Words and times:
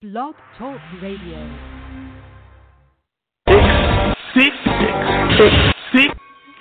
Blog 0.00 0.32
Talk 0.56 0.80
Radio. 1.04 1.36
Six, 4.32 4.48
six, 4.64 4.96
six, 5.36 5.52
six. 5.92 6.08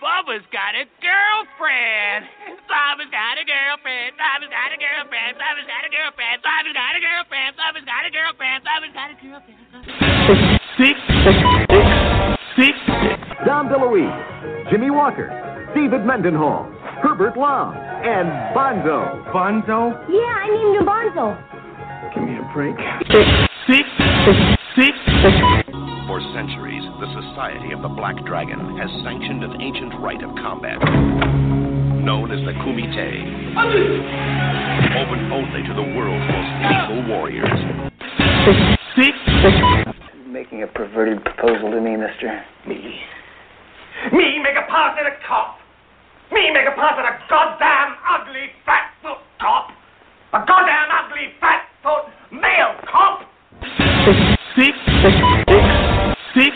Bubba's 0.03 0.43
got 0.51 0.75
a 0.75 0.83
girlfriend. 0.99 2.27
Bubba's 2.67 3.07
got 3.07 3.39
a 3.39 3.47
girlfriend. 3.47 4.19
Bubba's 4.19 4.51
got 4.51 4.75
a 4.75 4.79
girlfriend. 4.83 5.39
Bubba's 5.39 5.63
got 5.71 5.87
a 5.87 5.91
girlfriend. 5.95 6.43
Bubba's 6.43 6.75
got 6.75 6.91
a 6.91 6.99
girlfriend. 6.99 7.55
Bubba's 7.55 7.87
got 7.87 8.03
a 8.03 8.11
girlfriend. 8.11 8.59
Bubba's 8.67 8.91
got 8.91 9.07
a 9.07 9.15
girlfriend. 9.23 9.55
Six, 10.75 10.99
six, 11.23 11.39
six, 11.39 11.79
six, 12.59 12.75
six. 12.75 13.23
Dom 13.47 13.71
DeLuise, 13.71 14.67
Jimmy 14.67 14.91
Walker, 14.91 15.31
David 15.71 16.03
Mendenhall, 16.03 16.67
Herbert 16.99 17.39
Long, 17.39 17.71
and 18.03 18.27
Bonzo. 18.51 19.31
Bonzo. 19.31 19.95
Yeah, 20.11 20.27
I 20.27 20.51
named 20.51 20.75
him 20.75 20.83
Bonzo. 20.83 21.39
Give 22.59 22.65
me 22.65 22.71
a 22.71 22.75
break. 22.75 22.77
Six, 23.07 23.27
six, 23.67 23.87
six, 24.75 24.91
six. 24.91 24.95
For 26.07 26.19
centuries, 26.33 26.83
the 26.99 27.07
Society 27.21 27.71
of 27.71 27.81
the 27.81 27.87
Black 27.87 28.15
Dragon 28.25 28.77
has 28.77 28.89
sanctioned 29.03 29.43
an 29.43 29.61
ancient 29.61 29.93
rite 30.01 30.23
of 30.23 30.35
combat 30.35 30.79
known 31.99 32.31
as 32.31 32.39
the 32.45 32.53
Kumite, 32.63 33.21
open 34.97 35.19
only 35.29 35.61
to 35.67 35.73
the 35.75 35.83
world's 35.93 36.25
most 36.31 36.51
lethal 36.65 37.05
warriors. 37.05 37.59
Six, 38.95 39.13
six. 39.43 39.55
making 40.25 40.63
a 40.63 40.67
perverted 40.67 41.23
proposal 41.23 41.69
to 41.71 41.81
me, 41.81 41.97
mister. 41.97 42.41
Me? 42.65 42.99
Me 44.11 44.39
make 44.39 44.55
a 44.55 44.65
pass 44.71 44.97
at 44.99 45.05
a 45.05 45.15
cop? 45.27 45.59
Me 46.31 46.49
make 46.51 46.65
a 46.65 46.75
pass 46.75 46.95
at 46.97 47.05
a 47.05 47.19
goddamn 47.29 47.95
ugly 48.09 48.47
fat 48.65 48.89
foot 49.03 49.19
cop? 49.39 49.69
A 50.31 50.45
goddamn 50.45 50.89
ugly 50.91 51.33
fat 51.39 51.65
foot 51.81 52.05
male 52.31 52.75
cop? 52.85 53.21
Six, 54.05 54.19
six, 54.55 54.77
six, 55.01 55.15
six. 56.35 56.55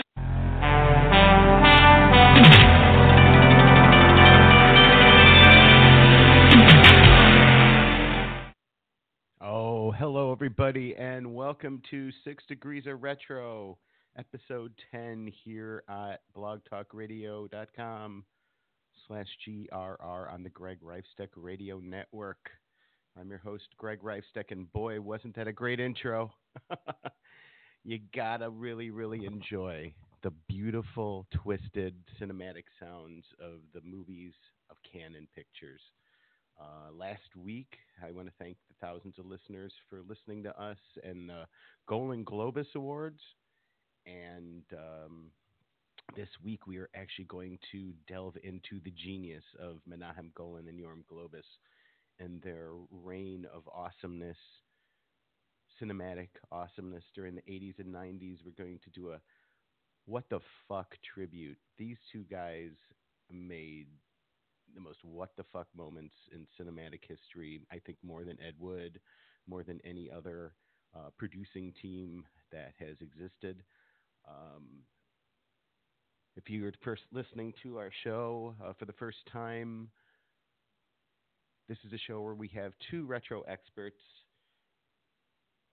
Oh, 9.40 9.90
hello 9.90 10.30
everybody, 10.30 10.94
and 10.94 11.34
welcome 11.34 11.82
to 11.90 12.12
Six 12.22 12.44
Degrees 12.46 12.86
of 12.86 13.02
Retro, 13.02 13.78
episode 14.16 14.72
10 14.92 15.32
here 15.42 15.82
at 15.88 16.20
blogtalkradio.com 16.36 18.24
slash 19.08 19.26
GRR 19.44 20.32
on 20.32 20.44
the 20.44 20.50
Greg 20.50 20.78
Reifsteck 20.80 21.30
Radio 21.34 21.80
Network. 21.80 22.38
I'm 23.18 23.30
your 23.30 23.38
host, 23.38 23.68
Greg 23.78 24.00
Reifsteck, 24.02 24.50
and 24.50 24.72
boy, 24.72 25.00
wasn't 25.00 25.36
that 25.36 25.46
a 25.46 25.52
great 25.52 25.78
intro. 25.78 26.32
you 27.84 28.00
gotta 28.12 28.50
really, 28.50 28.90
really 28.90 29.24
enjoy 29.24 29.94
the 30.24 30.32
beautiful, 30.48 31.24
twisted 31.32 31.94
cinematic 32.20 32.64
sounds 32.80 33.24
of 33.40 33.60
the 33.72 33.80
movies 33.84 34.32
of 34.68 34.76
Cannon 34.90 35.28
Pictures. 35.32 35.80
Uh, 36.60 36.92
last 36.92 37.36
week, 37.36 37.76
I 38.04 38.10
want 38.10 38.26
to 38.26 38.34
thank 38.36 38.56
the 38.68 38.84
thousands 38.84 39.16
of 39.20 39.26
listeners 39.26 39.72
for 39.88 40.02
listening 40.08 40.42
to 40.42 40.60
us 40.60 40.78
and 41.04 41.28
the 41.28 41.44
Golden 41.86 42.24
Globus 42.24 42.74
Awards. 42.74 43.20
And 44.06 44.64
um, 44.72 45.26
this 46.16 46.28
week, 46.42 46.66
we 46.66 46.78
are 46.78 46.90
actually 46.96 47.26
going 47.26 47.60
to 47.70 47.92
delve 48.08 48.36
into 48.42 48.80
the 48.84 48.92
genius 48.92 49.44
of 49.60 49.76
Menahem 49.86 50.32
Golan 50.34 50.66
and 50.66 50.80
Yoram 50.80 51.04
Globus 51.10 51.46
and 52.18 52.40
their 52.42 52.70
reign 52.90 53.46
of 53.54 53.62
awesomeness, 53.68 54.36
cinematic 55.80 56.28
awesomeness 56.52 57.04
during 57.14 57.34
the 57.34 57.42
80s 57.42 57.78
and 57.78 57.94
90s. 57.94 58.38
We're 58.44 58.64
going 58.64 58.78
to 58.84 58.90
do 58.90 59.12
a 59.12 59.20
what 60.06 60.24
the 60.30 60.40
fuck 60.68 60.94
tribute. 61.14 61.58
These 61.78 61.96
two 62.12 62.24
guys 62.30 62.70
made 63.30 63.86
the 64.74 64.80
most 64.80 64.98
what 65.02 65.30
the 65.36 65.44
fuck 65.52 65.66
moments 65.76 66.14
in 66.32 66.46
cinematic 66.60 67.00
history. 67.06 67.62
I 67.72 67.78
think 67.78 67.98
more 68.02 68.24
than 68.24 68.38
Ed 68.46 68.54
Wood, 68.58 69.00
more 69.46 69.62
than 69.62 69.80
any 69.84 70.10
other 70.10 70.52
uh, 70.94 71.10
producing 71.18 71.72
team 71.80 72.24
that 72.52 72.72
has 72.78 72.96
existed. 73.00 73.62
Um, 74.28 74.82
if 76.36 76.50
you're 76.50 76.72
first 76.82 77.02
listening 77.12 77.52
to 77.62 77.78
our 77.78 77.90
show 78.02 78.54
uh, 78.64 78.72
for 78.78 78.86
the 78.86 78.92
first 78.92 79.18
time, 79.32 79.88
this 81.68 81.78
is 81.86 81.92
a 81.92 81.98
show 81.98 82.20
where 82.20 82.34
we 82.34 82.48
have 82.48 82.72
two 82.90 83.04
retro 83.06 83.42
experts 83.42 84.00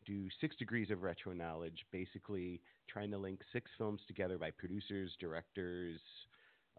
do 0.06 0.28
six 0.40 0.56
degrees 0.56 0.90
of 0.90 1.04
retro 1.04 1.34
knowledge, 1.34 1.86
basically 1.92 2.62
trying 2.90 3.12
to 3.12 3.18
link 3.18 3.40
six 3.54 3.70
films 3.78 4.02
together 4.08 4.38
by 4.38 4.52
producers, 4.52 5.12
directors, 5.20 6.00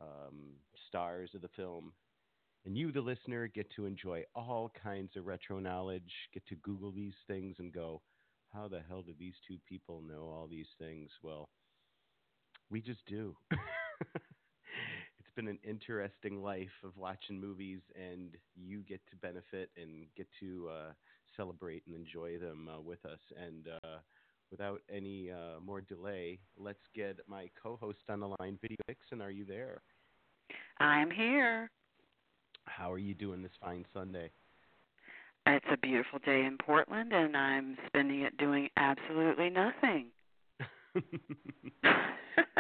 um, 0.01 0.55
stars 0.89 1.31
of 1.35 1.43
the 1.43 1.49
film. 1.57 1.93
And 2.65 2.77
you, 2.77 2.93
the 2.93 3.01
listener, 3.01 3.49
get 3.49 3.71
to 3.77 3.87
enjoy 3.87 4.25
all 4.35 4.71
kinds 4.83 5.17
of 5.17 5.27
retro 5.27 5.59
knowledge, 5.59 6.13
get 6.33 6.47
to 6.49 6.55
Google 6.57 6.93
these 6.93 7.15
things 7.27 7.57
and 7.59 7.73
go, 7.73 8.03
how 8.53 8.69
the 8.69 8.81
hell 8.89 9.03
do 9.03 9.13
these 9.19 9.35
two 9.49 9.59
people 9.69 10.03
know 10.03 10.25
all 10.25 10.47
these 10.49 10.67
things? 10.79 11.11
Well, 11.23 11.49
we 12.71 12.81
just 12.81 13.05
do. 13.07 13.37
it's 15.33 15.37
been 15.37 15.49
an 15.49 15.59
interesting 15.65 16.43
life 16.43 16.69
of 16.85 16.95
watching 16.97 17.41
movies, 17.41 17.81
and 17.97 18.37
you 18.55 18.81
get 18.81 19.01
to 19.11 19.17
benefit 19.17 19.71
and 19.81 20.07
get 20.15 20.27
to 20.41 20.69
uh, 20.69 20.93
celebrate 21.37 21.83
and 21.87 21.95
enjoy 21.97 22.39
them 22.39 22.69
uh, 22.69 22.81
with 22.81 23.03
us. 23.07 23.19
And 23.43 23.69
uh, 23.83 23.99
without 24.51 24.83
any 24.95 25.31
uh, 25.31 25.61
more 25.65 25.81
delay, 25.81 26.39
let's 26.59 26.83
get 26.95 27.19
my 27.27 27.49
co 27.63 27.79
host 27.81 28.01
on 28.11 28.21
the 28.21 28.29
line, 28.41 28.59
Video 28.61 28.77
Vixen. 28.87 29.23
Are 29.23 29.31
you 29.31 29.47
there? 29.47 29.81
I'm 30.81 31.11
here. 31.11 31.71
How 32.65 32.93
are 32.93 32.99
you 32.99 33.15
doing 33.15 33.43
this 33.43 33.53
fine 33.59 33.87
Sunday? 33.95 34.31
It's 35.47 35.65
a 35.73 35.79
beautiful 35.79 36.19
day 36.19 36.45
in 36.45 36.59
Portland, 36.59 37.13
and 37.15 37.35
I'm 37.37 37.79
spending 37.87 38.21
it 38.21 38.37
doing 38.37 38.69
absolutely 38.77 39.49
nothing. 39.49 40.09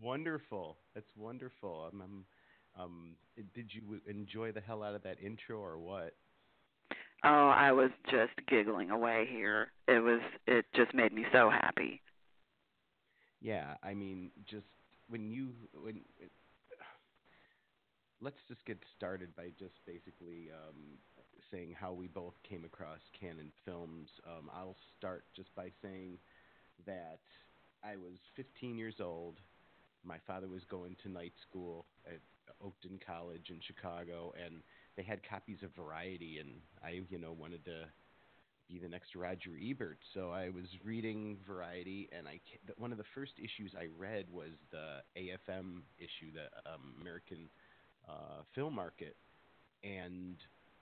Wonderful. 0.00 0.76
That's 0.94 1.10
wonderful. 1.16 1.90
I'm, 1.92 2.00
I'm, 2.00 2.24
um, 2.80 3.16
did 3.54 3.70
you 3.72 4.00
enjoy 4.06 4.52
the 4.52 4.60
hell 4.60 4.82
out 4.82 4.94
of 4.94 5.02
that 5.02 5.18
intro 5.22 5.58
or 5.58 5.78
what? 5.78 6.14
oh, 7.24 7.48
I 7.48 7.72
was 7.72 7.90
just 8.10 8.32
giggling 8.48 8.90
away 8.90 9.26
here. 9.30 9.72
It 9.86 10.00
was. 10.00 10.20
It 10.46 10.66
just 10.74 10.94
made 10.94 11.12
me 11.12 11.24
so 11.32 11.50
happy. 11.50 12.00
Yeah, 13.40 13.74
I 13.82 13.94
mean, 13.94 14.30
just 14.48 14.66
when 15.08 15.30
you 15.30 15.50
when 15.74 16.00
let's 18.20 18.38
just 18.48 18.64
get 18.66 18.78
started 18.96 19.34
by 19.36 19.50
just 19.58 19.74
basically 19.86 20.50
um, 20.50 20.98
saying 21.50 21.74
how 21.78 21.92
we 21.92 22.08
both 22.08 22.34
came 22.48 22.64
across 22.64 23.00
Cannon 23.18 23.52
Films. 23.64 24.08
Um, 24.26 24.50
I'll 24.54 24.76
start 24.96 25.24
just 25.36 25.54
by 25.54 25.70
saying 25.82 26.18
that 26.86 27.20
I 27.84 27.96
was 27.96 28.18
15 28.36 28.76
years 28.76 28.96
old. 29.00 29.38
My 30.04 30.18
father 30.26 30.48
was 30.48 30.62
going 30.70 30.96
to 31.02 31.08
night 31.08 31.34
school 31.48 31.86
at 32.06 32.20
Oakton 32.64 32.98
College 33.04 33.50
in 33.50 33.60
Chicago, 33.66 34.32
and 34.42 34.62
they 34.96 35.02
had 35.02 35.20
copies 35.28 35.58
of 35.62 35.74
Variety, 35.74 36.38
and 36.38 36.60
I, 36.82 37.02
you 37.08 37.18
know, 37.18 37.32
wanted 37.32 37.64
to 37.66 37.84
be 38.68 38.78
the 38.78 38.88
next 38.88 39.14
Roger 39.14 39.52
Ebert. 39.60 39.98
So 40.14 40.30
I 40.30 40.50
was 40.50 40.66
reading 40.84 41.38
Variety, 41.46 42.08
and 42.16 42.28
I 42.28 42.40
one 42.76 42.92
of 42.92 42.98
the 42.98 43.04
first 43.14 43.32
issues 43.38 43.72
I 43.78 43.88
read 43.98 44.26
was 44.32 44.52
the 44.70 45.00
AFM 45.16 45.82
issue, 45.98 46.32
the 46.32 46.70
um, 46.70 46.94
American 47.00 47.48
uh, 48.08 48.42
film 48.54 48.74
market, 48.74 49.16
and 49.82 50.36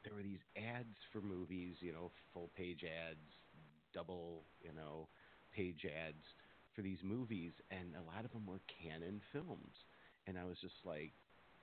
there 0.04 0.14
were 0.14 0.22
these 0.22 0.42
ads 0.56 0.96
for 1.12 1.20
movies, 1.20 1.76
you 1.80 1.92
know, 1.92 2.10
full 2.32 2.50
page 2.56 2.84
ads, 2.84 3.18
double, 3.92 4.42
you 4.62 4.72
know, 4.72 5.08
page 5.54 5.84
ads 5.84 6.24
for 6.76 6.82
these 6.82 7.00
movies, 7.02 7.52
and 7.70 7.96
a 7.96 8.04
lot 8.04 8.24
of 8.24 8.32
them 8.32 8.46
were 8.46 8.60
Cannon 8.68 9.22
films, 9.32 9.72
and 10.26 10.38
I 10.38 10.44
was 10.44 10.58
just 10.60 10.76
like, 10.84 11.12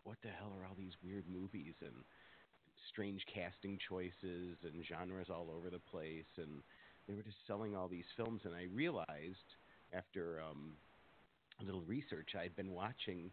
what 0.04 0.18
the 0.24 0.30
hell 0.30 0.52
are 0.58 0.66
all 0.66 0.76
these 0.76 0.98
weird 1.06 1.26
movies 1.30 1.76
and 1.82 2.04
strange 2.90 3.24
casting 3.34 3.78
choices 3.88 4.58
and 4.64 4.84
genres 4.84 5.30
all 5.30 5.54
over 5.56 5.70
the 5.70 5.80
place, 5.80 6.26
and 6.38 6.64
they 7.08 7.14
were 7.14 7.22
just 7.22 7.38
selling 7.48 7.76
all 7.76 7.88
these 7.88 8.10
films, 8.18 8.42
and 8.44 8.56
I 8.56 8.66
realized 8.74 9.56
after 9.94 10.42
um, 10.42 10.74
a 11.62 11.64
little 11.64 11.84
research, 11.84 12.30
I'd 12.36 12.56
been 12.56 12.72
watching 12.72 13.32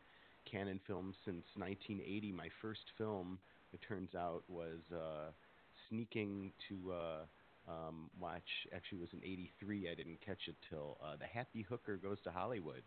Cannon 0.50 0.80
films 0.86 1.16
since 1.24 1.44
1980. 1.56 2.32
My 2.32 2.48
first 2.60 2.84
film, 2.98 3.38
it 3.72 3.80
turns 3.88 4.14
out, 4.14 4.42
was 4.48 4.80
uh, 4.92 5.30
sneaking 5.88 6.52
to 6.68 6.92
uh, 6.92 7.24
um, 7.70 8.10
watch. 8.18 8.42
Actually, 8.74 8.98
it 8.98 9.02
was 9.02 9.12
in 9.12 9.24
'83. 9.24 9.88
I 9.90 9.94
didn't 9.94 10.18
catch 10.24 10.48
it 10.48 10.56
till 10.68 10.98
uh, 11.02 11.16
The 11.16 11.26
Happy 11.26 11.62
Hooker 11.68 11.96
Goes 11.96 12.18
to 12.24 12.30
Hollywood 12.30 12.82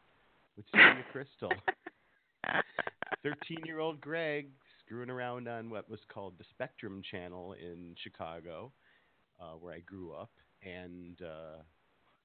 with 0.58 0.66
Celia 0.72 1.04
Kristel. 1.14 1.52
13-year-old 3.26 4.02
Greg 4.02 4.50
screwing 4.86 5.10
around 5.10 5.48
on 5.48 5.70
what 5.70 5.90
was 5.90 6.00
called 6.14 6.34
the 6.38 6.44
Spectrum 6.52 7.02
Channel 7.10 7.54
in 7.54 7.96
Chicago, 8.04 8.74
uh, 9.40 9.54
where 9.60 9.74
I 9.74 9.80
grew 9.80 10.14
up, 10.14 10.32
and 10.62 11.18
uh, 11.22 11.64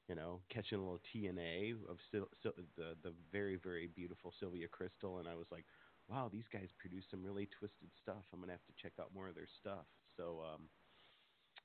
you 0.08 0.14
know, 0.14 0.40
catching 0.52 0.78
a 0.78 0.80
little 0.80 1.00
TNA 1.14 1.74
of 1.88 1.98
Sil- 2.10 2.32
Sil- 2.42 2.58
the 2.76 2.96
the 3.02 3.12
very 3.32 3.56
very 3.56 3.88
beautiful 3.94 4.32
Sylvia 4.40 4.66
Kristel, 4.66 5.20
and 5.20 5.28
I 5.28 5.34
was 5.34 5.46
like, 5.52 5.64
wow, 6.08 6.28
these 6.32 6.48
guys 6.52 6.68
produce 6.78 7.04
some 7.10 7.22
really 7.22 7.48
twisted 7.58 7.90
stuff. 8.02 8.24
I'm 8.32 8.40
gonna 8.40 8.52
have 8.52 8.66
to 8.66 8.82
check 8.82 8.92
out 9.00 9.14
more 9.14 9.28
of 9.28 9.34
their 9.34 9.48
stuff. 9.60 9.86
So 10.16 10.42
um, 10.42 10.62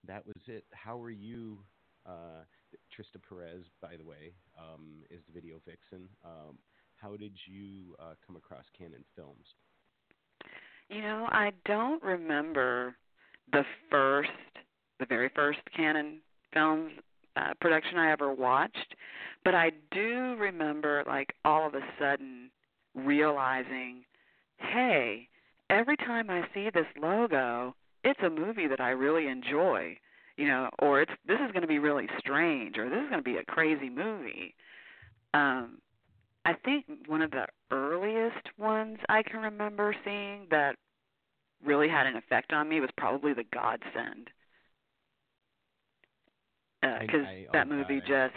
that 0.07 0.25
was 0.25 0.41
it. 0.47 0.65
How 0.71 1.01
are 1.01 1.09
you? 1.09 1.57
Uh, 2.05 2.43
Trista 2.91 3.21
Perez, 3.29 3.63
by 3.81 3.95
the 3.97 4.03
way, 4.03 4.33
um, 4.59 5.03
is 5.09 5.21
the 5.25 5.33
video 5.33 5.61
vixen. 5.65 6.09
Um, 6.25 6.57
how 6.97 7.15
did 7.15 7.31
you 7.45 7.95
uh, 7.97 8.15
come 8.25 8.35
across 8.35 8.65
Cannon 8.77 9.05
Films? 9.15 9.45
You 10.89 11.01
know, 11.01 11.27
I 11.31 11.51
don't 11.65 12.03
remember 12.03 12.95
the 13.51 13.63
first, 13.89 14.29
the 14.99 15.05
very 15.05 15.29
first 15.33 15.59
Cannon 15.75 16.19
Films 16.53 16.91
uh, 17.35 17.53
production 17.61 17.97
I 17.97 18.11
ever 18.11 18.33
watched, 18.33 18.95
but 19.45 19.55
I 19.55 19.71
do 19.91 20.35
remember, 20.37 21.03
like, 21.07 21.33
all 21.45 21.65
of 21.65 21.73
a 21.73 21.81
sudden 21.99 22.51
realizing, 22.95 24.03
hey, 24.57 25.29
every 25.69 25.97
time 25.97 26.29
I 26.29 26.43
see 26.53 26.69
this 26.73 26.85
logo, 27.01 27.75
it's 28.03 28.19
a 28.21 28.29
movie 28.29 28.67
that 28.67 28.79
I 28.81 28.89
really 28.89 29.27
enjoy 29.27 29.97
you 30.37 30.47
know, 30.47 30.69
or 30.79 31.01
it's 31.01 31.11
this 31.27 31.39
is 31.45 31.51
going 31.51 31.61
to 31.61 31.67
be 31.67 31.79
really 31.79 32.07
strange, 32.17 32.77
or 32.77 32.89
this 32.89 32.99
is 32.99 33.09
going 33.09 33.23
to 33.23 33.29
be 33.29 33.37
a 33.37 33.45
crazy 33.45 33.89
movie. 33.89 34.55
Um, 35.33 35.79
I 36.45 36.53
think 36.53 36.85
one 37.07 37.21
of 37.21 37.31
the 37.31 37.45
earliest 37.71 38.47
ones 38.57 38.97
I 39.09 39.23
can 39.23 39.39
remember 39.39 39.95
seeing 40.03 40.47
that 40.51 40.75
really 41.63 41.87
had 41.87 42.07
an 42.07 42.15
effect 42.15 42.51
on 42.51 42.67
me 42.67 42.79
was 42.79 42.89
probably 42.97 43.33
The 43.33 43.45
Godsend, 43.53 44.29
because 46.81 47.25
uh, 47.25 47.51
that 47.53 47.69
movie 47.69 48.01
just 48.01 48.35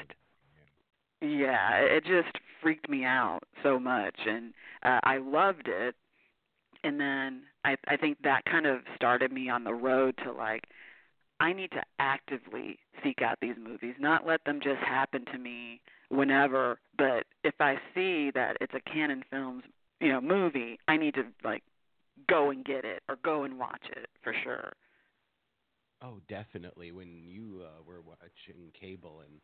yeah, 1.23 1.79
it 1.79 2.05
just 2.05 2.37
freaked 2.63 2.89
me 2.89 3.05
out 3.05 3.41
so 3.63 3.79
much, 3.79 4.17
and 4.27 4.53
uh, 4.83 5.01
I 5.03 5.17
loved 5.19 5.67
it. 5.67 5.95
And 6.85 7.01
then 7.01 7.43
I 7.67 7.77
I 7.89 7.97
think 7.97 8.19
that 8.23 8.45
kind 8.45 8.67
of 8.67 8.81
started 8.95 9.33
me 9.33 9.51
on 9.51 9.65
the 9.65 9.75
road 9.75 10.17
to 10.25 10.33
like 10.33 10.65
I 11.41 11.53
need 11.53 11.71
to 11.73 11.83
actively 11.99 12.79
seek 13.05 13.21
out 13.21 13.39
these 13.43 13.57
movies, 13.63 13.95
not 13.99 14.27
let 14.27 14.43
them 14.45 14.61
just 14.63 14.81
happen 14.81 15.25
to 15.33 15.39
me 15.39 15.83
whenever. 16.09 16.79
But 16.97 17.25
if 17.45 17.55
I 17.61 17.75
see 17.95 18.31
that 18.35 18.57
it's 18.61 18.73
a 18.73 18.81
Cannon 18.91 19.23
Films, 19.31 19.65
you 20.01 20.09
know, 20.09 20.21
movie, 20.21 20.79
I 20.89 20.97
need 20.97 21.15
to 21.15 21.25
like 21.45 21.63
go 22.29 22.51
and 22.51 22.65
get 22.65 22.85
it 22.85 23.03
or 23.09 23.17
go 23.23 23.43
and 23.43 23.59
watch 23.59 23.83
it 23.91 24.09
for 24.23 24.35
sure. 24.45 24.73
Oh, 26.03 26.21
definitely. 26.29 26.93
When 26.93 27.25
you 27.27 27.63
uh, 27.65 27.83
were 27.87 28.01
watching 28.01 28.71
cable 28.79 29.23
and 29.27 29.41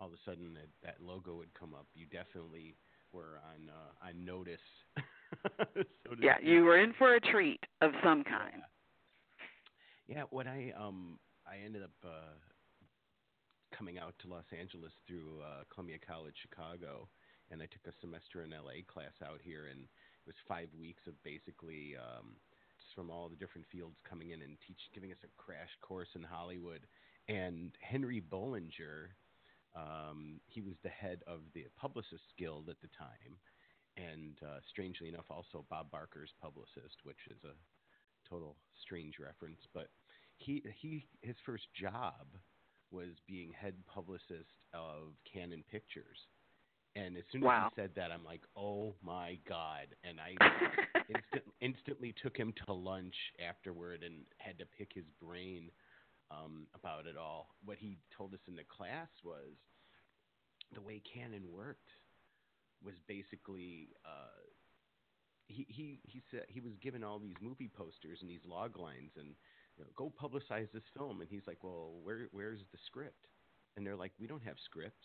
all 0.00 0.08
of 0.08 0.14
a 0.14 0.16
sudden 0.24 0.54
that, 0.54 0.68
that 0.82 1.04
logo 1.04 1.36
would 1.36 1.52
come 1.54 1.74
up, 1.74 1.86
you 1.94 2.06
definitely 2.06 2.74
were 3.12 3.40
on 3.54 3.70
uh, 3.70 4.08
on 4.08 4.24
notice. 4.24 4.60
so 5.74 6.14
yeah, 6.20 6.36
you 6.42 6.64
were 6.64 6.78
in 6.78 6.92
for 6.98 7.14
a 7.14 7.20
treat 7.20 7.60
of 7.80 7.92
some 8.02 8.24
kind. 8.24 8.62
Yeah. 10.08 10.16
yeah, 10.16 10.22
what 10.30 10.46
I 10.46 10.72
um 10.78 11.18
I 11.46 11.64
ended 11.64 11.82
up 11.82 11.96
uh, 12.04 12.36
coming 13.76 13.98
out 13.98 14.14
to 14.20 14.28
Los 14.28 14.44
Angeles 14.52 14.92
through 15.06 15.40
uh, 15.40 15.64
Columbia 15.72 15.96
College 15.96 16.34
Chicago, 16.42 17.08
and 17.50 17.62
I 17.62 17.66
took 17.66 17.86
a 17.88 17.96
semester 18.00 18.42
in 18.42 18.50
LA 18.50 18.84
class 18.86 19.16
out 19.24 19.40
here, 19.42 19.66
and 19.72 19.80
it 19.80 20.26
was 20.26 20.36
five 20.46 20.68
weeks 20.78 21.02
of 21.06 21.14
basically 21.24 21.96
um, 21.96 22.36
just 22.76 22.94
from 22.94 23.10
all 23.10 23.28
the 23.28 23.36
different 23.36 23.66
fields 23.72 23.96
coming 24.08 24.30
in 24.30 24.42
and 24.42 24.56
teach, 24.66 24.80
giving 24.94 25.10
us 25.10 25.22
a 25.24 25.32
crash 25.40 25.72
course 25.80 26.08
in 26.14 26.22
Hollywood. 26.22 26.84
And 27.28 27.72
Henri 27.80 28.20
Bollinger, 28.20 29.16
um, 29.76 30.40
he 30.46 30.60
was 30.60 30.74
the 30.82 30.88
head 30.88 31.20
of 31.26 31.40
the 31.54 31.66
Publicists 31.76 32.32
Guild 32.38 32.68
at 32.68 32.80
the 32.80 32.88
time, 32.96 33.36
and 33.98 34.38
uh, 34.42 34.60
strangely 34.70 35.08
enough, 35.08 35.26
also 35.30 35.64
Bob 35.68 35.90
Barker's 35.90 36.30
publicist, 36.40 37.02
which 37.02 37.18
is 37.30 37.38
a 37.44 37.54
total 38.30 38.56
strange 38.82 39.14
reference, 39.18 39.60
but 39.74 39.88
he 40.38 40.62
he 40.80 41.06
his 41.20 41.36
first 41.44 41.64
job 41.78 42.26
was 42.90 43.10
being 43.26 43.52
head 43.52 43.74
publicist 43.92 44.54
of 44.72 45.12
Cannon 45.30 45.64
Pictures. 45.70 46.18
And 46.96 47.16
as 47.16 47.22
soon 47.30 47.42
as 47.42 47.46
wow. 47.46 47.70
he 47.74 47.82
said 47.82 47.90
that, 47.96 48.10
I'm 48.10 48.24
like, 48.24 48.40
oh 48.56 48.94
my 49.04 49.38
god! 49.48 49.88
And 50.04 50.18
I 50.18 50.34
instant, 51.08 51.54
instantly 51.60 52.14
took 52.22 52.36
him 52.36 52.54
to 52.66 52.72
lunch 52.72 53.14
afterward 53.46 54.02
and 54.02 54.24
had 54.38 54.58
to 54.58 54.64
pick 54.78 54.92
his 54.94 55.04
brain 55.22 55.70
um, 56.30 56.66
about 56.74 57.06
it 57.06 57.16
all. 57.16 57.48
What 57.64 57.78
he 57.78 57.98
told 58.16 58.34
us 58.34 58.40
in 58.48 58.56
the 58.56 58.64
class 58.64 59.08
was 59.24 59.54
the 60.74 60.80
way 60.80 61.02
Cannon 61.14 61.44
worked 61.52 61.88
was 62.84 62.94
basically 63.06 63.88
uh, 64.04 64.42
he 65.48 65.66
he 65.68 66.00
he 66.04 66.22
said 66.30 66.44
he 66.48 66.60
was 66.60 66.72
given 66.82 67.02
all 67.02 67.18
these 67.18 67.36
movie 67.40 67.70
posters 67.74 68.18
and 68.20 68.30
these 68.30 68.44
log 68.46 68.78
lines 68.78 69.12
and 69.16 69.34
you 69.76 69.84
know, 69.84 69.90
go 69.96 70.12
publicize 70.20 70.70
this 70.72 70.82
film. 70.96 71.20
And 71.20 71.28
he's 71.30 71.46
like, 71.46 71.62
well, 71.62 71.92
where 72.02 72.28
where's 72.32 72.60
the 72.72 72.78
script? 72.86 73.26
And 73.76 73.86
they're 73.86 73.96
like, 73.96 74.12
we 74.20 74.26
don't 74.26 74.42
have 74.42 74.56
scripts. 74.64 75.04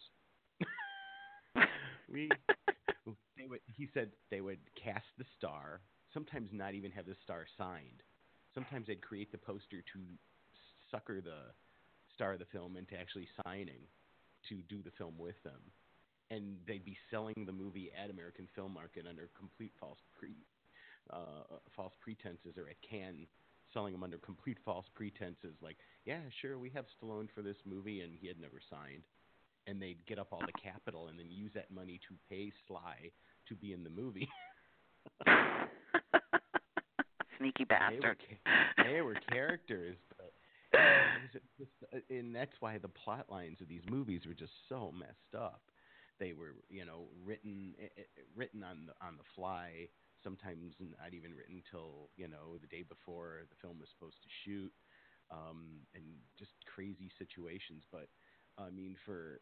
we 2.11 2.29
they 3.37 3.47
would 3.47 3.61
he 3.75 3.87
said 3.93 4.11
they 4.31 4.41
would 4.41 4.59
cast 4.81 5.05
the 5.17 5.25
star, 5.37 5.81
sometimes 6.13 6.49
not 6.51 6.73
even 6.73 6.91
have 6.91 7.05
the 7.05 7.15
star 7.23 7.45
signed. 7.57 8.03
Sometimes 8.53 8.87
they'd 8.87 9.01
create 9.01 9.31
the 9.31 9.37
poster 9.37 9.81
to 9.93 9.99
sucker 10.91 11.21
the 11.21 11.51
star 12.13 12.33
of 12.33 12.39
the 12.39 12.45
film 12.51 12.77
into 12.77 12.99
actually 12.99 13.27
signing 13.43 13.81
to 14.49 14.61
do 14.69 14.83
the 14.83 14.91
film 14.97 15.15
with 15.17 15.41
them. 15.43 15.61
And 16.31 16.57
they'd 16.67 16.85
be 16.85 16.97
selling 17.11 17.45
the 17.45 17.51
movie 17.51 17.91
at 18.01 18.09
American 18.09 18.47
Film 18.55 18.73
Market 18.73 19.05
under 19.07 19.29
complete 19.37 19.73
false 19.79 19.99
pre 20.17 20.35
uh, 21.11 21.59
false 21.75 21.93
pretenses 22.01 22.57
or 22.57 22.69
at 22.69 22.77
Cannes 22.87 23.27
selling 23.73 23.93
them 23.93 24.03
under 24.03 24.17
complete 24.17 24.57
false 24.63 24.85
pretenses, 24.93 25.55
like, 25.61 25.77
yeah, 26.05 26.19
sure, 26.41 26.59
we 26.59 26.69
have 26.69 26.85
Stallone 26.85 27.27
for 27.33 27.41
this 27.41 27.57
movie, 27.65 28.01
and 28.01 28.13
he 28.19 28.27
had 28.27 28.39
never 28.39 28.59
signed. 28.69 29.03
And 29.65 29.81
they'd 29.81 30.05
get 30.05 30.19
up 30.19 30.27
all 30.31 30.41
the 30.41 30.53
capital 30.61 31.07
and 31.07 31.17
then 31.17 31.31
use 31.31 31.51
that 31.55 31.71
money 31.71 31.99
to 32.07 32.15
pay 32.29 32.51
Sly 32.67 33.11
to 33.47 33.55
be 33.55 33.73
in 33.73 33.83
the 33.83 33.89
movie. 33.89 34.29
Sneaky 37.37 37.63
bastard. 37.63 38.17
They 38.77 38.91
were, 38.91 38.93
they 38.93 39.01
were 39.01 39.15
characters, 39.31 39.95
but 40.17 40.33
uh, 40.73 41.99
and 42.09 42.35
that's 42.35 42.53
why 42.59 42.77
the 42.77 42.89
plot 42.89 43.25
lines 43.29 43.61
of 43.61 43.67
these 43.67 43.83
movies 43.89 44.21
were 44.27 44.33
just 44.33 44.51
so 44.67 44.91
messed 44.97 45.35
up. 45.37 45.61
They 46.23 46.31
were, 46.31 46.55
you 46.71 46.85
know, 46.85 47.09
written 47.25 47.75
eh, 47.83 47.91
eh, 47.99 48.23
written 48.35 48.63
on 48.63 48.87
the 48.87 48.95
on 49.05 49.17
the 49.17 49.27
fly 49.35 49.89
sometimes 50.23 50.73
not 50.79 51.13
even 51.13 51.35
written 51.35 51.61
till 51.69 52.09
you 52.15 52.29
know 52.29 52.57
the 52.61 52.67
day 52.67 52.83
before 52.87 53.43
the 53.49 53.59
film 53.61 53.79
was 53.79 53.89
supposed 53.91 54.23
to 54.23 54.29
shoot, 54.45 54.71
um, 55.31 55.83
and 55.95 56.05
just 56.39 56.53
crazy 56.73 57.11
situations. 57.19 57.83
But 57.91 58.07
I 58.57 58.69
mean, 58.69 58.95
for 59.05 59.41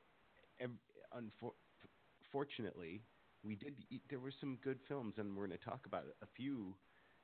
unfortunately, 2.24 3.04
we 3.44 3.56
did. 3.56 3.76
There 4.10 4.20
were 4.20 4.34
some 4.40 4.58
good 4.64 4.80
films, 4.88 5.16
and 5.18 5.36
we're 5.36 5.48
going 5.48 5.58
to 5.58 5.66
talk 5.66 5.86
about 5.86 6.06
a 6.22 6.28
few 6.36 6.76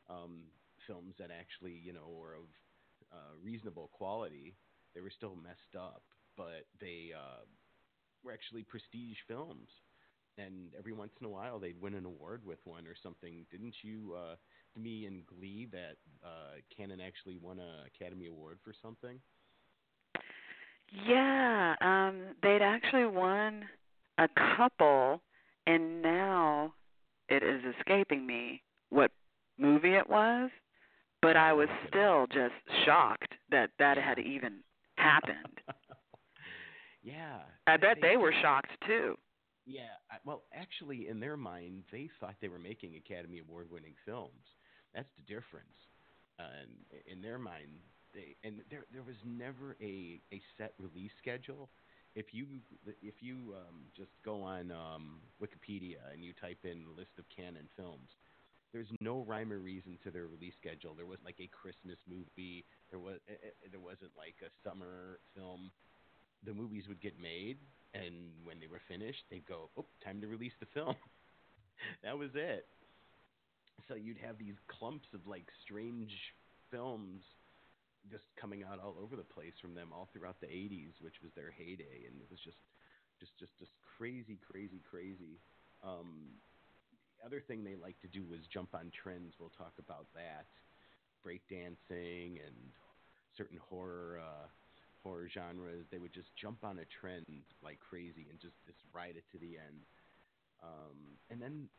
um, 0.09 0.51
films 0.85 1.15
that 1.19 1.29
actually 1.31 1.73
you 1.73 1.93
know 1.93 2.09
were 2.09 2.35
of 2.35 2.49
uh, 3.13 3.33
reasonable 3.41 3.89
quality. 3.93 4.55
They 4.95 5.01
were 5.01 5.11
still 5.15 5.35
messed 5.35 5.75
up, 5.77 6.03
but 6.37 6.65
they 6.79 7.11
uh, 7.15 7.45
were 8.27 8.33
actually 8.33 8.63
prestige 8.63 9.17
films 9.27 9.69
and 10.37 10.73
every 10.77 10.91
once 10.91 11.11
in 11.19 11.25
a 11.25 11.29
while 11.29 11.59
they'd 11.59 11.81
win 11.81 11.93
an 11.93 12.05
award 12.05 12.41
with 12.45 12.59
one 12.65 12.85
or 12.85 12.93
something. 13.01 13.45
Didn't 13.49 13.73
you, 13.81 14.15
uh, 14.15 14.35
to 14.73 14.79
me 14.79 15.07
in 15.07 15.23
Glee, 15.25 15.67
that 15.71 15.95
uh, 16.23 16.59
Cannon 16.75 16.99
actually 16.99 17.37
won 17.37 17.59
an 17.59 17.87
Academy 17.95 18.27
Award 18.27 18.59
for 18.63 18.73
something? 18.81 19.19
Yeah, 21.07 21.75
um, 21.81 22.35
they'd 22.43 22.61
actually 22.61 23.07
won 23.07 23.65
a 24.17 24.27
couple, 24.55 25.21
and 25.65 26.01
now 26.01 26.73
it 27.29 27.43
is 27.43 27.61
escaping 27.79 28.27
me 28.27 28.61
what 28.89 29.11
movie 29.57 29.95
it 29.95 30.09
was. 30.09 30.49
But 31.21 31.35
I 31.35 31.53
was 31.53 31.67
still 31.87 32.27
just 32.27 32.53
shocked 32.85 33.33
that 33.51 33.71
that 33.79 33.97
had 33.97 34.19
even 34.19 34.59
happened. 34.97 35.61
yeah, 37.07 37.39
I 37.67 37.77
bet 37.77 37.97
they 38.01 38.17
were 38.17 38.33
shocked 38.41 38.71
too. 38.85 39.17
Yeah, 39.65 39.95
I, 40.11 40.15
well, 40.25 40.43
actually, 40.53 41.07
in 41.07 41.19
their 41.19 41.37
mind, 41.37 41.83
they 41.91 42.09
thought 42.19 42.35
they 42.41 42.47
were 42.47 42.59
making 42.59 42.95
Academy 42.95 43.39
Award-winning 43.39 43.95
films. 44.05 44.43
That's 44.93 45.09
the 45.17 45.23
difference. 45.33 45.75
Uh, 46.39 46.67
in 47.11 47.21
their 47.21 47.37
mind, 47.37 47.79
they 48.13 48.35
and 48.47 48.61
there 48.69 48.85
there 48.91 49.03
was 49.03 49.15
never 49.25 49.75
a 49.81 50.19
a 50.31 50.41
set 50.57 50.73
release 50.79 51.11
schedule. 51.21 51.69
If 52.15 52.33
you 52.33 52.45
if 53.01 53.15
you 53.21 53.55
um, 53.55 53.85
just 53.95 54.11
go 54.23 54.41
on 54.41 54.71
um, 54.71 55.19
Wikipedia 55.41 56.13
and 56.13 56.23
you 56.23 56.33
type 56.33 56.59
in 56.63 56.83
list 56.95 57.11
of 57.17 57.25
Cannon 57.35 57.67
films, 57.75 58.09
there's 58.73 58.87
no 59.01 59.23
rhyme 59.27 59.51
or 59.51 59.59
reason 59.59 59.97
to 60.03 60.11
their 60.11 60.27
release 60.27 60.53
schedule. 60.59 60.93
There 60.93 61.05
wasn't 61.05 61.25
like 61.25 61.39
a 61.39 61.47
Christmas 61.47 61.97
movie. 62.07 62.65
There 62.89 62.99
was 62.99 63.19
there 63.71 63.79
wasn't 63.79 64.11
like 64.17 64.35
a 64.43 64.51
summer 64.67 65.19
film. 65.35 65.71
The 66.43 66.53
movies 66.53 66.87
would 66.87 67.01
get 67.01 67.19
made, 67.19 67.57
and 67.93 68.31
when 68.43 68.59
they 68.59 68.67
were 68.67 68.81
finished, 68.87 69.23
they'd 69.29 69.45
go, 69.45 69.69
"Oh, 69.77 69.85
time 70.03 70.21
to 70.21 70.27
release 70.27 70.53
the 70.59 70.67
film." 70.67 70.95
that 72.03 72.17
was 72.17 72.31
it. 72.35 72.67
So 73.87 73.95
you'd 73.95 74.17
have 74.17 74.37
these 74.37 74.57
clumps 74.67 75.07
of 75.13 75.25
like 75.27 75.47
strange 75.63 76.11
films 76.71 77.21
just 78.11 78.25
coming 78.39 78.63
out 78.63 78.79
all 78.79 78.95
over 79.01 79.15
the 79.15 79.27
place 79.27 79.53
from 79.61 79.75
them 79.75 79.89
all 79.91 80.09
throughout 80.13 80.39
the 80.39 80.47
80s, 80.47 80.95
which 81.01 81.21
was 81.21 81.31
their 81.35 81.51
heyday, 81.51 82.07
and 82.07 82.15
it 82.19 82.27
was 82.31 82.39
just, 82.39 82.57
just, 83.19 83.35
just, 83.37 83.57
just 83.59 83.71
crazy, 83.97 84.39
crazy, 84.39 84.81
crazy. 84.89 85.39
Um, 85.83 86.39
the 87.19 87.25
other 87.25 87.41
thing 87.41 87.63
they 87.63 87.75
like 87.75 87.99
to 88.01 88.07
do 88.07 88.23
was 88.23 88.47
jump 88.47 88.73
on 88.73 88.91
trends. 88.91 89.35
We'll 89.39 89.53
talk 89.57 89.73
about 89.79 90.07
that, 90.15 90.47
breakdancing 91.25 92.39
and 92.39 92.55
certain 93.35 93.59
horror, 93.69 94.21
uh, 94.23 94.47
horror 95.03 95.29
genres. 95.31 95.85
They 95.91 95.97
would 95.97 96.13
just 96.13 96.35
jump 96.35 96.63
on 96.63 96.79
a 96.79 96.85
trend 96.99 97.25
like 97.63 97.79
crazy 97.79 98.27
and 98.29 98.39
just, 98.39 98.55
just 98.65 98.79
ride 98.93 99.15
it 99.15 99.23
to 99.31 99.37
the 99.37 99.57
end. 99.57 99.81
Um, 100.63 101.17
and 101.29 101.41
then 101.41 101.69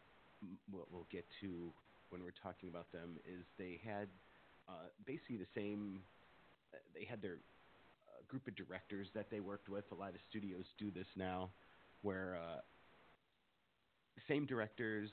what 0.70 0.86
we'll 0.92 1.08
get 1.10 1.24
to 1.40 1.72
when 2.10 2.22
we're 2.22 2.38
talking 2.42 2.68
about 2.68 2.90
them 2.92 3.18
is 3.26 3.44
they 3.58 3.80
had 3.84 4.08
uh, 4.68 4.88
basically 5.04 5.36
the 5.36 5.50
same 5.54 6.00
they 6.94 7.04
had 7.04 7.22
their 7.22 7.38
uh, 8.08 8.20
group 8.28 8.46
of 8.46 8.54
directors 8.56 9.08
that 9.14 9.30
they 9.30 9.40
worked 9.40 9.68
with. 9.68 9.84
A 9.92 9.94
lot 9.94 10.10
of 10.10 10.20
studios 10.28 10.64
do 10.78 10.90
this 10.90 11.06
now, 11.16 11.50
where 12.02 12.36
uh, 12.36 12.60
same 14.28 14.46
directors, 14.46 15.10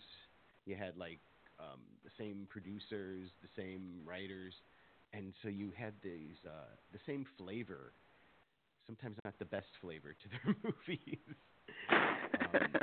you 0.66 0.76
had 0.76 0.98
like 0.98 1.20
um, 1.60 1.80
the 2.04 2.12
same 2.18 2.48
producers, 2.50 3.30
the 3.42 3.50
same 3.56 4.02
writers, 4.06 4.54
and 5.16 5.34
so 5.42 5.50
you 5.50 5.72
had 5.78 5.94
these 6.04 6.36
uh, 6.46 6.74
the 6.92 7.00
same 7.08 7.26
flavor. 7.38 7.94
Sometimes 8.86 9.18
not 9.24 9.34
the 9.40 9.46
best 9.46 9.68
flavor 9.82 10.14
to 10.14 10.30
their 10.30 10.56
movies. 10.64 11.20
um, 11.90 12.74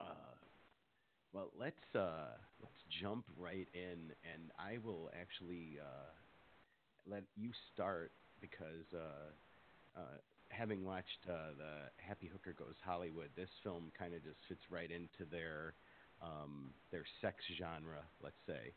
uh, 0.00 0.04
well, 1.32 1.50
let's 1.58 1.94
uh, 1.94 2.36
let's 2.62 2.80
jump 3.02 3.24
right 3.38 3.68
in, 3.74 4.12
and 4.24 4.50
I 4.58 4.78
will 4.84 5.10
actually 5.20 5.78
uh, 5.80 6.12
let 7.06 7.24
you 7.36 7.50
start 7.74 8.12
because 8.40 8.86
uh, 8.94 9.98
uh, 10.00 10.18
having 10.50 10.84
watched 10.84 11.26
uh, 11.28 11.52
the 11.58 11.74
Happy 11.96 12.28
Hooker 12.32 12.54
Goes 12.58 12.76
Hollywood, 12.84 13.30
this 13.36 13.50
film 13.62 13.90
kind 13.98 14.14
of 14.14 14.22
just 14.22 14.38
fits 14.48 14.62
right 14.70 14.90
into 14.90 15.28
their 15.30 15.74
um, 16.22 16.70
their 16.92 17.04
sex 17.20 17.36
genre, 17.58 18.02
let's 18.22 18.40
say. 18.46 18.72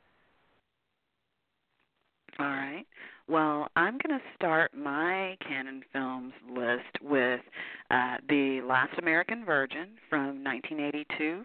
All 2.39 2.45
right. 2.45 2.85
Well, 3.27 3.67
I'm 3.75 3.97
going 4.05 4.17
to 4.19 4.25
start 4.35 4.71
my 4.75 5.37
Cannon 5.47 5.83
Films 5.93 6.33
list 6.49 7.03
with 7.03 7.41
uh, 7.91 8.17
The 8.27 8.61
Last 8.67 8.97
American 8.97 9.45
Virgin 9.45 9.89
from 10.09 10.43
1982. 10.43 11.43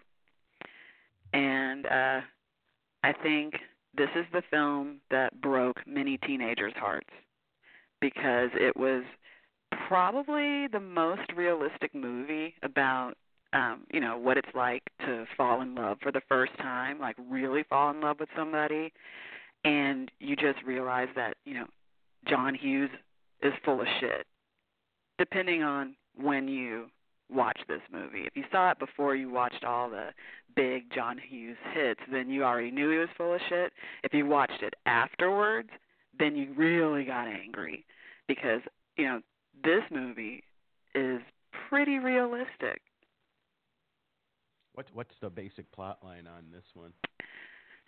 And 1.33 1.85
uh, 1.85 2.21
I 3.03 3.13
think 3.23 3.55
this 3.97 4.09
is 4.15 4.25
the 4.33 4.41
film 4.49 5.01
that 5.11 5.39
broke 5.41 5.77
many 5.85 6.17
teenagers' 6.19 6.73
hearts 6.77 7.09
because 8.01 8.49
it 8.55 8.75
was 8.77 9.03
probably 9.87 10.67
the 10.67 10.79
most 10.79 11.31
realistic 11.35 11.93
movie 11.93 12.53
about 12.63 13.13
um 13.53 13.81
you 13.93 13.99
know 13.99 14.17
what 14.17 14.37
it's 14.37 14.49
like 14.55 14.83
to 14.99 15.25
fall 15.37 15.61
in 15.61 15.75
love 15.75 15.97
for 16.01 16.11
the 16.11 16.21
first 16.27 16.51
time 16.57 16.99
like 16.99 17.15
really 17.29 17.63
fall 17.69 17.91
in 17.91 18.01
love 18.01 18.17
with 18.19 18.29
somebody 18.35 18.91
and 19.65 20.09
you 20.19 20.35
just 20.35 20.63
realize 20.65 21.09
that 21.15 21.35
you 21.43 21.55
know 21.55 21.67
John 22.27 22.55
Hughes 22.55 22.91
is 23.41 23.53
full 23.65 23.81
of 23.81 23.87
shit 23.99 24.25
depending 25.17 25.63
on 25.63 25.95
when 26.15 26.47
you 26.47 26.85
watch 27.29 27.59
this 27.67 27.81
movie. 27.91 28.23
If 28.25 28.35
you 28.35 28.43
saw 28.51 28.71
it 28.71 28.79
before 28.79 29.15
you 29.15 29.29
watched 29.29 29.63
all 29.63 29.89
the 29.89 30.09
big 30.55 30.93
John 30.93 31.17
Hughes 31.17 31.57
hits, 31.73 32.01
then 32.11 32.29
you 32.29 32.43
already 32.43 32.71
knew 32.71 32.91
he 32.91 32.97
was 32.97 33.09
full 33.17 33.33
of 33.33 33.41
shit. 33.49 33.73
If 34.03 34.13
you 34.13 34.25
watched 34.25 34.61
it 34.61 34.73
afterwards, 34.85 35.69
then 36.17 36.35
you 36.35 36.53
really 36.55 37.03
got 37.03 37.27
angry 37.27 37.85
because, 38.27 38.61
you 38.97 39.05
know, 39.05 39.21
this 39.63 39.81
movie 39.91 40.43
is 40.93 41.21
pretty 41.69 41.99
realistic. 41.99 42.81
What 44.73 44.87
what's 44.93 45.15
the 45.21 45.29
basic 45.29 45.71
plot 45.71 45.99
line 46.03 46.27
on 46.27 46.43
this 46.51 46.65
one? 46.73 46.91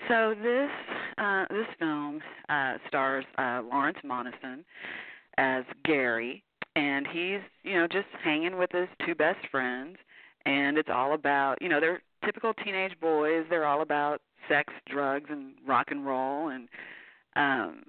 So 0.07 0.35
this 0.41 0.69
uh 1.17 1.45
this 1.49 1.67
film 1.79 2.21
uh 2.49 2.75
stars 2.87 3.25
uh 3.37 3.61
Lawrence 3.69 3.97
Monoson 4.05 4.63
as 5.37 5.63
Gary 5.83 6.43
and 6.75 7.07
he's 7.07 7.41
you 7.63 7.75
know 7.75 7.87
just 7.87 8.07
hanging 8.23 8.57
with 8.57 8.71
his 8.71 8.87
two 9.05 9.15
best 9.15 9.39
friends 9.51 9.97
and 10.45 10.77
it's 10.77 10.89
all 10.91 11.13
about 11.13 11.61
you 11.61 11.69
know 11.69 11.79
they're 11.79 12.01
typical 12.25 12.53
teenage 12.53 12.93
boys. 12.99 13.45
They're 13.49 13.65
all 13.65 13.81
about 13.81 14.21
sex 14.47 14.73
drugs 14.87 15.29
and 15.29 15.53
rock 15.67 15.87
and 15.89 16.05
roll 16.05 16.49
and 16.49 16.67
um 17.35 17.83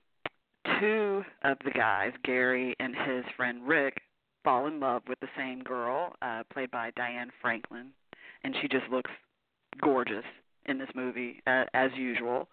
two 0.81 1.23
of 1.45 1.57
the 1.65 1.71
guys 1.71 2.13
gary 2.25 2.75
and 2.81 2.95
his 2.95 3.25
friend 3.37 3.67
rick 3.67 4.01
fall 4.45 4.67
in 4.67 4.81
love 4.81 5.03
with 5.09 5.19
the 5.21 5.29
same 5.37 5.63
girl 5.63 6.13
uh 6.23 6.43
played 6.53 6.71
by 6.71 6.91
diane 6.97 7.31
franklin 7.41 7.89
and 8.45 8.55
she 8.61 8.69
just 8.69 8.89
looks 8.91 9.11
gorgeous 9.81 10.25
in 10.69 10.79
this 10.79 10.89
movie 10.95 11.43
uh, 11.47 11.65
as 11.75 11.91
usual 11.97 12.49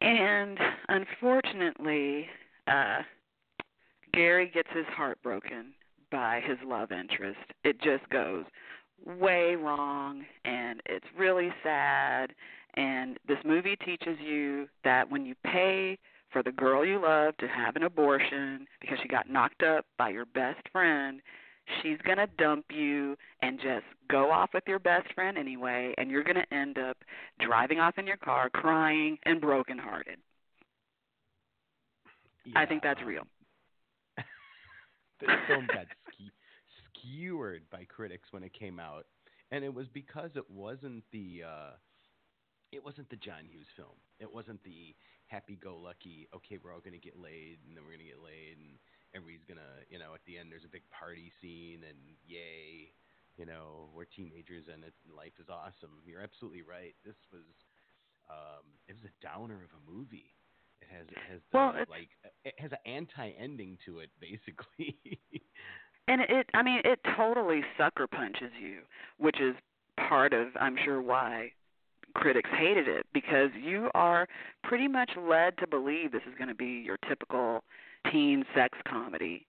and 0.00 0.58
unfortunately 0.88 2.26
uh 2.68 2.98
Gary 4.14 4.50
gets 4.52 4.68
his 4.74 4.86
heart 4.86 5.18
broken 5.22 5.72
by 6.10 6.40
his 6.44 6.58
love 6.66 6.92
interest. 6.92 7.38
It 7.64 7.80
just 7.80 8.08
goes 8.10 8.44
way 9.06 9.54
wrong 9.54 10.24
and 10.44 10.80
it's 10.86 11.06
really 11.16 11.50
sad 11.62 12.34
and 12.74 13.18
this 13.26 13.38
movie 13.44 13.76
teaches 13.76 14.18
you 14.20 14.68
that 14.84 15.10
when 15.10 15.24
you 15.24 15.34
pay 15.44 15.98
for 16.32 16.42
the 16.42 16.52
girl 16.52 16.84
you 16.84 17.00
love 17.00 17.36
to 17.38 17.46
have 17.46 17.76
an 17.76 17.84
abortion 17.84 18.66
because 18.80 18.98
she 19.02 19.08
got 19.08 19.30
knocked 19.30 19.62
up 19.62 19.86
by 19.96 20.08
your 20.08 20.26
best 20.26 20.60
friend, 20.72 21.20
she's 21.82 21.98
going 22.04 22.18
to 22.18 22.26
dump 22.38 22.66
you 22.70 23.16
and 23.42 23.58
just 23.58 23.84
go 24.10 24.30
off 24.30 24.50
with 24.54 24.64
your 24.66 24.78
best 24.78 25.12
friend 25.14 25.36
anyway 25.36 25.94
and 25.98 26.10
you're 26.10 26.24
going 26.24 26.36
to 26.36 26.54
end 26.54 26.78
up 26.78 26.96
driving 27.40 27.78
off 27.78 27.98
in 27.98 28.06
your 28.06 28.16
car 28.16 28.48
crying 28.50 29.18
and 29.24 29.40
brokenhearted. 29.40 30.18
Yeah, 32.46 32.60
I 32.60 32.66
think 32.66 32.82
that's 32.82 33.00
real. 33.04 33.24
this 35.20 35.30
film 35.46 35.66
got 35.74 35.86
ske- 36.12 36.32
skewered 36.94 37.62
by 37.70 37.84
critics 37.84 38.28
when 38.30 38.42
it 38.42 38.52
came 38.52 38.80
out, 38.80 39.06
and 39.50 39.64
it 39.64 39.72
was 39.72 39.86
because 39.92 40.30
it 40.34 40.48
wasn't 40.50 41.04
the 41.12 41.42
uh, 41.46 41.70
it 42.72 42.84
wasn't 42.84 43.08
the 43.10 43.16
John 43.16 43.44
Hughes 43.50 43.66
film. 43.76 43.96
It 44.20 44.32
wasn't 44.32 44.62
the 44.64 44.94
happy-go-lucky. 45.26 46.28
Okay, 46.34 46.58
we're 46.62 46.72
all 46.72 46.80
gonna 46.80 46.98
get 46.98 47.18
laid, 47.18 47.58
and 47.66 47.76
then 47.76 47.84
we're 47.84 47.92
gonna 47.92 48.08
get 48.08 48.24
laid, 48.24 48.56
and 48.58 48.78
everybody's 49.14 49.44
gonna, 49.48 49.82
you 49.90 49.98
know, 49.98 50.14
at 50.14 50.20
the 50.26 50.38
end 50.38 50.50
there's 50.52 50.64
a 50.64 50.72
big 50.72 50.82
party 50.90 51.32
scene, 51.40 51.84
and 51.88 51.98
yay, 52.26 52.92
you 53.36 53.46
know, 53.46 53.88
we're 53.94 54.04
teenagers 54.04 54.64
and 54.72 54.84
it, 54.84 54.94
life 55.08 55.34
is 55.40 55.48
awesome. 55.48 56.02
You're 56.04 56.20
absolutely 56.22 56.62
right. 56.62 56.94
This 57.04 57.16
was 57.32 57.46
um, 58.30 58.66
it 58.88 58.94
was 58.94 59.04
a 59.08 59.14
downer 59.24 59.62
of 59.64 59.70
a 59.72 59.82
movie. 59.90 60.34
It 60.80 60.88
has 60.92 61.06
it 61.08 61.18
has 61.30 61.40
Well, 61.52 61.70
it's- 61.70 61.88
like 61.88 62.10
it 62.44 62.54
has 62.58 62.70
an 62.72 62.84
anti-ending 62.86 63.78
to 63.86 64.00
it, 64.00 64.10
basically. 64.20 64.98
And 66.08 66.22
it, 66.22 66.48
I 66.54 66.62
mean, 66.62 66.80
it 66.84 67.00
totally 67.16 67.62
sucker 67.76 68.06
punches 68.06 68.50
you, 68.60 68.78
which 69.18 69.40
is 69.40 69.54
part 70.08 70.32
of, 70.32 70.48
I'm 70.58 70.76
sure, 70.84 71.02
why 71.02 71.52
critics 72.14 72.48
hated 72.58 72.88
it 72.88 73.04
because 73.12 73.50
you 73.62 73.90
are 73.94 74.26
pretty 74.64 74.88
much 74.88 75.10
led 75.16 75.56
to 75.58 75.66
believe 75.66 76.10
this 76.10 76.22
is 76.26 76.34
going 76.38 76.48
to 76.48 76.54
be 76.54 76.82
your 76.84 76.96
typical 77.08 77.62
teen 78.12 78.44
sex 78.54 78.78
comedy. 78.88 79.46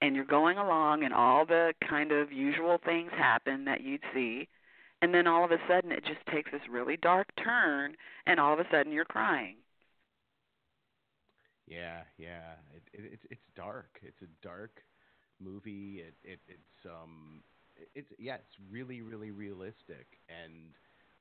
And 0.00 0.14
you're 0.16 0.24
going 0.24 0.58
along, 0.58 1.04
and 1.04 1.14
all 1.14 1.44
the 1.46 1.74
kind 1.88 2.12
of 2.12 2.32
usual 2.32 2.78
things 2.84 3.10
happen 3.16 3.64
that 3.64 3.82
you'd 3.82 4.04
see. 4.14 4.48
And 5.02 5.14
then 5.14 5.26
all 5.26 5.44
of 5.44 5.52
a 5.52 5.58
sudden, 5.68 5.92
it 5.92 6.04
just 6.04 6.24
takes 6.32 6.50
this 6.52 6.62
really 6.70 6.96
dark 6.96 7.28
turn, 7.42 7.96
and 8.26 8.40
all 8.40 8.52
of 8.52 8.60
a 8.60 8.66
sudden, 8.70 8.92
you're 8.92 9.04
crying. 9.04 9.56
Yeah, 11.66 12.02
yeah. 12.18 12.56
It, 12.74 12.82
it, 12.92 13.10
it's 13.14 13.26
it's 13.30 13.48
dark. 13.56 13.98
It's 14.02 14.20
a 14.22 14.46
dark 14.46 14.82
movie. 15.40 16.02
It, 16.06 16.14
it 16.24 16.40
it's 16.48 16.86
um 16.86 17.42
it's 17.94 18.08
yeah. 18.18 18.36
It's 18.36 18.56
really 18.70 19.02
really 19.02 19.30
realistic, 19.30 20.18
and 20.28 20.74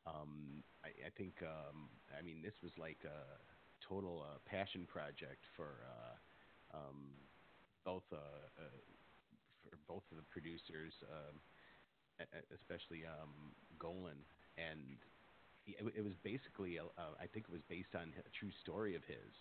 um 0.08 0.64
I, 0.84 0.90
I 1.08 1.12
think 1.18 1.36
um 1.44 1.90
I 2.18 2.22
mean 2.24 2.42
this 2.44 2.56
was 2.64 2.72
like 2.80 3.00
a 3.06 3.40
total 3.88 4.26
uh, 4.26 4.40
passion 4.46 4.88
project 4.88 5.46
for 5.56 5.86
uh 5.86 6.17
um 6.74 7.16
both 7.86 8.04
uh, 8.12 8.18
uh 8.60 8.80
for 9.70 9.78
both 9.88 10.04
of 10.12 10.18
the 10.18 10.28
producers, 10.32 10.94
e- 12.22 12.48
especially 12.56 13.06
um 13.06 13.54
Golan, 13.80 14.26
and 14.58 14.98
it, 15.68 16.04
was 16.04 16.16
basically 16.24 16.80
uh, 16.80 17.16
I 17.20 17.28
think 17.28 17.46
it 17.50 17.54
was 17.54 17.66
based 17.68 17.94
on 17.96 18.14
a 18.16 18.32
true 18.32 18.52
story 18.64 18.96
of 18.96 19.04
his. 19.04 19.36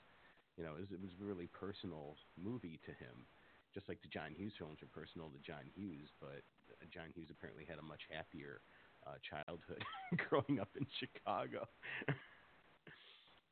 You 0.58 0.64
know, 0.64 0.74
it 0.74 0.88
was, 0.88 0.90
it 0.90 1.00
was 1.00 1.12
a 1.20 1.24
really 1.24 1.46
personal 1.52 2.16
movie 2.40 2.80
to 2.88 2.92
him, 2.96 3.28
just 3.74 3.88
like 3.88 4.00
the 4.02 4.08
John 4.08 4.32
Hughes 4.34 4.56
films 4.58 4.80
are 4.82 4.90
personal 4.90 5.28
to 5.30 5.38
John 5.44 5.68
Hughes. 5.74 6.08
But 6.20 6.42
uh, 6.72 6.86
John 6.92 7.12
Hughes 7.14 7.28
apparently 7.30 7.64
had 7.68 7.78
a 7.78 7.84
much 7.86 8.02
happier 8.10 8.60
uh, 9.06 9.20
childhood 9.22 9.84
growing 10.28 10.58
up 10.58 10.72
in 10.74 10.86
Chicago, 10.98 11.68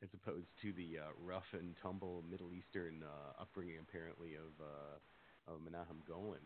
as 0.04 0.10
opposed 0.12 0.46
to 0.62 0.72
the 0.74 0.98
uh, 1.00 1.10
rough 1.24 1.48
and 1.52 1.74
tumble 1.82 2.22
Middle 2.30 2.50
Eastern 2.52 3.02
uh, 3.02 3.40
upbringing 3.42 3.78
apparently 3.80 4.34
of 4.34 4.52
uh, 4.60 5.52
of 5.52 5.62
Menahem 5.64 6.02
Golan. 6.06 6.40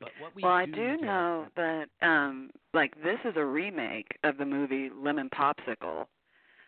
But 0.00 0.10
what 0.20 0.34
we 0.34 0.42
well, 0.42 0.52
I 0.52 0.66
do 0.66 0.72
do 0.72 0.96
get- 0.96 1.00
know 1.06 1.46
that 1.56 1.86
um 2.02 2.50
like 2.72 2.94
this 3.02 3.18
is 3.24 3.34
a 3.36 3.44
remake 3.44 4.18
of 4.24 4.38
the 4.38 4.44
movie 4.44 4.90
Lemon 4.90 5.28
Popsicle. 5.30 6.06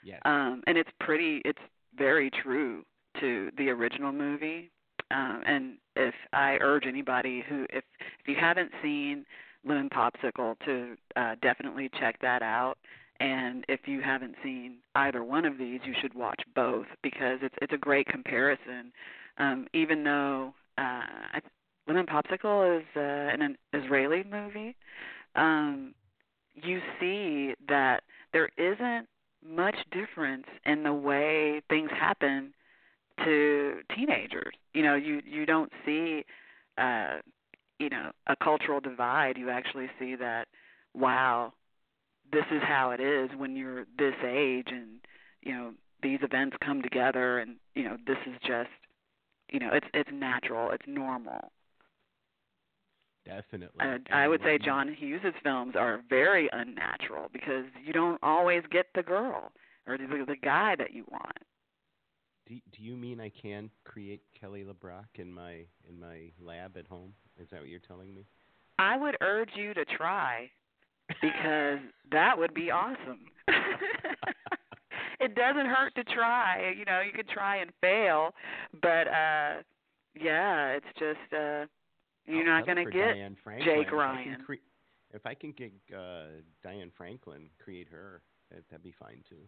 Yes. 0.05 0.21
Um 0.25 0.63
and 0.67 0.79
it's 0.79 0.91
pretty 1.01 1.43
it's 1.45 1.59
very 1.99 2.31
true 2.31 2.85
to 3.21 3.51
the 3.59 3.69
original 3.71 4.13
movie. 4.13 4.71
Um 5.11 5.43
and 5.47 5.79
if 5.97 6.15
I 6.33 6.59
urge 6.61 6.85
anybody 6.87 7.43
who 7.49 7.65
if 7.71 7.83
if 8.21 8.29
you 8.29 8.37
haven't 8.39 8.71
seen 8.83 9.25
Lemon 9.65 9.91
Popsicle 9.91 10.57
to 10.65 10.97
uh 11.17 11.35
definitely 11.43 11.91
check 11.99 12.21
that 12.21 12.43
out. 12.43 12.79
And 13.21 13.65
if 13.69 13.81
you 13.87 14.01
haven't 14.03 14.35
seen 14.43 14.77
either 14.95 15.25
one 15.25 15.45
of 15.45 15.59
these, 15.59 15.81
you 15.85 15.95
should 16.01 16.15
watch 16.15 16.41
both 16.55 16.87
because 17.03 17.39
it's 17.43 17.55
it's 17.63 17.73
a 17.73 17.79
great 17.79 18.07
comparison. 18.07 18.93
Um 19.39 19.67
even 19.73 20.05
though 20.05 20.55
uh 20.79 21.03
Lemon 21.87 22.07
Popsicle 22.07 22.81
is 22.81 22.87
uh, 22.97 23.01
an 23.01 23.57
Israeli 23.73 24.25
movie. 24.29 24.75
Um, 25.37 25.95
you 26.55 26.81
see 26.99 27.55
that 27.69 28.03
there 28.33 28.49
isn't 28.57 29.07
much 29.47 29.77
difference 29.93 30.47
in 30.65 30.83
the 30.83 30.93
way 30.93 31.63
things 31.69 31.91
happen 31.93 32.53
to 33.25 33.81
teenagers. 33.95 34.55
You 34.75 34.83
know, 34.83 34.95
you 34.95 35.23
you 35.25 35.47
don't 35.47 35.73
see 35.85 36.25
uh 36.79 37.19
you 37.79 37.91
know, 37.91 38.11
a 38.27 38.35
cultural 38.37 38.81
divide. 38.81 39.37
You 39.37 39.51
actually 39.51 39.89
see 39.99 40.15
that 40.17 40.49
wow, 40.95 41.53
this 42.33 42.45
is 42.51 42.63
how 42.63 42.91
it 42.91 43.01
is 43.01 43.31
when 43.37 43.57
you're 43.57 43.87
this 43.99 44.15
age 44.25 44.69
and 44.71 45.01
you 45.43 45.53
know, 45.53 45.73
these 46.03 46.19
events 46.23 46.57
come 46.65 46.83
together 46.83 47.39
and 47.39 47.57
you 47.75 47.85
know, 47.85 47.97
this 48.07 48.19
is 48.27 48.35
just 48.47 48.71
you 49.53 49.61
know, 49.61 49.71
it's 49.73 49.87
it's 49.95 50.11
natural, 50.13 50.71
it's 50.71 50.87
normal. 50.87 51.53
Definitely. 53.25 53.79
And 53.81 54.07
I 54.13 54.29
would 54.29 54.41
say 54.43 54.57
John 54.57 54.95
Hughes's 54.95 55.35
films 55.43 55.75
are 55.77 56.01
very 56.09 56.49
unnatural 56.53 57.29
because 57.33 57.65
you 57.85 57.93
don't 57.93 58.21
always 58.23 58.63
get 58.71 58.87
the 58.95 59.03
girl 59.03 59.51
or 59.89 59.99
the, 59.99 60.07
the 60.07 60.37
guy 60.37 60.77
that 60.77 60.93
you 60.95 61.05
want. 61.11 61.37
Do, 62.47 62.55
do 62.55 62.83
you 62.83 62.97
mean 62.97 63.21
I 63.21 63.31
can 63.31 63.69
create 63.85 64.23
Kelly 64.41 64.65
LeBrock 64.65 65.19
in 65.19 65.33
my 65.33 65.65
in 65.89 65.99
my 65.99 66.31
lab 66.41 66.77
at 66.77 66.87
home? 66.87 67.15
Is 67.41 67.49
that 67.51 67.61
what 67.61 67.69
you're 67.69 67.81
telling 67.81 68.15
me? 68.15 68.27
I 68.79 68.97
would 68.97 69.17
urge 69.21 69.51
you 69.57 69.75
to 69.75 69.85
try 69.85 70.51
because 71.23 71.79
that 72.11 72.37
would 72.39 72.55
be 72.55 72.71
awesome. 72.71 73.21
it 75.21 75.35
doesn't 75.35 75.67
hurt 75.67 75.95
to 75.97 76.05
try. 76.05 76.73
You 76.77 76.85
know, 76.85 77.01
you 77.01 77.13
could 77.13 77.29
try 77.29 77.57
and 77.59 77.71
fail, 77.81 78.31
but 78.83 79.09
uh 79.09 79.63
yeah, 80.21 80.69
it's 80.73 80.87
just 80.99 81.33
uh 81.33 81.67
you're 82.27 82.41
I'll 82.51 82.59
not 82.59 82.67
going 82.67 82.85
to 82.85 82.91
get 82.91 83.13
Diane 83.15 83.37
Franklin. 83.45 83.77
Jake 83.77 83.87
If 83.87 83.93
I 83.93 83.97
Ryan. 83.97 84.43
cre- 84.45 84.55
if 85.15 85.25
I 85.25 85.35
can 85.35 85.53
get 85.53 85.73
uh, 85.97 86.43
Diane 86.65 86.91
Franklin, 86.97 87.49
create 87.63 87.87
her, 87.89 88.23
that, 88.51 88.65
that'd 88.69 88.83
be 88.83 88.95
fine 88.99 89.23
too. 89.29 89.47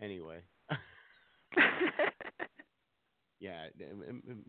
Anyway, 0.00 0.40
yeah, 3.40 3.66
m- 3.80 4.44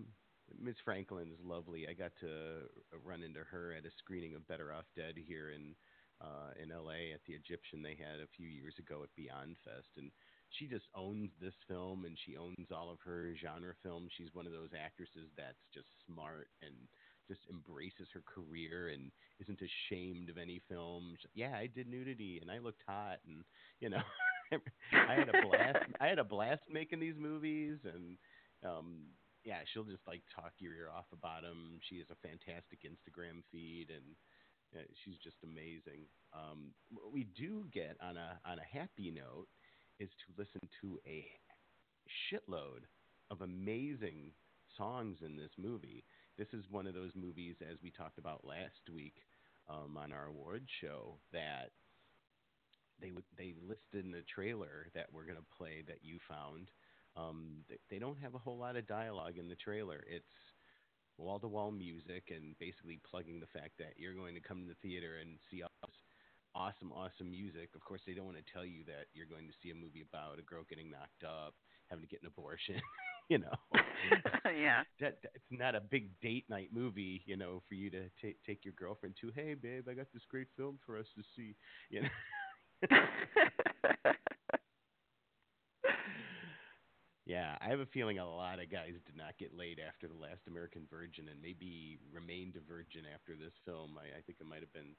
Miss 0.62 0.76
Franklin's 0.84 1.38
lovely. 1.44 1.88
I 1.90 1.94
got 1.94 2.12
to 2.22 2.68
run 3.06 3.24
into 3.24 3.40
her 3.50 3.74
at 3.74 3.86
a 3.86 3.92
screening 4.00 4.36
of 4.36 4.48
Better 4.48 4.74
Off 4.74 4.86
Dead 4.96 5.14
here 5.16 5.52
in 5.52 5.74
uh, 6.22 6.52
in 6.62 6.72
L.A. 6.72 7.14
at 7.14 7.22
the 7.28 7.34
Egyptian 7.34 7.82
they 7.82 7.96
had 7.96 8.20
a 8.20 8.34
few 8.36 8.48
years 8.48 8.76
ago 8.80 9.04
at 9.04 9.16
Beyond 9.16 9.56
Fest, 9.64 9.90
and 9.98 10.12
she 10.52 10.68
just 10.68 10.86
owns 10.96 11.30
this 11.40 11.54
film 11.68 12.06
and 12.06 12.18
she 12.26 12.38
owns 12.38 12.72
all 12.74 12.90
of 12.90 13.00
her 13.06 13.34
genre 13.42 13.74
films. 13.84 14.12
She's 14.18 14.34
one 14.34 14.48
of 14.48 14.52
those 14.52 14.74
actresses 14.74 15.30
that's 15.38 15.62
just 15.74 15.88
smart 16.06 16.50
and 16.62 16.74
just 17.28 17.42
embraces 17.50 18.10
her 18.14 18.24
career 18.26 18.90
and 18.90 19.12
isn't 19.40 19.62
ashamed 19.62 20.30
of 20.30 20.38
any 20.38 20.62
film. 20.68 21.16
Yeah, 21.36 21.54
I 21.56 21.68
did 21.68 21.88
nudity 21.88 22.40
and 22.42 22.50
I 22.50 22.58
looked 22.58 22.82
hot 22.88 23.20
and 23.28 23.44
you 23.80 23.90
know 23.90 24.02
I 24.92 25.14
had 25.14 25.30
a 25.30 25.46
blast. 25.46 25.86
I 26.02 26.08
had 26.08 26.20
a 26.20 26.24
blast 26.24 26.64
making 26.70 27.00
these 27.00 27.18
movies 27.18 27.78
and 27.86 28.18
um 28.66 29.06
yeah, 29.46 29.62
she'll 29.72 29.88
just 29.88 30.06
like 30.08 30.24
talk 30.36 30.52
your 30.60 30.74
ear 30.74 30.90
off 30.90 31.06
about 31.14 31.44
them. 31.44 31.80
She 31.88 31.98
has 32.00 32.10
a 32.12 32.28
fantastic 32.28 32.84
Instagram 32.84 33.46
feed 33.52 33.88
and 33.90 34.18
she's 35.04 35.18
just 35.24 35.38
amazing. 35.44 36.06
Um, 36.34 36.72
what 36.92 37.12
we 37.12 37.28
do 37.38 37.66
get 37.74 37.98
on 38.02 38.18
a 38.18 38.40
on 38.46 38.60
a 38.60 38.78
happy 38.78 39.12
note 39.12 39.48
is 40.00 40.10
to 40.10 40.34
listen 40.38 40.62
to 40.82 41.00
a 41.08 41.26
shitload 42.30 42.88
of 43.32 43.42
amazing 43.42 44.32
songs 44.78 45.18
in 45.26 45.36
this 45.36 45.52
movie. 45.58 46.04
This 46.38 46.48
is 46.54 46.64
one 46.70 46.88
of 46.88 46.94
those 46.94 47.12
movies, 47.16 47.56
as 47.62 47.78
we 47.84 47.92
talked 47.92 48.18
about 48.18 48.46
last 48.46 48.90
week 48.94 49.16
um, 49.70 49.98
on 49.98 50.12
our 50.12 50.28
award 50.28 50.64
show, 50.82 51.20
that 51.34 51.72
they 53.02 53.12
they 53.38 53.54
listed 53.62 54.06
in 54.06 54.12
the 54.12 54.24
trailer 54.34 54.88
that 54.94 55.08
we're 55.12 55.26
going 55.26 55.38
to 55.38 55.58
play 55.58 55.84
that 55.88 56.00
you 56.02 56.20
found. 56.28 56.70
Um, 57.18 57.66
they 57.90 58.00
don't 58.00 58.20
have 58.20 58.36
a 58.36 58.40
whole 58.40 58.58
lot 58.58 58.76
of 58.76 58.88
dialogue 58.88 59.38
in 59.38 59.50
the 59.50 59.56
trailer. 59.56 60.04
It's 60.08 60.26
wall 61.20 61.40
to 61.40 61.48
wall 61.48 61.72
music 61.72 62.32
and 62.34 62.58
basically 62.60 63.00
plugging 63.10 63.40
the 63.40 63.52
fact 63.52 63.78
that 63.78 63.94
you're 63.98 64.16
going 64.16 64.36
to 64.36 64.42
come 64.42 64.62
to 64.62 64.68
the 64.68 64.80
theater 64.82 65.18
and 65.22 65.38
see 65.52 65.62
all 65.64 65.70
this 65.84 65.96
awesome, 66.56 66.92
awesome 66.92 67.30
music. 67.30 67.70
Of 67.76 67.84
course, 67.84 68.02
they 68.06 68.14
don't 68.14 68.26
want 68.26 68.38
to 68.38 68.54
tell 68.54 68.66
you 68.66 68.84
that 68.86 69.08
you're 69.14 69.30
going 69.30 69.48
to 69.48 69.54
see 69.62 69.70
a 69.72 69.76
movie 69.76 70.06
about 70.08 70.40
a 70.40 70.44
girl 70.44 70.64
getting 70.68 70.90
knocked 70.90 71.24
up, 71.24 71.54
having 71.90 72.04
to 72.04 72.10
get 72.10 72.22
an 72.22 72.28
abortion. 72.28 72.82
you 73.30 73.40
know, 73.40 73.54
yeah. 74.46 74.84
that 75.00 75.18
that's 75.22 75.50
not 75.52 75.76
a 75.76 75.82
big 75.82 76.10
date 76.22 76.46
night 76.50 76.70
movie. 76.74 77.22
You 77.26 77.38
know, 77.38 77.62
for 77.68 77.76
you 77.76 77.90
to 77.92 78.10
ta 78.22 78.30
take 78.46 78.66
your 78.66 78.74
girlfriend 78.78 79.16
to. 79.22 79.32
Hey, 79.36 79.54
babe, 79.54 79.88
I 79.90 79.94
got 79.94 80.08
this 80.14 80.24
great 80.30 80.48
film 80.58 80.80
for 80.86 80.98
us 80.98 81.08
to 81.16 81.24
see. 81.36 81.56
You 81.90 82.04
know. 82.04 82.10
Yeah, 87.30 87.58
I 87.62 87.70
have 87.70 87.80
a 87.80 87.86
feeling 87.94 88.18
a 88.18 88.26
lot 88.26 88.60
of 88.60 88.72
guys 88.72 88.98
did 89.06 89.16
not 89.16 89.38
get 89.38 89.54
laid 89.56 89.80
after 89.80 90.08
the 90.10 90.18
last 90.18 90.42
American 90.50 90.88
Virgin, 90.90 91.30
and 91.30 91.42
maybe 91.42 92.00
remained 92.12 92.56
a 92.58 92.62
virgin 92.66 93.06
after 93.06 93.36
this 93.38 93.54
film. 93.66 94.00
I, 94.02 94.18
I 94.18 94.22
think 94.26 94.40
it 94.42 94.48
might 94.50 94.62
have 94.66 94.74
been 94.74 94.98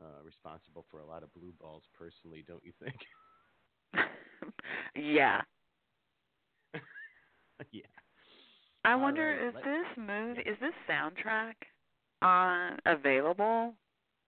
uh, 0.00 0.22
responsible 0.24 0.86
for 0.90 1.00
a 1.00 1.06
lot 1.06 1.24
of 1.24 1.34
blue 1.34 1.52
balls, 1.60 1.82
personally. 1.98 2.44
Don't 2.46 2.64
you 2.64 2.72
think? 2.82 2.96
yeah. 4.96 5.42
yeah. 7.72 7.86
I 8.84 8.94
All 8.96 9.02
wonder 9.02 9.32
right, 9.32 9.42
is 9.48 9.54
let- 9.54 9.64
this 9.64 9.86
movie 9.96 10.42
is 10.42 10.58
this 10.60 10.74
soundtrack 10.88 11.54
on 12.22 12.78
available? 12.86 13.74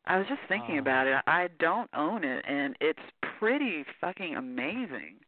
I 0.06 0.18
was 0.18 0.26
just 0.28 0.40
thinking 0.48 0.78
Uh, 0.78 0.78
about 0.78 1.06
it. 1.06 1.22
I 1.26 1.48
don't 1.58 1.90
own 1.94 2.24
it 2.24 2.44
and 2.48 2.76
it's 2.80 3.00
pretty 3.38 3.84
fucking 4.00 4.36
amazing. 4.36 5.18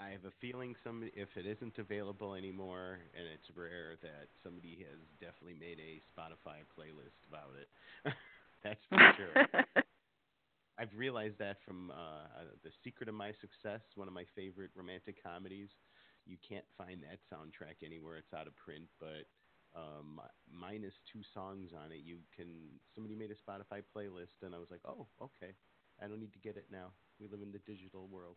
I 0.00 0.10
have 0.16 0.24
a 0.24 0.32
feeling 0.40 0.74
some 0.82 1.04
if 1.14 1.36
it 1.36 1.44
isn't 1.46 1.78
available 1.78 2.34
anymore, 2.34 3.00
and 3.12 3.26
it's 3.28 3.52
rare 3.54 3.96
that 4.02 4.32
somebody 4.42 4.86
has 4.88 4.98
definitely 5.20 5.60
made 5.60 5.78
a 5.78 6.00
Spotify 6.08 6.64
playlist 6.72 7.20
about 7.28 7.52
it. 7.60 7.68
That's 8.64 8.80
for 8.88 8.98
sure. 9.16 9.64
I've 10.78 10.94
realized 10.96 11.38
that 11.38 11.58
from 11.64 11.90
uh, 11.90 12.24
uh, 12.40 12.56
The 12.64 12.72
Secret 12.82 13.08
of 13.08 13.14
My 13.14 13.32
Success, 13.40 13.82
one 13.96 14.08
of 14.08 14.14
my 14.14 14.24
favorite 14.34 14.70
romantic 14.74 15.22
comedies. 15.22 15.68
You 16.26 16.38
can't 16.46 16.64
find 16.78 17.02
that 17.04 17.20
soundtrack 17.28 17.84
anywhere; 17.84 18.16
it's 18.16 18.32
out 18.32 18.46
of 18.46 18.56
print. 18.56 18.88
But 18.98 19.28
um, 19.76 20.20
minus 20.50 20.94
two 21.12 21.20
songs 21.34 21.70
on 21.76 21.92
it, 21.92 22.00
you 22.04 22.18
can. 22.34 22.80
Somebody 22.94 23.14
made 23.16 23.30
a 23.30 23.38
Spotify 23.38 23.82
playlist, 23.94 24.40
and 24.42 24.54
I 24.54 24.58
was 24.58 24.70
like, 24.70 24.82
"Oh, 24.88 25.06
okay. 25.20 25.52
I 26.02 26.08
don't 26.08 26.20
need 26.20 26.32
to 26.32 26.40
get 26.40 26.56
it 26.56 26.66
now. 26.72 26.92
We 27.20 27.28
live 27.28 27.42
in 27.42 27.52
the 27.52 27.60
digital 27.68 28.08
world." 28.08 28.36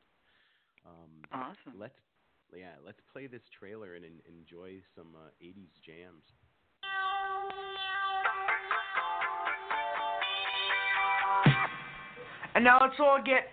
Um, 0.86 1.10
Awesome. 1.32 1.80
Let's 1.80 1.96
yeah, 2.56 2.76
let's 2.86 3.00
play 3.12 3.26
this 3.28 3.42
trailer 3.58 3.96
and, 3.96 4.06
en 4.06 4.20
enjoy 4.28 4.82
some 4.96 5.16
uh, 5.16 5.30
'80s 5.42 5.74
jams. 5.86 6.24
And 12.56 12.64
now 12.64 12.78
let's 12.80 13.00
all 13.00 13.20
get 13.26 13.48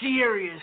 serious. 0.00 0.62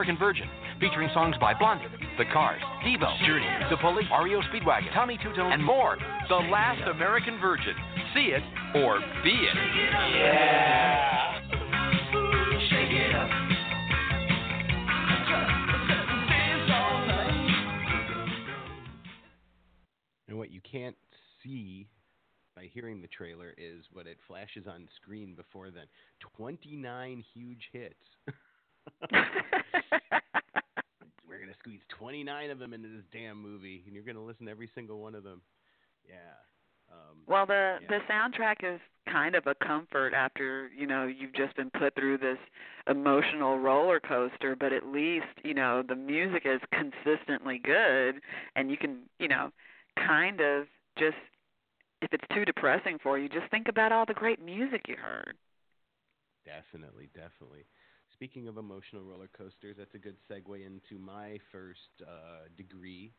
American 0.00 0.16
Virgin, 0.18 0.48
featuring 0.80 1.10
songs 1.12 1.36
by 1.38 1.52
Blondie, 1.52 1.84
The 2.16 2.24
Cars, 2.32 2.62
Devo, 2.82 3.22
Journey, 3.26 3.44
The 3.68 3.76
Police, 3.76 4.06
REO 4.24 4.40
Speedwagon, 4.40 4.90
Tommy 4.94 5.18
Tutone, 5.18 5.52
and 5.52 5.62
more. 5.62 5.98
The 6.30 6.36
Last 6.36 6.80
American 6.88 7.38
Virgin. 7.38 7.74
See 8.14 8.32
it 8.32 8.42
or 8.76 8.98
be 9.22 9.28
it. 9.28 9.54
Yeah. 10.16 11.40
And 20.28 20.38
what 20.38 20.50
you 20.50 20.62
can't 20.62 20.96
see 21.42 21.88
by 22.56 22.70
hearing 22.72 23.02
the 23.02 23.08
trailer 23.08 23.52
is 23.58 23.84
what 23.92 24.06
it 24.06 24.16
flashes 24.26 24.64
on 24.66 24.88
screen 24.96 25.34
before 25.34 25.70
then. 25.70 25.84
29 26.38 27.22
huge 27.34 27.68
hits. 27.70 27.94
We're 31.28 31.38
going 31.38 31.48
to 31.48 31.58
squeeze 31.58 31.80
29 31.98 32.50
of 32.50 32.58
them 32.58 32.72
into 32.74 32.88
this 32.88 33.04
damn 33.12 33.40
movie, 33.40 33.82
and 33.86 33.94
you're 33.94 34.04
going 34.04 34.16
to 34.16 34.22
listen 34.22 34.46
to 34.46 34.52
every 34.52 34.70
single 34.74 35.00
one 35.00 35.14
of 35.14 35.24
them. 35.24 35.42
Yeah. 36.08 36.36
Um, 36.90 37.18
Well, 37.26 37.46
the 37.46 37.78
yeah. 37.80 37.88
the 37.88 38.00
soundtrack 38.10 38.56
is 38.62 38.80
kind 39.08 39.34
of 39.34 39.46
a 39.46 39.54
comfort 39.54 40.12
after 40.14 40.68
you 40.76 40.86
know 40.86 41.06
you've 41.06 41.32
just 41.34 41.56
been 41.56 41.70
put 41.70 41.94
through 41.94 42.18
this 42.18 42.38
emotional 42.88 43.58
roller 43.58 44.00
coaster, 44.00 44.56
but 44.56 44.72
at 44.72 44.86
least 44.86 45.26
you 45.44 45.54
know 45.54 45.82
the 45.82 45.94
music 45.96 46.44
is 46.46 46.60
consistently 46.72 47.58
good, 47.58 48.20
and 48.56 48.70
you 48.70 48.76
can 48.76 49.08
you 49.18 49.28
know 49.28 49.50
kind 49.96 50.40
of 50.40 50.66
just 50.98 51.16
if 52.02 52.12
it's 52.12 52.26
too 52.34 52.44
depressing 52.44 52.98
for 53.02 53.18
you, 53.18 53.28
just 53.28 53.50
think 53.50 53.68
about 53.68 53.92
all 53.92 54.06
the 54.06 54.14
great 54.14 54.40
music 54.40 54.82
you 54.88 54.96
heard. 54.96 55.36
Definitely, 56.44 57.10
definitely. 57.14 57.66
Speaking 58.20 58.48
of 58.48 58.58
emotional 58.58 59.02
roller 59.02 59.30
coasters, 59.32 59.76
that's 59.78 59.94
a 59.94 59.98
good 59.98 60.16
segue 60.28 60.54
into 60.60 61.02
my 61.02 61.38
first 61.50 62.04
uh, 62.04 62.52
degree 62.54 63.14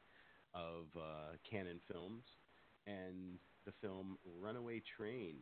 of 0.54 0.86
uh, 0.96 1.34
Cannon 1.42 1.80
films, 1.92 2.22
and 2.86 3.40
the 3.66 3.74
film 3.82 4.20
Runaway 4.40 4.80
Train, 4.96 5.42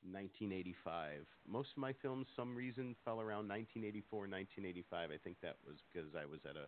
1985. 0.00 1.28
Most 1.46 1.72
of 1.72 1.76
my 1.76 1.92
films, 2.00 2.24
some 2.34 2.56
reason, 2.56 2.96
fell 3.04 3.20
around 3.20 3.52
1984, 3.52 4.32
1985. 4.32 5.10
I 5.12 5.20
think 5.20 5.36
that 5.42 5.60
was 5.68 5.76
because 5.92 6.08
I 6.16 6.24
was 6.24 6.40
at 6.48 6.56
a 6.56 6.64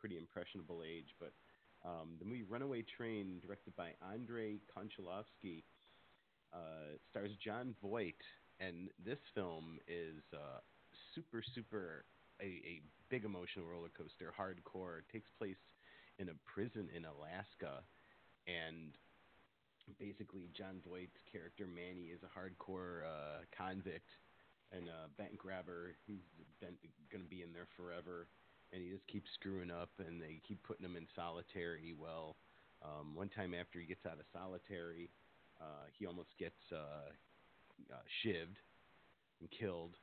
pretty 0.00 0.18
impressionable 0.18 0.82
age, 0.82 1.14
but 1.20 1.30
um, 1.86 2.18
the 2.18 2.24
movie 2.24 2.42
Runaway 2.42 2.82
Train, 2.82 3.38
directed 3.46 3.76
by 3.76 3.94
Andrei 4.12 4.58
Konchalovsky, 4.74 5.62
uh, 6.52 6.98
stars 7.08 7.30
Jon 7.38 7.76
Voight, 7.80 8.18
and 8.58 8.90
this 9.06 9.22
film 9.36 9.78
is 9.86 10.18
uh, 10.34 10.58
super, 11.14 11.42
super 11.54 12.04
a, 12.40 12.44
a 12.44 12.80
big 13.08 13.24
emotional 13.24 13.66
roller 13.66 13.90
coaster, 13.96 14.32
hardcore. 14.32 14.98
It 14.98 15.08
takes 15.12 15.30
place 15.38 15.60
in 16.18 16.28
a 16.28 16.36
prison 16.44 16.88
in 16.94 17.04
Alaska, 17.04 17.84
and 18.46 18.96
basically 19.98 20.48
Jon 20.56 20.80
Voight's 20.86 21.20
character 21.30 21.66
Manny 21.66 22.12
is 22.12 22.20
a 22.22 22.30
hardcore 22.30 23.04
uh, 23.04 23.44
convict 23.56 24.10
and 24.72 24.88
a 24.88 25.08
bank 25.18 25.36
grabber. 25.36 25.96
He's 26.06 26.24
going 26.60 27.24
to 27.24 27.30
be 27.30 27.42
in 27.42 27.52
there 27.52 27.68
forever, 27.76 28.28
and 28.72 28.82
he 28.82 28.90
just 28.90 29.06
keeps 29.08 29.30
screwing 29.34 29.70
up, 29.70 29.90
and 29.98 30.20
they 30.20 30.40
keep 30.46 30.62
putting 30.62 30.84
him 30.84 30.96
in 30.96 31.06
solitary. 31.16 31.94
Well, 31.96 32.36
um, 32.82 33.14
one 33.14 33.28
time 33.28 33.52
after 33.52 33.80
he 33.80 33.86
gets 33.86 34.06
out 34.06 34.20
of 34.20 34.26
solitary, 34.32 35.10
uh, 35.60 35.90
he 35.98 36.06
almost 36.06 36.30
gets 36.38 36.60
uh, 36.72 37.10
uh, 37.90 38.04
shivved 38.24 38.56
and 39.40 39.50
killed 39.50 39.96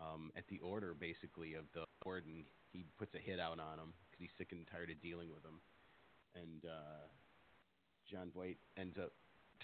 um, 0.00 0.30
at 0.36 0.46
the 0.48 0.58
order, 0.60 0.94
basically, 0.98 1.54
of 1.54 1.64
the 1.74 1.84
warden. 2.04 2.44
He 2.72 2.84
puts 2.98 3.14
a 3.14 3.18
hit 3.18 3.40
out 3.40 3.58
on 3.58 3.78
him 3.78 3.94
because 4.10 4.20
he's 4.20 4.36
sick 4.36 4.52
and 4.52 4.66
tired 4.70 4.90
of 4.90 5.00
dealing 5.00 5.30
with 5.30 5.44
him, 5.44 5.60
and 6.34 6.64
uh, 6.64 7.06
Jon 8.10 8.30
Voight 8.34 8.58
ends 8.76 8.96
up 8.98 9.12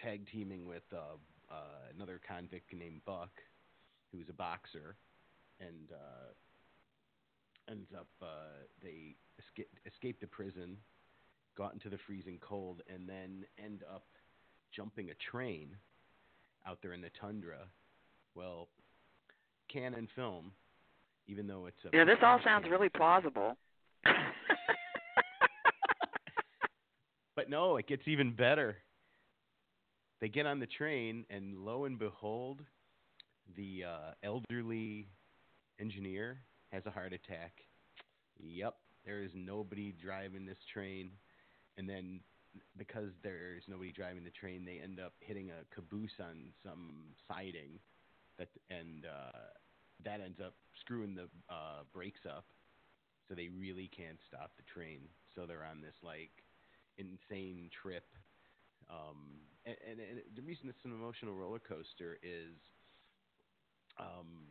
tag 0.02 0.26
teaming 0.30 0.66
with 0.66 0.82
uh, 0.92 1.16
uh, 1.50 1.92
another 1.94 2.20
convict 2.26 2.72
named 2.74 3.02
Buck, 3.04 3.30
who's 4.12 4.28
a 4.28 4.32
boxer, 4.32 4.96
and 5.60 5.90
uh, 5.92 6.32
ends 7.70 7.88
up 7.96 8.08
uh, 8.22 8.64
they 8.82 9.16
escape, 9.38 9.68
escape 9.86 10.20
the 10.20 10.26
prison, 10.26 10.76
got 11.56 11.72
into 11.72 11.88
the 11.88 11.98
freezing 12.06 12.38
cold, 12.40 12.82
and 12.92 13.08
then 13.08 13.44
end 13.62 13.82
up 13.92 14.06
jumping 14.72 15.10
a 15.10 15.14
train 15.14 15.76
out 16.66 16.78
there 16.82 16.92
in 16.92 17.00
the 17.00 17.10
tundra. 17.20 17.68
Well, 18.34 18.68
Cannon 19.72 20.08
film, 20.14 20.52
even 21.26 21.46
though 21.46 21.66
it's 21.66 21.84
a 21.84 21.96
Yeah, 21.96 22.04
this 22.04 22.18
all 22.22 22.40
sounds 22.44 22.66
really 22.70 22.88
plausible. 22.88 23.56
But 27.36 27.50
no, 27.50 27.76
it 27.76 27.86
gets 27.86 28.06
even 28.06 28.32
better. 28.32 28.76
They 30.20 30.28
get 30.28 30.46
on 30.46 30.60
the 30.60 30.66
train, 30.66 31.26
and 31.28 31.58
lo 31.58 31.84
and 31.84 31.98
behold, 31.98 32.60
the 33.56 33.84
uh, 33.84 34.12
elderly 34.22 35.08
engineer 35.80 36.38
has 36.70 36.86
a 36.86 36.90
heart 36.90 37.12
attack. 37.12 37.52
Yep, 38.38 38.76
there 39.04 39.22
is 39.22 39.30
nobody 39.34 39.92
driving 40.00 40.46
this 40.46 40.58
train. 40.72 41.10
And 41.76 41.88
then, 41.88 42.20
because 42.78 43.10
there's 43.22 43.64
nobody 43.68 43.92
driving 43.92 44.22
the 44.24 44.30
train, 44.30 44.64
they 44.64 44.80
end 44.82 45.00
up 45.00 45.12
hitting 45.20 45.50
a 45.50 45.74
caboose 45.74 46.20
on 46.20 46.52
some 46.64 47.06
siding, 47.26 47.80
that 48.38 48.48
and 48.70 49.06
uh, 49.06 49.54
that 50.04 50.20
ends 50.20 50.40
up 50.44 50.54
screwing 50.80 51.14
the 51.14 51.28
uh, 51.48 51.84
brakes 51.92 52.20
up. 52.28 52.44
So 53.28 53.34
they 53.34 53.48
really 53.48 53.88
can't 53.88 54.18
stop 54.28 54.52
the 54.56 54.66
train. 54.68 55.00
So 55.34 55.46
they're 55.46 55.64
on 55.64 55.80
this 55.80 55.96
like 56.02 56.44
insane 56.98 57.70
trip. 57.72 58.04
Um, 58.90 59.40
and, 59.64 59.76
and, 59.80 59.96
and 60.00 60.20
the 60.36 60.42
reason 60.42 60.68
it's 60.68 60.84
an 60.84 60.92
emotional 60.92 61.34
roller 61.34 61.58
coaster 61.58 62.18
is 62.22 62.52
um, 63.98 64.44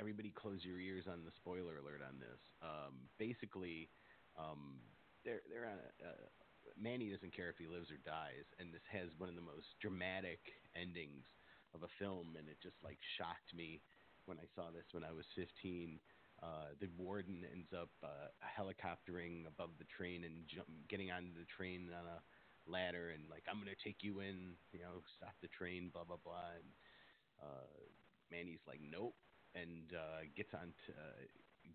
everybody 0.00 0.34
close 0.34 0.64
your 0.64 0.80
ears 0.80 1.04
on 1.06 1.22
the 1.24 1.30
spoiler 1.36 1.78
alert 1.78 2.02
on 2.02 2.18
this. 2.18 2.40
Um, 2.58 3.06
basically, 3.18 3.88
um, 4.34 4.82
they're 5.24 5.44
they're 5.46 5.68
on 5.68 5.78
a, 5.78 6.16
Manny 6.80 7.10
doesn't 7.10 7.36
care 7.36 7.50
if 7.50 7.58
he 7.60 7.66
lives 7.66 7.90
or 7.90 8.00
dies, 8.04 8.48
and 8.58 8.72
this 8.72 8.84
has 8.90 9.12
one 9.18 9.28
of 9.28 9.36
the 9.36 9.44
most 9.44 9.76
dramatic 9.80 10.40
endings 10.74 11.28
of 11.74 11.82
a 11.82 11.92
film, 11.98 12.36
and 12.38 12.48
it 12.48 12.58
just 12.62 12.78
like 12.82 12.98
shocked 13.18 13.54
me 13.54 13.80
when 14.26 14.38
I 14.38 14.46
saw 14.54 14.70
this 14.70 14.86
when 14.92 15.04
I 15.04 15.12
was 15.12 15.26
15. 15.36 15.98
Uh, 16.40 16.72
the 16.80 16.88
warden 16.96 17.44
ends 17.52 17.68
up 17.76 17.92
uh, 18.02 18.32
helicoptering 18.40 19.44
above 19.44 19.76
the 19.76 19.84
train 19.84 20.24
and 20.24 20.48
jump, 20.48 20.68
getting 20.88 21.10
onto 21.12 21.36
the 21.36 21.44
train 21.44 21.92
on 21.92 22.08
a 22.08 22.20
ladder 22.70 23.10
and 23.10 23.28
like 23.28 23.44
I'm 23.50 23.58
gonna 23.58 23.76
take 23.76 24.00
you 24.00 24.20
in, 24.20 24.56
you 24.72 24.80
know, 24.80 25.04
stop 25.16 25.36
the 25.42 25.52
train, 25.52 25.90
blah 25.92 26.04
blah 26.04 26.20
blah. 26.22 26.56
And 26.56 26.70
uh, 27.42 27.68
Manny's 28.30 28.64
like, 28.66 28.80
nope, 28.80 29.14
and 29.54 29.92
uh, 29.92 30.24
gets 30.36 30.54
on, 30.54 30.72
to, 30.86 30.92
uh, 30.92 31.20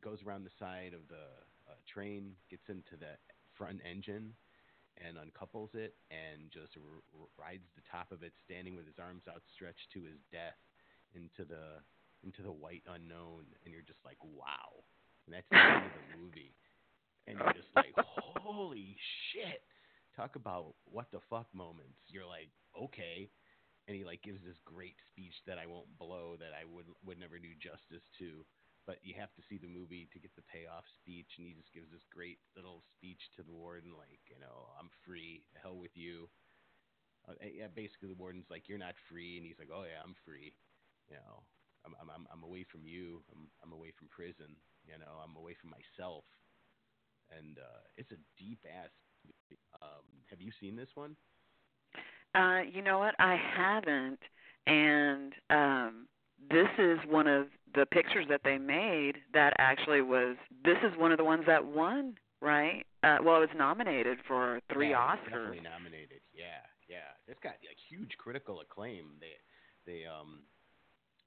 goes 0.01 0.19
around 0.25 0.45
the 0.45 0.55
side 0.57 0.93
of 0.93 1.05
the 1.09 1.29
uh, 1.69 1.77
train, 1.85 2.33
gets 2.49 2.65
into 2.69 2.97
the 2.97 3.19
front 3.57 3.81
engine, 3.85 4.33
and 4.99 5.17
uncouples 5.17 5.75
it, 5.75 5.95
and 6.11 6.51
just 6.51 6.77
r- 6.77 7.27
rides 7.35 7.67
the 7.75 7.85
top 7.89 8.11
of 8.11 8.23
it, 8.23 8.33
standing 8.43 8.75
with 8.75 8.85
his 8.85 8.99
arms 8.99 9.23
outstretched 9.27 9.91
to 9.93 10.03
his 10.03 10.19
death 10.31 10.59
into 11.13 11.43
the 11.47 11.81
into 12.23 12.41
the 12.41 12.51
white 12.51 12.83
unknown, 12.89 13.45
and 13.63 13.69
you're 13.73 13.85
just 13.85 14.01
like, 14.03 14.17
wow, 14.23 14.81
and 15.25 15.35
that's 15.35 15.45
the 15.51 15.61
end 15.61 15.85
of 15.85 15.93
the 15.93 16.07
movie, 16.17 16.55
and 17.27 17.37
you're 17.37 17.53
just 17.53 17.69
like, 17.75 17.93
holy 18.41 18.97
shit! 19.31 19.61
Talk 20.15 20.35
about 20.35 20.73
what 20.85 21.11
the 21.11 21.19
fuck 21.29 21.47
moments. 21.53 21.99
You're 22.07 22.25
like, 22.25 22.49
okay, 22.73 23.29
and 23.87 23.95
he 23.95 24.03
like 24.03 24.23
gives 24.23 24.41
this 24.43 24.57
great 24.65 24.95
speech 25.11 25.35
that 25.45 25.57
I 25.59 25.67
won't 25.67 25.91
blow 25.99 26.35
that 26.39 26.55
I 26.55 26.65
would 26.65 26.87
would 27.05 27.19
never 27.19 27.37
do 27.37 27.53
justice 27.61 28.05
to. 28.19 28.45
But 28.85 29.01
you 29.01 29.17
have 29.17 29.33
to 29.33 29.41
see 29.49 29.57
the 29.57 29.67
movie 29.67 30.05
to 30.13 30.21
get 30.21 30.29
the 30.37 30.45
payoff 30.45 30.85
speech, 31.01 31.41
and 31.41 31.49
he 31.49 31.57
just 31.57 31.73
gives 31.73 31.89
this 31.89 32.05
great 32.13 32.37
little 32.53 32.85
speech 32.93 33.17
to 33.33 33.41
the 33.41 33.51
warden, 33.53 33.97
like, 33.97 34.21
you 34.29 34.37
know, 34.37 34.69
I'm 34.77 34.93
free, 35.01 35.41
hell 35.57 35.73
with 35.73 35.97
you. 35.97 36.29
Uh, 37.25 37.33
yeah, 37.41 37.65
basically 37.73 38.09
the 38.13 38.21
warden's 38.21 38.45
like, 38.53 38.69
you're 38.69 38.77
not 38.77 38.93
free, 39.09 39.37
and 39.37 39.45
he's 39.45 39.57
like, 39.57 39.73
oh 39.73 39.81
yeah, 39.89 40.05
I'm 40.05 40.13
free. 40.21 40.53
You 41.09 41.17
know, 41.17 41.41
I'm 41.85 41.97
I'm 41.97 42.09
I'm, 42.13 42.25
I'm 42.29 42.43
away 42.45 42.65
from 42.69 42.85
you. 42.85 43.25
I'm 43.33 43.49
I'm 43.65 43.73
away 43.73 43.89
from 43.97 44.07
prison. 44.13 44.53
You 44.85 44.97
know, 45.01 45.17
I'm 45.17 45.35
away 45.35 45.57
from 45.57 45.73
myself. 45.73 46.25
And 47.33 47.57
uh, 47.57 47.81
it's 47.97 48.11
a 48.11 48.21
deep 48.37 48.59
ass. 48.69 48.93
Um, 49.81 50.05
have 50.29 50.41
you 50.41 50.51
seen 50.61 50.75
this 50.75 50.89
one? 50.93 51.15
Uh, 52.35 52.61
you 52.71 52.81
know 52.81 52.99
what? 52.99 53.15
I 53.17 53.37
haven't, 53.57 54.19
and 54.67 55.33
um, 55.49 56.07
this 56.49 56.67
is 56.77 56.99
one 57.09 57.27
of 57.27 57.47
the 57.75 57.85
pictures 57.85 58.25
that 58.29 58.41
they 58.43 58.57
made 58.57 59.17
that 59.33 59.53
actually 59.57 60.01
was. 60.01 60.35
This 60.63 60.77
is 60.83 60.97
one 60.97 61.11
of 61.11 61.17
the 61.17 61.23
ones 61.23 61.43
that 61.47 61.65
won, 61.65 62.15
right? 62.41 62.85
Uh, 63.03 63.17
well, 63.23 63.37
it 63.37 63.51
was 63.51 63.55
nominated 63.55 64.17
for 64.27 64.59
three 64.71 64.91
yeah, 64.91 65.15
Oscars. 65.15 65.29
Definitely 65.29 65.61
nominated. 65.61 66.21
Yeah, 66.33 66.63
yeah. 66.89 67.13
It's 67.27 67.39
got 67.41 67.53
like 67.67 67.77
huge 67.89 68.17
critical 68.17 68.61
acclaim. 68.61 69.19
They 69.19 69.35
they 69.85 70.05
um 70.05 70.41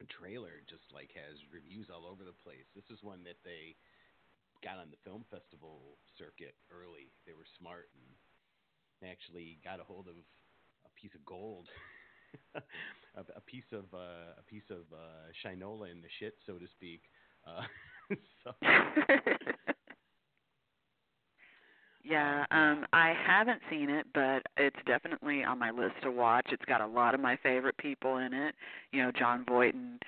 trailer 0.07 0.65
just 0.67 0.87
like 0.91 1.13
has 1.15 1.37
reviews 1.53 1.93
all 1.93 2.09
over 2.09 2.25
the 2.25 2.37
place. 2.43 2.67
This 2.73 2.89
is 2.89 3.03
one 3.05 3.23
that 3.29 3.39
they 3.45 3.77
got 4.65 4.81
on 4.81 4.91
the 4.91 5.01
film 5.05 5.23
festival 5.29 6.01
circuit 6.19 6.57
early. 6.73 7.13
They 7.29 7.37
were 7.37 7.47
smart 7.61 7.91
and 7.95 8.07
actually 9.07 9.59
got 9.63 9.79
a 9.79 9.87
hold 9.87 10.11
of 10.11 10.19
a 10.87 10.91
piece 10.99 11.15
of 11.15 11.23
gold, 11.23 11.71
a, 12.55 13.21
a 13.37 13.41
piece 13.41 13.71
of 13.73 13.85
uh, 13.93 14.39
a 14.39 14.43
piece 14.47 14.69
of 14.71 14.85
uh, 14.93 15.31
shinola 15.45 15.91
in 15.91 16.01
the 16.01 16.09
shit, 16.19 16.35
so 16.47 16.55
to 16.55 16.67
speak. 16.77 17.03
Uh, 17.47 17.63
so. 18.45 18.53
Yeah, 22.05 22.47
um 22.51 22.87
I 22.93 23.13
haven't 23.27 23.61
seen 23.69 23.91
it, 23.91 24.07
but 24.15 24.43
it's 24.57 24.77
definitely 24.87 25.45
on 25.45 25.59
my 25.59 25.71
list 25.71 25.95
to 26.05 26.11
watch. 26.11 26.47
It's 26.51 26.65
got 26.65 26.81
a 26.81 26.87
lot 26.87 27.15
of 27.15 27.21
my 27.21 27.37
favorite 27.43 27.77
people 27.77 28.17
in 28.17 28.33
it. 28.33 28.55
You 28.93 29.03
know, 29.03 29.13
Jon 29.13 29.45
Voight 29.47 29.75
and 29.75 30.01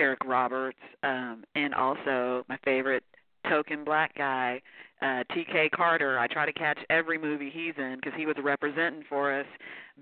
Eric 0.00 0.24
Roberts, 0.24 0.78
um 1.04 1.44
and 1.54 1.72
also 1.72 2.44
my 2.48 2.58
favorite 2.64 3.04
token 3.48 3.84
black 3.84 4.12
guy, 4.16 4.60
uh 5.02 5.24
TK 5.32 5.70
Carter. 5.72 6.18
I 6.18 6.26
try 6.26 6.46
to 6.46 6.52
catch 6.52 6.78
every 6.90 7.18
movie 7.18 7.50
he's 7.50 7.74
in 7.76 7.96
because 7.96 8.16
he 8.16 8.26
was 8.26 8.36
representing 8.42 9.04
for 9.08 9.38
us 9.38 9.46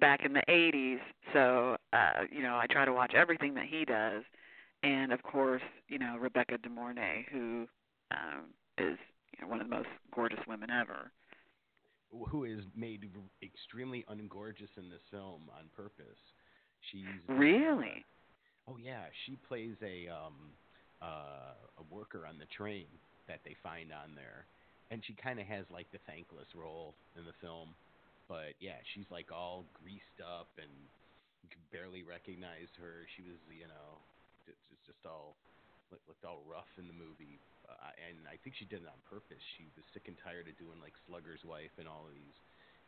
back 0.00 0.24
in 0.24 0.32
the 0.32 0.42
80s. 0.48 0.98
So, 1.32 1.76
uh, 1.92 2.24
you 2.30 2.42
know, 2.42 2.56
I 2.56 2.66
try 2.70 2.84
to 2.84 2.92
watch 2.92 3.12
everything 3.14 3.54
that 3.54 3.66
he 3.66 3.84
does. 3.84 4.22
And 4.82 5.12
of 5.12 5.22
course, 5.22 5.62
you 5.88 5.98
know, 5.98 6.16
Rebecca 6.20 6.58
De 6.58 6.68
Mornay, 6.68 7.26
who 7.32 7.66
um 8.10 8.46
is 8.78 8.98
you 9.32 9.42
know, 9.42 9.48
one 9.48 9.60
of 9.60 9.68
the 9.68 9.74
most 9.76 9.88
gorgeous 10.14 10.40
women 10.46 10.70
ever. 10.70 11.10
who 12.30 12.44
is 12.44 12.60
made 12.76 13.10
extremely 13.42 14.04
ungorgeous 14.08 14.70
in 14.76 14.88
this 14.90 15.02
film 15.10 15.42
on 15.58 15.64
purpose. 15.74 16.18
She's 16.92 17.06
Really? 17.28 18.04
Oh 18.68 18.76
yeah, 18.76 19.04
she 19.26 19.36
plays 19.48 19.76
a 19.82 20.08
um 20.08 20.52
uh 21.02 21.54
a 21.78 21.82
worker 21.94 22.26
on 22.26 22.38
the 22.38 22.46
train 22.46 22.86
that 23.28 23.40
they 23.44 23.56
find 23.62 23.92
on 23.92 24.14
there. 24.14 24.46
And 24.90 25.00
she 25.04 25.16
kind 25.16 25.40
of 25.40 25.46
has 25.48 25.64
like 25.72 25.88
the 25.90 26.02
thankless 26.04 26.48
role 26.54 26.94
in 27.16 27.24
the 27.24 27.36
film. 27.40 27.72
But 28.28 28.56
yeah, 28.60 28.80
she's 28.94 29.08
like 29.12 29.28
all 29.32 29.64
greased 29.80 30.20
up 30.20 30.48
and 30.56 30.70
you 31.44 31.48
can 31.52 31.60
barely 31.68 32.00
recognize 32.00 32.72
her. 32.80 33.04
She 33.16 33.24
was, 33.24 33.36
you 33.52 33.68
know, 33.68 34.00
just 34.48 34.60
just, 34.88 35.02
all 35.04 35.36
looked 35.92 36.24
all 36.26 36.42
rough 36.48 36.70
in 36.80 36.88
the 36.88 36.96
movie. 36.96 37.38
Uh, 37.64 37.92
and 37.96 38.28
I 38.28 38.36
think 38.40 38.56
she 38.56 38.68
did 38.68 38.84
it 38.84 38.88
on 38.90 38.98
purpose. 39.08 39.40
She 39.56 39.68
was 39.76 39.84
sick 39.94 40.08
and 40.08 40.16
tired 40.20 40.48
of 40.48 40.56
doing 40.60 40.80
like 40.80 40.96
Slugger's 41.08 41.44
Wife 41.44 41.72
and 41.80 41.88
all 41.88 42.04
of 42.08 42.12
these 42.12 42.36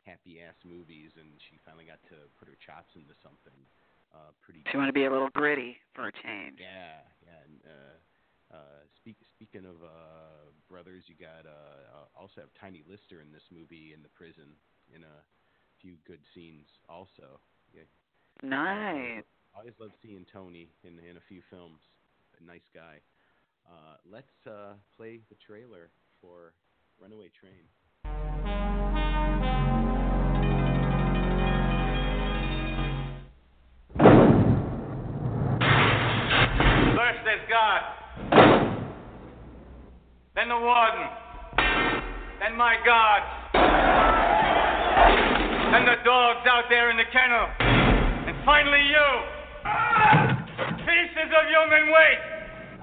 happy 0.05 0.39
ass 0.41 0.57
movies, 0.63 1.11
and 1.19 1.29
she 1.51 1.59
finally 1.67 1.85
got 1.85 1.99
to 2.13 2.19
put 2.39 2.47
her 2.47 2.59
chops 2.63 2.95
into 2.95 3.13
something 3.21 3.57
uh, 4.15 4.31
pretty. 4.41 4.63
She 4.71 4.77
wanted 4.79 4.95
to 4.95 4.99
be 4.99 5.05
a 5.05 5.13
little 5.13 5.33
gritty 5.35 5.77
for 5.93 6.09
a 6.09 6.15
change. 6.15 6.63
Yeah, 6.63 7.03
yeah. 7.27 7.41
And, 7.45 7.59
uh, 7.67 7.95
uh, 8.53 8.85
speak, 8.97 9.17
speaking 9.35 9.67
of 9.67 9.83
uh, 9.83 10.51
brothers, 10.71 11.05
you 11.07 11.15
got 11.19 11.47
uh, 11.47 11.51
uh, 11.51 12.21
also 12.21 12.41
have 12.41 12.51
Tiny 12.61 12.83
Lister 12.89 13.21
in 13.21 13.33
this 13.33 13.43
movie 13.51 13.93
in 13.95 14.03
the 14.03 14.09
prison 14.11 14.55
in 14.95 15.03
a 15.03 15.17
few 15.81 15.95
good 16.07 16.21
scenes. 16.35 16.67
Also, 16.89 17.41
yeah. 17.75 17.83
Nice. 18.43 19.25
Always 19.57 19.75
love 19.81 19.91
seeing 20.03 20.27
Tony 20.33 20.69
in 20.85 20.99
in 20.99 21.17
a 21.17 21.25
few 21.29 21.43
films. 21.51 21.81
A 22.41 22.45
nice 22.45 22.69
guy. 22.75 23.01
Uh, 23.67 23.97
let's 24.09 24.47
uh, 24.47 24.75
play 24.97 25.21
the 25.29 25.37
trailer 25.47 25.91
for 26.21 26.53
Runaway 27.01 27.31
Train. 27.41 27.67
First 36.95 37.21
there's 37.25 37.49
God. 37.49 38.06
Then 40.37 40.51
the 40.51 40.59
warden. 40.61 41.09
Then 41.57 42.57
my 42.59 42.77
God. 42.85 43.22
Then 45.72 45.87
the 45.87 45.96
dogs 46.05 46.44
out 46.44 46.64
there 46.68 46.90
in 46.90 46.99
the 46.99 47.09
kennel. 47.11 47.49
And 47.59 48.37
finally 48.44 48.85
you. 48.85 49.25
Pieces 50.85 51.33
of 51.33 51.49
human 51.49 51.88
waste. 51.88 52.20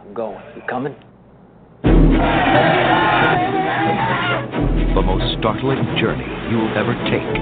I'm 0.01 0.13
going. 0.15 0.41
You 0.55 0.63
coming? 0.67 0.95
The 4.95 5.03
most 5.03 5.37
startling 5.37 5.85
journey 6.01 6.25
you'll 6.49 6.73
ever 6.75 6.95
take. 7.05 7.37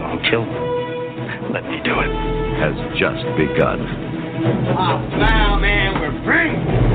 Don't 0.00 0.24
kill 0.30 0.46
me. 0.46 0.56
Let 1.52 1.68
me 1.68 1.84
do 1.84 2.00
it. 2.00 2.08
Has 2.64 2.72
just 2.96 3.28
begun. 3.36 3.84
Oh, 4.72 5.04
now, 5.18 5.58
man, 5.60 6.00
we're 6.00 6.16
free. 6.24 6.93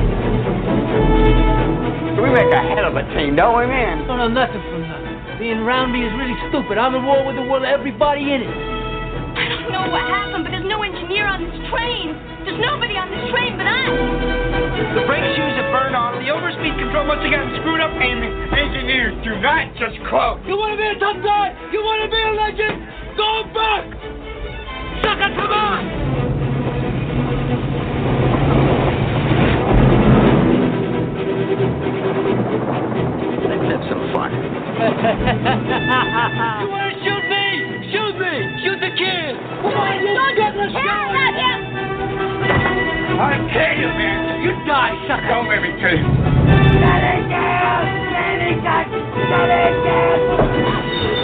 We 2.20 2.28
make 2.28 2.52
a 2.52 2.60
hell 2.60 2.84
of 2.84 2.92
a 3.00 3.04
team, 3.16 3.32
don't 3.32 3.56
we, 3.56 3.64
man? 3.64 4.04
don't 4.04 4.20
know 4.20 4.28
nothing 4.28 4.60
from 4.68 4.84
nothing. 4.84 5.40
Being 5.40 5.64
around 5.64 5.88
me 5.88 6.04
is 6.04 6.12
really 6.20 6.36
stupid. 6.52 6.76
I'm 6.76 6.92
at 6.92 7.00
war 7.00 7.24
with 7.24 7.32
the 7.32 7.46
world, 7.48 7.64
everybody 7.64 8.28
in 8.28 8.44
it. 8.44 8.52
I 9.40 9.48
don't 9.48 9.72
know 9.72 9.88
what 9.88 10.04
happened, 10.04 10.44
but 10.44 10.52
there's 10.52 10.68
no 10.68 10.84
engineer 10.84 11.24
on 11.24 11.40
this 11.40 11.56
train. 11.72 12.12
There's 12.44 12.60
nobody 12.60 13.00
on 13.00 13.08
this 13.08 13.24
train 13.32 13.56
but 13.56 13.64
I. 13.64 13.88
The 15.00 15.04
brake 15.08 15.24
shoes 15.32 15.54
are 15.64 15.70
burned 15.72 15.96
off. 15.96 16.12
The 16.20 16.28
overspeed 16.28 16.76
control 16.76 17.08
must 17.08 17.24
have 17.24 17.32
gotten 17.32 17.56
screwed 17.64 17.80
up, 17.80 17.96
and 17.96 18.20
the 18.20 18.30
engineers 18.52 19.16
do 19.24 19.40
not 19.40 19.72
just 19.80 19.96
quote. 20.12 20.44
You 20.44 20.60
want 20.60 20.76
to 20.76 20.78
be 20.78 20.92
a 20.92 21.00
tough 21.00 21.24
guy? 21.24 21.56
You 21.72 21.80
want 21.80 22.04
to 22.04 22.08
be 22.12 22.20
a 22.20 22.32
legend? 22.36 22.76
Go 23.16 23.48
back! 23.56 23.88
Sucker, 25.00 25.32
come 25.40 25.52
on! 25.56 26.09
you 36.64 36.72
want 36.72 36.88
to 36.88 36.96
shoot 37.04 37.24
me? 37.28 37.44
Shoot 37.92 38.16
me! 38.16 38.32
Shoot 38.64 38.80
the 38.80 38.88
kid! 38.96 39.36
Come 39.60 39.76
on, 39.76 40.00
you 40.00 40.16
gutless 40.40 40.72
guy! 40.72 41.20
I 43.20 43.36
tell 43.52 43.76
you, 43.76 43.92
man. 43.92 44.40
You 44.40 44.56
die, 44.64 44.96
sucker! 45.04 45.28
Don't 45.28 45.48
let 45.52 45.60
me 45.60 45.76
kill 45.76 46.00
you. 46.00 46.08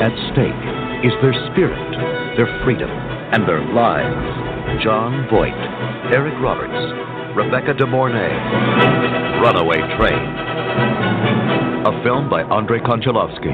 At 0.04 0.12
stake 0.36 0.52
is 1.00 1.16
their 1.24 1.32
spirit, 1.48 2.36
their 2.36 2.52
freedom, 2.62 2.90
and 3.32 3.48
their 3.48 3.64
lives. 3.72 4.84
Jon 4.84 5.26
Voight, 5.30 5.56
Eric 6.12 6.34
Roberts, 6.42 6.76
Rebecca 7.36 7.74
De 7.74 7.86
Mornay. 7.86 8.32
Runaway 9.42 9.76
Train. 9.98 10.18
A 11.84 12.02
film 12.02 12.30
by 12.30 12.40
Andrei 12.44 12.78
Konchalovsky. 12.78 13.52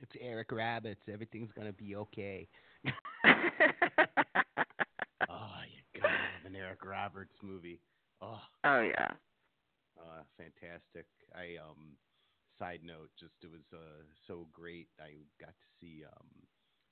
It's 0.00 0.12
Eric 0.20 0.52
Rabbits. 0.52 1.00
Everything's 1.12 1.50
gonna 1.56 1.72
be 1.72 1.96
okay. 1.96 2.46
oh, 2.86 2.92
you 3.26 3.32
gotta 6.00 6.14
love 6.14 6.46
an 6.46 6.54
Eric 6.54 6.84
Roberts 6.84 7.34
movie. 7.42 7.80
Oh, 8.22 8.38
Oh 8.62 8.82
yeah. 8.82 9.10
uh, 9.98 10.22
fantastic. 10.38 11.06
I 11.34 11.56
um, 11.60 11.96
side 12.60 12.82
note, 12.84 13.10
just 13.18 13.34
it 13.42 13.50
was 13.50 13.66
uh 13.72 14.04
so 14.28 14.46
great. 14.52 14.86
I 15.00 15.14
got 15.40 15.54
to 15.58 15.66
see 15.80 16.04
um 16.04 16.28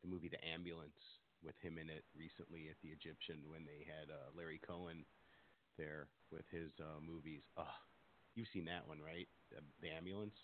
the 0.03 0.09
movie 0.09 0.29
The 0.29 0.45
Ambulance 0.45 0.99
with 1.45 1.55
him 1.63 1.79
in 1.79 1.89
it 1.89 2.05
recently 2.17 2.69
at 2.69 2.77
the 2.83 2.89
Egyptian 2.89 3.43
when 3.49 3.65
they 3.65 3.85
had 3.87 4.11
uh, 4.11 4.31
Larry 4.37 4.61
Cohen 4.67 5.05
there 5.79 6.09
with 6.33 6.45
his 6.51 6.71
uh, 6.81 7.01
movies. 7.01 7.43
Oh, 7.57 7.77
you've 8.35 8.49
seen 8.53 8.65
that 8.67 8.87
one, 8.87 8.99
right? 9.01 9.29
The, 9.51 9.63
the 9.81 9.91
Ambulance. 9.95 10.35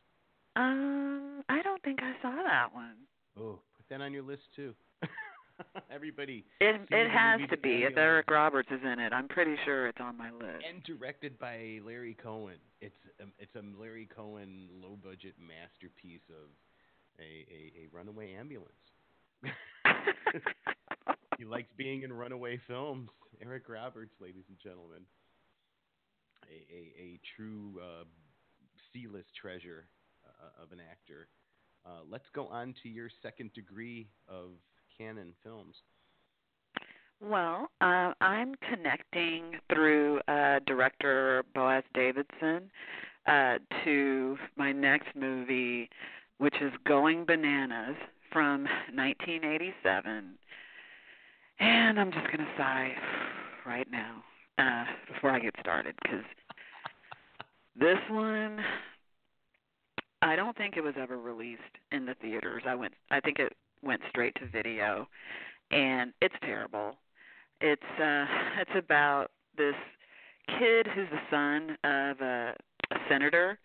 Um, 0.57 1.43
I 1.49 1.63
don't 1.63 1.83
think 1.83 2.01
I 2.03 2.15
saw 2.23 2.31
that 2.31 2.73
one. 2.73 2.95
Oh, 3.39 3.59
put 3.77 3.89
that 3.91 4.01
on 4.01 4.13
your 4.13 4.23
list 4.23 4.43
too. 4.55 4.75
Everybody. 5.91 6.45
It 6.61 6.81
it 6.91 7.11
has 7.11 7.41
to 7.51 7.57
be. 7.57 7.83
If 7.85 7.97
Eric 7.97 8.31
Roberts 8.31 8.69
is 8.73 8.81
in 8.83 8.99
it, 8.99 9.13
I'm 9.13 9.29
pretty 9.29 9.55
sure 9.65 9.87
it's 9.89 10.01
on 10.01 10.17
my 10.17 10.31
list. 10.31 10.65
and 10.69 10.83
directed 10.85 11.39
by 11.39 11.79
Larry 11.85 12.17
Cohen. 12.21 12.57
It's 12.81 12.95
a, 13.21 13.25
it's 13.39 13.55
a 13.55 13.63
Larry 13.81 14.09
Cohen 14.15 14.69
low 14.83 14.97
budget 15.03 15.35
masterpiece 15.39 16.23
of 16.31 16.51
a, 17.19 17.23
a, 17.23 17.85
a 17.85 17.97
runaway 17.97 18.35
ambulance. 18.35 18.73
he 21.39 21.45
likes 21.45 21.69
being 21.77 22.03
in 22.03 22.13
runaway 22.13 22.61
films. 22.67 23.09
Eric 23.43 23.69
Roberts, 23.69 24.15
ladies 24.21 24.45
and 24.49 24.59
gentlemen, 24.63 25.03
a 26.49 26.75
a, 26.75 27.03
a 27.03 27.21
true 27.37 27.81
uh, 27.83 28.05
C-list 28.93 29.29
treasure 29.41 29.87
uh, 30.25 30.63
of 30.63 30.73
an 30.73 30.79
actor. 30.81 31.29
Uh, 31.87 32.01
let's 32.09 32.25
go 32.35 32.47
on 32.47 32.75
to 32.83 32.89
your 32.89 33.11
second 33.23 33.53
degree 33.53 34.09
of 34.29 34.51
Cannon 34.97 35.35
films. 35.43 35.75
Well, 37.21 37.71
uh, 37.81 38.13
I'm 38.21 38.55
connecting 38.71 39.53
through 39.73 40.21
uh, 40.29 40.61
director 40.67 41.45
Boaz 41.55 41.85
Davidson 41.95 42.71
uh, 43.27 43.59
to 43.85 44.37
my 44.57 44.73
next 44.73 45.09
movie, 45.15 45.89
which 46.39 46.55
is 46.61 46.73
Going 46.87 47.25
Bananas 47.25 47.97
from 48.33 48.65
1987. 48.93 50.35
And 51.65 51.99
I'm 51.99 52.13
just 52.13 52.27
going 52.27 52.41
to 52.41 52.53
sigh 52.59 52.93
right 53.65 53.87
now 53.91 54.23
uh, 54.59 54.85
before 55.11 55.31
I 55.31 55.39
get 55.39 55.55
started 55.61 55.95
because 56.03 56.23
this 57.75 57.97
one, 58.11 58.61
I 60.21 60.37
don't 60.37 60.55
think 60.59 60.77
it 60.77 60.83
was 60.83 60.93
ever 61.01 61.17
released 61.19 61.63
in 61.91 62.05
the 62.05 62.17
theaters. 62.21 62.65
I 62.67 62.75
went, 62.75 62.93
I 63.11 63.19
think 63.21 63.39
it 63.39 63.55
went 63.83 64.03
straight 64.11 64.35
to 64.41 64.47
video, 64.47 65.09
and 65.71 66.13
it's 66.21 66.35
terrible. 66.43 66.97
It's 67.63 67.83
uh, 67.99 68.27
it's 68.61 68.77
about 68.77 69.29
this 69.57 69.75
kid 70.59 70.87
who's 70.95 71.09
the 71.11 71.21
son 71.31 71.79
of 71.83 72.21
a, 72.21 72.55
a 72.91 72.97
senator, 73.09 73.59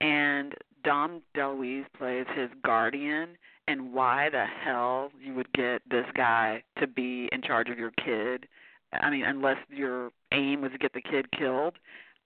and 0.00 0.54
Dom 0.84 1.20
DeLuise 1.36 1.84
plays 1.98 2.24
his 2.34 2.48
guardian. 2.64 3.36
And 3.68 3.92
why 3.92 4.28
the 4.30 4.44
hell 4.64 5.10
you 5.20 5.34
would 5.34 5.52
get 5.52 5.82
this 5.88 6.06
guy 6.16 6.62
to 6.80 6.86
be 6.86 7.28
in 7.32 7.42
charge 7.42 7.68
of 7.68 7.78
your 7.78 7.92
kid? 8.04 8.46
I 8.92 9.08
mean, 9.10 9.24
unless 9.24 9.56
your 9.70 10.10
aim 10.32 10.60
was 10.62 10.72
to 10.72 10.78
get 10.78 10.92
the 10.92 11.00
kid 11.00 11.26
killed, 11.38 11.74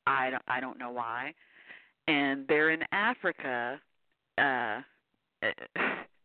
I 0.07 0.31
don't, 0.31 0.43
I 0.49 0.61
don't 0.61 0.79
know 0.79 0.91
why. 0.91 1.35
And 2.09 2.47
they're 2.49 2.71
in 2.71 2.81
Africa, 2.93 3.81
uh, 4.39 4.81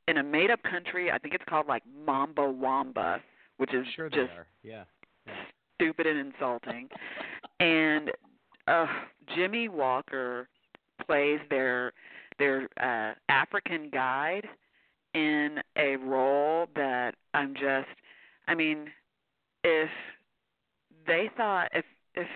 in 0.08 0.18
a 0.18 0.24
made-up 0.24 0.64
country. 0.64 1.12
I 1.12 1.18
think 1.18 1.34
it's 1.34 1.44
called 1.48 1.68
like 1.68 1.84
Mamba 2.06 2.50
Wamba, 2.50 3.22
which 3.58 3.74
is 3.74 3.86
Sure, 3.96 4.10
just 4.10 4.32
are. 4.32 4.48
Yeah. 4.64 4.84
stupid 5.76 6.08
and 6.08 6.20
insulting. 6.34 6.90
and 7.60 8.12
uh 8.68 8.86
Jimmie 9.36 9.68
Walker 9.70 10.48
plays 11.06 11.40
their 11.50 11.94
their 12.40 12.68
uh 12.80 13.14
African 13.30 13.90
guide 13.90 14.48
in 15.14 15.60
a 15.78 15.96
role 15.98 16.68
that 16.76 17.16
I'm 17.34 17.54
just 17.54 17.90
I 18.48 18.56
mean 18.56 18.88
if 19.64 19.90
they 21.08 21.30
thought 21.36 21.70
if 21.74 21.86
if 22.16 22.28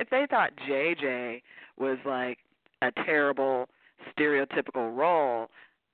if 0.00 0.10
they 0.10 0.26
thought 0.28 0.50
JJ 0.68 1.42
was 1.78 1.98
like 2.04 2.38
a 2.82 2.90
terrible 3.04 3.68
stereotypical 4.16 4.96
role 4.96 5.48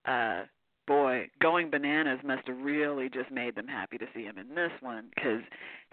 uh 0.06 0.44
boy, 0.86 1.28
going 1.40 1.70
bananas 1.70 2.20
must 2.24 2.46
have 2.46 2.58
really 2.58 3.08
just 3.08 3.30
made 3.30 3.54
them 3.54 3.68
happy 3.68 3.98
to 3.98 4.06
see 4.14 4.24
him 4.24 4.38
in 4.38 4.54
this 4.54 4.72
one 4.80 5.06
because 5.14 5.40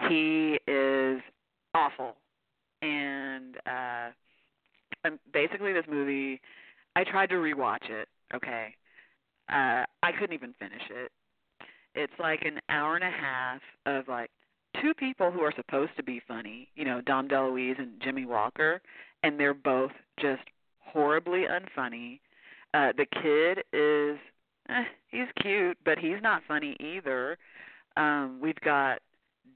he 0.09 0.59
is 0.67 1.21
awful. 1.73 2.15
And 2.81 3.57
uh, 3.65 4.09
basically, 5.33 5.73
this 5.73 5.85
movie, 5.89 6.41
I 6.95 7.03
tried 7.03 7.29
to 7.29 7.35
rewatch 7.35 7.89
it. 7.89 8.07
Okay, 8.33 8.73
uh, 9.49 9.85
I 10.03 10.11
couldn't 10.19 10.33
even 10.33 10.53
finish 10.59 10.81
it. 10.89 11.11
It's 11.93 12.13
like 12.19 12.41
an 12.43 12.59
hour 12.69 12.95
and 12.95 13.03
a 13.03 13.09
half 13.09 13.61
of 13.85 14.07
like 14.07 14.31
two 14.81 14.93
people 14.93 15.31
who 15.31 15.41
are 15.41 15.53
supposed 15.55 15.91
to 15.97 16.03
be 16.03 16.21
funny, 16.27 16.69
you 16.75 16.85
know, 16.85 17.01
Dom 17.01 17.27
DeLuise 17.27 17.79
and 17.79 18.01
Jimmie 18.01 18.25
Walker, 18.25 18.81
and 19.23 19.39
they're 19.39 19.53
both 19.53 19.91
just 20.19 20.43
horribly 20.79 21.43
unfunny. 21.49 22.19
Uh, 22.73 22.93
the 22.95 23.05
kid 23.05 23.63
is 23.73 24.17
eh, 24.69 24.83
he's 25.09 25.27
cute, 25.41 25.77
but 25.83 25.97
he's 25.97 26.21
not 26.21 26.41
funny 26.47 26.77
either. 26.79 27.37
Um, 27.97 28.39
we've 28.41 28.59
got 28.61 28.99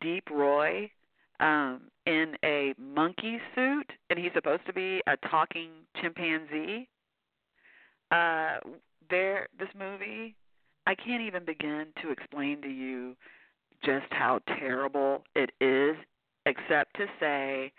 Deep 0.02 0.30
Roy 0.30 0.92
um, 1.40 1.84
in 2.06 2.36
a 2.44 2.74
monkey 2.78 3.40
suit, 3.54 3.90
and 4.10 4.20
he's 4.20 4.32
supposed 4.34 4.66
to 4.68 4.74
be 4.74 5.02
a 5.08 5.16
talking 5.30 5.70
chimpanzee. 6.02 6.88
Uh, 8.12 8.58
there, 9.10 9.48
this 9.58 9.70
movie, 9.78 10.36
I 10.88 10.96
can't 10.96 11.22
even 11.22 11.46
begin 11.46 11.88
to 12.02 12.12
explain 12.12 12.62
to 12.62 12.70
you 12.70 13.16
just 13.84 14.06
how 14.12 14.40
terrible 14.60 15.24
it 15.36 15.52
is, 15.60 15.96
except 16.46 16.96
to 16.98 17.06
say, 17.20 17.72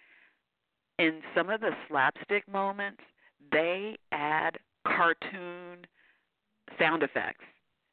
in 0.99 1.21
some 1.35 1.51
of 1.51 1.61
the 1.61 1.71
slapstick 1.89 2.49
moments, 2.49 3.03
they 3.53 3.97
add 4.13 4.59
cartoon 4.87 5.87
sound 6.79 7.03
effects 7.03 7.45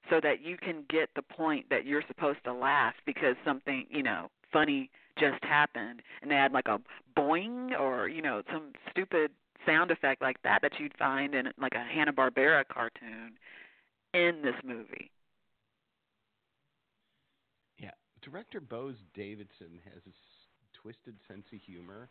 so 0.09 0.19
that 0.21 0.41
you 0.41 0.57
can 0.57 0.83
get 0.89 1.09
the 1.15 1.21
point 1.21 1.65
that 1.69 1.85
you're 1.85 2.03
supposed 2.07 2.39
to 2.43 2.53
laugh 2.53 2.93
because 3.05 3.35
something, 3.45 3.85
you 3.89 4.03
know, 4.03 4.29
funny 4.51 4.89
just 5.17 5.43
happened 5.43 6.01
and 6.21 6.31
they 6.31 6.35
add 6.35 6.51
like 6.51 6.67
a 6.67 6.79
boing 7.17 7.79
or, 7.79 8.07
you 8.07 8.21
know, 8.21 8.41
some 8.51 8.71
stupid 8.89 9.31
sound 9.65 9.91
effect 9.91 10.21
like 10.21 10.41
that 10.43 10.61
that 10.61 10.73
you'd 10.79 10.97
find 10.97 11.35
in 11.35 11.47
like 11.57 11.73
a 11.75 11.83
Hanna-Barbera 11.83 12.65
cartoon 12.67 13.33
in 14.13 14.41
this 14.41 14.55
movie. 14.63 15.11
Yeah, 17.77 17.91
director 18.21 18.61
Boaz 18.61 18.95
Davidson 19.13 19.79
has 19.85 20.01
a 20.07 20.13
twisted 20.81 21.15
sense 21.27 21.45
of 21.53 21.59
humor, 21.59 22.09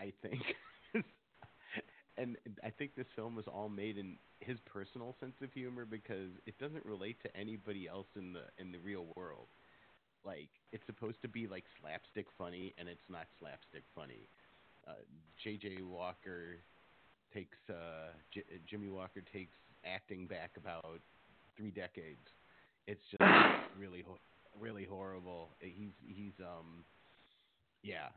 I 0.00 0.12
think. 0.22 0.42
and 2.18 2.36
I 2.64 2.70
think 2.70 2.94
this 2.94 3.06
film 3.14 3.36
was 3.36 3.46
all 3.46 3.68
made 3.68 3.98
in 3.98 4.16
his 4.40 4.58
personal 4.66 5.14
sense 5.20 5.36
of 5.42 5.52
humor 5.52 5.84
because 5.84 6.30
it 6.46 6.58
doesn't 6.58 6.84
relate 6.84 7.16
to 7.22 7.36
anybody 7.36 7.88
else 7.88 8.08
in 8.16 8.32
the 8.32 8.42
in 8.58 8.72
the 8.72 8.78
real 8.78 9.06
world. 9.16 9.48
Like 10.24 10.48
it's 10.72 10.84
supposed 10.86 11.22
to 11.22 11.28
be 11.28 11.46
like 11.46 11.64
slapstick 11.80 12.26
funny, 12.36 12.74
and 12.78 12.88
it's 12.88 13.08
not 13.08 13.26
slapstick 13.38 13.84
funny. 13.94 14.28
Uh, 14.86 15.02
J.J. 15.42 15.82
Walker 15.82 16.58
takes 17.32 17.58
uh, 17.70 18.12
J- 18.32 18.44
Jimmie 18.68 18.88
Walker 18.88 19.22
takes 19.32 19.56
acting 19.84 20.26
back 20.26 20.52
about 20.56 21.00
three 21.56 21.70
decades. 21.70 22.26
It's 22.86 23.02
just 23.10 23.22
really 23.78 24.04
really 24.58 24.84
horrible. 24.84 25.50
He's 25.60 25.92
he's 26.06 26.32
um 26.40 26.84
yeah, 27.82 28.08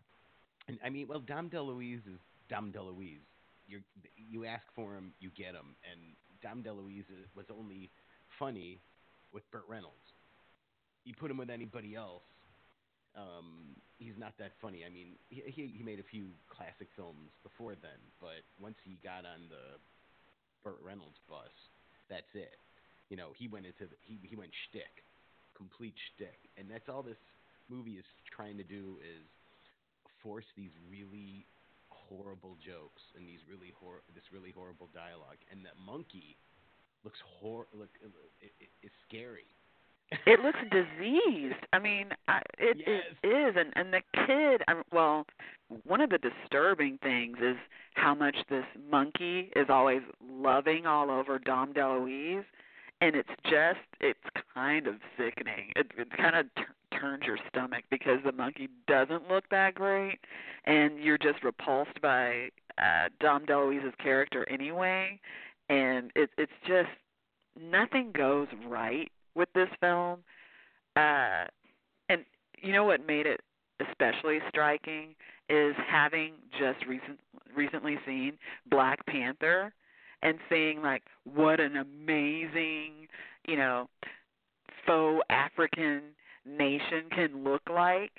and 0.67 0.77
I 0.83 0.89
mean 0.89 1.07
well 1.07 1.19
Dom 1.19 1.49
DeLuise 1.49 2.07
is 2.07 2.19
Dom 2.49 2.71
DeLuise. 2.71 3.25
You 3.67 3.81
you 4.17 4.45
ask 4.45 4.63
for 4.75 4.95
him, 4.95 5.13
you 5.19 5.29
get 5.35 5.53
him, 5.53 5.75
and 5.89 5.99
Dom 6.41 6.63
DeLuise 6.63 7.05
was 7.35 7.45
only 7.51 7.91
funny 8.37 8.81
with 9.33 9.49
Burt 9.51 9.65
Reynolds. 9.69 9.95
You 11.05 11.13
put 11.13 11.31
him 11.31 11.37
with 11.37 11.49
anybody 11.49 11.95
else, 11.95 12.23
um, 13.17 13.75
he's 13.97 14.17
not 14.17 14.33
that 14.37 14.53
funny. 14.61 14.85
I 14.85 14.89
mean, 14.89 15.17
he, 15.29 15.73
he 15.75 15.83
made 15.83 15.99
a 15.99 16.07
few 16.07 16.29
classic 16.49 16.87
films 16.95 17.31
before 17.43 17.75
then, 17.75 17.99
but 18.21 18.45
once 18.61 18.75
he 18.83 18.99
got 19.03 19.25
on 19.25 19.49
the 19.49 19.79
Burt 20.63 20.79
Reynolds 20.83 21.17
bus, 21.27 21.51
that's 22.09 22.29
it. 22.33 22.57
You 23.09 23.17
know, 23.17 23.33
he 23.33 23.47
went 23.47 23.65
into 23.65 23.89
the, 23.89 23.97
he 24.05 24.19
he 24.21 24.35
went 24.35 24.51
shtick, 24.69 25.01
complete 25.57 25.95
shtick, 26.13 26.37
and 26.57 26.69
that's 26.69 26.89
all 26.89 27.01
this 27.01 27.19
movie 27.69 27.97
is 27.97 28.05
trying 28.29 28.57
to 28.57 28.63
do 28.63 28.97
is 29.01 29.25
force 30.21 30.45
these 30.55 30.73
really 30.89 31.45
horrible 31.89 32.57
jokes 32.61 33.01
and 33.17 33.25
these 33.25 33.41
really 33.49 33.73
hor- 33.81 34.05
this 34.13 34.25
really 34.33 34.51
horrible 34.53 34.89
dialogue, 34.93 35.41
and 35.49 35.65
that 35.65 35.77
monkey 35.81 36.37
looks 37.03 37.19
hor 37.25 37.65
look 37.73 37.89
it, 38.41 38.53
it, 38.59 38.69
it's 38.83 38.99
scary. 39.07 39.49
It 40.25 40.39
looks 40.39 40.59
diseased. 40.71 41.65
I 41.73 41.79
mean, 41.79 42.09
I, 42.27 42.41
it, 42.57 42.77
Yes. 42.85 43.03
it 43.23 43.27
is, 43.27 43.55
and 43.57 43.71
and 43.75 43.93
the 43.93 44.01
kid. 44.25 44.63
I, 44.67 44.81
well, 44.91 45.25
one 45.83 46.01
of 46.01 46.09
the 46.09 46.17
disturbing 46.17 46.97
things 47.01 47.37
is 47.41 47.57
how 47.93 48.15
much 48.15 48.35
this 48.49 48.65
monkey 48.89 49.51
is 49.55 49.67
always 49.69 50.01
loving 50.27 50.85
all 50.85 51.11
over 51.11 51.37
Dom 51.37 51.73
DeLuise, 51.73 52.45
and 53.01 53.15
it's 53.15 53.29
just 53.43 53.79
it's 53.99 54.19
kind 54.53 54.87
of 54.87 54.95
sickening. 55.17 55.71
It 55.75 55.87
it 55.97 56.09
kind 56.17 56.35
of 56.35 56.45
t- 56.55 56.97
turns 56.99 57.23
your 57.25 57.37
stomach 57.49 57.83
because 57.91 58.19
the 58.25 58.31
monkey 58.31 58.67
doesn't 58.87 59.29
look 59.29 59.47
that 59.51 59.75
great, 59.75 60.19
and 60.65 60.99
you're 60.99 61.17
just 61.19 61.43
repulsed 61.43 62.01
by 62.01 62.49
uh 62.79 63.09
Dom 63.19 63.45
DeLuise's 63.45 63.93
character 64.01 64.47
anyway, 64.49 65.19
and 65.69 66.11
it 66.15 66.31
it's 66.37 66.51
just 66.67 66.89
nothing 67.61 68.11
goes 68.11 68.47
right 68.67 69.11
with 69.39 69.51
this 69.53 69.69
film. 69.79 70.19
Uh, 70.95 71.45
and 72.09 72.25
you 72.61 72.73
know 72.73 72.83
what 72.83 73.07
made 73.07 73.25
it 73.25 73.41
especially 73.79 74.39
striking 74.49 75.15
is 75.49 75.73
having 75.87 76.33
just 76.59 76.85
recent 76.85 77.19
recently 77.55 77.97
seen 78.05 78.33
Black 78.69 79.03
Panther 79.07 79.73
and 80.21 80.37
seeing 80.49 80.81
like 80.81 81.03
what 81.33 81.59
an 81.59 81.77
amazing, 81.77 83.07
you 83.47 83.55
know, 83.55 83.89
faux 84.85 85.23
African 85.29 86.01
nation 86.45 87.05
can 87.15 87.43
look 87.43 87.61
like 87.71 88.11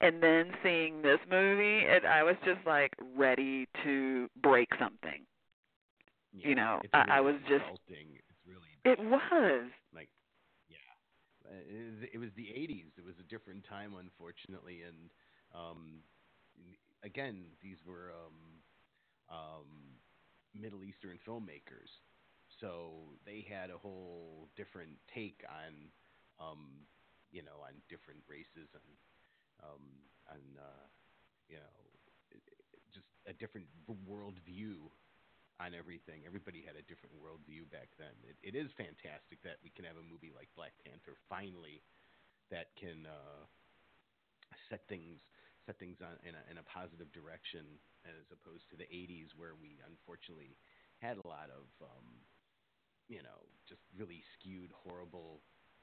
and 0.00 0.22
then 0.22 0.52
seeing 0.62 1.02
this 1.02 1.18
movie 1.30 1.86
and 1.86 2.06
I 2.06 2.22
was 2.22 2.36
just 2.44 2.60
like 2.66 2.92
ready 3.16 3.66
to 3.84 4.28
break 4.42 4.68
something. 4.78 5.24
Yeah, 6.32 6.48
you 6.48 6.54
know, 6.54 6.80
I, 6.92 6.98
really 6.98 7.10
I 7.10 7.20
was 7.20 7.34
just. 7.48 7.64
It's 7.88 8.20
really 8.46 8.68
it 8.84 8.98
was. 9.00 9.70
like 9.94 10.08
it 11.50 12.18
was, 12.18 12.30
the 12.36 12.50
80s 12.54 12.92
it 12.98 13.04
was 13.04 13.18
a 13.20 13.24
different 13.28 13.64
time 13.64 13.94
unfortunately. 13.98 14.82
And 14.82 15.10
um 15.54 16.02
again 17.04 17.44
these 17.62 17.78
were 17.86 18.12
um 18.14 18.38
um 19.30 19.98
middle 20.54 20.84
eastern 20.84 21.18
filmmakers. 21.26 21.90
So 22.60 23.14
they 23.26 23.46
had 23.48 23.70
a 23.70 23.78
whole 23.78 24.48
different 24.56 24.98
take 25.14 25.42
on 25.48 25.90
um 26.40 26.86
you 27.30 27.42
know 27.42 27.62
on 27.64 27.74
different 27.88 28.20
races 28.28 28.68
and 28.74 28.90
um 29.62 29.84
uh 30.58 30.86
you 31.48 31.56
know 31.56 31.76
just 32.92 33.06
a 33.26 33.32
different 33.32 33.66
world 34.06 34.38
view 34.44 34.90
on 35.60 35.76
everything. 35.76 36.24
Everybody 36.24 36.64
had 36.64 36.80
a 36.80 36.84
different 36.88 37.14
worldview 37.20 37.68
back 37.68 37.92
then. 38.00 38.16
It, 38.24 38.36
it 38.40 38.54
is 38.56 38.72
fantastic 38.80 39.44
that 39.44 39.60
we 39.60 39.70
can 39.76 39.84
have 39.84 40.00
a 40.00 40.06
movie 40.06 40.32
like 40.32 40.48
Black 40.56 40.72
Panther 40.80 41.20
finally 41.28 41.84
that 42.50 42.72
can 42.80 43.06
uh, 43.06 43.44
set 44.68 44.86
things 44.88 45.20
set 45.66 45.76
things 45.78 46.00
on 46.00 46.16
in 46.24 46.32
a, 46.32 46.42
in 46.50 46.56
a 46.56 46.64
positive 46.66 47.12
direction 47.12 47.78
as 48.08 48.24
opposed 48.32 48.64
to 48.72 48.76
the 48.80 48.88
80s 48.88 49.36
where 49.36 49.52
we 49.60 49.76
unfortunately 49.84 50.56
had 51.04 51.20
a 51.20 51.26
lot 51.28 51.52
of 51.52 51.68
um, 51.84 52.24
you 53.08 53.22
know 53.22 53.48
just 53.68 53.82
really 53.96 54.22
skewed 54.36 54.72
horrible 54.72 55.42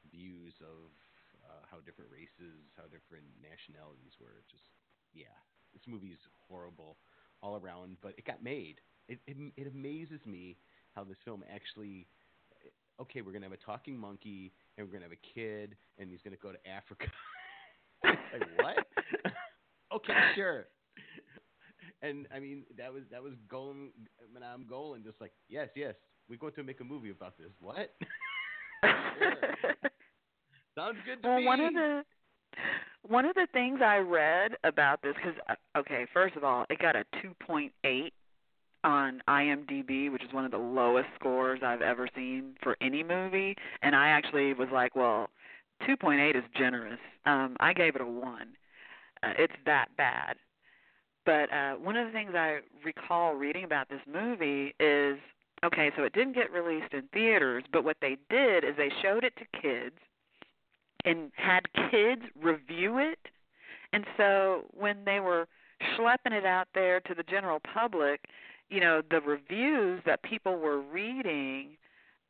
views 0.10 0.54
of 0.62 0.92
uh, 1.46 1.64
how 1.70 1.80
different 1.84 2.12
races, 2.12 2.68
how 2.76 2.88
different 2.90 3.28
nationalities 3.40 4.16
were. 4.20 4.44
Just 4.50 4.68
yeah, 5.14 5.36
this 5.74 5.84
movie's 5.88 6.20
horrible 6.48 6.98
all 7.42 7.58
around, 7.60 7.98
but 8.02 8.16
it 8.18 8.26
got 8.26 8.44
made. 8.44 8.82
It, 9.08 9.20
it 9.28 9.38
it 9.56 9.68
amazes 9.68 10.20
me 10.26 10.58
how 10.96 11.04
this 11.04 11.18
film 11.24 11.44
actually. 11.54 12.08
Okay, 13.00 13.22
we're 13.22 13.32
gonna 13.32 13.46
have 13.46 13.54
a 13.54 13.58
talking 13.58 13.98
monkey, 13.98 14.52
and 14.78 14.88
we're 14.88 14.92
gonna 14.92 15.06
have 15.06 15.12
a 15.12 15.34
kid, 15.34 15.76
and 16.00 16.10
he's 16.10 16.22
gonna 16.24 16.36
go 16.42 16.52
to 16.52 16.58
Africa. 16.68 17.08
like 18.04 18.18
what? 18.58 18.78
okay, 19.96 20.14
sure. 20.36 20.66
And 22.02 22.28
I 22.34 22.40
mean, 22.40 22.64
that 22.78 22.94
was 22.94 23.04
that 23.12 23.24
was 23.24 23.34
going, 23.50 23.92
Menahem 24.34 24.66
Golan, 24.68 25.04
just 25.04 25.22
like 25.22 25.32
yes, 25.50 25.70
yes, 25.76 25.96
we're 26.30 26.38
going 26.38 26.54
to 26.54 26.64
make 26.64 26.80
a 26.82 26.84
movie 26.84 27.10
about 27.10 27.38
this. 27.38 27.52
What? 27.60 27.96
Sounds 30.76 30.98
good 31.06 31.24
to 31.24 31.28
well, 31.28 31.40
me. 31.40 31.46
one 31.46 31.60
of 31.62 31.74
the 31.74 32.04
one 33.08 33.26
of 33.26 33.36
the 33.36 33.48
things 33.52 33.80
I 33.84 33.98
read 33.98 34.52
about 34.64 35.02
this 35.02 35.16
because 35.16 35.40
uh, 35.50 35.56
okay, 35.80 36.06
first 36.14 36.36
of 36.36 36.44
all, 36.44 36.66
it 36.70 36.80
got 36.80 36.96
a 36.96 37.04
2.8 37.24 38.12
on 38.84 39.22
IMDb, 39.28 40.12
which 40.12 40.24
is 40.24 40.34
one 40.34 40.46
of 40.46 40.52
the 40.52 40.58
lowest 40.58 41.08
scores 41.20 41.62
I've 41.64 41.82
ever 41.82 42.08
seen 42.16 42.56
for 42.62 42.78
any 42.82 43.04
movie, 43.04 43.56
and 43.82 43.96
I 43.96 44.08
actually 44.10 44.54
was 44.54 44.70
like, 44.72 44.96
well, 44.96 45.30
2.8 45.88 46.36
is 46.36 46.44
generous. 46.58 47.00
Um, 47.26 47.56
I 47.60 47.74
gave 47.74 47.96
it 47.96 48.02
a 48.02 48.06
one. 48.06 48.50
Uh, 49.24 49.34
it's 49.38 49.54
that 49.66 49.88
bad. 49.98 50.38
But 51.26 51.52
uh, 51.52 51.74
one 51.74 51.98
of 51.98 52.08
the 52.08 52.14
things 52.14 52.32
I 52.36 52.60
recall 52.86 53.34
reading 53.34 53.66
about 53.66 53.90
this 53.90 54.00
movie 54.12 54.74
is 54.80 55.18
okay, 55.64 55.92
so 55.98 56.04
it 56.04 56.14
didn't 56.14 56.34
get 56.34 56.52
released 56.52 56.94
in 56.94 57.04
theaters, 57.14 57.64
but 57.74 57.84
what 57.84 57.98
they 58.02 58.18
did 58.30 58.64
is 58.64 58.76
they 58.78 58.92
showed 59.02 59.24
it 59.24 59.34
to 59.38 59.62
kids 59.62 59.96
and 61.04 61.32
had 61.36 61.62
kids 61.92 62.22
review 62.42 63.00
it. 63.00 63.20
And 63.94 64.06
so 64.16 64.66
when 64.74 65.04
they 65.06 65.20
were 65.20 65.48
schlepping 65.98 66.32
it 66.32 66.46
out 66.46 66.68
there 66.74 67.00
to 67.02 67.14
the 67.14 67.24
general 67.24 67.60
public, 67.74 68.22
you 68.70 68.80
know, 68.80 69.02
the 69.10 69.22
reviews 69.22 70.02
that 70.06 70.24
people 70.24 70.58
were 70.58 70.80
reading, 70.80 71.78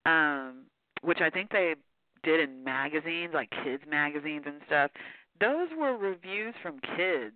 um, 0.05 0.65
which 1.01 1.19
I 1.21 1.29
think 1.29 1.51
they 1.51 1.75
did 2.23 2.39
in 2.39 2.63
magazines, 2.63 3.31
like 3.33 3.49
kids 3.63 3.83
magazines 3.89 4.43
and 4.45 4.61
stuff, 4.65 4.91
those 5.39 5.69
were 5.77 5.97
reviews 5.97 6.55
from 6.61 6.79
kids. 6.79 7.35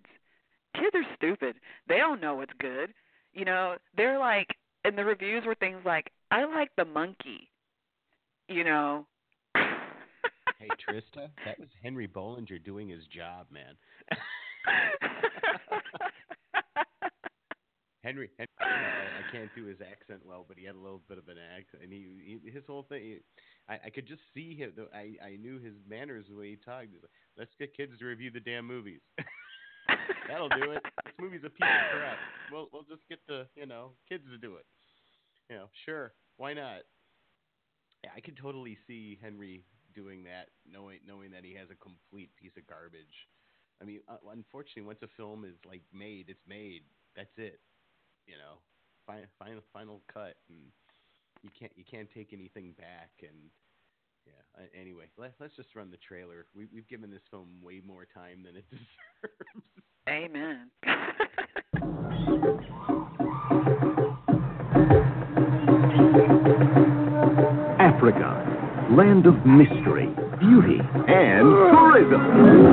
Kids 0.74 0.94
are 0.94 1.14
stupid. 1.16 1.56
They 1.88 1.98
don't 1.98 2.20
know 2.20 2.36
what's 2.36 2.52
good. 2.58 2.92
You 3.34 3.44
know, 3.44 3.76
they're 3.96 4.18
like 4.18 4.48
and 4.84 4.98
the 4.98 5.04
reviews 5.04 5.44
were 5.46 5.54
things 5.54 5.80
like, 5.84 6.10
I 6.30 6.44
like 6.44 6.70
the 6.76 6.84
monkey. 6.84 7.50
You 8.48 8.64
know, 8.64 9.06
hey 9.54 10.68
Trista, 10.88 11.28
that 11.46 11.58
was 11.58 11.68
Henri 11.82 12.08
Bollinger 12.08 12.62
doing 12.62 12.88
his 12.88 13.04
job, 13.06 13.46
man. 13.50 13.76
Henri, 18.04 18.30
Henri 18.38 18.50
I, 18.60 19.30
can't 19.30 19.50
do 19.54 19.64
his 19.64 19.78
accent 19.80 20.20
well, 20.26 20.44
but 20.46 20.58
he 20.58 20.66
had 20.66 20.74
a 20.74 20.78
little 20.78 21.02
bit 21.08 21.18
of 21.18 21.28
an 21.28 21.36
accent, 21.38 21.82
and 21.82 21.92
he, 21.92 22.38
he 22.42 22.50
his 22.50 22.64
whole 22.66 22.84
thing. 22.88 23.02
He, 23.02 23.18
I, 23.68 23.78
I 23.86 23.90
could 23.90 24.06
just 24.06 24.22
see 24.34 24.56
him. 24.56 24.72
I 24.92 25.14
I 25.24 25.36
knew 25.36 25.58
his 25.58 25.74
manners 25.88 26.26
the 26.28 26.36
way 26.36 26.50
he 26.50 26.56
talked. 26.56 26.88
He's 26.90 27.02
like, 27.02 27.10
Let's 27.36 27.52
get 27.58 27.76
kids 27.76 27.92
to 27.98 28.04
review 28.04 28.30
the 28.30 28.40
damn 28.40 28.66
movies. 28.66 29.00
That'll 30.28 30.48
do 30.48 30.72
it. 30.72 30.82
This 31.04 31.14
movie's 31.18 31.44
a 31.44 31.50
piece 31.50 31.64
of 31.64 31.98
crap. 31.98 32.18
We'll 32.50 32.68
we'll 32.72 32.84
just 32.84 33.02
get 33.08 33.20
the 33.26 33.46
you 33.56 33.66
know 33.66 33.92
kids 34.08 34.24
to 34.30 34.38
do 34.38 34.56
it. 34.56 34.66
You 35.48 35.56
know, 35.56 35.66
sure, 35.84 36.12
why 36.36 36.54
not? 36.54 36.82
Yeah, 38.04 38.10
I 38.16 38.20
could 38.20 38.36
totally 38.36 38.76
see 38.86 39.18
Henri 39.22 39.64
doing 39.94 40.24
that, 40.24 40.48
knowing 40.70 40.98
knowing 41.06 41.30
that 41.30 41.44
he 41.44 41.54
has 41.54 41.68
a 41.70 41.76
complete 41.76 42.30
piece 42.36 42.52
of 42.56 42.66
garbage. 42.66 43.28
I 43.80 43.84
mean, 43.84 44.00
uh, 44.08 44.16
unfortunately, 44.30 44.82
once 44.82 45.02
a 45.02 45.08
film 45.16 45.44
is 45.44 45.56
like 45.66 45.82
made, 45.92 46.26
it's 46.28 46.44
made. 46.46 46.82
That's 47.16 47.32
it. 47.36 47.60
You 48.26 48.34
know, 48.38 48.58
final 49.06 49.26
final 49.38 49.62
final 49.72 50.00
cut, 50.12 50.36
and 50.48 50.58
you 51.42 51.50
can't 51.58 51.72
you 51.76 51.84
can't 51.88 52.08
take 52.14 52.32
anything 52.32 52.74
back. 52.78 53.10
And 53.20 53.50
yeah, 54.26 54.62
uh, 54.62 54.80
anyway, 54.80 55.06
let, 55.16 55.34
let's 55.40 55.56
just 55.56 55.74
run 55.74 55.90
the 55.90 55.96
trailer. 55.96 56.46
We, 56.54 56.66
we've 56.72 56.88
given 56.88 57.10
this 57.10 57.22
film 57.30 57.48
way 57.62 57.80
more 57.84 58.06
time 58.06 58.44
than 58.44 58.56
it 58.56 58.64
deserves. 58.70 58.86
Amen. 60.08 60.70
Africa, 67.78 68.88
land 68.96 69.26
of 69.26 69.34
mystery, 69.46 70.08
beauty, 70.42 70.78
and 71.06 71.46
tourism. 71.70 72.20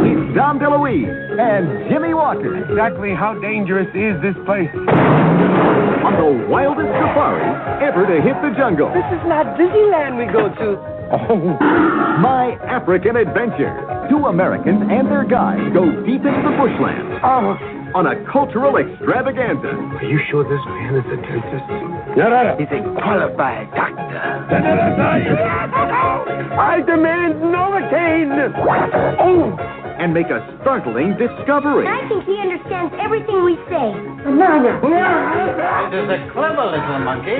It's 0.09 0.35
Dom 0.35 0.57
DeLuise 0.57 1.05
and 1.37 1.89
Jimmie 1.89 2.13
Walker. 2.17 2.57
Exactly 2.65 3.13
how 3.13 3.37
dangerous 3.39 3.87
is 3.93 4.17
this 4.25 4.33
place? 4.49 4.69
On 4.73 6.13
the 6.17 6.49
wildest 6.49 6.89
safari 6.89 7.45
ever 7.85 8.09
to 8.09 8.17
hit 8.25 8.33
the 8.41 8.51
jungle. 8.57 8.89
This 8.89 9.05
is 9.13 9.21
not 9.29 9.53
Disneyland 9.61 10.17
we 10.17 10.25
go 10.33 10.49
to. 10.49 10.67
Oh, 11.09 11.57
My 12.21 12.57
African 12.69 13.15
Adventure. 13.15 13.73
Two 14.09 14.25
Americans 14.25 14.81
and 14.89 15.05
their 15.09 15.25
guide 15.25 15.73
go 15.73 15.85
deep 16.05 16.21
into 16.25 16.41
the 16.45 16.53
bushland 16.57 17.21
Oh, 17.21 17.53
on 17.93 18.05
a 18.09 18.17
cultural 18.31 18.77
extravaganza. 18.77 19.69
are 19.69 20.03
you 20.05 20.19
sure 20.29 20.43
this 20.45 20.61
man 20.65 20.95
is 20.97 21.05
a 21.13 21.17
dentist? 21.21 21.65
He's 22.19 22.67
a 22.67 22.83
qualified 22.99 23.71
doctor. 23.71 24.19
I 26.59 26.83
demand 26.85 27.35
Novocaine. 27.39 28.51
Oh, 29.19 29.55
and 29.99 30.13
make 30.13 30.27
a 30.27 30.43
startling 30.59 31.15
discovery. 31.15 31.87
I 31.87 32.03
think 32.09 32.25
he 32.25 32.35
understands 32.35 32.93
everything 32.99 33.43
we 33.45 33.55
say. 33.71 33.95
Banana. 34.27 34.83
It 34.83 35.93
is 35.95 36.09
a 36.11 36.19
clever 36.35 36.65
little 36.67 36.99
monkey. 37.07 37.39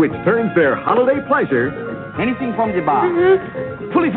which 0.00 0.12
turns 0.24 0.50
their 0.56 0.74
holiday 0.74 1.20
pleasure 1.28 1.70
Anything 2.18 2.52
from 2.56 2.72
the 2.74 2.82
bar. 2.82 3.06
Mm-hmm. 3.06 3.92
Fully 3.92 4.10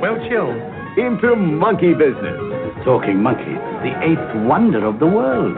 Well 0.00 0.16
chilled. 0.28 0.54
into 0.98 1.34
monkey 1.34 1.94
business. 1.94 2.36
Talking 2.84 3.22
monkey, 3.22 3.56
the 3.82 3.96
eighth 4.04 4.36
wonder 4.46 4.84
of 4.84 4.98
the 5.00 5.06
world. 5.06 5.56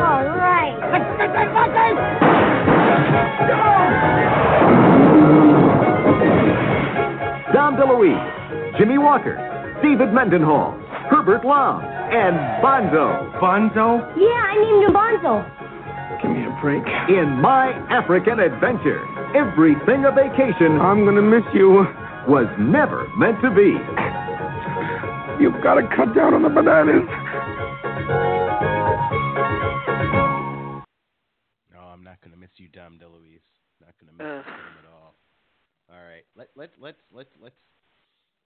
All 0.00 0.24
right. 0.38 0.76
Dom 7.52 7.76
DeLuise, 7.76 8.78
Jimmie 8.78 8.98
Walker, 8.98 9.36
David 9.82 10.12
Mendenhall, 10.14 10.72
Herbert 11.10 11.44
Lom, 11.44 11.82
and 11.84 12.36
Bonzo. 12.62 13.32
Bonzo? 13.40 14.00
Yeah, 14.16 14.40
I 14.40 14.54
named 14.56 14.84
him 14.86 14.94
Bonzo. 14.94 15.44
Give 16.22 16.30
me 16.30 16.44
a 16.46 16.54
break. 16.62 16.84
In 17.08 17.40
My 17.40 17.72
African 17.90 18.38
Adventure, 18.40 19.02
everything 19.34 20.04
a 20.06 20.12
vacation 20.12 20.80
I'm 20.80 21.04
gonna 21.04 21.22
miss 21.22 21.44
you. 21.52 21.84
was 22.28 22.46
never 22.58 23.08
meant 23.16 23.40
to 23.42 23.50
be. 23.50 23.74
You've 25.42 25.60
got 25.64 25.74
to 25.80 25.88
cut 25.96 26.14
down 26.14 26.34
on 26.34 26.42
the 26.42 26.50
bananas. 26.50 27.08
No, 31.72 31.80
I'm 31.80 32.04
not 32.04 32.20
gonna 32.20 32.36
miss 32.36 32.50
you, 32.56 32.68
Dom 32.68 32.98
DeLuise. 32.98 33.40
Not 33.80 33.94
gonna 34.00 34.12
miss 34.12 34.26
Ugh. 34.26 34.44
him 34.44 34.76
at 34.84 34.90
all. 34.92 35.14
All 35.90 36.02
right, 36.04 36.24
let 36.36 36.48
let 36.54 36.70
let's 36.78 37.00
let's 37.12 37.30
let's 37.40 37.56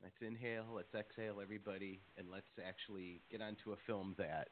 let's 0.03 0.15
inhale, 0.21 0.67
let's 0.75 0.95
exhale, 0.95 1.41
everybody, 1.43 2.01
and 2.17 2.31
let's 2.31 2.47
actually 2.65 3.23
get 3.31 3.43
onto 3.43 3.73
a 3.73 3.77
film 3.87 4.15
that 4.19 4.49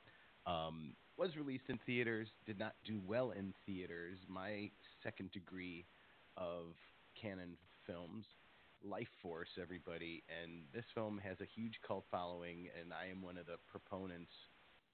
um, 0.47 0.95
was 1.17 1.37
released 1.37 1.69
in 1.69 1.79
theaters, 1.87 2.29
did 2.47 2.59
not 2.59 2.75
do 2.85 3.01
well 3.07 3.31
in 3.31 3.55
theaters. 3.67 4.19
My 4.29 4.71
second 5.05 5.31
degree 5.31 5.87
of 6.37 6.75
Cannon 7.21 7.57
films, 7.87 8.25
Life 8.85 9.09
Force, 9.23 9.51
everybody, 9.61 10.25
and 10.43 10.65
this 10.75 10.85
film 10.95 11.21
has 11.23 11.41
a 11.41 11.47
huge 11.55 11.79
cult 11.87 12.05
following, 12.11 12.69
and 12.81 12.93
I 12.93 13.11
am 13.11 13.23
one 13.23 13.39
of 13.39 13.47
the 13.47 13.59
proponents 13.71 14.33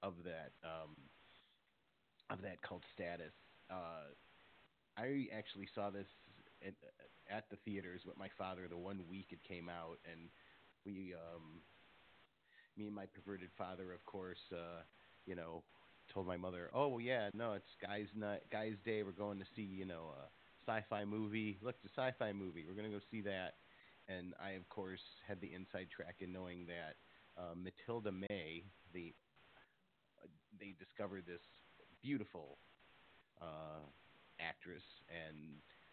of 0.02 0.14
that 0.24 0.52
um, 0.64 0.96
of 2.30 2.42
that 2.42 2.60
cult 2.62 2.82
status. 2.94 3.32
Uh, 3.70 4.12
I 4.96 5.28
actually 5.36 5.68
saw 5.74 5.90
this 5.90 6.06
at, 6.66 6.74
at 7.30 7.44
the 7.50 7.56
theaters 7.64 8.02
with 8.06 8.18
my 8.18 8.28
father 8.36 8.66
the 8.68 8.76
one 8.76 9.00
week 9.08 9.28
it 9.30 9.40
came 9.46 9.68
out, 9.68 9.98
and 10.10 10.28
we, 10.84 11.14
um, 11.14 11.62
me 12.76 12.86
and 12.86 12.94
my 12.94 13.06
perverted 13.06 13.50
father, 13.56 13.92
of 13.92 14.04
course, 14.06 14.38
uh, 14.52 14.82
you 15.26 15.34
know, 15.34 15.62
told 16.12 16.26
my 16.26 16.36
mother, 16.36 16.70
"Oh 16.74 16.98
yeah, 16.98 17.30
no, 17.34 17.52
it's 17.52 17.76
guys' 17.80 18.08
night, 18.14 18.42
guys' 18.50 18.76
day. 18.84 19.02
We're 19.02 19.12
going 19.12 19.38
to 19.38 19.46
see, 19.54 19.62
you 19.62 19.84
know, 19.84 20.14
a 20.16 20.28
sci-fi 20.66 21.04
movie. 21.04 21.58
Look, 21.62 21.76
it's 21.84 21.92
a 21.96 22.00
sci-fi 22.00 22.32
movie. 22.32 22.64
We're 22.66 22.74
gonna 22.74 22.88
go 22.88 23.00
see 23.10 23.20
that." 23.22 23.56
And 24.08 24.32
I, 24.42 24.52
of 24.52 24.66
course, 24.70 25.02
had 25.26 25.38
the 25.40 25.52
inside 25.52 25.88
track 25.94 26.16
in 26.20 26.32
knowing 26.32 26.66
that 26.66 26.96
uh, 27.36 27.54
Matilda 27.54 28.10
May, 28.10 28.64
the 28.94 29.14
they 30.60 30.74
discovered 30.78 31.24
this 31.26 31.40
beautiful 32.02 32.58
uh, 33.40 33.84
actress, 34.40 34.82
and 35.08 35.36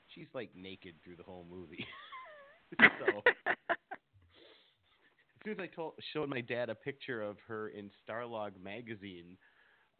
she's 0.07 0.27
like 0.33 0.49
naked 0.55 0.95
through 1.03 1.15
the 1.15 1.23
whole 1.23 1.45
movie. 1.49 1.85
so 2.79 3.21
as 3.47 3.75
soon 5.43 5.53
as 5.53 5.59
I 5.59 5.67
told, 5.67 5.93
showed 6.13 6.29
my 6.29 6.41
dad 6.41 6.69
a 6.69 6.75
picture 6.75 7.21
of 7.21 7.37
her 7.47 7.69
in 7.69 7.89
Starlog 8.07 8.51
magazine 8.61 9.37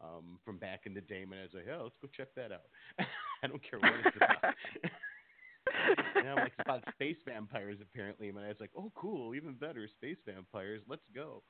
um, 0.00 0.38
from 0.44 0.58
back 0.58 0.82
in 0.86 0.94
the 0.94 1.00
day, 1.00 1.22
and 1.22 1.34
I 1.34 1.42
was 1.42 1.54
like, 1.54 1.66
"Oh, 1.72 1.84
let's 1.84 1.96
go 2.02 2.08
check 2.16 2.34
that 2.36 2.52
out." 2.52 2.68
I 3.42 3.46
don't 3.46 3.62
care 3.62 3.78
what 3.78 3.92
it's 4.04 4.16
about. 4.16 4.54
and 6.16 6.28
I'm 6.28 6.36
like, 6.36 6.52
it's 6.58 6.60
about 6.60 6.84
space 6.92 7.16
vampires 7.26 7.78
apparently, 7.80 8.28
and 8.28 8.38
I 8.38 8.48
was 8.48 8.60
like, 8.60 8.72
"Oh, 8.76 8.92
cool, 8.94 9.34
even 9.34 9.54
better, 9.54 9.88
space 9.88 10.18
vampires. 10.26 10.82
Let's 10.88 11.06
go." 11.14 11.42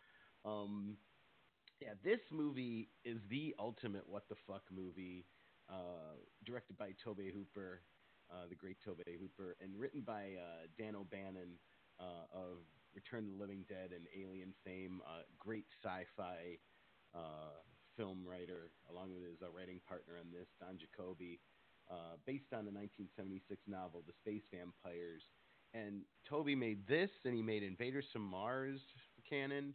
Um, 0.44 0.96
yeah, 1.80 1.92
this 2.02 2.20
movie 2.30 2.88
is 3.04 3.18
the 3.28 3.54
ultimate 3.58 4.08
what 4.08 4.28
the 4.28 4.36
fuck 4.46 4.62
movie, 4.70 5.26
uh, 5.68 6.16
directed 6.44 6.76
by 6.78 6.92
Tobe 7.02 7.32
Hooper, 7.32 7.82
uh, 8.30 8.48
the 8.48 8.54
great 8.54 8.78
Tobe 8.84 9.02
Hooper, 9.06 9.56
and 9.60 9.78
written 9.78 10.00
by 10.00 10.36
uh, 10.40 10.66
Dan 10.78 10.96
O'Bannon 10.96 11.58
uh, 12.00 12.24
of 12.32 12.64
Return 12.94 13.24
of 13.24 13.32
the 13.32 13.38
Living 13.38 13.64
Dead 13.68 13.90
and 13.94 14.06
Alien 14.16 14.54
fame. 14.64 15.00
Uh, 15.06 15.22
great 15.38 15.66
sci-fi 15.82 16.56
uh, 17.14 17.60
film 17.96 18.24
writer, 18.26 18.70
along 18.90 19.12
with 19.12 19.22
his 19.24 19.38
writing 19.54 19.80
partner 19.86 20.14
on 20.18 20.32
this, 20.32 20.48
Don 20.60 20.78
Jakoby, 20.78 21.40
based 22.24 22.52
on 22.52 22.64
the 22.64 22.72
1976 22.72 23.60
novel 23.66 24.02
The 24.06 24.14
Space 24.24 24.44
Vampires. 24.50 25.22
And 25.74 26.02
Tobe 26.26 26.56
made 26.56 26.86
this, 26.86 27.10
and 27.24 27.34
he 27.34 27.42
made 27.42 27.62
Invaders 27.62 28.06
from 28.12 28.22
Mars 28.22 28.80
Cannon 29.28 29.74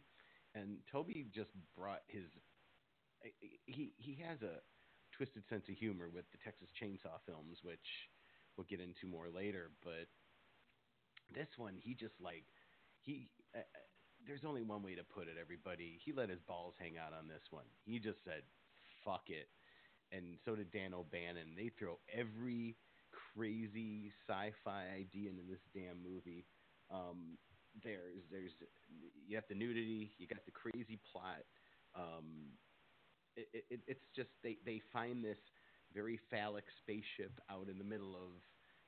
and 0.54 0.78
Tobe 0.90 1.12
just 1.32 1.50
brought 1.76 2.02
his 2.08 2.24
he 3.66 3.94
he 3.96 4.14
has 4.22 4.42
a 4.42 4.60
twisted 5.16 5.44
sense 5.48 5.68
of 5.68 5.76
humor 5.76 6.08
with 6.08 6.24
the 6.32 6.38
Texas 6.38 6.68
Chainsaw 6.80 7.20
films, 7.26 7.58
which 7.62 8.08
we'll 8.56 8.66
get 8.68 8.80
into 8.80 9.06
more 9.06 9.28
later. 9.28 9.70
But 9.82 10.08
this 11.34 11.48
one, 11.56 11.76
he 11.76 11.94
just 11.94 12.20
like 12.20 12.44
he. 13.00 13.30
Uh, 13.54 13.60
there's 14.26 14.44
only 14.44 14.62
one 14.62 14.82
way 14.84 14.94
to 14.94 15.02
put 15.02 15.26
it, 15.26 15.34
everybody. 15.40 15.98
He 16.04 16.12
let 16.12 16.30
his 16.30 16.40
balls 16.46 16.74
hang 16.78 16.96
out 16.96 17.12
on 17.12 17.26
this 17.26 17.42
one. 17.50 17.66
He 17.84 17.98
just 17.98 18.22
said, 18.24 18.42
"Fuck 19.04 19.30
it," 19.30 19.48
and 20.12 20.38
so 20.44 20.54
did 20.56 20.70
Dan 20.70 20.94
O'Bannon. 20.94 21.54
They 21.56 21.70
throw 21.78 21.98
every 22.12 22.76
crazy 23.34 24.12
sci-fi 24.26 24.88
idea 24.96 25.30
into 25.30 25.42
this 25.42 25.60
damn 25.74 26.02
movie. 26.02 26.46
Um, 26.90 27.38
there's 27.82 28.22
there's 28.30 28.52
you 29.26 29.36
got 29.36 29.48
the 29.48 29.54
nudity, 29.54 30.12
you 30.18 30.26
got 30.26 30.44
the 30.44 30.52
crazy 30.52 30.98
plot. 31.10 31.44
Um, 31.94 32.52
it, 33.36 33.64
it, 33.70 33.80
it's 33.86 34.06
just 34.14 34.28
they 34.42 34.58
they 34.64 34.80
find 34.92 35.24
this 35.24 35.38
very 35.94 36.18
phallic 36.30 36.64
spaceship 36.82 37.32
out 37.50 37.68
in 37.68 37.78
the 37.78 37.84
middle 37.84 38.14
of 38.16 38.32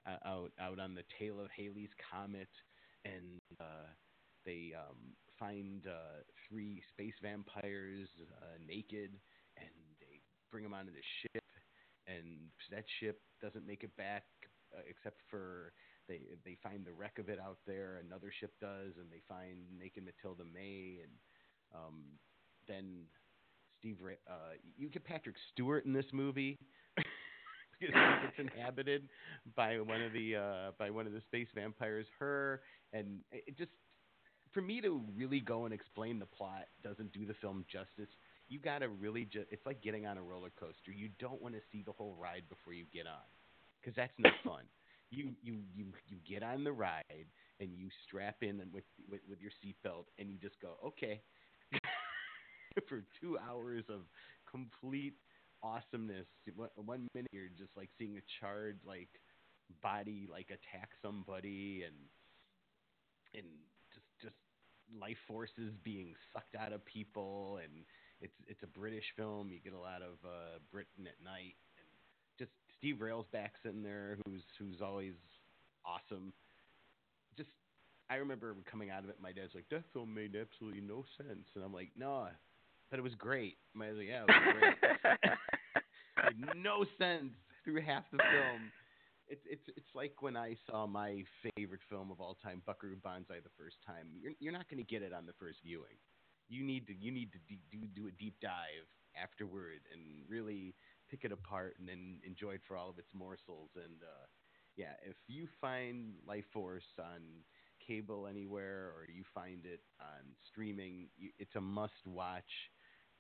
uh, 0.07 0.28
out 0.28 0.53
out 0.61 0.78
on 0.78 0.95
the 0.95 1.05
tail 1.18 1.41
of 1.41 1.49
Halley's 1.57 1.93
comet, 2.11 2.49
and 3.05 3.41
uh, 3.61 3.89
they 4.45 4.72
um, 4.76 5.16
find 5.39 5.87
uh, 5.87 6.22
three 6.49 6.82
space 6.93 7.14
vampires 7.22 8.09
uh, 8.43 8.57
naked, 8.66 9.12
and 9.57 9.74
they 10.01 10.20
bring 10.51 10.62
them 10.64 10.74
onto 10.74 10.93
the 10.93 11.05
ship, 11.22 11.45
and 12.07 12.49
that 12.70 12.85
ship 13.01 13.20
doesn't 13.41 13.66
make 13.66 13.82
it 13.82 13.97
back 13.97 14.24
uh, 14.74 14.82
except 14.89 15.20
for 15.30 15.72
they 16.09 16.21
they 16.45 16.57
find 16.63 16.85
the 16.85 16.93
wreck 16.93 17.19
of 17.19 17.29
it 17.29 17.39
out 17.39 17.59
there. 17.67 18.03
Another 18.07 18.33
ship 18.41 18.53
does, 18.61 18.93
and 18.99 19.11
they 19.11 19.23
find 19.29 19.59
naked 19.79 20.05
Matilda 20.05 20.45
May, 20.53 21.01
and 21.03 21.13
um, 21.75 22.03
then 22.69 23.05
Steve. 23.79 23.99
Uh, 24.29 24.57
you 24.77 24.89
get 24.89 25.05
Patrick 25.05 25.37
Stewart 25.53 25.85
in 25.85 25.93
this 25.93 26.07
movie. 26.13 26.59
it's 27.81 28.39
inhabited 28.39 29.09
by 29.57 29.79
one 29.81 30.03
of 30.03 30.13
the 30.13 30.37
uh, 30.37 30.71
by 30.79 30.91
one 30.91 31.07
of 31.07 31.13
the 31.13 31.21
space 31.23 31.49
vampires. 31.55 32.07
Her 32.19 32.61
and 32.93 33.21
it 33.31 33.57
just 33.57 33.71
for 34.53 34.63
me 34.63 34.81
to 34.81 35.03
really 35.17 35.41
go 35.41 35.65
and 35.65 35.75
explain 35.75 36.19
the 36.19 36.27
plot 36.27 36.67
doesn't 36.83 37.13
do 37.13 37.27
the 37.27 37.35
film 37.35 37.65
justice. 37.71 38.13
You 38.49 38.59
gotta 38.59 38.89
really 38.89 39.25
just 39.25 39.47
it's 39.51 39.65
like 39.67 39.83
getting 39.83 40.07
on 40.07 40.19
a 40.19 40.23
roller 40.23 40.51
coaster. 40.59 40.93
You 40.95 41.09
don't 41.19 41.41
want 41.43 41.55
to 41.55 41.61
see 41.73 41.83
the 41.85 41.93
whole 41.93 42.17
ride 42.19 42.45
before 42.49 42.73
you 42.73 42.85
get 42.93 43.07
on, 43.07 43.25
because 43.81 43.97
that's 43.97 44.13
no 44.19 44.31
fun 44.45 44.65
you 45.15 45.31
you 45.43 45.59
you 45.75 45.87
you 46.09 46.17
get 46.29 46.43
on 46.43 46.65
the 46.65 46.73
ride 46.73 47.27
and 47.61 47.71
you 47.77 47.89
strap 48.07 48.37
in 48.43 48.61
and 48.61 48.73
with 48.73 48.85
with, 49.09 49.21
with 49.29 49.41
your 49.41 49.51
seatbelt 49.51 50.07
and 50.19 50.31
you 50.31 50.39
just 50.39 50.61
go 50.61 50.77
okay 50.85 51.21
for 52.89 53.05
two 53.21 53.39
hours 53.39 53.85
of 53.89 54.01
complete 54.51 55.15
awesomeness. 55.62 56.27
One, 56.77 57.09
minute 57.15 57.31
you're 57.33 57.49
just 57.57 57.77
like 57.77 57.91
seeing 57.99 58.17
a 58.19 58.25
charred 58.41 58.79
like 58.87 59.09
body 59.83 60.29
like 60.31 60.51
attack 60.51 60.91
somebody 61.01 61.85
and 61.87 61.97
and 63.35 63.47
just 63.95 64.07
just 64.21 64.37
life 65.01 65.17
forces 65.27 65.73
being 65.83 66.15
sucked 66.33 66.55
out 66.55 66.73
of 66.73 66.85
people 66.85 67.59
and 67.62 67.85
it's 68.21 68.35
it's 68.47 68.62
a 68.62 68.67
British 68.67 69.05
film. 69.17 69.51
You 69.51 69.59
get 69.61 69.73
a 69.73 69.79
lot 69.79 70.03
of 70.03 70.21
uh, 70.25 70.59
Britain 70.71 71.07
at 71.07 71.23
night 71.25 71.57
Steve 72.85 72.97
Railsback's 72.97 73.64
in 73.64 73.82
there, 73.82 74.18
who's 74.26 74.43
who's 74.59 74.82
always 74.82 75.14
awesome. 75.87 76.35
Just 77.35 77.49
I 78.11 78.16
remember 78.16 78.55
coming 78.70 78.91
out 78.91 79.05
of 79.05 79.09
it, 79.09 79.16
my 79.22 79.32
dad's 79.32 79.55
like, 79.55 79.64
"That 79.70 79.85
film 79.95 80.12
made 80.12 80.37
absolutely 80.37 80.82
no 80.82 81.03
sense," 81.16 81.49
and 81.55 81.64
I'm 81.64 81.72
like, 81.72 81.93
"No, 81.97 82.28
but 82.91 82.99
it 82.99 83.03
was 83.03 83.14
great." 83.14 83.57
My 83.72 83.87
dad's 83.87 83.97
like, 83.97 84.09
"Yeah, 84.09 84.24
it 84.24 84.28
was 84.28 84.53
great." 84.53 86.37
made 86.37 86.62
no 86.62 86.85
sense 86.99 87.32
through 87.64 87.80
half 87.80 88.05
the 88.12 88.18
film. 88.18 88.70
It's 89.28 89.47
it's 89.49 89.64
it's 89.78 89.95
like 89.95 90.20
when 90.20 90.37
I 90.37 90.55
saw 90.68 90.87
my 90.87 91.24
favorite 91.57 91.80
film 91.89 92.11
of 92.11 92.20
all 92.20 92.37
time, 92.43 92.61
Buckaroo 92.66 92.97
Banzai, 93.03 93.41
the 93.43 93.57
first 93.57 93.76
time. 93.87 94.09
You're 94.20 94.32
you're 94.41 94.53
not 94.53 94.68
going 94.68 94.85
to 94.85 94.87
get 94.87 95.01
it 95.01 95.14
on 95.14 95.24
the 95.24 95.32
first 95.41 95.61
viewing. 95.64 95.97
You 96.51 96.62
need 96.62 96.87
to 96.89 96.95
you 96.95 97.11
need 97.11 97.32
to 97.32 97.39
de- 97.49 97.64
do 97.72 97.87
do 97.97 98.09
a 98.09 98.12
deep 98.12 98.35
dive 98.43 98.85
afterward 99.16 99.80
and 99.91 100.28
really 100.28 100.74
pick 101.11 101.25
it 101.25 101.33
apart 101.33 101.77
and 101.79 101.89
then 101.89 102.19
enjoy 102.27 102.53
it 102.53 102.63
for 102.67 102.77
all 102.77 102.91
of 102.91 102.99
its 102.99 103.11
morsels. 103.15 103.71
And 103.77 104.03
uh, 104.03 104.27
yeah, 104.77 104.95
if 105.07 105.17
you 105.27 105.47
find 105.61 106.15
Lifeforce 106.29 106.89
on 106.99 107.21
cable 107.87 108.27
anywhere 108.27 108.93
or 108.97 109.07
you 109.13 109.25
find 109.35 109.65
it 109.65 109.81
on 110.01 110.25
streaming, 110.51 111.09
you, 111.17 111.31
it's 111.39 111.55
a 111.57 111.61
must 111.61 112.07
watch, 112.07 112.51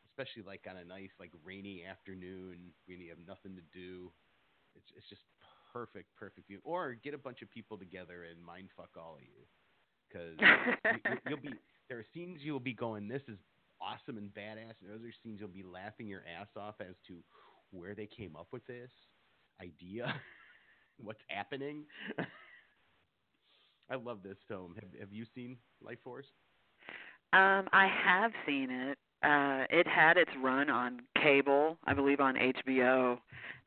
especially 0.08 0.42
like 0.42 0.66
on 0.68 0.76
a 0.76 0.84
nice 0.84 1.10
like 1.20 1.30
rainy 1.44 1.84
afternoon 1.84 2.72
when 2.86 3.00
you 3.00 3.10
have 3.10 3.18
nothing 3.26 3.56
to 3.56 3.62
do. 3.72 4.10
It's 4.74 4.90
it's 4.96 5.08
just 5.08 5.22
perfect, 5.72 6.08
perfect 6.16 6.48
view. 6.48 6.60
Or 6.64 6.94
get 6.94 7.14
a 7.14 7.18
bunch 7.18 7.42
of 7.42 7.50
people 7.50 7.78
together 7.78 8.24
and 8.24 8.42
mind 8.42 8.68
fuck 8.76 8.90
all 8.96 9.16
of 9.16 9.22
you, 9.22 9.46
because 10.08 10.36
you, 11.04 11.16
you'll 11.28 11.40
be 11.40 11.54
there 11.88 11.98
are 11.98 12.06
scenes 12.14 12.40
you'll 12.42 12.60
be 12.60 12.72
going, 12.72 13.08
this 13.08 13.22
is 13.28 13.38
awesome 13.80 14.16
and 14.16 14.32
badass, 14.32 14.74
and 14.82 14.90
other 14.94 15.12
scenes 15.22 15.38
you'll 15.40 15.48
be 15.48 15.62
laughing 15.62 16.06
your 16.06 16.22
ass 16.40 16.48
off 16.56 16.76
as 16.80 16.94
to 17.06 17.22
where 17.74 17.94
they 17.94 18.06
came 18.06 18.36
up 18.36 18.48
with 18.52 18.66
this. 18.66 18.90
idea 19.60 20.14
what's 20.98 21.20
happening. 21.28 21.84
I 23.90 23.96
love 23.96 24.22
this 24.22 24.38
film. 24.48 24.74
Have 24.76 24.98
Have 25.00 25.12
you 25.12 25.24
seen 25.34 25.58
Lifeforce? 25.82 26.30
Um, 27.32 27.68
I 27.72 27.88
have 28.04 28.32
seen 28.46 28.70
it. 28.70 28.98
Uh, 29.22 29.64
it 29.70 29.86
had 29.86 30.16
its 30.16 30.30
run 30.42 30.70
on 30.70 31.00
cable, 31.20 31.78
I 31.84 31.94
believe 31.94 32.20
on 32.20 32.36
HBO 32.36 33.18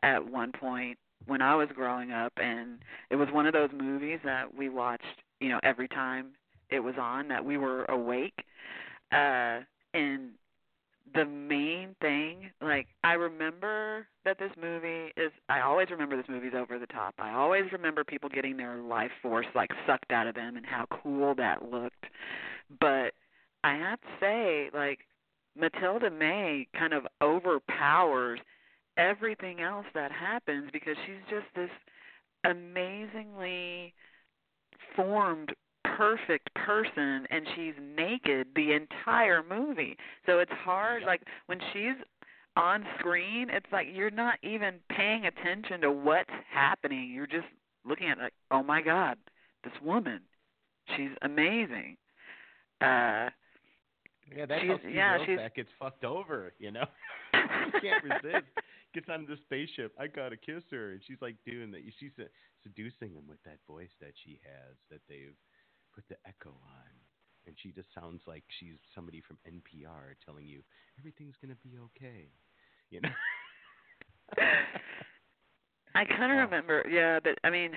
at 0.03 0.25
one 0.29 0.51
point 0.51 0.97
when 1.25 1.41
I 1.41 1.55
was 1.55 1.67
growing 1.75 2.11
up, 2.11 2.33
and 2.37 2.79
it 3.09 3.15
was 3.15 3.27
one 3.31 3.47
of 3.47 3.53
those 3.53 3.71
movies 3.73 4.19
that 4.23 4.53
we 4.55 4.69
watched, 4.69 5.03
you 5.39 5.49
know, 5.49 5.59
every 5.63 5.87
time 5.87 6.27
it 6.69 6.79
was 6.79 6.95
on 6.99 7.27
that 7.29 7.43
we 7.43 7.57
were 7.57 7.85
awake. 7.85 8.35
Uh, 9.11 9.61
and 9.93 10.31
the 11.13 11.25
main 11.25 11.95
thing, 12.01 12.51
like 12.61 12.87
I 13.03 13.13
remember 13.13 14.07
that 14.25 14.39
this 14.39 14.51
movie 14.61 15.13
is 15.15 15.31
I 15.49 15.61
always 15.61 15.89
remember 15.89 16.17
this 16.17 16.29
movie's 16.29 16.53
over 16.55 16.77
the 16.79 16.87
top. 16.87 17.15
I 17.19 17.33
always 17.33 17.71
remember 17.71 18.03
people 18.03 18.29
getting 18.29 18.57
their 18.57 18.77
life 18.77 19.11
force 19.21 19.47
like 19.55 19.71
sucked 19.85 20.11
out 20.11 20.27
of 20.27 20.35
them 20.35 20.57
and 20.57 20.65
how 20.65 20.85
cool 20.89 21.35
that 21.35 21.71
looked. 21.71 22.05
But 22.79 23.13
I 23.63 23.75
have 23.75 24.01
to 24.01 24.07
say, 24.19 24.69
like 24.73 24.99
Matilda 25.55 26.09
May 26.11 26.67
kind 26.77 26.93
of 26.93 27.07
overpowers 27.21 28.39
everything 28.97 29.61
else 29.61 29.85
that 29.93 30.11
happens 30.11 30.69
because 30.73 30.95
she's 31.05 31.23
just 31.29 31.47
this 31.55 31.69
amazingly 32.43 33.93
formed 34.95 35.53
perfect 35.95 36.53
person 36.55 37.25
and 37.29 37.45
she's 37.55 37.73
naked 37.95 38.47
the 38.55 38.73
entire 38.73 39.43
movie. 39.43 39.95
So 40.25 40.39
it's 40.39 40.51
hard 40.51 41.03
like 41.03 41.21
when 41.45 41.59
she's 41.73 41.95
on 42.55 42.83
screen, 42.99 43.49
it's 43.49 43.65
like 43.71 43.87
you're 43.93 44.09
not 44.09 44.35
even 44.43 44.75
paying 44.89 45.25
attention 45.25 45.81
to 45.81 45.91
what's 45.91 46.29
happening. 46.51 47.11
You're 47.13 47.27
just 47.27 47.47
looking 47.85 48.09
at 48.09 48.17
like, 48.17 48.33
"Oh 48.51 48.63
my 48.63 48.81
god, 48.81 49.17
this 49.63 49.73
woman. 49.83 50.21
She's 50.95 51.11
amazing." 51.21 51.97
Uh 52.81 53.29
yeah, 54.35 54.45
that's 54.45 54.61
she's, 54.61 54.69
how 54.71 54.77
Steve 54.79 54.95
yeah, 54.95 55.17
she's, 55.25 55.39
gets 55.55 55.69
fucked 55.79 56.03
over, 56.03 56.53
you 56.59 56.71
know. 56.71 56.85
he 57.31 57.79
can't 57.79 58.03
resist. 58.03 58.45
Gets 58.93 59.07
on 59.09 59.25
the 59.25 59.37
spaceship. 59.45 59.93
I 59.99 60.07
gotta 60.07 60.35
kiss 60.35 60.63
her, 60.71 60.91
and 60.91 61.01
she's 61.07 61.21
like 61.21 61.35
doing 61.45 61.71
that. 61.71 61.81
She's 61.99 62.11
uh, 62.19 62.23
seducing 62.63 63.15
him 63.15 63.23
with 63.27 63.41
that 63.45 63.59
voice 63.67 63.93
that 64.01 64.11
she 64.25 64.39
has 64.43 64.75
that 64.91 65.01
they've 65.07 65.37
put 65.97 66.07
the 66.09 66.15
echo 66.27 66.49
on, 66.49 66.93
and 67.47 67.55
she 67.63 67.71
just 67.71 67.87
sounds 67.95 68.21
like 68.27 68.43
she's 68.59 68.77
somebody 68.93 69.21
from 69.27 69.37
NPR 69.49 70.13
telling 70.23 70.45
you 70.45 70.61
everything's 70.99 71.33
gonna 71.41 71.57
be 71.63 71.73
okay, 71.85 72.29
you 72.91 73.01
know. 73.01 73.09
I 75.95 76.05
kind 76.05 76.31
of 76.31 76.37
remember, 76.37 76.85
yeah, 76.87 77.19
but 77.23 77.39
I 77.43 77.49
mean, 77.49 77.71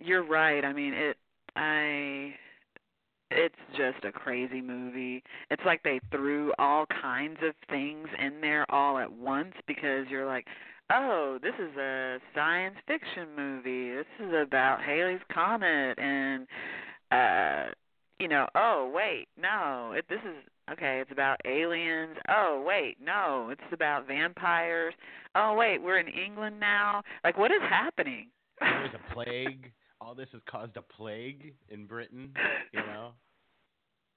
you're 0.00 0.26
right. 0.26 0.64
I 0.64 0.72
mean, 0.72 0.94
it. 0.94 1.16
I. 1.54 2.34
It's 3.32 3.54
just 3.76 4.04
a 4.04 4.10
crazy 4.10 4.60
movie. 4.60 5.22
It's 5.52 5.62
like 5.64 5.84
they 5.84 6.00
threw 6.10 6.52
all 6.58 6.84
kinds 7.00 7.38
of 7.46 7.54
things 7.68 8.08
in 8.18 8.40
there 8.40 8.66
all 8.68 8.98
at 8.98 9.12
once 9.12 9.54
because 9.68 10.06
you're 10.10 10.26
like, 10.26 10.48
oh, 10.92 11.38
this 11.40 11.54
is 11.54 11.76
a 11.76 12.18
science 12.34 12.74
fiction 12.88 13.28
movie. 13.36 13.92
This 13.92 14.06
is 14.18 14.34
about 14.34 14.82
Halley's 14.82 15.20
comet, 15.32 15.96
and 16.00 16.48
uh, 17.10 17.70
you 18.18 18.28
know, 18.28 18.46
oh 18.54 18.90
wait, 18.94 19.28
no, 19.40 19.92
it, 19.96 20.04
this 20.08 20.20
is 20.24 20.36
okay. 20.72 21.00
It's 21.00 21.10
about 21.10 21.40
aliens. 21.46 22.16
Oh 22.28 22.62
wait, 22.66 22.96
no, 23.02 23.48
it's 23.50 23.72
about 23.72 24.06
vampires. 24.06 24.94
Oh 25.34 25.54
wait, 25.54 25.82
we're 25.82 25.98
in 25.98 26.08
England 26.08 26.60
now. 26.60 27.02
Like, 27.24 27.38
what 27.38 27.50
is 27.50 27.62
happening? 27.68 28.28
there 28.60 28.82
was 28.82 28.94
a 28.94 29.14
plague. 29.14 29.72
All 30.00 30.14
this 30.14 30.28
has 30.32 30.40
caused 30.50 30.76
a 30.76 30.82
plague 30.82 31.54
in 31.68 31.86
Britain. 31.86 32.32
You 32.72 32.80
know, 32.80 33.12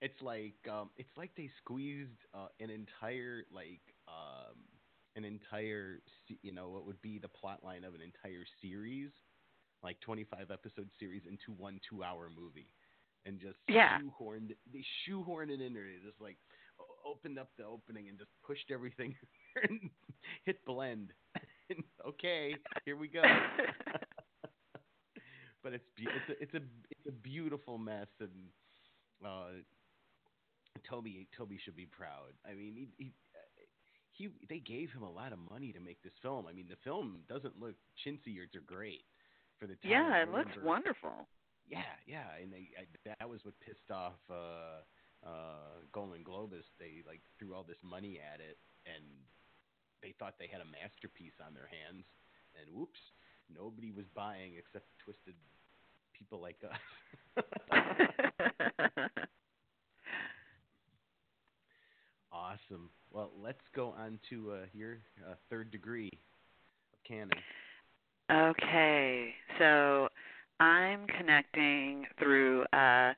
it's 0.02 0.22
like 0.22 0.56
um, 0.70 0.90
it's 0.98 1.16
like 1.18 1.32
they 1.38 1.50
squeezed 1.64 2.20
uh, 2.34 2.48
an 2.60 2.70
entire 2.70 3.44
like 3.54 3.82
um, 4.08 4.60
an 5.16 5.24
entire 5.24 6.00
you 6.42 6.52
know 6.52 6.70
what 6.70 6.86
would 6.86 7.02
be 7.02 7.20
the 7.20 7.30
plot 7.30 7.64
line 7.64 7.86
of 7.86 7.96
an 7.96 8.02
entire 8.02 8.44
series, 8.62 9.12
like 9.82 10.00
25 10.02 10.52
episode 10.52 10.90
series 11.00 11.24
into 11.26 11.58
one 11.58 11.80
two 11.90 12.04
hour 12.04 12.30
movie, 12.30 12.68
and 13.26 13.40
just 13.40 13.58
Yeah. 13.68 14.00
shoehorned 14.00 14.56
they 14.72 14.84
shoehorned 15.08 15.50
it 15.50 15.62
in 15.62 15.74
there. 15.74 15.86
They 15.86 16.06
just 16.06 16.22
like 16.22 16.38
opened 17.06 17.40
up 17.40 17.50
the 17.58 17.66
opening 17.66 18.10
and 18.10 18.18
just 18.18 18.32
pushed 18.46 18.72
everything 18.72 19.16
and 19.70 19.90
hit 20.46 20.64
blend. 20.66 21.12
okay, 22.08 22.56
here 22.86 22.98
we 22.98 23.08
go. 23.08 23.24
but 25.64 25.74
it's 25.74 25.86
be- 25.96 26.04
it's 26.08 26.30
a 26.30 26.44
it's 26.44 26.54
a 26.54 26.62
it's 26.92 27.08
a 27.08 27.12
beautiful 27.12 27.78
mess, 27.78 28.08
and 28.20 28.32
uh, 29.26 29.62
Tobe 30.90 31.08
Tobe 31.38 31.54
should 31.64 31.76
be 31.76 31.86
proud. 31.86 32.34
I 32.50 32.54
mean, 32.54 32.74
he, 32.76 32.88
he 32.98 33.12
he 34.12 34.30
they 34.50 34.60
gave 34.60 34.92
him 34.92 35.04
a 35.04 35.12
lot 35.12 35.32
of 35.34 35.40
money 35.50 35.72
to 35.72 35.80
make 35.80 36.02
this 36.04 36.14
film. 36.22 36.46
I 36.48 36.54
mean, 36.54 36.68
the 36.70 36.78
film 36.84 37.20
doesn't 37.30 37.60
look 37.60 37.76
chintzy 38.06 38.38
or 38.40 38.46
or 38.58 38.62
great 38.66 39.06
for 39.60 39.68
the 39.68 39.76
time. 39.76 39.92
yeah, 39.92 40.24
it 40.24 40.30
looks 40.30 40.52
wonderful. 40.64 41.28
Yeah, 41.68 41.96
yeah, 42.06 42.28
and 42.42 42.52
they 42.52 42.70
I, 42.78 42.86
that 43.20 43.30
was 43.30 43.40
what 43.44 43.56
pissed 43.60 43.90
off 43.92 44.20
uh 44.30 44.84
uh 45.26 45.82
Golan 45.92 46.24
Globus. 46.24 46.68
They 46.80 47.04
like 47.08 47.22
threw 47.40 47.54
all 47.54 47.64
this 47.64 47.82
money 47.84 48.20
at 48.20 48.40
it, 48.42 48.58
and 48.86 49.04
they 50.02 50.14
thought 50.20 50.36
they 50.40 50.48
had 50.52 50.62
a 50.62 50.66
masterpiece 50.70 51.34
on 51.46 51.54
their 51.54 51.70
hands, 51.72 52.06
and 52.60 52.68
whoops, 52.76 53.00
nobody 53.54 53.92
was 53.92 54.06
buying 54.14 54.54
except 54.58 54.86
twisted 55.04 55.36
people 56.14 56.42
like 56.42 56.60
us. 56.64 56.80
awesome. 62.32 62.90
Well, 63.12 63.32
let's 63.42 63.64
go 63.76 63.94
on 63.98 64.20
to 64.30 64.52
uh, 64.52 64.66
your 64.74 65.00
uh, 65.28 65.36
third 65.50 65.72
degree 65.72 66.10
of 66.94 67.00
Cannon. 67.08 67.32
Okay, 68.32 69.34
so 69.60 70.08
I'm 70.60 71.08
connecting 71.08 72.06
through 72.20 72.64
uh, 72.74 73.14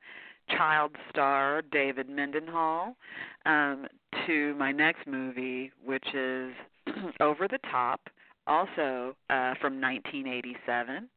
child 0.50 0.92
star 1.10 1.62
David 1.72 2.08
Mendenhall 2.08 2.96
um, 3.44 3.86
to 4.26 4.54
my 4.54 4.72
next 4.72 5.06
movie, 5.06 5.72
which 5.84 6.06
is 6.14 6.52
Over 7.20 7.48
the 7.48 7.58
Top, 7.70 8.00
also 8.46 9.16
uh, 9.30 9.54
from 9.60 9.80
1987. 9.80 11.08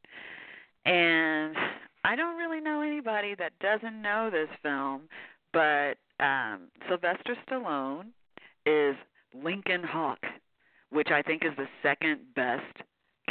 And 0.86 1.56
I 2.04 2.16
don't 2.16 2.36
really 2.36 2.60
know 2.60 2.80
anybody 2.80 3.34
that 3.36 3.52
doesn't 3.60 4.00
know 4.00 4.30
this 4.30 4.48
film, 4.62 5.02
but 5.52 5.94
um, 6.24 6.68
Sylvester 6.88 7.36
Stallone 7.48 8.06
is 8.66 8.96
Lincoln 9.34 9.82
Hawk, 9.84 10.20
which 10.90 11.08
I 11.10 11.22
think 11.22 11.44
is 11.44 11.52
the 11.56 11.68
second 11.82 12.20
best 12.34 12.82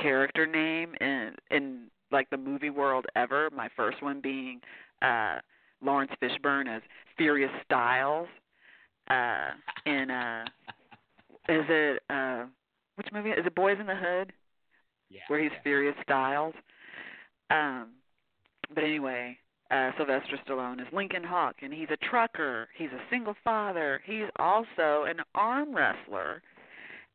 character 0.01 0.45
name 0.45 0.93
in 1.01 1.31
in 1.51 1.87
like 2.11 2.29
the 2.29 2.37
movie 2.37 2.69
world 2.69 3.05
ever. 3.15 3.49
My 3.55 3.69
first 3.75 4.01
one 4.01 4.21
being 4.21 4.61
uh 5.01 5.39
Laurence 5.81 6.11
Fishburne 6.21 6.67
as 6.73 6.81
Furious 7.17 7.51
Styles. 7.65 8.27
Uh 9.09 9.51
in 9.85 10.11
uh 10.11 10.45
is 11.47 11.65
it 11.69 12.03
uh 12.09 12.45
which 12.95 13.07
movie 13.13 13.29
is 13.29 13.45
it 13.45 13.55
Boys 13.55 13.77
in 13.79 13.87
the 13.87 13.95
Hood? 13.95 14.33
Yeah. 15.09 15.21
Where 15.27 15.41
he's 15.41 15.51
yeah. 15.53 15.63
Furious 15.63 15.95
Styles. 16.03 16.53
Um 17.49 17.89
but 18.73 18.83
anyway, 18.83 19.37
uh 19.71 19.91
Sylvester 19.97 20.39
Stallone 20.47 20.81
is 20.81 20.87
Lincoln 20.93 21.23
Hawk 21.23 21.57
and 21.61 21.73
he's 21.73 21.89
a 21.91 21.97
trucker, 22.09 22.67
he's 22.77 22.91
a 22.91 23.01
single 23.09 23.35
father, 23.43 24.01
he's 24.05 24.29
also 24.37 25.05
an 25.07 25.17
arm 25.35 25.75
wrestler. 25.75 26.41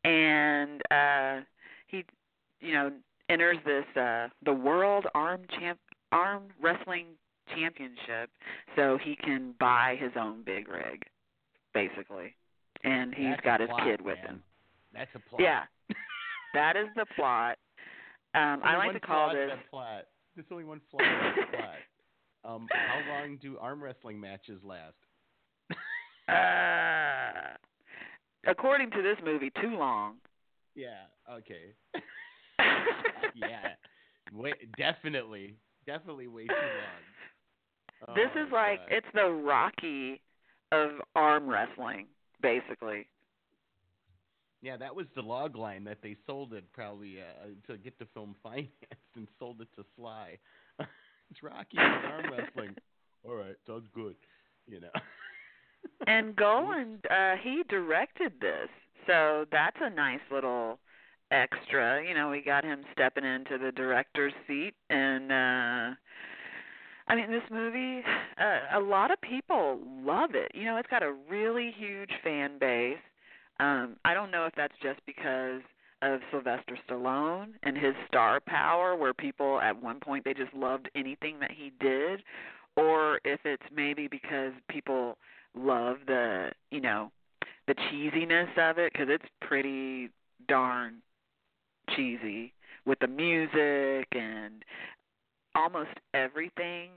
And 0.03 0.81
uh 0.91 1.41
he 1.87 2.03
you 2.61 2.73
know, 2.73 2.91
enters 3.29 3.57
this 3.65 3.85
uh 3.95 4.27
the 4.43 4.53
world 4.53 5.05
arm 5.15 5.41
champ 5.59 5.79
arm 6.11 6.43
wrestling 6.61 7.07
championship 7.55 8.29
so 8.75 8.97
he 9.03 9.15
can 9.15 9.53
buy 9.59 9.97
his 9.99 10.11
own 10.19 10.43
big 10.43 10.67
rig, 10.67 11.03
basically. 11.73 12.35
And 12.83 13.13
he's 13.13 13.27
That's 13.31 13.41
got 13.41 13.59
his 13.61 13.69
plot, 13.69 13.83
kid 13.83 14.01
with 14.01 14.17
man. 14.17 14.25
him. 14.25 14.43
That's 14.93 15.09
a 15.15 15.19
plot. 15.29 15.41
Yeah. 15.41 15.63
that 16.53 16.75
is 16.75 16.87
the 16.95 17.05
plot. 17.15 17.57
Um 18.33 18.61
I 18.63 18.77
like 18.77 18.93
to 18.93 18.99
call 18.99 19.33
this 19.33 19.51
plot. 19.69 20.03
There's 20.35 20.47
only 20.51 20.63
one 20.65 20.81
flaw 20.91 20.99
to 20.99 21.05
that 21.05 21.51
plot. 21.57 21.75
Um, 22.53 22.67
how 22.71 22.99
long 23.11 23.37
do 23.41 23.57
arm 23.59 23.81
wrestling 23.83 24.19
matches 24.19 24.61
last? 24.63 24.93
uh 26.29 27.55
according 28.47 28.91
to 28.91 29.01
this 29.01 29.17
movie, 29.23 29.51
too 29.61 29.75
long. 29.77 30.15
Yeah. 30.75 31.05
Okay. 31.31 31.73
Yeah. 33.35 33.73
Wait. 34.33 34.55
Definitely. 34.77 35.55
Definitely 35.85 36.27
way 36.27 36.47
too 36.47 36.53
long. 36.55 38.15
this 38.15 38.29
Oh, 38.35 38.45
is 38.45 38.51
like 38.51 38.79
God. 38.79 38.87
it's 38.97 39.07
the 39.13 39.29
Rocky 39.29 40.21
of 40.71 40.91
arm 41.15 41.47
wrestling, 41.47 42.07
basically. 42.41 43.07
Yeah, 44.61 44.77
that 44.77 44.95
was 44.95 45.05
the 45.15 45.21
log 45.21 45.55
line 45.55 45.83
that 45.83 45.99
they 46.01 46.15
sold 46.25 46.53
it 46.53 46.63
probably 46.73 47.17
uh, 47.21 47.71
to 47.71 47.77
get 47.77 47.99
the 47.99 48.07
film 48.13 48.35
financed 48.43 48.71
and 49.15 49.27
sold 49.37 49.61
it 49.61 49.67
to 49.75 49.85
Sly. 49.95 50.37
it's 50.79 51.43
Rocky 51.43 51.77
and 51.77 52.05
arm 52.05 52.25
wrestling. 52.31 52.75
All 53.27 53.35
right, 53.35 53.55
sounds 53.67 53.87
good. 53.93 54.15
You 54.67 54.81
know. 54.81 54.89
and 56.07 56.35
Golan, 56.35 56.99
uh, 57.11 57.35
he 57.43 57.61
directed 57.69 58.33
this, 58.41 58.69
so 59.05 59.45
that's 59.51 59.77
a 59.81 59.89
nice 59.91 60.19
little 60.31 60.79
extra. 61.43 62.03
You 62.07 62.13
know, 62.13 62.29
we 62.29 62.41
got 62.41 62.63
him 62.63 62.83
stepping 62.93 63.25
into 63.25 63.57
the 63.57 63.71
director's 63.71 64.33
seat, 64.47 64.73
and 64.89 65.31
uh 65.31 65.95
I 67.07 67.15
mean, 67.15 67.29
this 67.29 67.43
movie, 67.51 68.01
uh, 68.39 68.79
a 68.79 68.81
lot 68.81 69.11
of 69.11 69.21
people 69.21 69.79
love 70.03 70.31
it. 70.33 70.51
You 70.55 70.65
know, 70.65 70.77
it's 70.77 70.89
got 70.89 71.03
a 71.03 71.13
really 71.29 71.71
huge 71.77 72.09
fan 72.23 72.57
base. 72.59 72.97
Um, 73.59 73.97
I 74.03 74.15
don't 74.15 74.31
know 74.31 74.45
if 74.45 74.53
that's 74.55 74.73
just 74.81 74.99
because 75.05 75.61
of 76.01 76.19
Sylvester 76.31 76.77
Stallone 76.89 77.49
and 77.61 77.77
his 77.77 77.93
star 78.07 78.39
power, 78.39 78.95
where 78.95 79.13
people 79.13 79.61
at 79.61 79.81
one 79.81 79.99
point 79.99 80.25
they 80.25 80.33
just 80.33 80.53
loved 80.53 80.89
anything 80.95 81.39
that 81.41 81.51
he 81.51 81.71
did, 81.79 82.23
or 82.75 83.19
if 83.23 83.39
it's 83.45 83.63
maybe 83.73 84.07
because 84.07 84.51
people 84.67 85.17
love 85.55 85.97
the, 86.07 86.49
you 86.71 86.81
know, 86.81 87.11
the 87.67 87.75
cheesiness 87.75 88.49
of 88.57 88.79
it, 88.79 88.91
because 88.91 89.09
it's 89.09 89.25
pretty 89.41 90.09
darn 90.47 90.95
cheesy 91.95 92.53
with 92.85 92.99
the 92.99 93.07
music 93.07 94.07
and 94.11 94.63
almost 95.55 95.91
everything 96.13 96.89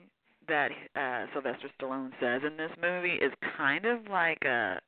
that 0.49 0.71
uh 0.97 1.27
Sylvester 1.33 1.69
Stallone 1.81 2.11
says 2.21 2.43
in 2.47 2.57
this 2.57 2.71
movie 2.81 3.15
is 3.15 3.33
kind 3.57 3.85
of 3.85 4.07
like 4.11 4.43
a 4.45 4.81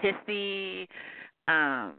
pithy 0.00 0.88
um 1.48 1.94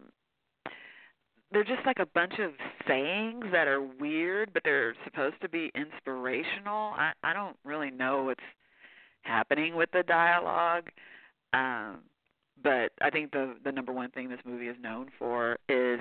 they're 1.51 1.63
just 1.63 1.85
like 1.85 1.99
a 1.99 2.05
bunch 2.07 2.33
of 2.39 2.51
sayings 2.87 3.45
that 3.51 3.67
are 3.67 3.81
weird 3.81 4.53
but 4.53 4.63
they're 4.63 4.95
supposed 5.05 5.39
to 5.41 5.49
be 5.49 5.71
inspirational. 5.75 6.93
I 6.95 7.13
I 7.23 7.33
don't 7.33 7.57
really 7.63 7.91
know 7.91 8.23
what's 8.23 8.43
happening 9.21 9.75
with 9.75 9.89
the 9.91 10.03
dialogue. 10.03 10.89
Um 11.53 11.99
but 12.63 12.91
I 13.01 13.09
think 13.09 13.31
the 13.31 13.55
the 13.63 13.71
number 13.71 13.91
one 13.93 14.11
thing 14.11 14.29
this 14.29 14.39
movie 14.45 14.67
is 14.67 14.77
known 14.81 15.09
for 15.17 15.57
is 15.69 15.99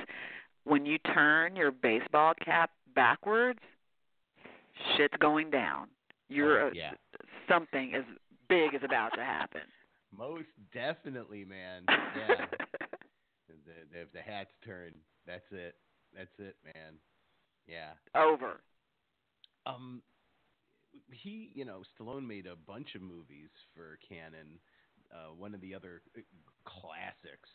when 0.66 0.84
you 0.84 0.98
turn 0.98 1.54
your 1.56 1.70
baseball 1.70 2.34
cap 2.44 2.70
backwards, 2.94 3.60
shit's 4.96 5.14
going 5.20 5.50
down. 5.50 5.86
You're 6.28 6.66
oh, 6.66 6.70
yeah. 6.74 6.92
something 7.48 7.94
as 7.94 8.02
big 8.48 8.74
is 8.74 8.82
about 8.84 9.10
to 9.14 9.22
happen. 9.22 9.62
Most 10.16 10.48
definitely, 10.74 11.44
man. 11.44 11.82
Yeah. 11.88 12.46
the, 13.48 14.00
if 14.00 14.12
the 14.12 14.20
hats 14.20 14.50
turned. 14.64 14.96
that's 15.26 15.46
it. 15.52 15.76
That's 16.16 16.30
it, 16.38 16.56
man. 16.64 16.94
Yeah. 17.68 17.92
Over. 18.20 18.60
Um, 19.66 20.02
he, 21.12 21.50
you 21.54 21.64
know, 21.64 21.82
Stallone 21.94 22.26
made 22.26 22.46
a 22.46 22.56
bunch 22.56 22.94
of 22.94 23.02
movies 23.02 23.50
for 23.74 23.98
Cannon. 24.08 24.58
Uh, 25.12 25.34
one 25.36 25.54
of 25.54 25.60
the 25.60 25.74
other 25.74 26.02
uh, 26.16 26.20
classics 26.64 27.50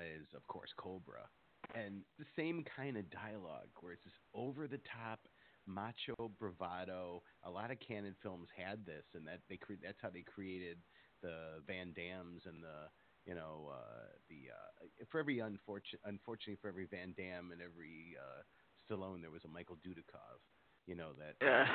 is, 0.00 0.26
of 0.34 0.46
course, 0.48 0.70
Cobra, 0.76 1.28
and 1.74 2.02
the 2.18 2.26
same 2.36 2.64
kind 2.76 2.96
of 2.96 3.10
dialogue 3.10 3.68
where 3.80 3.92
it's 3.92 4.04
this 4.04 4.12
over 4.34 4.66
the 4.66 4.80
top 4.92 5.20
macho 5.66 6.30
bravado. 6.38 7.22
A 7.44 7.50
lot 7.50 7.70
of 7.70 7.78
Cannon 7.80 8.14
films 8.22 8.48
had 8.56 8.84
this, 8.84 9.04
and 9.14 9.26
that 9.26 9.40
they 9.48 9.56
cre- 9.56 9.80
that's 9.82 9.98
how 10.02 10.10
they 10.10 10.22
created 10.22 10.78
the 11.22 11.62
Van 11.66 11.92
Dammes 11.96 12.42
and 12.46 12.62
the 12.62 12.88
you 13.26 13.34
know 13.34 13.72
uh, 13.72 14.12
the 14.28 14.52
uh, 14.52 15.04
for 15.10 15.20
every 15.20 15.38
unfortunate 15.38 16.00
unfortunately 16.04 16.58
for 16.60 16.68
every 16.68 16.86
Van 16.86 17.14
Damme 17.16 17.52
and 17.52 17.60
every 17.62 18.16
uh, 18.20 18.42
Stallone 18.84 19.20
there 19.22 19.30
was 19.30 19.44
a 19.44 19.48
Michael 19.48 19.76
Dudikoff. 19.76 20.40
You 20.86 20.96
know 20.96 21.10
that 21.18 21.66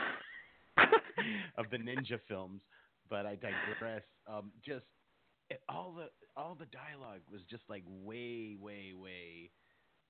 of 1.57 1.65
the 1.71 1.77
ninja 1.77 2.19
films. 2.27 2.61
But 3.09 3.25
I 3.25 3.35
digress. 3.35 4.03
Um, 4.27 4.51
just 4.63 4.85
it, 5.49 5.61
all 5.67 5.93
the 5.97 6.09
all 6.39 6.55
the 6.55 6.67
dialogue 6.67 7.21
was 7.31 7.41
just 7.49 7.63
like 7.67 7.83
way 7.87 8.55
way 8.59 8.93
way 8.93 9.49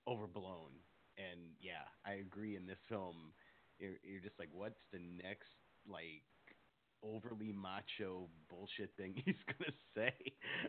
overblown. 0.10 0.72
And 1.18 1.40
yeah, 1.62 1.86
I 2.06 2.16
agree. 2.16 2.56
In 2.56 2.66
this 2.66 2.78
film, 2.88 3.34
you're, 3.80 3.98
you're 4.04 4.22
just 4.22 4.40
like, 4.40 4.50
what's 4.54 4.80
the 4.92 5.00
next 5.00 5.50
like 5.90 6.24
overly 7.04 7.54
macho 7.54 8.28
bullshit 8.50 8.92
thing 8.98 9.14
he's 9.26 9.36
gonna 9.48 9.72
say? 9.96 10.14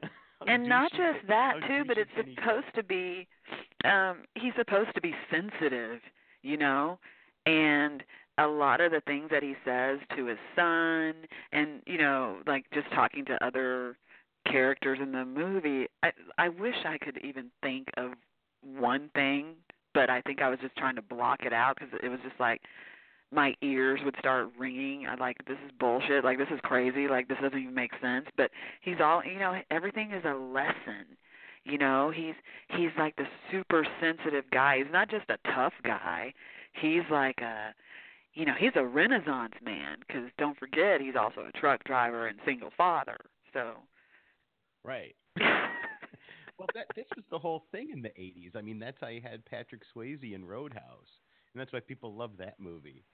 and 0.47 0.69
not 0.69 0.91
just 0.93 1.27
that 1.29 1.55
too, 1.67 1.85
but 1.87 1.99
it's 1.99 2.11
supposed 2.17 2.75
to 2.75 2.83
be. 2.83 3.27
Um, 3.85 4.25
he's 4.35 4.53
supposed 4.57 4.95
to 4.95 5.01
be 5.01 5.15
sensitive, 5.31 6.01
you 6.43 6.57
know, 6.57 6.99
and 7.47 8.03
a 8.39 8.47
lot 8.47 8.81
of 8.81 8.93
the 8.93 9.03
things 9.07 9.29
that 9.31 9.43
he 9.43 9.55
says 9.65 9.99
to 10.17 10.27
his 10.27 10.39
son, 10.57 11.15
and 11.53 11.83
you 11.87 11.99
know, 11.99 12.39
like 12.47 12.65
just 12.73 12.91
talking 12.93 13.25
to 13.27 13.45
other 13.45 13.97
characters 14.51 14.99
in 15.01 15.13
the 15.13 15.25
movie. 15.25 15.87
I 16.03 16.13
I 16.39 16.49
wish 16.49 16.77
I 16.85 16.99
could 16.99 17.19
even 17.23 17.51
think 17.63 17.89
of 17.97 18.13
one 18.63 19.11
thing, 19.15 19.55
but 19.95 20.11
I 20.11 20.21
think 20.23 20.41
I 20.43 20.49
was 20.49 20.59
just 20.61 20.77
trying 20.77 20.97
to 20.97 21.03
block 21.03 21.41
it 21.45 21.53
out 21.53 21.77
because 21.79 21.99
it 22.03 22.09
was 22.09 22.21
just 22.23 22.39
like 22.39 22.63
my 23.33 23.55
ears 23.63 24.01
would 24.05 24.17
start 24.19 24.49
ringing. 24.59 25.07
I 25.07 25.15
like 25.15 25.37
this 25.47 25.59
is 25.65 25.73
bullshit. 25.79 26.25
Like 26.25 26.39
this 26.39 26.49
is 26.53 26.61
crazy. 26.63 27.09
Like 27.09 27.29
this 27.29 27.39
doesn't 27.41 27.59
even 27.59 27.75
make 27.75 27.93
sense. 28.01 28.27
But 28.37 28.51
he's 28.81 29.01
all 29.01 29.23
you 29.25 29.39
know. 29.39 29.61
Everything 29.71 30.13
is 30.13 30.25
a 30.25 30.35
lesson. 30.35 31.17
You 31.65 31.79
know, 31.79 32.11
he's 32.15 32.35
he's 32.69 32.91
like 32.99 33.17
the 33.17 33.27
super 33.51 33.87
sensitive 34.01 34.45
guy. 34.51 34.79
He's 34.79 34.93
not 34.93 35.11
just 35.11 35.29
a 35.29 35.39
tough 35.55 35.75
guy. 35.85 36.33
He's 36.81 37.03
like 37.11 37.39
a 37.41 37.75
you 38.35 38.47
know, 38.47 38.55
he's 38.59 38.73
a 38.77 38.85
renaissance 38.85 39.55
man 39.63 39.99
because 40.07 40.31
don't 40.39 40.59
forget 40.59 41.01
he's 41.01 41.17
also 41.17 41.47
a 41.49 41.59
truck 41.59 41.85
driver 41.85 42.27
and 42.27 42.39
single 42.45 42.71
father. 42.77 43.19
So 43.53 43.75
Right. 44.85 45.15
well, 46.61 46.69
that 46.75 46.89
this 46.95 47.07
was 47.17 47.25
the 47.31 47.39
whole 47.39 47.65
thing 47.73 47.89
in 47.91 48.03
the 48.03 48.11
'80s. 48.11 48.55
I 48.55 48.61
mean, 48.61 48.79
that's 48.79 48.99
how 49.01 49.09
you 49.09 49.23
had 49.23 49.47
Patrick 49.47 49.81
Swayze 49.97 50.35
in 50.35 50.45
Roadhouse, 50.45 51.09
and 51.55 51.61
that's 51.61 51.73
why 51.73 51.81
people 51.81 52.15
love 52.15 52.33
that 52.37 52.61
movie. 52.61 53.07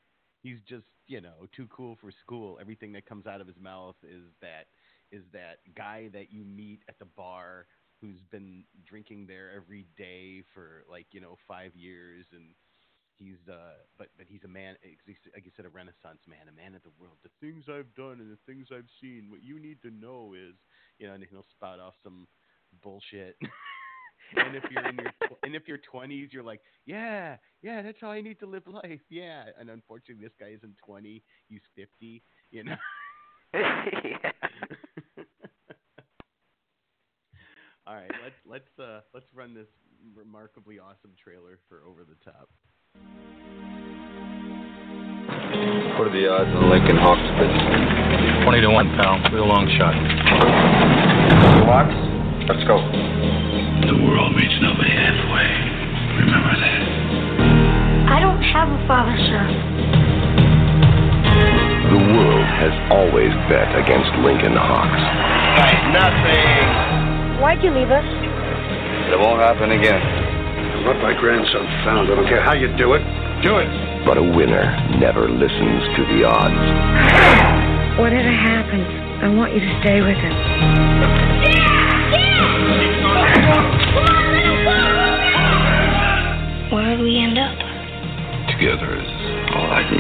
He's 0.43 0.59
just, 0.69 0.87
you 1.07 1.21
know, 1.21 1.47
too 1.55 1.69
cool 1.69 1.97
for 2.01 2.11
school. 2.11 2.59
Everything 2.61 2.93
that 2.95 3.07
comes 3.07 3.25
out 3.29 3.41
of 3.41 3.47
his 3.47 3.57
mouth 3.61 3.95
is 4.03 4.25
that 4.43 4.67
is 5.13 5.23
that 5.33 5.59
guy 5.77 6.09
that 6.13 6.33
you 6.33 6.45
meet 6.45 6.81
at 6.89 6.99
the 6.99 7.05
bar 7.05 7.69
who's 8.01 8.21
been 8.33 8.65
drinking 8.85 9.29
there 9.29 9.53
every 9.55 9.87
day 9.97 10.43
for 10.53 10.83
like 10.91 11.07
you 11.13 11.21
know 11.21 11.37
five 11.47 11.71
years 11.77 12.27
and 12.33 12.51
he's 13.17 13.39
uh 13.49 13.79
but 13.97 14.09
but 14.19 14.27
he's 14.29 14.45
a 14.45 14.49
man 14.49 14.77
like 15.33 15.45
you 15.45 15.51
said 15.57 15.65
a 15.65 15.71
renaissance 15.71 16.21
man 16.29 16.51
a 16.51 16.53
man 16.53 16.75
of 16.75 16.83
the 16.83 16.93
world 17.01 17.17
the 17.23 17.31
things 17.41 17.65
i've 17.71 17.95
done 17.95 18.21
and 18.21 18.29
the 18.31 18.39
things 18.45 18.69
i've 18.75 18.91
seen 19.01 19.31
what 19.31 19.43
you 19.43 19.59
need 19.59 19.81
to 19.81 19.91
know 19.91 20.35
is 20.37 20.53
you 20.99 21.07
know 21.07 21.15
and 21.15 21.25
he'll 21.31 21.47
spout 21.57 21.81
off 21.81 21.95
some 22.03 22.27
bullshit 22.83 23.37
and 24.37 24.57
if 24.57 24.65
you're 24.71 24.87
in 24.89 24.97
your 24.97 25.13
and 25.43 25.55
if 25.55 25.69
you're 25.69 25.79
20s 25.93 26.33
you're 26.33 26.43
like 26.43 26.61
yeah 26.85 27.37
yeah 27.63 27.83
that's 27.83 27.99
how 28.01 28.11
i 28.11 28.21
need 28.21 28.39
to 28.39 28.47
live 28.47 28.67
life 28.67 29.01
yeah 29.09 29.45
and 29.59 29.71
unfortunately 29.71 30.25
this 30.25 30.35
guy 30.39 30.49
isn't 30.49 30.77
20 30.85 31.23
he's 31.49 31.61
50 31.75 32.23
you 32.51 32.65
know 32.65 32.77
all 37.87 37.95
right 37.95 38.11
let's 38.23 38.35
let's 38.47 38.79
uh 38.79 39.01
let's 39.15 39.27
run 39.35 39.55
this 39.55 39.69
remarkably 40.15 40.79
awesome 40.79 41.13
trailer 41.23 41.59
for 41.69 41.83
over 41.85 42.05
the 42.05 42.17
top 42.25 42.49
what 45.99 46.09
are 46.09 46.13
the 46.13 46.29
odds 46.29 46.51
of 46.51 46.63
on 46.63 46.71
Lincoln 46.71 46.97
Hawks 47.01 47.25
visit? 47.41 48.45
20 48.45 48.61
to 48.61 48.71
1, 48.71 48.97
pal. 49.01 49.17
Real 49.33 49.49
long 49.49 49.65
shot. 49.81 49.97
Locks? 51.67 52.16
Let's 52.47 52.63
go. 52.63 52.79
The 52.79 53.99
world 54.07 54.31
meets 54.39 54.55
nobody 54.63 54.95
halfway. 54.95 55.51
Remember 56.15 56.55
that. 56.55 56.81
I 58.07 58.23
don't 58.23 58.39
have 58.39 58.71
a 58.71 58.79
father, 58.87 59.19
sir. 59.19 59.43
The 61.91 62.03
world 62.15 62.47
has 62.63 62.71
always 62.95 63.35
bet 63.51 63.67
against 63.75 64.15
Lincoln 64.23 64.55
Hawks. 64.55 65.03
Right, 65.59 65.91
nothing. 65.91 67.43
Why'd 67.43 67.67
you 67.67 67.75
leave 67.75 67.91
us? 67.91 68.07
It 69.11 69.19
won't 69.19 69.43
happen 69.43 69.75
again. 69.75 69.99
I 69.99 70.87
want 70.87 71.03
my 71.03 71.19
grandson 71.19 71.67
found. 71.83 72.07
I 72.07 72.15
don't 72.15 72.31
care 72.31 72.47
how 72.47 72.55
you 72.55 72.71
do 72.79 72.95
it. 72.95 73.03
Do 73.43 73.59
it. 73.59 73.67
But 74.07 74.19
a 74.19 74.23
winner 74.23 74.71
never 75.03 75.27
listens 75.27 75.83
to 75.99 76.03
the 76.15 76.23
odds. 76.23 76.63
Whatever 77.99 78.31
happens, 78.31 78.87
I 79.19 79.35
want 79.35 79.51
you 79.53 79.59
to 79.59 79.73
stay 79.83 79.99
with 79.99 80.15
him. 80.15 81.26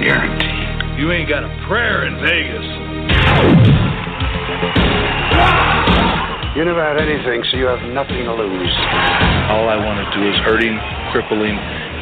Guarantee. 0.07 1.03
You 1.03 1.11
ain't 1.11 1.29
got 1.29 1.43
a 1.43 1.51
prayer 1.67 2.07
in 2.07 2.15
Vegas. 2.23 2.67
You 6.55 6.65
never 6.65 6.81
had 6.81 6.97
anything, 6.97 7.43
so 7.51 7.59
you 7.59 7.67
have 7.67 7.83
nothing 7.91 8.23
to 8.25 8.33
lose. 8.33 8.75
All 9.51 9.67
I 9.69 9.77
want 9.77 9.99
to 10.01 10.07
do 10.15 10.23
is 10.25 10.39
hurt 10.47 10.63
him, 10.63 10.79
cripple 11.11 11.43
him, 11.43 11.59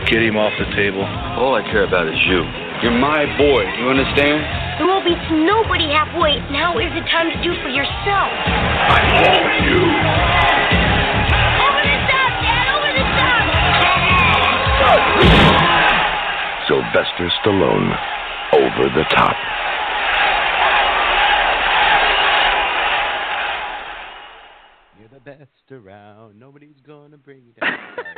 get 0.07 0.23
him 0.23 0.37
off 0.37 0.53
the 0.61 0.69
table. 0.77 1.03
All 1.41 1.57
I 1.57 1.65
care 1.73 1.89
about 1.89 2.07
is 2.07 2.21
you. 2.29 2.45
You're 2.85 2.95
my 2.95 3.25
boy. 3.41 3.65
You 3.81 3.89
understand? 3.89 4.45
There 4.79 4.87
won't 4.87 5.09
be 5.09 5.17
nobody 5.43 5.89
halfway. 5.89 6.39
Now 6.53 6.79
is 6.79 6.93
the 6.93 7.03
time 7.09 7.33
to 7.33 7.39
do 7.43 7.57
for 7.65 7.71
yourself. 7.73 8.31
I 8.93 9.01
warn 9.25 9.57
you. 9.65 10.54
Sylvester 16.75 17.31
Stallone, 17.45 17.95
over 18.53 18.89
the 18.97 19.05
top. 19.11 19.37
You're 24.99 25.09
the 25.09 25.20
best 25.20 25.70
around. 25.70 26.37
Nobody's 26.37 26.81
gonna 26.85 27.16
bring 27.16 27.45
you 27.45 27.53
down. 27.61 27.79
I 27.79 28.09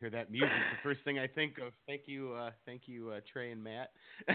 hear 0.00 0.10
that 0.10 0.32
music. 0.32 0.48
The 0.50 0.82
first 0.82 1.04
thing 1.04 1.20
I 1.20 1.28
think 1.28 1.58
of. 1.58 1.72
Thank 1.86 2.02
you, 2.06 2.32
uh, 2.32 2.50
thank 2.66 2.82
you, 2.88 3.10
uh, 3.10 3.20
Trey 3.32 3.52
and 3.52 3.62
Matt. 3.62 3.90
the 4.26 4.34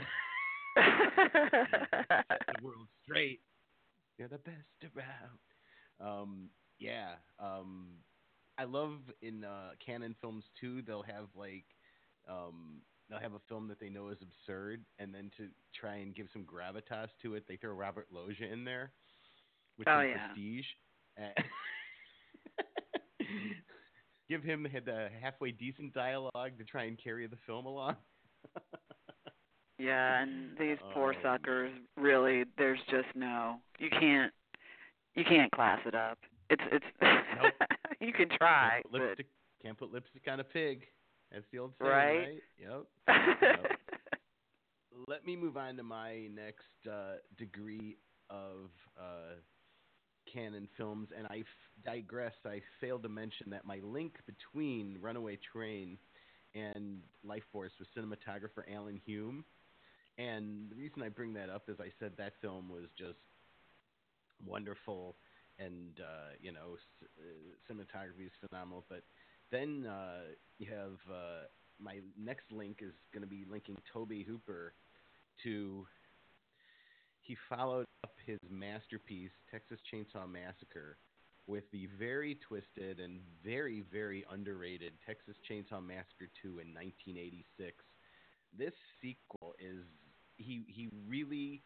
world 2.62 2.88
straight. 3.04 3.42
You're 4.18 4.30
the 4.30 4.38
best 4.38 4.96
around. 4.96 5.40
Um, 6.00 6.50
yeah. 6.80 7.16
Um, 7.38 7.88
I 8.58 8.64
love 8.64 9.00
in 9.22 9.44
uh, 9.44 9.72
Cannon 9.86 10.16
films 10.22 10.46
too. 10.62 10.82
They'll 10.84 11.04
have 11.04 11.28
like, 11.36 11.66
um, 12.30 12.82
they'll 13.10 13.20
have 13.20 13.34
a 13.34 13.40
film 13.48 13.68
that 13.68 13.80
they 13.80 13.90
know 13.90 14.10
is 14.10 14.18
absurd, 14.22 14.84
and 15.00 15.14
then 15.14 15.32
to 15.38 15.48
try 15.80 15.96
and 15.96 16.16
give 16.16 16.28
some 16.34 16.44
gravitas 16.46 17.10
to 17.22 17.36
it, 17.36 17.46
they 17.48 17.56
throw 17.58 17.74
Robert 17.74 18.08
Loggia 18.12 18.52
in 18.52 18.64
there, 18.66 18.92
which 19.78 19.88
Oh, 19.90 20.00
is 20.00 20.08
yeah. 20.16 20.28
Prestige. 20.28 20.66
And- 21.18 21.34
give 24.30 24.44
him 24.44 24.64
the 24.86 25.10
halfway 25.22 25.52
decent 25.52 25.94
dialogue 25.94 26.58
to 26.58 26.64
try 26.64 26.84
and 26.86 26.98
carry 27.02 27.28
the 27.28 27.38
film 27.46 27.66
along. 27.66 27.96
Yeah, 29.78 30.22
and 30.22 30.58
these 30.58 30.78
poor 30.94 31.12
Um, 31.12 31.20
suckers 31.22 31.70
really 31.98 32.46
there's 32.58 32.80
just 32.90 33.14
no 33.14 33.58
you 33.78 33.90
can't 33.90 34.32
you 35.16 35.26
can't 35.26 35.52
class 35.52 35.82
it 35.86 35.94
up. 35.94 36.18
It's 36.50 36.64
it's 36.72 36.86
nope. 37.02 37.52
you 38.00 38.14
can 38.14 38.30
try, 38.38 38.80
Can't 38.84 38.90
put 38.90 39.02
lipstick, 39.02 39.28
can't 39.62 39.78
put 39.78 39.92
lipstick 39.92 40.22
on 40.30 40.40
a 40.40 40.46
pig. 40.46 40.86
That's 41.32 41.46
the 41.52 41.60
old 41.60 41.74
saying, 41.82 41.90
Right? 41.90 42.14
right? 42.14 42.44
Yep. 42.58 42.86
Yep. 43.50 43.72
Let 45.08 45.26
me 45.26 45.36
move 45.36 45.58
on 45.58 45.78
to 45.78 45.84
my 45.84 46.28
next 46.34 46.66
uh, 46.90 47.18
degree 47.38 47.98
of 48.30 48.70
uh, 49.00 49.36
Cannon 50.32 50.68
films, 50.78 51.10
and 51.18 51.28
I 51.28 51.40
f- 51.40 51.84
digress. 51.86 52.34
I 52.46 52.62
failed 52.82 53.04
to 53.04 53.10
mention 53.10 53.50
that 53.52 53.66
my 53.66 53.80
link 53.84 54.14
between 54.26 54.98
Runaway 55.02 55.38
Train 55.52 55.98
and 56.56 57.00
Lifeforce 57.26 57.72
was 57.80 57.88
cinematographer 57.98 58.64
Alan 58.74 59.00
Hume. 59.06 59.44
And 60.18 60.70
the 60.70 60.76
reason 60.76 61.02
I 61.04 61.10
bring 61.10 61.34
that 61.34 61.50
up 61.50 61.70
is 61.70 61.78
I 61.80 61.92
said 62.00 62.14
that 62.18 62.34
film 62.42 62.70
was 62.70 62.86
just 62.98 63.20
wonderful, 64.46 65.16
and 65.60 66.00
uh, 66.00 66.34
you 66.42 66.52
know, 66.52 66.78
c- 67.00 67.08
uh, 67.20 67.74
cinematography 67.74 68.26
is 68.26 68.32
phenomenal. 68.48 68.86
But 68.90 69.04
then 69.52 69.86
uh, 69.86 70.34
you 70.58 70.68
have 70.72 70.98
uh, 71.10 71.46
my 71.80 72.00
next 72.18 72.52
link 72.52 72.80
is 72.82 72.94
going 73.14 73.24
to 73.24 73.30
be 73.30 73.46
linking 73.50 73.78
Tobe 73.92 74.26
Hooper 74.28 74.74
to. 75.44 75.86
He 77.22 77.36
followed 77.50 77.88
up 78.04 78.14
his 78.24 78.38
masterpiece, 78.52 79.32
Texas 79.50 79.80
Chainsaw 79.92 80.30
Massacre, 80.32 80.98
with 81.48 81.64
the 81.72 81.88
very 81.98 82.38
twisted 82.48 83.00
and 83.00 83.20
very, 83.44 83.84
very 83.92 84.24
underrated 84.32 84.94
Texas 85.06 85.36
Chainsaw 85.50 85.84
Massacre 85.84 86.30
2 86.42 86.60
in 86.60 86.74
1986. 86.74 87.84
This 88.58 88.74
sequel 89.02 89.56
is 89.60 89.84
he 90.38 90.66
he 90.68 90.90
really 91.08 91.62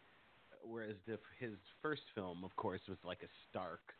whereas 0.63 0.95
the 1.07 1.17
his 1.39 1.55
first 1.81 2.03
film 2.15 2.43
of 2.43 2.55
course 2.55 2.81
was 2.87 2.97
like 3.03 3.23
a 3.23 3.31
stark 3.49 3.93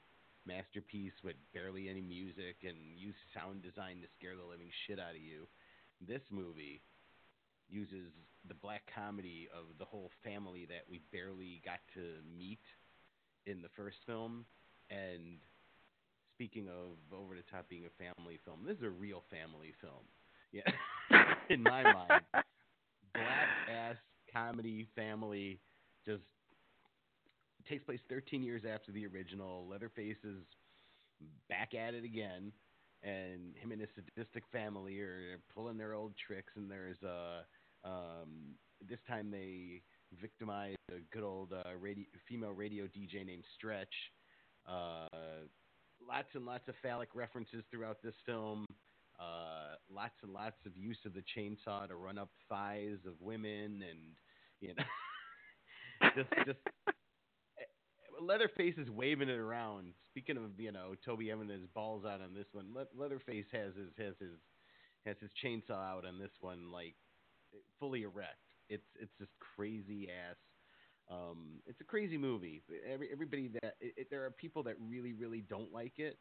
masterpiece 0.50 1.14
with 1.24 1.38
barely 1.54 1.90
any 1.90 2.02
music 2.02 2.66
and 2.66 2.98
used 2.98 3.22
sound 3.38 3.62
design 3.62 4.02
to 4.02 4.10
scare 4.18 4.34
the 4.34 4.44
living 4.44 4.74
shit 4.88 4.98
out 4.98 5.14
of 5.14 5.22
you. 5.22 5.46
This 6.02 6.26
movie 6.34 6.82
uses 7.70 8.10
the 8.48 8.58
black 8.58 8.82
comedy 8.90 9.48
of 9.54 9.78
the 9.78 9.86
whole 9.86 10.10
family 10.24 10.66
that 10.66 10.90
we 10.90 11.02
barely 11.14 11.62
got 11.64 11.80
to 11.94 12.18
meet 12.26 12.66
in 13.46 13.62
the 13.62 13.70
first 13.78 13.98
film 14.08 14.46
and 14.90 15.38
speaking 16.34 16.68
of 16.68 16.98
over 17.14 17.36
the 17.36 17.46
top 17.52 17.70
being 17.70 17.86
a 17.86 17.96
family 18.02 18.40
film, 18.46 18.66
this 18.66 18.78
is 18.78 18.84
a 18.84 18.90
real 18.90 19.24
family 19.30 19.74
film. 19.82 20.08
Yeah. 20.52 20.66
in 21.50 21.62
my 21.62 21.84
mind. 21.84 22.24
Black 23.14 23.50
ass 23.70 23.96
comedy 24.34 24.88
family 24.96 25.60
just 26.06 26.24
takes 27.70 27.84
place 27.84 28.00
13 28.10 28.42
years 28.44 28.64
after 28.70 28.92
the 28.92 29.06
original. 29.06 29.68
Leatherface 29.70 30.18
is 30.24 30.42
back 31.48 31.74
at 31.76 31.94
it 31.94 32.04
again, 32.04 32.52
and 33.04 33.56
him 33.56 33.72
and 33.72 33.80
his 33.80 33.90
sadistic 33.96 34.44
family 34.52 35.00
are 35.00 35.40
pulling 35.54 35.78
their 35.78 35.94
old 35.94 36.14
tricks. 36.28 36.52
And 36.56 36.70
there's 36.70 37.02
a 37.04 37.46
um, 37.86 38.56
this 38.90 39.00
time 39.08 39.32
they 39.32 39.82
victimize 40.20 40.76
a 40.92 41.00
good 41.14 41.24
old 41.24 41.54
uh, 41.54 41.76
radio, 41.80 42.06
female 42.28 42.52
radio 42.52 42.86
DJ 42.86 43.26
named 43.26 43.44
Stretch. 43.56 43.94
Uh, 44.68 45.08
lots 46.06 46.28
and 46.34 46.46
lots 46.46 46.68
of 46.68 46.76
phallic 46.82 47.10
references 47.14 47.64
throughout 47.72 48.02
this 48.04 48.16
film. 48.26 48.66
Uh, 49.20 49.76
lots 49.94 50.16
and 50.24 50.34
lots 50.34 50.56
of 50.66 50.76
use 50.76 50.98
of 51.06 51.14
the 51.14 51.24
chainsaw 51.38 51.88
to 51.88 51.96
run 51.96 52.18
up 52.18 52.30
thighs 52.48 52.98
of 53.06 53.14
women, 53.20 53.84
and 53.90 54.00
you 54.62 54.74
know, 54.76 54.84
just 56.16 56.30
just 56.46 56.60
Leatherface 58.20 58.76
is 58.78 58.90
waving 58.90 59.30
it 59.30 59.38
around. 59.38 59.94
Speaking 60.08 60.38
of 60.38 60.60
you 60.60 60.72
know 60.72 60.96
Tobe 61.06 61.22
having 61.30 61.50
his 61.50 61.68
balls 61.74 62.06
out 62.06 62.22
on 62.22 62.34
this 62.34 62.48
one, 62.52 62.74
Le- 62.74 62.88
Leatherface 62.96 63.46
has 63.52 63.76
his 63.76 63.90
has 63.98 64.16
his 64.20 64.40
has 65.06 65.18
his 65.20 65.32
chainsaw 65.44 65.98
out 65.98 66.06
on 66.06 66.20
this 66.20 66.32
one, 66.42 66.72
like 66.72 66.96
fully 67.80 68.04
erect. 68.04 68.38
It's 68.70 68.86
it's 69.00 69.12
just 69.20 69.32
crazy 69.56 70.10
ass. 70.10 70.38
Um, 71.10 71.62
it's 71.66 71.82
a 71.82 71.86
crazy 71.86 72.18
movie. 72.18 72.64
Every, 72.88 73.10
everybody 73.12 73.50
that 73.62 73.76
it, 73.80 73.94
it, 73.98 74.08
there 74.12 74.26
are 74.26 74.32
people 74.32 74.64
that 74.64 74.76
really 74.80 75.14
really 75.14 75.42
don't 75.42 75.72
like 75.72 75.98
it 75.98 76.18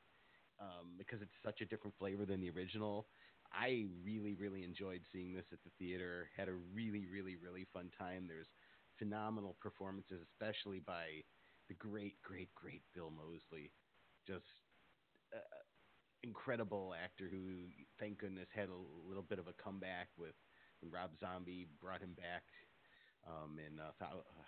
um, 0.61 0.95
because 0.99 1.21
it's 1.23 1.33
such 1.45 1.61
a 1.61 1.67
different 1.67 1.97
flavor 1.99 2.25
than 2.25 2.41
the 2.41 2.51
original. 2.51 3.09
I 3.53 3.87
really 4.05 4.35
really 4.35 4.65
enjoyed 4.65 5.03
seeing 5.13 5.35
this 5.35 5.47
at 5.53 5.59
the 5.65 5.71
theater. 5.79 6.31
Had 6.37 6.49
a 6.49 6.55
really 6.55 7.07
really 7.07 7.37
really 7.37 7.67
fun 7.73 7.91
time. 7.99 8.27
There's 8.29 8.49
phenomenal 8.99 9.57
performances, 9.61 10.21
especially 10.33 10.81
by 10.81 11.23
the 11.69 11.75
great 11.75 12.21
great 12.23 12.55
great 12.55 12.83
Bill 12.95 13.11
Moseley. 13.11 13.73
Just 14.27 14.47
uh, 15.35 15.39
incredible 16.23 16.95
actor 16.95 17.29
who, 17.31 17.69
thank 17.99 18.19
goodness, 18.19 18.49
had 18.55 18.69
a 18.69 19.09
little 19.09 19.23
bit 19.23 19.39
of 19.39 19.49
a 19.49 19.53
comeback 19.63 20.09
with 20.19 20.35
when 20.81 20.91
Rob 20.91 21.11
Zombie 21.19 21.69
brought 21.81 22.03
him 22.03 22.15
back 22.15 22.45
um, 23.27 23.59
in 23.59 23.79
uh, 23.81 23.93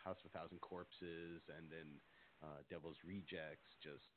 House 0.05 0.19
of 0.25 0.31
a 0.31 0.39
Thousand 0.39 0.61
Corpses, 0.61 1.43
and 1.49 1.71
then 1.71 2.01
uh, 2.43 2.63
Devil's 2.71 2.99
Rejects. 3.05 3.77
Just 3.83 4.11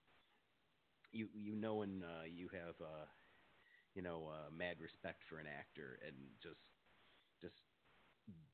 you 1.12 1.28
you 1.34 1.56
know 1.56 1.76
when 1.76 2.04
uh, 2.04 2.26
you 2.26 2.50
have 2.54 2.76
uh, 2.82 3.06
you 3.96 4.02
know 4.02 4.30
uh, 4.32 4.50
mad 4.56 4.78
respect 4.82 5.24
for 5.30 5.40
an 5.40 5.48
actor, 5.48 6.00
and 6.06 6.16
just 6.42 6.62
just 7.42 7.62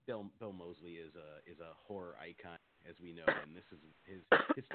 Bill 0.07 0.31
Bill 0.39 0.53
Moseley 0.53 0.93
is 0.93 1.15
a 1.15 1.39
is 1.49 1.59
a 1.59 1.75
horror 1.87 2.17
icon, 2.21 2.57
as 2.87 2.95
we 3.01 3.13
know, 3.13 3.23
and 3.27 3.55
this 3.55 3.63
is 3.71 3.79
his 4.05 4.39
his 4.55 4.65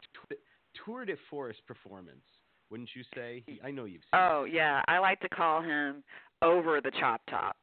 tour 0.85 1.05
de 1.05 1.15
force 1.31 1.57
performance. 1.67 2.25
Wouldn't 2.71 2.91
you 2.95 3.03
say? 3.15 3.43
He, 3.47 3.61
I 3.63 3.71
know 3.71 3.85
you've 3.85 4.03
seen. 4.03 4.15
Oh 4.21 4.45
yeah, 4.51 4.83
I 4.89 4.99
like 4.99 5.21
to 5.21 5.29
call 5.29 5.63
him 5.63 6.03
over 6.43 6.81
the 6.81 6.91
chop 6.99 7.21
top 7.31 7.57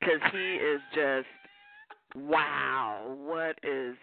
because 0.00 0.20
he 0.32 0.54
is 0.56 0.80
just 0.94 1.26
wow. 2.16 3.16
What 3.18 3.58
is 3.62 3.96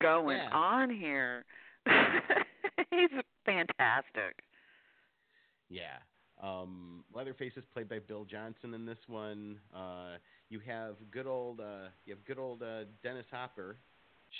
going 0.00 0.38
Yeah. 0.38 0.50
on 0.52 0.90
here? 0.90 1.44
He's 2.90 3.10
fantastic. 3.44 4.42
Yeah. 5.68 5.96
Um, 6.42 7.04
Leatherface 7.14 7.52
is 7.56 7.64
played 7.72 7.88
by 7.88 8.00
Bill 8.00 8.24
Johnson 8.24 8.74
in 8.74 8.84
this 8.84 8.98
one. 9.06 9.60
Uh, 9.74 10.16
you 10.48 10.60
have 10.66 10.96
good 11.10 11.26
old 11.26 11.60
uh, 11.60 11.88
you 12.06 12.14
have 12.14 12.24
good 12.24 12.38
old 12.38 12.62
uh, 12.62 12.84
Dennis 13.02 13.26
Hopper 13.30 13.76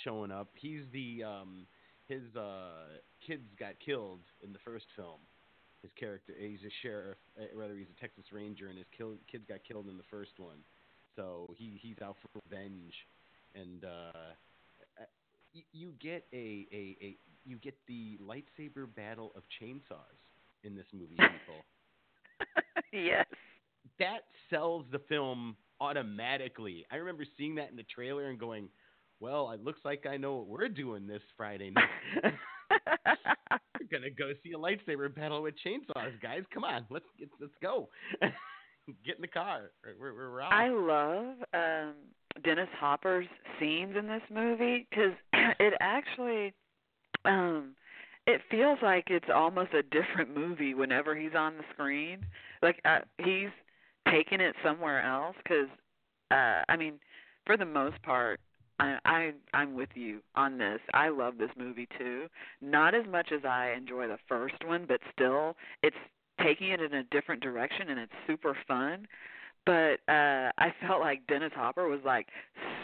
showing 0.03 0.31
up. 0.31 0.49
He's 0.55 0.81
the 0.91 1.23
um, 1.23 1.67
his 2.07 2.23
uh, 2.35 2.99
kids 3.25 3.47
got 3.59 3.73
killed 3.83 4.21
in 4.43 4.53
the 4.53 4.59
first 4.63 4.85
film. 4.95 5.19
His 5.81 5.91
character, 5.99 6.33
he's 6.39 6.61
a 6.65 6.73
sheriff, 6.81 7.17
uh, 7.39 7.45
rather 7.55 7.75
he's 7.75 7.87
a 7.95 7.99
Texas 7.99 8.25
Ranger, 8.31 8.67
and 8.67 8.77
his 8.77 8.87
kill, 8.97 9.13
kids 9.31 9.43
got 9.47 9.59
killed 9.67 9.87
in 9.87 9.97
the 9.97 10.07
first 10.09 10.31
one. 10.37 10.57
So 11.15 11.53
he 11.57 11.79
he's 11.81 11.97
out 12.03 12.17
for 12.21 12.41
revenge, 12.49 12.93
and 13.53 13.85
uh, 13.85 14.33
uh, 14.99 15.59
you 15.71 15.93
get 16.01 16.25
a, 16.33 16.67
a, 16.71 16.97
a 17.01 17.17
you 17.45 17.57
get 17.57 17.75
the 17.87 18.17
lightsaber 18.21 18.87
battle 18.95 19.31
of 19.35 19.43
chainsaws 19.61 20.17
in 20.63 20.75
this 20.75 20.85
movie, 20.91 21.15
people. 21.15 21.63
yes. 22.91 23.25
that 23.99 24.21
sells 24.49 24.85
the 24.91 24.99
film 25.07 25.55
automatically. 25.79 26.85
I 26.91 26.97
remember 26.97 27.25
seeing 27.37 27.55
that 27.55 27.69
in 27.69 27.75
the 27.75 27.83
trailer 27.83 28.29
and 28.29 28.39
going, 28.39 28.69
"Well, 29.19 29.51
it 29.51 29.63
looks 29.63 29.79
like 29.85 30.05
I 30.05 30.17
know 30.17 30.35
what 30.35 30.47
we're 30.47 30.69
doing 30.69 31.07
this 31.07 31.21
Friday 31.37 31.71
night. 31.71 31.89
we're 33.79 33.87
gonna 33.91 34.09
go 34.09 34.31
see 34.43 34.53
a 34.53 34.57
lightsaber 34.57 35.13
battle 35.13 35.41
with 35.41 35.55
chainsaws, 35.65 36.19
guys. 36.21 36.43
Come 36.53 36.63
on, 36.63 36.85
let's 36.89 37.05
get, 37.17 37.29
let's 37.39 37.53
go. 37.61 37.89
get 39.05 39.15
in 39.15 39.21
the 39.21 39.27
car. 39.27 39.71
We're 39.99 40.13
we're, 40.13 40.41
off." 40.41 40.51
I 40.51 40.69
love 40.69 41.35
um 41.53 41.93
Dennis 42.43 42.69
Hopper's 42.79 43.27
scenes 43.59 43.95
in 43.97 44.07
this 44.07 44.21
movie 44.29 44.87
because 44.89 45.13
it 45.59 45.73
actually 45.79 46.53
um 47.25 47.75
it 48.27 48.41
feels 48.49 48.79
like 48.81 49.05
it's 49.09 49.29
almost 49.33 49.73
a 49.73 49.83
different 49.83 50.35
movie 50.35 50.73
whenever 50.73 51.15
he's 51.15 51.35
on 51.35 51.57
the 51.57 51.63
screen. 51.73 52.25
Like 52.61 52.81
uh, 52.85 52.99
he's 53.17 53.49
taking 54.09 54.41
it 54.41 54.55
somewhere 54.63 55.01
else 55.01 55.35
because 55.43 55.69
uh 56.31 56.63
I 56.67 56.75
mean 56.77 56.99
for 57.45 57.57
the 57.57 57.65
most 57.65 58.01
part 58.01 58.39
I, 58.79 58.97
I 59.05 59.31
I'm 59.53 59.73
with 59.73 59.89
you 59.95 60.19
on 60.35 60.57
this. 60.57 60.79
I 60.93 61.09
love 61.09 61.37
this 61.37 61.49
movie 61.57 61.87
too. 61.97 62.27
Not 62.61 62.93
as 62.93 63.05
much 63.09 63.31
as 63.31 63.45
I 63.45 63.73
enjoy 63.77 64.07
the 64.07 64.17
first 64.27 64.55
one, 64.65 64.85
but 64.87 64.99
still 65.13 65.55
it's 65.81 65.95
taking 66.41 66.71
it 66.71 66.81
in 66.81 66.93
a 66.93 67.03
different 67.05 67.41
direction 67.41 67.89
and 67.89 67.99
it's 67.99 68.11
super 68.27 68.55
fun. 68.67 69.07
But 69.65 69.99
uh 70.09 70.51
I 70.57 70.73
felt 70.85 70.99
like 70.99 71.25
Dennis 71.27 71.53
Hopper 71.55 71.87
was 71.87 72.01
like 72.05 72.27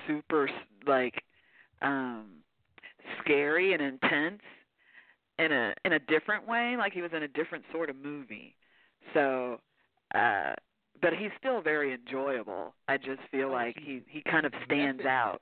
super 0.07 0.49
like 0.87 1.21
um 1.81 2.27
scary 3.19 3.73
and 3.73 3.81
intense 3.81 4.41
in 5.39 5.51
a 5.51 5.73
in 5.83 5.93
a 5.93 5.99
different 5.99 6.47
way, 6.47 6.75
like 6.77 6.93
he 6.93 7.01
was 7.01 7.11
in 7.13 7.23
a 7.23 7.27
different 7.27 7.65
sort 7.71 7.89
of 7.89 7.95
movie. 7.97 8.55
So 9.13 9.59
uh 10.15 10.53
but 11.01 11.13
he's 11.13 11.31
still 11.39 11.61
very 11.61 11.93
enjoyable. 11.93 12.75
I 12.87 12.97
just 12.97 13.21
feel 13.31 13.51
like 13.51 13.75
he 13.77 14.01
he 14.07 14.21
kind 14.21 14.45
of 14.45 14.53
stands 14.65 15.03
out. 15.05 15.41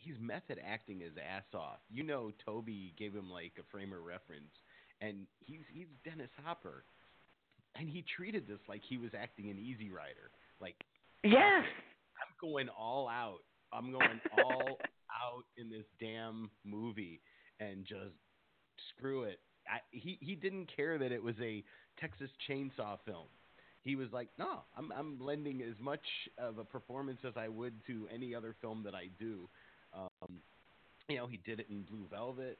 He's 0.00 0.16
method 0.20 0.58
acting 0.66 1.00
his 1.00 1.12
ass 1.16 1.44
off. 1.54 1.78
You 1.90 2.02
know, 2.02 2.32
Tobe 2.44 2.68
gave 2.96 3.14
him 3.14 3.30
like 3.30 3.52
a 3.58 3.62
frame 3.70 3.92
of 3.92 4.02
reference, 4.02 4.52
and 5.00 5.26
he's 5.38 5.60
he's 5.72 5.88
Dennis 6.04 6.30
Hopper, 6.44 6.84
and 7.76 7.88
he 7.88 8.04
treated 8.16 8.46
this 8.48 8.60
like 8.68 8.82
he 8.88 8.96
was 8.96 9.10
acting 9.18 9.50
an 9.50 9.58
Easy 9.58 9.90
Rider. 9.90 10.30
Like 10.60 10.76
Yes. 11.24 11.64
I'm 12.16 12.34
going 12.40 12.68
all 12.68 13.08
out. 13.08 13.40
I'm 13.72 13.92
going 13.92 14.20
all 14.38 14.78
out 15.10 15.44
in 15.56 15.70
this 15.70 15.84
damn 16.00 16.50
movie 16.64 17.20
and 17.60 17.84
just 17.84 18.14
screw 18.96 19.24
it. 19.24 19.40
I, 19.68 19.78
he 19.90 20.18
he 20.20 20.34
didn't 20.34 20.74
care 20.74 20.98
that 20.98 21.12
it 21.12 21.22
was 21.22 21.34
a 21.40 21.62
Texas 21.98 22.30
Chainsaw 22.48 22.98
film. 23.04 23.26
He 23.82 23.96
was 23.96 24.08
like, 24.12 24.28
no, 24.38 24.60
I'm 24.76 24.92
I'm 24.96 25.18
lending 25.20 25.62
as 25.62 25.74
much 25.78 26.04
of 26.38 26.58
a 26.58 26.64
performance 26.64 27.20
as 27.26 27.34
I 27.36 27.48
would 27.48 27.74
to 27.86 28.08
any 28.12 28.34
other 28.34 28.56
film 28.60 28.82
that 28.84 28.94
I 28.94 29.08
do. 29.18 29.48
Um, 30.22 30.40
you 31.08 31.16
know, 31.16 31.26
he 31.26 31.38
did 31.38 31.60
it 31.60 31.68
in 31.70 31.82
Blue 31.82 32.06
Velvet 32.10 32.58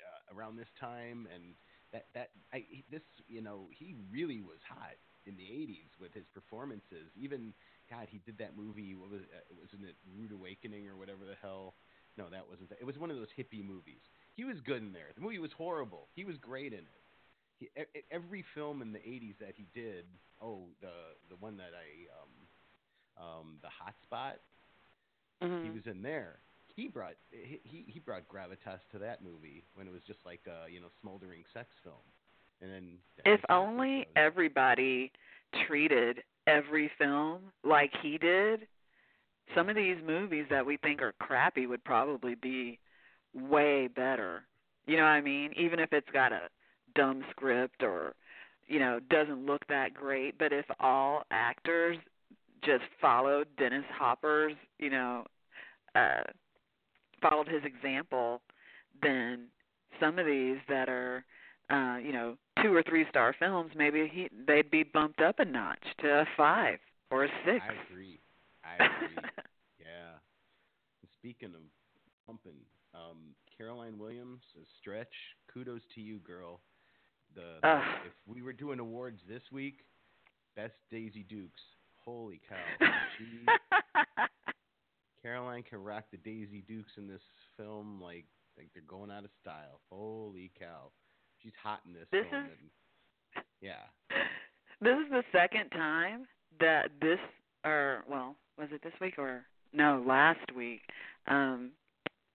uh, 0.00 0.36
around 0.36 0.56
this 0.56 0.70
time, 0.80 1.28
and 1.34 1.54
that 1.92 2.06
that 2.14 2.30
I 2.52 2.64
this 2.90 3.02
you 3.28 3.42
know 3.42 3.68
he 3.72 3.94
really 4.10 4.40
was 4.40 4.58
hot 4.68 4.96
in 5.26 5.36
the 5.36 5.44
'80s 5.44 5.90
with 6.00 6.12
his 6.14 6.26
performances. 6.34 7.10
Even 7.16 7.52
God, 7.90 8.08
he 8.10 8.18
did 8.24 8.38
that 8.38 8.56
movie. 8.56 8.94
What 8.94 9.10
was 9.10 9.22
uh, 9.22 9.54
wasn't 9.60 9.84
it 9.88 9.96
Rude 10.16 10.32
Awakening 10.32 10.88
or 10.88 10.96
whatever 10.96 11.24
the 11.24 11.36
hell? 11.40 11.74
No, 12.16 12.28
that 12.30 12.48
wasn't. 12.48 12.70
It 12.80 12.84
was 12.86 12.98
one 12.98 13.10
of 13.10 13.16
those 13.16 13.32
hippie 13.38 13.64
movies. 13.64 14.00
He 14.34 14.44
was 14.44 14.56
good 14.60 14.82
in 14.82 14.92
there. 14.92 15.12
The 15.14 15.20
movie 15.20 15.38
was 15.38 15.52
horrible. 15.52 16.08
He 16.14 16.24
was 16.24 16.36
great 16.38 16.72
in 16.72 16.80
it. 16.80 17.02
He, 17.58 17.68
every 18.10 18.44
film 18.54 18.82
in 18.82 18.92
the 18.92 18.98
'80s 19.00 19.38
that 19.40 19.54
he 19.56 19.66
did. 19.74 20.04
Oh, 20.40 20.68
the 20.80 21.16
the 21.30 21.36
one 21.36 21.56
that 21.58 21.72
I 21.76 22.08
um 22.20 22.32
um 23.26 23.58
the 23.62 23.68
Hot 23.68 23.94
Spot. 24.02 24.36
Mhm. 25.42 25.62
He 25.64 25.70
was 25.70 25.86
in 25.86 26.02
there. 26.02 26.38
He 26.76 26.88
brought 26.88 27.14
he 27.30 27.84
he 27.88 27.98
brought 28.00 28.28
gravitas 28.28 28.80
to 28.92 28.98
that 28.98 29.24
movie 29.24 29.64
when 29.74 29.86
it 29.86 29.92
was 29.92 30.02
just 30.06 30.18
like 30.26 30.40
a 30.46 30.70
you 30.70 30.80
know 30.80 30.88
smoldering 31.00 31.42
sex 31.54 31.68
film. 31.82 31.96
And 32.60 32.70
then 32.70 32.98
If 33.24 33.40
only 33.48 34.06
everybody 34.14 35.10
treated 35.66 36.22
every 36.46 36.90
film 36.98 37.40
like 37.64 37.90
he 38.02 38.18
did, 38.18 38.66
some 39.54 39.68
of 39.70 39.76
these 39.76 39.96
movies 40.06 40.46
that 40.50 40.64
we 40.64 40.76
think 40.78 41.00
are 41.00 41.14
crappy 41.18 41.66
would 41.66 41.82
probably 41.84 42.34
be 42.34 42.78
way 43.34 43.88
better. 43.88 44.42
You 44.86 44.96
know 44.96 45.02
what 45.02 45.08
I 45.10 45.20
mean? 45.22 45.52
Even 45.58 45.80
if 45.80 45.92
it's 45.92 46.10
got 46.12 46.32
a 46.32 46.48
dumb 46.94 47.24
script 47.30 47.82
or 47.82 48.14
you 48.68 48.80
know, 48.80 48.98
doesn't 49.10 49.46
look 49.46 49.66
that 49.68 49.94
great, 49.94 50.36
but 50.38 50.52
if 50.52 50.66
all 50.80 51.22
actors 51.30 51.96
just 52.64 52.82
followed 53.00 53.46
Dennis 53.56 53.84
Hopper's, 53.96 54.54
you 54.78 54.90
know, 54.90 55.24
uh 55.94 56.22
followed 57.20 57.48
his 57.48 57.62
example, 57.64 58.40
then 59.02 59.46
some 60.00 60.18
of 60.18 60.26
these 60.26 60.58
that 60.68 60.88
are 60.88 61.24
uh, 61.70 61.96
you 62.02 62.12
know, 62.12 62.36
two 62.62 62.72
or 62.72 62.82
three 62.82 63.04
star 63.10 63.34
films, 63.38 63.72
maybe 63.76 64.08
he 64.12 64.28
they'd 64.46 64.70
be 64.70 64.84
bumped 64.84 65.20
up 65.20 65.38
a 65.38 65.44
notch 65.44 65.82
to 65.98 66.08
a 66.08 66.24
five 66.36 66.78
or 67.10 67.24
a 67.24 67.28
six. 67.44 67.64
I 67.68 67.92
agree. 67.92 68.20
I 68.64 68.84
agree. 68.84 69.16
yeah. 69.80 70.14
And 71.02 71.10
speaking 71.18 71.54
of 71.54 71.62
pumping, 72.26 72.54
um, 72.94 73.34
Caroline 73.56 73.98
Williams, 73.98 74.42
a 74.56 74.64
stretch. 74.80 75.12
Kudos 75.52 75.80
to 75.94 76.00
you, 76.00 76.18
girl. 76.18 76.60
The, 77.34 77.58
the 77.62 77.76
if 78.06 78.12
we 78.26 78.42
were 78.42 78.52
doing 78.52 78.78
awards 78.78 79.20
this 79.28 79.42
week, 79.50 79.80
best 80.54 80.74
Daisy 80.90 81.24
Dukes. 81.28 81.60
Holy 82.04 82.40
cow! 82.48 82.86
She, 83.18 83.46
Caroline 85.26 85.64
can 85.68 85.82
rock 85.82 86.04
the 86.12 86.18
Daisy 86.18 86.62
Dukes 86.68 86.92
in 86.96 87.08
this 87.08 87.20
film 87.56 88.00
like 88.00 88.26
like 88.56 88.68
they're 88.72 88.82
going 88.86 89.10
out 89.10 89.24
of 89.24 89.30
style. 89.42 89.80
Holy 89.90 90.52
cow! 90.56 90.92
She's 91.42 91.52
hot 91.60 91.80
in 91.84 91.92
this, 91.92 92.06
This 92.12 92.24
film. 92.30 92.44
is- 92.44 92.50
and, 92.60 93.44
yeah. 93.60 93.82
This 94.80 94.92
is 95.04 95.10
the 95.10 95.24
second 95.32 95.70
time 95.70 96.26
that 96.60 96.90
this 97.00 97.18
or 97.64 98.04
well, 98.08 98.36
was 98.56 98.68
it 98.70 98.82
this 98.84 98.92
week 99.00 99.18
or 99.18 99.44
no, 99.72 100.04
last 100.06 100.54
week. 100.54 100.82
Um 101.26 101.72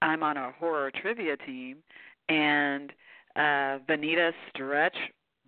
I'm 0.02 0.22
on 0.24 0.36
a 0.36 0.52
horror 0.60 0.92
trivia 1.02 1.38
team 1.38 1.78
and 2.28 2.92
uh 3.38 3.80
Vanita 3.88 4.32
Stretch 4.50 4.98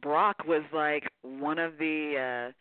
Brock 0.02 0.38
was 0.48 0.64
like 0.72 1.10
one 1.24 1.60
of 1.60 1.78
the 1.78 2.50
uh 2.50 2.52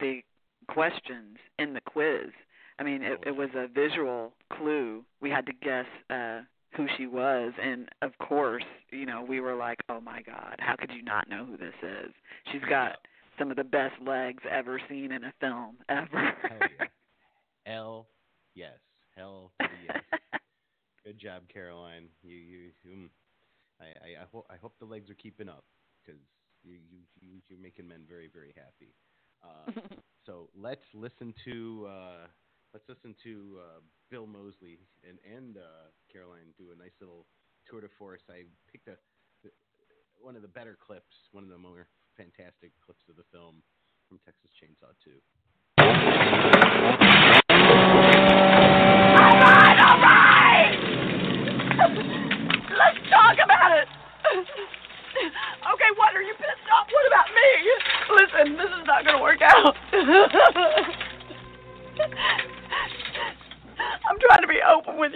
the 0.00 0.22
questions 0.68 1.36
in 1.60 1.74
the 1.74 1.80
quiz. 1.82 2.30
I 2.78 2.82
mean, 2.84 3.02
it, 3.02 3.18
it 3.26 3.36
was 3.36 3.50
a 3.54 3.68
visual 3.68 4.32
clue. 4.52 5.04
We 5.20 5.30
had 5.30 5.46
to 5.46 5.52
guess 5.52 5.86
uh 6.10 6.42
who 6.76 6.86
she 6.96 7.06
was 7.06 7.52
and 7.62 7.88
of 8.02 8.12
course, 8.18 8.64
you 8.90 9.06
know, 9.06 9.24
we 9.26 9.40
were 9.40 9.54
like, 9.54 9.78
"Oh 9.88 10.00
my 10.00 10.22
god, 10.22 10.56
how 10.58 10.76
could 10.76 10.90
you 10.92 11.02
not 11.02 11.28
know 11.28 11.44
who 11.44 11.56
this 11.56 11.74
is?" 11.82 12.12
She's 12.52 12.62
got 12.68 12.96
some 13.38 13.50
of 13.50 13.56
the 13.56 13.64
best 13.64 13.94
legs 14.00 14.42
ever 14.50 14.80
seen 14.88 15.12
in 15.12 15.24
a 15.24 15.32
film 15.40 15.76
ever. 15.88 16.34
Hell 16.48 16.66
yeah. 16.68 16.86
Hell 17.64 18.08
yes. 18.54 18.78
Hell 19.16 19.52
yes. 19.80 19.96
Good 21.04 21.18
job, 21.18 21.42
Caroline. 21.52 22.08
You 22.22 22.36
you, 22.36 22.58
you 22.84 22.90
mm, 22.90 23.08
I 23.80 23.84
I, 23.84 24.22
I 24.22 24.26
hope 24.32 24.46
I 24.50 24.56
hope 24.56 24.74
the 24.78 24.86
legs 24.86 25.10
are 25.10 25.14
keeping 25.14 25.48
up 25.48 25.64
because 26.04 26.20
you 26.62 26.74
you 26.90 27.00
you 27.20 27.40
you're 27.48 27.58
making 27.58 27.88
men 27.88 28.04
very 28.08 28.28
very 28.32 28.54
happy. 28.56 28.94
Uh, 29.42 29.70
so 30.26 30.48
let's 30.54 30.84
listen 30.94 31.34
to 31.44 31.86
uh, 31.88 32.26
let's 32.72 32.88
listen 32.88 33.14
to 33.22 33.58
uh, 33.60 33.80
Bill 34.10 34.26
Moseley 34.26 34.78
and 35.06 35.18
and 35.24 35.56
uh, 35.56 35.90
Caroline 36.12 36.52
do 36.58 36.72
a 36.72 36.78
nice 36.78 36.94
little 37.00 37.26
tour 37.68 37.80
de 37.80 37.88
force. 37.98 38.22
I 38.30 38.44
picked 38.70 38.88
a 38.88 38.96
one 40.20 40.36
of 40.36 40.42
the 40.42 40.48
better 40.48 40.76
clips, 40.80 41.28
one 41.32 41.44
of 41.44 41.50
the 41.50 41.58
more 41.58 41.88
fantastic 42.16 42.72
clips 42.84 43.04
of 43.08 43.16
the 43.16 43.24
film 43.32 43.62
from 44.08 44.18
Texas 44.24 44.50
Chainsaw 44.58 44.92
2. 45.04 45.10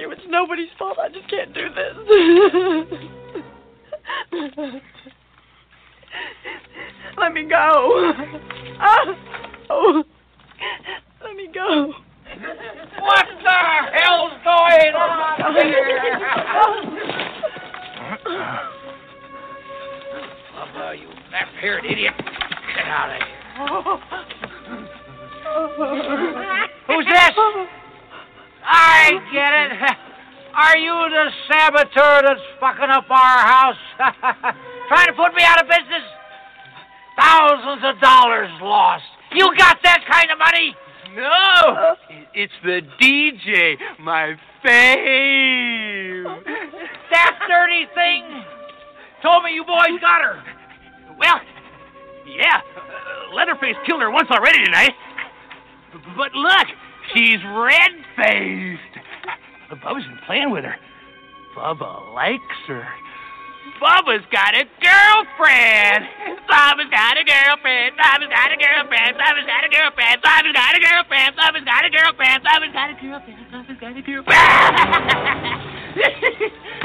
You. 0.01 0.11
It's 0.11 0.23
nobody's 0.29 0.69
fault. 0.79 0.99
I 0.99 1.09
just 1.09 1.29
can't 1.29 1.53
do 1.55 1.69
this. 1.69 1.97
Let 7.19 7.33
me 7.33 7.45
go. 7.49 8.13
Oh. 9.73 10.03
Let 11.23 11.37
me 11.37 11.49
go. 11.55 11.93
What 13.01 13.27
the 13.43 13.51
hell's 13.93 14.33
going 14.43 14.95
on 14.95 15.55
here? 15.63 16.19
Bubba, 20.57 20.99
you 21.01 21.09
left-haired 21.31 21.85
idiot. 21.85 22.15
Get 22.17 22.87
out 22.87 23.11
of 23.11 23.17
here. 23.17 23.37
Oh. 23.61 24.01
Are 30.61 30.77
you 30.77 30.93
the 30.93 31.31
saboteur 31.49 32.21
that's 32.21 32.41
fucking 32.61 32.91
up 32.91 33.09
our 33.09 33.39
house? 33.49 33.81
Trying 34.89 35.07
to 35.07 35.15
put 35.15 35.33
me 35.35 35.43
out 35.43 35.63
of 35.63 35.67
business? 35.67 36.05
Thousands 37.19 37.83
of 37.83 37.99
dollars 38.03 38.51
lost. 38.61 39.05
You 39.33 39.57
got 39.57 39.79
that 39.83 40.05
kind 40.05 40.31
of 40.31 40.39
money? 40.39 40.77
No, 41.17 41.97
it's 42.35 42.53
the 42.63 42.83
DJ, 43.01 43.77
my 44.01 44.35
fave. 44.63 46.25
That 47.11 47.39
dirty 47.49 47.87
thing 47.95 48.45
told 49.23 49.45
me 49.45 49.55
you 49.55 49.65
boys 49.65 49.99
got 50.03 50.21
her. 50.21 50.45
Well, 51.19 51.41
yeah, 52.27 52.61
Leatherface 53.33 53.77
killed 53.87 54.03
her 54.03 54.11
once 54.11 54.29
already 54.31 54.63
tonight. 54.63 54.93
But 56.19 56.35
look, 56.35 56.67
she's 57.15 57.41
red-faced. 57.45 58.90
Bubba's 59.77 60.07
been 60.07 60.19
playing 60.27 60.51
with 60.51 60.65
her. 60.65 60.77
Bubba 61.57 62.15
likes 62.15 62.43
her. 62.67 62.87
Bubba's 63.81 64.25
got 64.33 64.55
a 64.55 64.65
girlfriend. 64.83 66.05
Bubba's 66.51 66.91
got 66.91 67.17
a 67.17 67.25
girlfriend. 67.25 67.97
Bubba's 67.97 68.29
got 68.29 68.53
a 68.53 68.59
girlfriend. 68.59 69.17
Bubba's 69.17 69.47
got 69.47 69.65
a 69.65 69.71
girlfriend. 69.71 70.21
Bubba's 70.21 70.53
got 70.59 70.75
a 70.75 70.81
girlfriend. 70.83 71.33
Bubba's 71.37 71.65
got 71.65 71.85
a 71.85 71.91
girlfriend. 71.91 72.45
Bubba's 72.45 72.73
got 72.75 72.91
a 72.91 72.99
girlfriend. 73.01 73.49
Bubba's 73.53 73.81
got 73.81 73.97
a 73.97 74.03
girlfriend. 74.03 75.31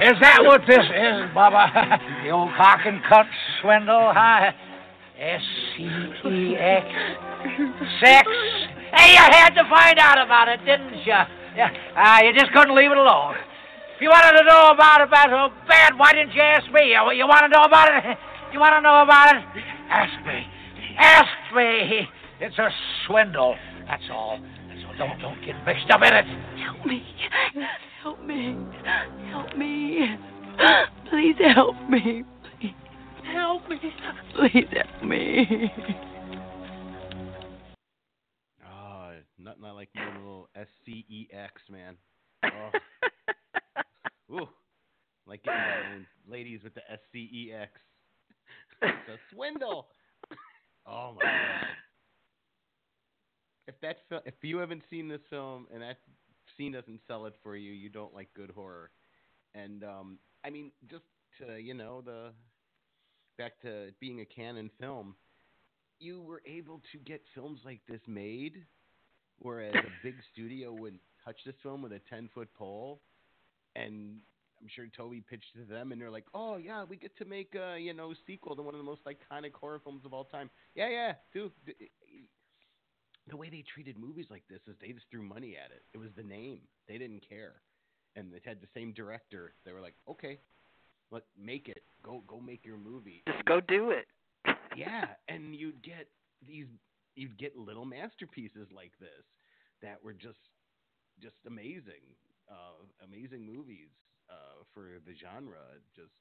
Is 0.04 0.18
that 0.22 0.40
what 0.44 0.62
this 0.68 0.86
is, 0.86 1.32
Bubba? 1.36 1.68
the 2.24 2.30
old 2.30 2.52
cock 2.56 2.80
and 2.86 3.02
cut 3.10 3.26
swindle, 3.62 4.12
huh? 4.14 4.52
S 5.20 5.42
C 5.76 5.84
E 5.84 6.56
X. 6.58 6.86
Sex. 8.04 8.28
Hey, 8.94 9.14
you 9.14 9.24
had 9.32 9.52
to 9.56 9.64
find 9.70 9.98
out 10.00 10.20
about 10.24 10.48
it, 10.50 10.60
didn't 10.66 11.06
you? 11.06 11.45
Yeah. 11.56 11.72
Uh, 11.96 12.20
you 12.26 12.34
just 12.34 12.52
couldn't 12.52 12.76
leave 12.76 12.92
it 12.92 12.98
alone. 12.98 13.36
If 13.96 14.02
you 14.02 14.10
wanted 14.10 14.38
to 14.38 14.44
know 14.44 14.72
about 14.76 15.00
it 15.00 15.10
that 15.12 15.32
so 15.32 15.48
bad, 15.66 15.98
why 15.98 16.12
didn't 16.12 16.34
you 16.34 16.42
ask 16.42 16.70
me? 16.74 16.92
You, 16.92 17.00
you 17.16 17.26
want 17.26 17.44
to 17.44 17.48
know 17.48 17.64
about 17.64 17.88
it? 17.88 18.18
You 18.54 18.60
want 18.60 18.76
to 18.76 18.82
know 18.82 19.02
about 19.02 19.36
it? 19.36 19.44
Ask 19.90 20.26
me. 20.26 20.46
Ask 20.98 21.56
me. 21.56 22.08
It's 22.40 22.58
a 22.58 22.70
swindle. 23.06 23.56
That's 23.88 24.04
all. 24.12 24.40
So 24.82 24.98
don't 24.98 25.20
don't 25.20 25.40
get 25.46 25.56
mixed 25.66 25.90
up 25.90 26.02
in 26.04 26.14
it. 26.14 26.26
Help 26.64 26.86
me. 26.86 27.04
Help 28.02 28.22
me. 28.24 28.56
Help 29.32 29.58
me. 29.58 30.18
Please 31.10 31.36
help 31.54 31.76
me. 31.90 32.24
Please 32.60 32.74
help 33.34 33.70
me. 33.70 33.78
Please 34.36 34.68
help 34.72 35.04
me. 35.04 35.72
Oh, 38.66 39.12
nothing 39.40 39.64
I 39.66 39.72
like 39.72 39.90
more 39.96 40.06
than 40.06 40.16
a 40.16 40.20
little 40.20 40.35
S 40.56 40.68
C 40.86 41.06
E 41.10 41.28
X, 41.34 41.62
man. 41.70 41.98
Oh. 44.30 44.36
Ooh. 44.36 44.48
Like 45.28 45.44
getting 45.44 45.60
down 45.60 46.08
ladies 46.28 46.62
with 46.64 46.74
the 46.76 46.82
S 46.92 47.00
C 47.12 47.30
E 47.32 47.52
X. 47.54 47.72
It's 48.82 49.10
a 49.10 49.18
swindle. 49.34 49.88
Oh 50.86 51.14
my 51.16 51.24
god. 51.24 51.68
If 53.68 53.80
that 53.82 53.98
fil- 54.10 54.22
if 54.26 54.36
you 54.44 54.58
haven't 54.58 54.84
seen 54.90 55.08
this 55.08 55.22
film 55.30 55.68
and 55.74 55.82
that 55.82 55.98
scene 56.58 56.72
doesn't 56.74 57.02
sell 57.08 57.26
it 57.26 57.34
for 57.42 57.56
you, 57.56 57.72
you 57.72 57.90
don't 57.90 58.14
like 58.14 58.30
good 58.36 58.52
horror. 58.52 58.92
And 59.56 59.84
um 59.84 60.20
I 60.44 60.50
mean 60.50 60.72
just 60.90 61.06
to, 61.40 61.60
you 61.62 61.74
know, 61.74 62.02
the 62.02 62.32
back 63.38 63.60
to 63.62 63.92
being 64.00 64.22
a 64.22 64.26
Cannon 64.26 64.70
film, 64.80 65.16
you 66.00 66.22
were 66.22 66.42
able 66.46 66.82
to 66.92 66.98
get 67.00 67.22
films 67.34 67.62
like 67.66 67.82
this 67.88 68.02
made 68.08 68.66
whereas 69.40 69.74
a 69.76 70.04
big 70.04 70.16
studio 70.34 70.72
wouldn't 70.74 71.02
touch 71.24 71.38
this 71.46 71.56
film 71.64 71.82
with 71.82 71.92
a 71.92 72.02
10 72.10 72.30
foot 72.34 72.50
pole 72.54 73.02
and 73.76 74.18
I'm 74.62 74.68
sure 74.74 74.86
Tobe 74.96 75.26
pitched 75.30 75.54
to 75.56 75.66
them, 75.66 75.92
and 75.92 76.02
they're 76.02 76.12
like, 76.12 76.26
"Oh 76.34 76.58
yeah, 76.58 76.84
we 76.84 76.96
get 76.98 77.16
to 77.18 77.26
make 77.26 77.54
a 77.56 77.78
you 77.78 77.94
know 77.94 78.14
sequel 78.26 78.56
to 78.56 78.62
one 78.62 78.74
of 78.74 78.80
the 78.80 78.86
most 78.86 79.02
iconic 79.06 79.54
horror 79.54 79.80
films 79.84 80.06
of 80.06 80.14
all 80.14 80.26
time." 80.26 80.50
Yeah, 80.76 80.90
yeah, 80.90 81.14
dude. 81.34 81.52
The 83.28 83.38
way 83.38 83.50
they 83.50 83.64
treated 83.74 83.98
movies 83.98 84.28
like 84.30 84.44
this 84.50 84.62
is 84.68 84.76
they 84.80 84.92
just 84.92 85.08
threw 85.10 85.24
money 85.24 85.58
at 85.58 85.72
it. 85.72 85.84
It 85.94 85.98
was 85.98 86.10
the 86.16 86.24
name. 86.24 86.62
They 86.88 86.98
didn't 86.98 87.28
care, 87.28 87.62
and 88.16 88.32
they 88.32 88.40
had 88.44 88.62
the 88.62 88.68
same 88.74 88.94
director. 88.94 89.54
They 89.66 89.72
were 89.72 89.82
like, 89.82 89.96
"Okay, 90.10 90.40
let 91.12 91.24
make 91.38 91.68
it. 91.68 91.84
Go 92.04 92.24
go 92.28 92.40
make 92.40 92.66
your 92.66 92.78
movie." 92.78 93.24
Just 93.28 93.46
go 93.46 93.60
do 93.60 93.92
it. 93.92 94.08
yeah, 94.76 95.06
and 95.28 95.56
you'd 95.56 95.82
get 95.84 96.08
these. 96.48 96.68
You'd 97.16 97.38
get 97.38 97.58
little 97.58 97.86
masterpieces 97.86 98.68
like 98.76 98.92
this 99.00 99.26
that 99.82 100.04
were 100.04 100.14
just 100.14 100.40
just 101.22 101.36
amazing, 101.48 102.04
uh, 102.52 102.84
amazing 103.06 103.46
movies 103.46 103.90
uh, 104.30 104.64
for 104.74 105.00
the 105.06 105.14
genre. 105.16 105.80
Just 105.96 106.12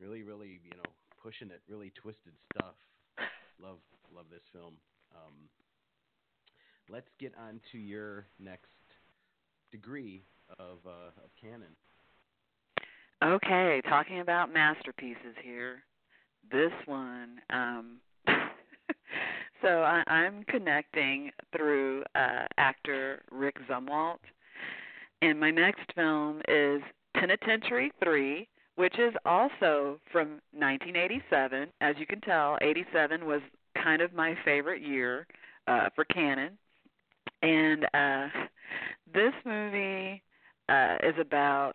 really, 0.00 0.22
really, 0.22 0.60
you 0.62 0.70
know, 0.76 0.90
pushing 1.22 1.50
it, 1.50 1.62
really 1.68 1.90
twisted 2.00 2.34
stuff. 2.54 2.74
Love, 3.60 3.78
love 4.14 4.26
this 4.30 4.42
film. 4.52 4.74
Um, 5.14 5.48
let's 6.88 7.08
get 7.18 7.32
on 7.38 7.60
to 7.72 7.78
your 7.78 8.26
next 8.38 8.70
degree 9.70 10.22
of 10.58 10.78
uh, 10.86 11.10
of 11.22 11.30
Cannon. 11.40 11.74
Okay, 13.22 13.80
talking 13.88 14.20
about 14.20 14.52
masterpieces 14.52 15.34
here. 15.42 15.82
This 16.50 16.72
one, 16.84 17.40
um, 17.50 17.96
so 19.62 19.82
I, 19.82 20.02
I'm 20.06 20.44
connecting 20.44 21.30
through 21.56 22.02
uh, 22.14 22.44
actor 22.58 23.22
Rick 23.30 23.56
Zumwalt, 23.68 24.18
and 25.22 25.38
my 25.38 25.50
next 25.50 25.92
film 25.94 26.40
is 26.48 26.82
Penitentiary 27.14 27.92
3, 28.02 28.46
which 28.76 28.98
is 28.98 29.14
also 29.24 30.00
from 30.10 30.40
1987. 30.52 31.68
As 31.80 31.94
you 31.98 32.06
can 32.06 32.20
tell, 32.20 32.58
87 32.60 33.24
was 33.24 33.40
kind 33.82 34.02
of 34.02 34.12
my 34.12 34.36
favorite 34.44 34.82
year 34.82 35.26
uh, 35.66 35.88
for 35.94 36.04
Cannon. 36.06 36.58
And 37.42 37.84
uh, 37.94 38.28
this 39.12 39.32
movie 39.44 40.22
uh, 40.68 40.96
is 41.02 41.14
about 41.20 41.74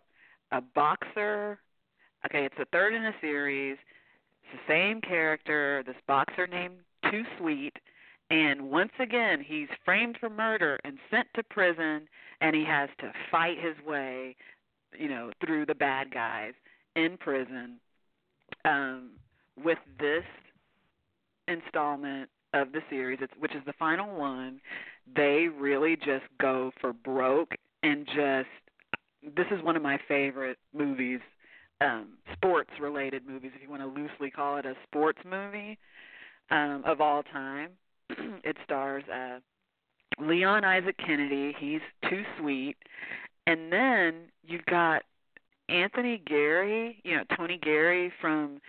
a 0.52 0.62
boxer. 0.62 1.60
Okay, 2.26 2.46
it's 2.46 2.56
the 2.58 2.66
third 2.72 2.94
in 2.94 3.06
a 3.06 3.14
series. 3.22 3.78
It's 4.44 4.62
the 4.68 4.74
same 4.74 5.02
character, 5.02 5.84
this 5.86 5.96
boxer 6.08 6.48
named 6.48 6.78
Too 7.10 7.24
Sweet. 7.38 7.74
And 8.32 8.70
once 8.70 8.92
again, 9.00 9.44
he's 9.46 9.70
framed 9.84 10.18
for 10.20 10.30
murder 10.30 10.80
and 10.84 11.00
sent 11.10 11.28
to 11.36 11.44
prison, 11.44 12.08
and 12.42 12.56
he 12.56 12.64
has 12.64 12.90
to 13.00 13.12
fight 13.32 13.58
his 13.60 13.76
way 13.86 14.36
you 14.98 15.10
know, 15.10 15.32
through 15.46 15.66
the 15.66 15.76
bad 15.76 16.12
guys 16.12 16.54
in 16.96 17.18
prison. 17.18 17.80
Um, 18.66 19.12
with 19.62 19.78
this 20.00 20.24
installment 21.48 22.30
of 22.54 22.72
the 22.72 22.82
series, 22.90 23.20
which 23.38 23.54
is 23.54 23.62
the 23.66 23.74
final 23.74 24.16
one, 24.16 24.60
they 25.16 25.48
really 25.48 25.96
just 25.96 26.26
go 26.40 26.72
for 26.80 26.94
broke 26.94 27.54
and 27.84 28.06
just. 28.06 28.50
This 29.36 29.48
is 29.52 29.62
one 29.64 29.76
of 29.76 29.82
my 29.82 30.00
favorite 30.08 30.58
movies, 30.74 31.20
um, 31.82 32.14
sports 32.34 32.70
related 32.80 33.28
movies, 33.28 33.52
if 33.54 33.62
you 33.62 33.70
want 33.70 33.82
to 33.82 33.88
loosely 33.88 34.32
call 34.32 34.56
it 34.58 34.66
a 34.66 34.76
sports 34.88 35.20
movie 35.30 35.78
um, 36.52 36.84
of 36.86 37.02
all 37.02 37.24
time. 37.24 37.72
it 38.44 38.58
stars 38.64 39.04
uh, 39.14 39.40
Leon 40.20 40.64
Isaac 40.66 40.98
Kennedy. 40.98 41.56
He's 41.58 41.82
too 42.10 42.24
sweet, 42.40 42.78
and 43.48 43.72
then 43.72 44.30
you've 44.44 44.66
got 44.66 45.04
Anthony 45.70 46.22
Geary, 46.26 47.02
you 47.04 47.16
know, 47.16 47.24
Tony 47.38 47.60
Geary 47.62 48.12
from 48.20 48.60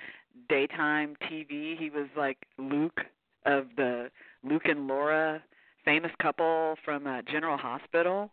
daytime 0.48 1.16
TV. 1.31 1.77
He 1.78 1.90
was 1.90 2.09
like 2.16 2.39
Luke 2.59 3.01
of 3.47 3.66
the 3.77 4.11
Luke 4.44 4.66
and 4.66 4.86
Laura 4.86 5.43
famous 5.85 6.12
couple 6.20 6.77
from 6.85 7.07
uh, 7.07 7.23
General 7.23 7.57
Hospital. 7.57 8.31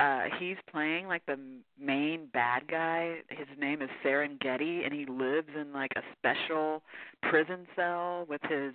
Uh 0.00 0.22
he's 0.38 0.56
playing 0.72 1.06
like 1.06 1.24
the 1.26 1.38
main 1.78 2.28
bad 2.32 2.66
guy. 2.68 3.16
His 3.28 3.46
name 3.58 3.82
is 3.82 3.90
Serengeti 4.04 4.84
and 4.84 4.94
he 4.94 5.04
lives 5.04 5.50
in 5.60 5.72
like 5.74 5.92
a 5.94 6.02
special 6.16 6.82
prison 7.22 7.66
cell 7.76 8.26
with 8.28 8.40
his 8.48 8.72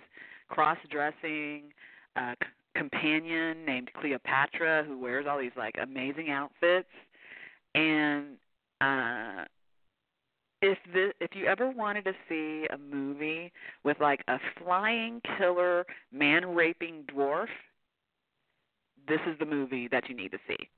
cross-dressing 0.48 1.64
uh 2.14 2.34
companion 2.76 3.64
named 3.66 3.90
Cleopatra 4.00 4.84
who 4.86 5.00
wears 5.00 5.26
all 5.28 5.38
these 5.40 5.56
like 5.56 5.74
amazing 5.82 6.30
outfits 6.30 6.88
and 7.74 8.36
uh 8.80 9.44
if 10.62 10.78
this 10.94 11.12
if 11.20 11.30
you 11.34 11.46
ever 11.46 11.70
wanted 11.70 12.04
to 12.04 12.12
see 12.28 12.66
a 12.72 12.78
movie 12.78 13.52
with 13.84 13.98
like 14.00 14.22
a 14.28 14.38
flying 14.62 15.20
killer 15.36 15.84
man 16.12 16.54
raping 16.54 17.04
dwarf 17.12 17.48
this 19.08 19.20
is 19.26 19.38
the 19.38 19.46
movie 19.46 19.88
that 19.88 20.08
you 20.08 20.14
need 20.14 20.30
to 20.30 20.38
see 20.46 20.68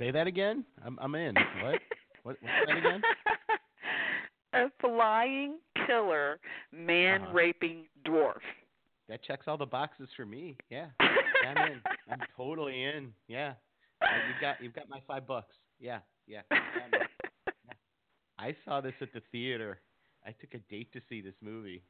Say 0.00 0.10
that 0.10 0.26
again. 0.26 0.64
I'm 0.84 0.98
I'm 1.00 1.14
in. 1.14 1.34
What? 1.62 1.80
what 2.24 2.36
what's 2.40 2.54
that 2.66 2.76
again? 2.76 3.02
a 4.54 4.64
flying 4.80 5.58
killer, 5.86 6.40
man 6.72 7.22
Uh-huh. 7.22 7.32
raping 7.32 7.84
dwarf. 8.04 8.40
That 9.08 9.22
checks 9.22 9.46
all 9.46 9.56
the 9.58 9.66
boxes 9.66 10.08
for 10.16 10.24
me. 10.26 10.56
Yeah, 10.70 10.86
Yeah, 11.00 11.50
I'm 11.56 11.72
in. 11.72 11.80
I'm 12.10 12.20
totally 12.36 12.82
in. 12.84 13.12
Yeah, 13.28 13.52
Uh, 14.02 14.06
you've 14.28 14.40
got 14.40 14.56
you've 14.62 14.74
got 14.74 14.88
my 14.88 15.00
five 15.06 15.26
bucks. 15.26 15.54
Yeah, 15.78 15.98
yeah. 16.26 16.42
I 18.38 18.56
saw 18.64 18.80
this 18.80 18.94
at 19.02 19.12
the 19.12 19.20
theater. 19.32 19.80
I 20.26 20.32
took 20.32 20.54
a 20.54 20.58
date 20.70 20.92
to 20.94 21.00
see 21.08 21.20
this 21.20 21.34
movie. 21.42 21.82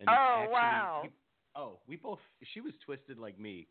And 0.00 0.08
Oh, 0.08 0.12
actually, 0.12 0.52
wow. 0.54 1.00
we- 1.04 1.10
oh, 1.54 1.78
we 1.86 1.96
both. 1.96 2.18
She 2.54 2.60
was 2.62 2.72
twisted 2.84 3.18
like 3.18 3.38
me. 3.38 3.66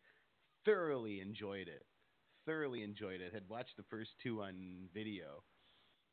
Thoroughly 0.65 1.19
enjoyed 1.19 1.67
it. 1.67 1.83
Thoroughly 2.45 2.83
enjoyed 2.83 3.21
it. 3.21 3.33
Had 3.33 3.47
watched 3.49 3.77
the 3.77 3.83
first 3.89 4.11
two 4.23 4.41
on 4.41 4.89
video, 4.93 5.43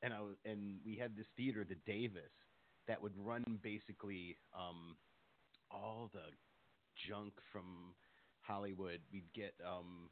and 0.02 0.12
I 0.12 0.20
was, 0.20 0.36
and 0.44 0.78
we 0.84 0.96
had 0.96 1.16
this 1.16 1.26
theater, 1.36 1.64
the 1.64 1.76
Davis, 1.86 2.32
that 2.86 3.02
would 3.02 3.16
run 3.16 3.59
basically 3.62 4.36
um, 4.55 4.96
all 5.70 6.10
the 6.12 6.28
junk 7.09 7.32
from 7.50 7.94
Hollywood. 8.42 9.00
We'd 9.12 9.32
get 9.34 9.55
um, 9.66 10.10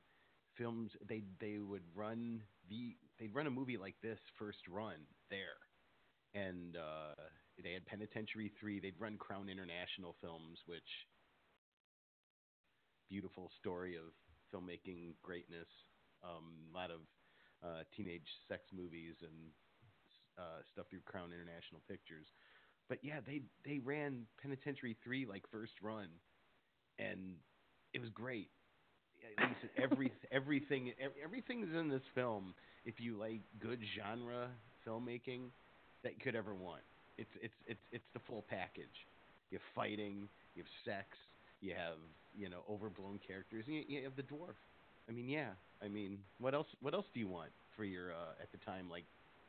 films. 0.56 0.90
They 1.08 1.24
they 1.40 1.58
would 1.58 1.84
run 1.94 2.40
the 2.70 2.96
they'd 3.18 3.34
run 3.34 3.46
a 3.46 3.50
movie 3.50 3.76
like 3.76 3.96
this 4.02 4.18
first 4.38 4.66
run 4.68 4.96
there, 5.30 5.60
and 6.34 6.76
uh, 6.76 7.14
they 7.62 7.72
had 7.72 7.86
Penitentiary 7.86 8.52
Three. 8.58 8.80
They'd 8.80 9.00
run 9.00 9.18
Crown 9.18 9.48
International 9.48 10.16
Films, 10.20 10.58
which 10.66 11.06
beautiful 13.08 13.50
story 13.58 13.96
of 13.96 14.12
filmmaking 14.52 15.14
greatness. 15.22 15.68
Um, 16.24 16.70
a 16.72 16.76
lot 16.76 16.90
of 16.90 17.00
uh, 17.64 17.82
teenage 17.96 18.26
sex 18.48 18.62
movies 18.74 19.14
and 19.22 19.52
uh, 20.38 20.62
stuff 20.72 20.86
through 20.90 21.00
Crown 21.04 21.30
International 21.32 21.80
Pictures. 21.88 22.26
But 22.88 22.98
yeah, 23.02 23.20
they 23.26 23.42
they 23.64 23.78
ran 23.78 24.26
Penitentiary 24.40 24.96
Three 25.02 25.26
like 25.26 25.44
first 25.50 25.72
run, 25.82 26.08
and 26.98 27.36
it 27.94 28.00
was 28.00 28.10
great. 28.10 28.50
At 29.38 29.48
least 29.48 29.60
every 29.82 30.12
everything 30.30 30.92
ev- 31.02 31.18
everything's 31.22 31.74
in 31.74 31.88
this 31.88 32.02
film. 32.14 32.54
If 32.84 33.00
you 33.00 33.18
like 33.18 33.40
good 33.60 33.80
genre 33.98 34.48
filmmaking, 34.86 35.50
that 36.04 36.12
you 36.14 36.20
could 36.22 36.36
ever 36.36 36.54
want. 36.54 36.82
It's 37.18 37.30
it's 37.42 37.54
it's 37.66 37.80
it's 37.92 38.04
the 38.14 38.20
full 38.28 38.44
package. 38.48 38.94
You 39.50 39.58
have 39.58 39.66
fighting, 39.74 40.28
you 40.54 40.62
have 40.62 40.72
sex, 40.84 41.16
you 41.60 41.74
have 41.74 41.98
you 42.36 42.48
know 42.48 42.62
overblown 42.70 43.18
characters, 43.26 43.64
and 43.66 43.76
you, 43.76 43.84
you 43.88 44.04
have 44.04 44.16
the 44.16 44.22
dwarf. 44.22 44.54
I 45.08 45.12
mean, 45.12 45.28
yeah. 45.28 45.50
I 45.82 45.88
mean, 45.88 46.18
what 46.38 46.54
else? 46.54 46.66
What 46.80 46.94
else 46.94 47.06
do 47.12 47.20
you 47.20 47.28
want 47.28 47.50
for 47.76 47.84
your 47.84 48.12
uh, 48.12 48.42
at 48.42 48.50
the 48.52 48.58
time 48.58 48.90
like 48.90 49.04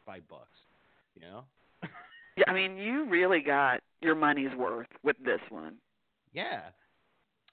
five 0.05 0.27
bucks? 0.29 0.57
You 1.15 1.21
know? 1.21 1.43
Yeah, 2.38 2.43
I 2.47 2.53
mean, 2.53 2.77
you 2.77 3.09
really 3.09 3.41
got 3.41 3.81
your 3.99 4.13
money's 4.13 4.53
worth 4.55 4.88
with 5.03 5.15
this 5.25 5.39
one. 5.49 5.73
Yeah. 6.34 6.61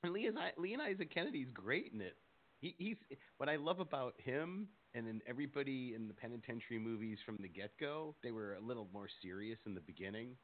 And 0.02 0.12
Leon, 0.12 0.34
Leon 0.58 0.80
Isaac 0.82 1.12
Kennedy's 1.12 1.48
great 1.54 1.92
in 1.94 2.02
it. 2.02 2.16
He, 2.60 2.74
he's 2.76 2.96
what 3.38 3.48
I 3.48 3.56
love 3.56 3.80
about 3.80 4.14
him 4.18 4.68
and 4.94 5.06
then 5.06 5.20
everybody 5.26 5.94
in 5.94 6.06
the 6.06 6.14
penitentiary 6.14 6.78
movies 6.78 7.18
from 7.24 7.38
the 7.40 7.48
get 7.48 7.72
go. 7.80 8.14
They 8.22 8.30
were 8.30 8.54
a 8.54 8.60
little 8.60 8.88
more 8.92 9.08
serious 9.22 9.58
in 9.66 9.74
the 9.74 9.80
beginning. 9.80 10.36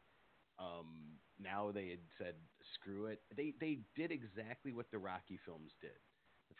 Um, 0.59 1.19
now 1.43 1.71
they 1.73 1.89
had 1.89 2.01
said 2.19 2.35
screw 2.75 3.07
it. 3.07 3.21
They 3.37 3.53
they 3.61 3.81
did 3.95 4.11
exactly 4.11 4.73
what 4.73 4.91
the 4.91 4.99
Rocky 4.99 5.39
films 5.45 5.73
did. 5.81 5.91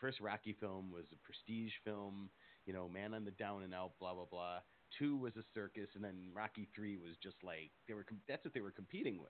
The 0.01 0.07
first 0.07 0.19
Rocky 0.19 0.55
film 0.59 0.91
was 0.91 1.05
a 1.13 1.17
prestige 1.23 1.73
film, 1.85 2.29
you 2.65 2.73
know, 2.73 2.89
man 2.89 3.13
on 3.13 3.23
the 3.23 3.31
down 3.31 3.61
and 3.63 3.73
out, 3.73 3.91
blah 3.99 4.13
blah 4.13 4.25
blah. 4.29 4.57
Two 4.97 5.15
was 5.17 5.33
a 5.37 5.43
circus, 5.53 5.89
and 5.95 6.03
then 6.03 6.15
Rocky 6.33 6.67
Three 6.75 6.97
was 6.97 7.15
just 7.21 7.35
like 7.43 7.69
they 7.87 7.93
were. 7.93 8.05
That's 8.27 8.43
what 8.43 8.53
they 8.53 8.61
were 8.61 8.71
competing 8.71 9.19
with. 9.19 9.29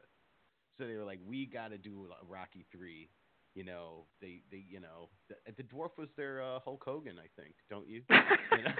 So 0.78 0.88
they 0.88 0.96
were 0.96 1.04
like, 1.04 1.20
we 1.28 1.46
got 1.46 1.72
to 1.72 1.78
do 1.78 2.08
a 2.22 2.26
Rocky 2.26 2.66
Three. 2.72 3.10
You 3.54 3.66
know, 3.66 4.06
they 4.22 4.42
they 4.50 4.64
you 4.70 4.80
know 4.80 5.10
the, 5.28 5.36
the 5.58 5.64
dwarf 5.64 5.90
was 5.98 6.08
their 6.16 6.42
uh, 6.42 6.60
Hulk 6.64 6.82
Hogan, 6.86 7.18
I 7.20 7.28
think, 7.42 7.54
don't 7.70 7.88
you? 7.88 8.02
You 8.52 8.64
know? 8.64 8.72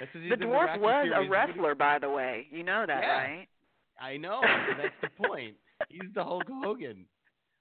That's 0.00 0.14
what 0.14 0.22
he 0.22 0.28
The 0.30 0.36
dwarf 0.36 0.66
Rocky 0.66 0.80
was 0.80 1.08
a 1.14 1.28
wrestler, 1.28 1.74
by 1.74 1.98
the 1.98 2.08
way. 2.10 2.46
You 2.50 2.62
know 2.62 2.84
that, 2.86 3.02
Yeah. 3.02 3.16
right? 3.16 3.48
I 4.00 4.16
know. 4.16 4.40
that's 4.76 4.94
the 5.00 5.08
point. 5.26 5.56
He's 5.88 6.12
the 6.14 6.22
Hulk 6.22 6.44
Hogan. 6.62 7.06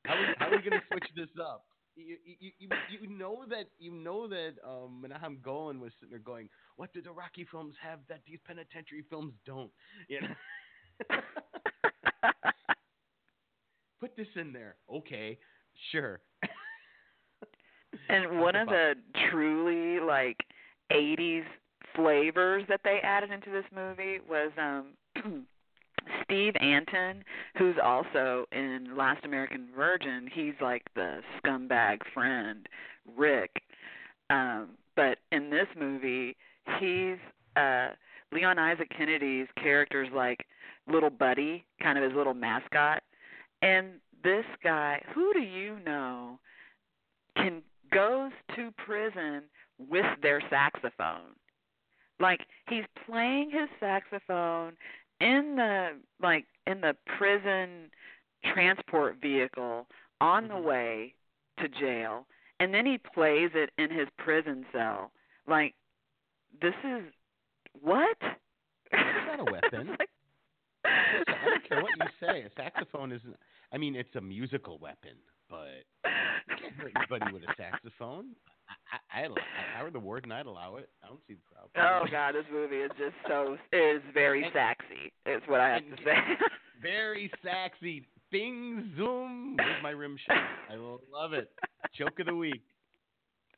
How 0.08 0.14
are, 0.14 0.36
how 0.38 0.48
are 0.48 0.52
we 0.52 0.58
going 0.58 0.80
to 0.80 0.88
switch 0.92 1.08
this 1.16 1.30
up? 1.42 1.66
You, 1.96 2.18
you, 2.26 2.52
you, 2.60 2.70
you 3.02 3.08
know 3.18 3.46
that 3.50 3.68
you 3.80 3.92
know 3.92 4.28
that 4.28 4.56
um, 4.68 5.00
Menahem 5.02 5.40
Golan 5.42 5.80
was 5.80 5.92
sitting 6.00 6.10
there 6.12 6.20
going, 6.20 6.50
"What 6.76 6.92
do 6.94 7.02
the 7.02 7.12
Rocky 7.12 7.48
films 7.50 7.74
have 7.82 8.00
that 8.10 8.20
these 8.28 8.40
penitentiary 8.46 9.04
films 9.10 9.34
don't?" 9.46 9.72
You 10.10 10.22
know. 10.22 10.36
Put 14.02 14.18
this 14.18 14.28
in 14.36 14.52
there. 14.52 14.76
Okay, 14.94 15.38
sure. 15.92 16.20
And 18.10 18.40
one 18.40 18.56
of 18.56 18.68
the 18.68 18.96
truly 19.30 20.00
like 20.00 20.38
80s 20.92 21.46
flavors 21.96 22.64
that 22.68 22.82
they 22.84 23.00
added 23.04 23.32
into 23.32 23.50
this 23.50 23.66
movie 23.74 24.20
was 24.30 24.52
um 24.58 24.94
Steve 26.24 26.54
Antin, 26.60 27.24
who's 27.58 27.76
also 27.84 28.46
in 28.52 28.96
Last 28.96 29.26
American 29.26 29.68
Virgin. 29.76 30.30
He's 30.32 30.54
like 30.62 30.84
the 30.96 31.22
scumbag 31.38 32.00
friend, 32.14 32.68
Rick. 33.18 33.52
Um 34.30 34.70
but 34.96 35.18
in 35.32 35.50
this 35.50 35.68
movie, 35.78 36.36
he's 36.80 37.18
uh 37.56 37.90
Leon 38.32 38.60
Isaac 38.60 38.90
Kennedy's 38.96 39.48
character's 39.62 40.10
like 40.14 40.46
little 40.88 41.10
buddy, 41.10 41.66
kind 41.82 41.98
of 41.98 42.04
his 42.04 42.14
little 42.14 42.34
mascot. 42.34 43.02
And 43.62 44.00
this 44.24 44.46
guy, 44.64 45.02
who 45.14 45.34
do 45.34 45.40
you 45.40 45.78
know 45.86 46.40
can 47.36 47.62
goes 47.92 48.32
to 48.56 48.72
prison 48.86 49.44
with 49.78 50.06
their 50.22 50.42
saxophone. 50.50 51.36
Like 52.20 52.42
he's 52.70 52.86
playing 53.06 53.52
his 53.52 53.70
saxophone 53.80 54.74
in 55.20 55.56
the 55.56 55.90
like 56.22 56.46
in 56.68 56.82
the 56.82 56.96
prison 57.18 57.90
transport 58.54 59.18
vehicle 59.22 59.88
on 60.22 60.48
the 60.48 60.54
mm-hmm. 60.54 60.68
way 60.68 61.14
to 61.60 61.68
jail 61.68 62.26
and 62.60 62.74
then 62.74 62.86
he 62.86 62.98
plays 62.98 63.52
it 63.54 63.70
in 63.78 63.90
his 63.90 64.08
prison 64.18 64.66
cell. 64.72 65.12
Like 65.48 65.74
this 66.62 66.74
is 66.84 67.04
what? 67.82 68.18
It's 68.92 69.28
not 69.28 69.40
a 69.40 69.52
weapon. 69.52 69.88
like, 70.00 70.10
I 70.86 71.46
don't 71.46 71.68
care 71.68 71.82
what 71.82 71.92
you 72.00 72.28
say. 72.28 72.42
A 72.44 72.50
saxophone 72.56 73.12
isn't. 73.12 73.36
I 73.74 73.78
mean, 73.78 73.96
it's 73.96 74.16
a 74.16 74.22
musical 74.22 74.78
weapon, 74.78 75.18
but 75.50 75.84
you 76.06 76.56
can't 76.62 76.74
hurt 76.76 76.92
anybody 76.96 77.34
with 77.34 77.44
a 77.44 77.54
saxophone. 77.58 78.28
I, 78.70 79.22
I, 79.22 79.26
if 79.26 79.32
I 79.78 79.84
were 79.84 79.92
the 79.92 80.00
warden, 80.00 80.32
I'd 80.32 80.46
allow 80.46 80.76
it. 80.78 80.90
I 81.04 81.08
don't 81.08 81.20
see 81.28 81.36
the 81.36 81.42
problem. 81.52 81.72
Oh 81.78 82.10
god, 82.10 82.36
this 82.36 82.46
movie 82.52 82.78
is 82.78 82.92
just 82.98 83.16
so 83.28 83.58
is 83.72 84.02
very 84.14 84.46
sexy. 84.54 85.12
Is 85.26 85.42
what 85.48 85.62
I 85.62 85.74
have 85.74 85.84
to 85.84 86.04
say. 86.04 86.16
Very 86.82 87.32
sexy. 87.42 88.06
Bing 88.32 88.92
zoom. 88.98 89.56
Where's 89.58 89.82
my 89.82 89.92
rim 89.92 90.18
shot? 90.28 90.38
I 90.72 90.78
will 90.78 91.02
love 91.12 91.34
it. 91.34 91.50
Joke 91.98 92.20
of 92.20 92.28
the 92.28 92.36
week. 92.36 92.62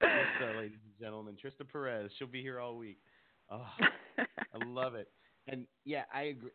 Trista, 0.02 0.58
ladies 0.58 0.78
and 0.84 0.94
gentlemen, 1.00 1.36
Trista 1.36 1.70
Perez. 1.70 2.12
She'll 2.18 2.28
be 2.28 2.42
here 2.42 2.60
all 2.60 2.78
week. 2.78 3.00
Oh, 3.50 3.66
I 4.20 4.66
love 4.66 4.96
it. 4.96 5.10
And 5.48 5.66
yeah, 5.86 6.04
I 6.14 6.24
agree. 6.24 6.52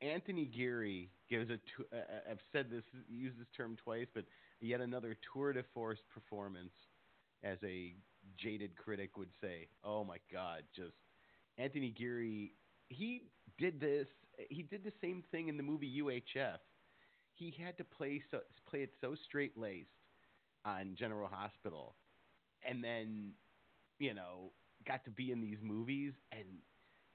Anthony 0.00 0.46
Geary 0.46 1.10
gives 1.28 1.50
a. 1.50 1.56
t- 1.56 1.88
uh, 1.92 1.96
uh, 1.96 2.30
I've 2.30 2.40
said 2.52 2.66
this, 2.70 2.84
used 3.08 3.38
this 3.38 3.48
term 3.56 3.76
twice, 3.84 4.06
but 4.14 4.24
yet 4.60 4.80
another 4.80 5.16
tour 5.32 5.52
de 5.52 5.62
force 5.74 5.98
performance, 6.12 6.72
as 7.44 7.58
a 7.64 7.94
jaded 8.38 8.76
critic 8.76 9.16
would 9.16 9.30
say. 9.40 9.68
Oh 9.84 10.04
my 10.04 10.16
God, 10.32 10.62
just 10.74 10.94
Anthony 11.58 11.90
Geary. 11.90 12.54
He 12.88 13.24
did 13.58 13.80
this. 13.80 14.06
He 14.48 14.62
did 14.62 14.84
the 14.84 14.92
same 15.00 15.22
thing 15.30 15.48
in 15.48 15.56
the 15.56 15.62
movie 15.62 16.00
UHF. 16.02 16.58
He 17.34 17.54
had 17.62 17.76
to 17.78 17.84
play 17.84 18.22
so 18.30 18.40
play 18.68 18.80
it 18.80 18.90
so 19.00 19.14
straight 19.26 19.56
laced 19.56 19.88
on 20.64 20.94
General 20.98 21.28
Hospital, 21.28 21.94
and 22.68 22.84
then, 22.84 23.32
you 23.98 24.14
know, 24.14 24.52
got 24.86 25.04
to 25.04 25.10
be 25.10 25.32
in 25.32 25.40
these 25.40 25.58
movies 25.62 26.12
and 26.32 26.44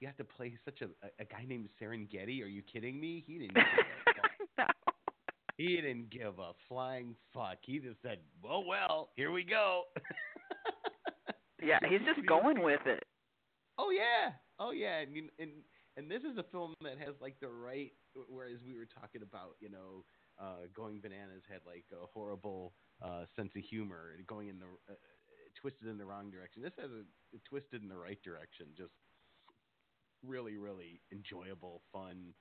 you 0.00 0.06
have 0.06 0.16
to 0.16 0.24
play 0.24 0.56
such 0.64 0.82
a 0.82 0.86
a, 1.18 1.24
guy 1.24 1.44
named 1.46 1.68
Serengeti. 1.80 2.42
Are 2.42 2.48
you 2.48 2.62
kidding 2.62 3.00
me? 3.00 3.24
He 3.26 3.38
didn't. 3.38 3.56
Give 5.58 5.66
a 5.66 5.72
fuck. 5.72 5.80
He 5.80 5.80
didn't 5.80 6.10
give 6.10 6.38
a 6.38 6.52
flying 6.68 7.14
fuck. 7.32 7.58
He 7.62 7.78
just 7.78 8.00
said, 8.02 8.18
"Well, 8.42 8.64
well, 8.66 9.10
here 9.16 9.32
we 9.32 9.44
go." 9.44 9.84
yeah, 11.62 11.78
he's 11.88 12.00
just 12.06 12.26
going 12.26 12.62
with 12.62 12.80
it. 12.86 13.04
Oh 13.78 13.90
yeah, 13.90 14.32
oh 14.58 14.70
yeah, 14.72 15.00
and 15.00 15.30
and 15.38 15.50
and 15.96 16.10
this 16.10 16.22
is 16.22 16.38
a 16.38 16.44
film 16.50 16.74
that 16.82 16.98
has 16.98 17.14
like 17.20 17.38
the 17.40 17.48
right. 17.48 17.92
Whereas 18.28 18.58
we 18.66 18.74
were 18.74 18.86
talking 18.86 19.20
about, 19.22 19.56
you 19.60 19.68
know, 19.68 20.04
uh, 20.40 20.68
Going 20.74 21.00
Bananas 21.00 21.42
had 21.48 21.60
like 21.66 21.84
a 21.92 22.06
horrible 22.06 22.72
uh, 23.04 23.24
sense 23.36 23.52
of 23.56 23.62
humor, 23.62 24.16
going 24.26 24.48
in 24.48 24.58
the 24.58 24.66
uh, 24.90 24.96
twisted 25.60 25.88
in 25.88 25.98
the 25.98 26.04
wrong 26.04 26.30
direction. 26.30 26.62
This 26.62 26.72
has 26.80 26.90
a, 26.90 27.04
a 27.36 27.40
twisted 27.48 27.82
in 27.82 27.88
the 27.88 27.96
right 27.96 28.22
direction. 28.22 28.66
Just 28.76 28.92
really, 30.24 30.56
really 30.56 31.00
enjoyable, 31.12 31.82
fun 31.92 32.32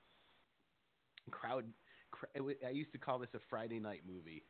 crowd. 1.31 1.65
Cr- 2.11 2.25
I 2.65 2.69
used 2.69 2.91
to 2.93 2.97
call 2.97 3.19
this 3.19 3.29
a 3.35 3.39
Friday 3.49 3.79
night 3.79 4.01
movie. 4.07 4.43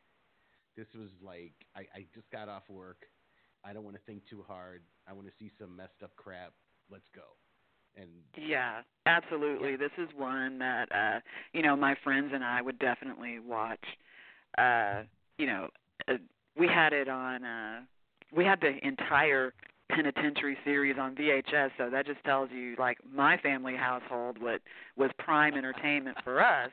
This 0.76 0.86
was 0.94 1.08
like 1.22 1.52
I, 1.74 1.80
I 1.94 2.06
just 2.14 2.30
got 2.30 2.48
off 2.48 2.62
work. 2.68 3.04
I 3.64 3.72
don't 3.72 3.84
want 3.84 3.96
to 3.96 4.02
think 4.06 4.22
too 4.28 4.44
hard. 4.46 4.82
I 5.08 5.12
want 5.12 5.26
to 5.26 5.32
see 5.38 5.50
some 5.58 5.76
messed 5.76 6.02
up 6.02 6.14
crap. 6.16 6.52
Let's 6.90 7.08
go. 7.14 7.22
And 7.96 8.08
Yeah, 8.36 8.82
absolutely. 9.06 9.76
This 9.76 9.92
is 9.98 10.08
one 10.16 10.58
that 10.58 10.92
uh 10.92 11.20
you 11.52 11.62
know 11.62 11.76
my 11.76 11.96
friends 12.04 12.30
and 12.34 12.44
I 12.44 12.62
would 12.62 12.78
definitely 12.78 13.38
watch. 13.38 13.84
Uh, 14.58 15.02
you 15.38 15.46
know, 15.46 15.68
uh, 16.08 16.14
we 16.58 16.66
had 16.66 16.92
it 16.92 17.08
on. 17.08 17.44
uh 17.44 17.80
We 18.34 18.44
had 18.44 18.60
the 18.60 18.74
entire 18.86 19.54
penitentiary 19.90 20.58
series 20.64 20.96
on 20.98 21.14
VHS, 21.14 21.70
so 21.78 21.90
that 21.90 22.06
just 22.06 22.22
tells 22.24 22.50
you 22.50 22.74
like 22.78 22.98
my 23.10 23.36
family 23.38 23.76
household 23.76 24.36
what 24.40 24.60
was 24.96 25.10
prime 25.18 25.54
entertainment 25.54 26.16
for 26.24 26.42
us. 26.42 26.70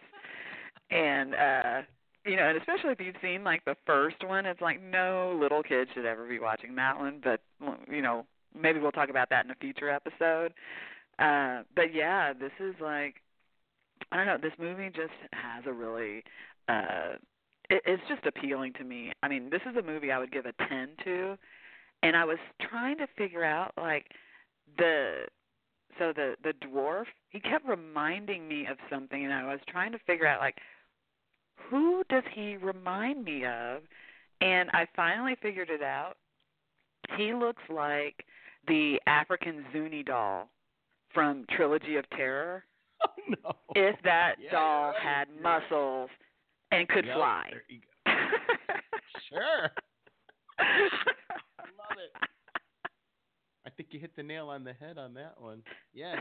And 0.94 1.36
uh 1.36 1.82
you 2.26 2.38
know, 2.38 2.48
and 2.48 2.58
especially 2.58 2.92
if 2.92 3.02
you've 3.02 3.16
seen 3.22 3.44
like 3.44 3.66
the 3.66 3.76
first 3.86 4.26
one, 4.26 4.46
it's 4.46 4.62
like 4.62 4.82
no 4.82 5.38
little 5.40 5.62
kid 5.62 5.90
should 5.94 6.06
ever 6.06 6.28
be 6.28 6.40
watching 6.40 6.76
that 6.76 6.98
one. 6.98 7.20
But 7.22 7.42
you 7.90 8.02
know, 8.02 8.26
maybe 8.58 8.80
we'll 8.80 8.92
talk 8.92 9.10
about 9.10 9.30
that 9.30 9.46
in 9.46 9.52
a 9.52 9.56
future 9.56 9.90
episode. 9.90 10.54
Uh, 11.20 11.64
but 11.76 11.94
yeah, 11.94 12.34
this 12.34 12.52
is 12.60 12.76
like 12.80 13.16
I 14.12 14.18
don't 14.18 14.26
know. 14.26 14.38
This 14.42 14.58
movie 14.58 14.90
just 14.90 15.14
has 15.34 15.66
a 15.66 15.74
really 15.74 16.24
uh, 16.70 17.18
it, 17.70 17.82
it's 17.86 18.04
just 18.08 18.26
appealing 18.26 18.74
to 18.74 18.84
me. 18.84 19.12
I 19.22 19.28
mean, 19.28 19.50
this 19.50 19.62
is 19.70 19.76
a 19.76 19.82
movie 19.82 20.12
I 20.12 20.20
would 20.20 20.32
give 20.32 20.46
a 20.46 20.54
ten 20.68 20.90
to, 21.04 21.38
and 22.04 22.16
I 22.16 22.26
was 22.26 22.38
trying 22.62 22.98
to 22.98 23.08
figure 23.18 23.44
out 23.44 23.74
like 23.78 24.12
the 24.78 25.26
so 26.00 26.14
the 26.16 26.36
the 26.44 26.54
dwarf 26.66 27.06
he 27.30 27.40
kept 27.40 27.68
reminding 27.68 28.48
me 28.48 28.66
of 28.70 28.78
something, 28.90 29.24
and 29.24 29.34
I 29.34 29.46
was 29.46 29.60
trying 29.68 29.92
to 29.92 30.00
figure 30.00 30.28
out 30.28 30.40
like 30.40 30.58
who 31.70 32.04
does 32.10 32.24
he 32.34 32.58
remind 32.58 33.24
me 33.26 33.46
of, 33.46 33.82
and 34.42 34.70
I 34.74 34.88
finally 34.96 35.36
figured 35.42 35.70
it 35.70 35.82
out. 35.84 36.16
He 37.18 37.34
looks 37.34 37.62
like 37.70 38.26
the 38.68 39.00
African 39.08 39.66
Zuni 39.74 40.04
doll 40.04 40.50
from 41.14 41.46
Trilogy 41.56 41.96
of 41.98 42.10
Terror. 42.12 42.64
Oh 43.06 43.10
no! 43.44 43.56
If 43.76 43.98
that 44.04 44.36
Yeah, 44.40 44.52
doll 44.52 44.92
right. 44.92 45.02
had 45.02 45.28
You're- 45.28 45.42
muscles 45.44 46.10
and 46.72 46.88
could 46.88 47.06
Yep, 47.06 47.16
fly. 47.18 47.50
there 47.52 47.64
you 47.68 47.80
go. 48.06 48.12
Sure. 49.30 49.70
I 50.60 50.64
love 51.78 51.98
it. 51.98 52.30
I 53.66 53.70
think 53.72 53.90
you 53.92 54.00
hit 54.00 54.16
the 54.16 54.24
nail 54.24 54.48
on 54.50 54.64
the 54.64 54.72
head 54.74 54.98
on 54.98 55.14
that 55.16 55.34
one. 55.40 55.64
Yeah. 55.94 56.20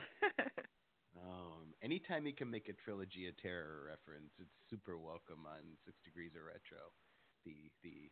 Um, 1.16 1.74
anytime 1.82 2.24
he 2.24 2.32
can 2.32 2.51
make 2.51 2.68
a 2.68 2.72
trilogy 2.72 3.28
of 3.28 3.36
terror 3.36 3.84
reference, 3.89 4.32
it's 4.40 4.56
super 4.70 4.97
welcome 4.97 5.44
on 5.47 5.76
Six 5.84 5.97
Degrees 6.05 6.32
of 6.36 6.44
Retro, 6.47 6.80
the 7.44 7.70
the 7.82 8.10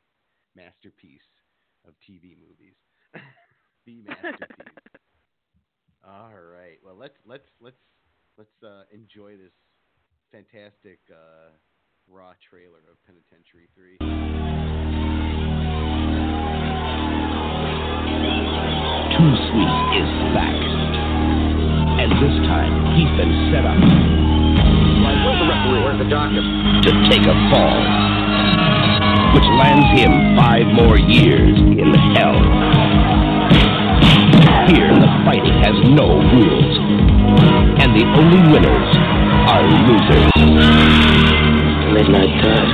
masterpiece 0.54 1.24
of 1.86 1.94
TV 2.04 2.36
movies. 2.36 2.76
the 3.86 4.02
masterpiece. 4.02 4.76
All 6.04 6.36
right. 6.36 6.76
Well, 6.84 6.96
let's 6.96 7.16
let's 7.24 7.48
let's 7.60 7.80
let's 8.36 8.62
uh, 8.62 8.84
enjoy 8.92 9.36
this 9.36 9.54
fantastic 10.30 11.00
uh, 11.10 11.56
raw 12.06 12.32
trailer 12.48 12.84
of 12.90 13.00
Penitentiary 13.06 13.68
Three. 13.74 13.96
Too 19.16 19.32
Sweet 19.48 19.80
is 19.96 20.10
back. 20.36 21.09
And 22.10 22.18
this 22.18 22.34
time, 22.50 22.74
he's 22.98 23.06
been 23.14 23.30
set 23.54 23.62
up. 23.62 23.78
Why, 23.78 25.14
where's 25.22 25.38
the 25.38 25.46
referee? 25.46 25.78
Where's 25.78 25.98
the 26.02 26.10
doctor? 26.10 26.42
To 26.42 26.90
take 27.06 27.22
a 27.22 27.36
fall. 27.54 27.78
Which 29.30 29.46
lands 29.54 29.86
him 29.94 30.34
five 30.34 30.66
more 30.74 30.98
years 30.98 31.54
in 31.54 31.94
hell. 32.18 32.34
Here, 34.66 34.90
the 34.90 35.10
fighting 35.22 35.54
has 35.62 35.78
no 35.94 36.18
rules. 36.18 36.74
And 37.78 37.94
the 37.94 38.02
only 38.18 38.42
winners 38.58 38.90
are 39.46 39.62
losers. 39.86 40.34
Midnight 41.94 42.34
Third. 42.42 42.68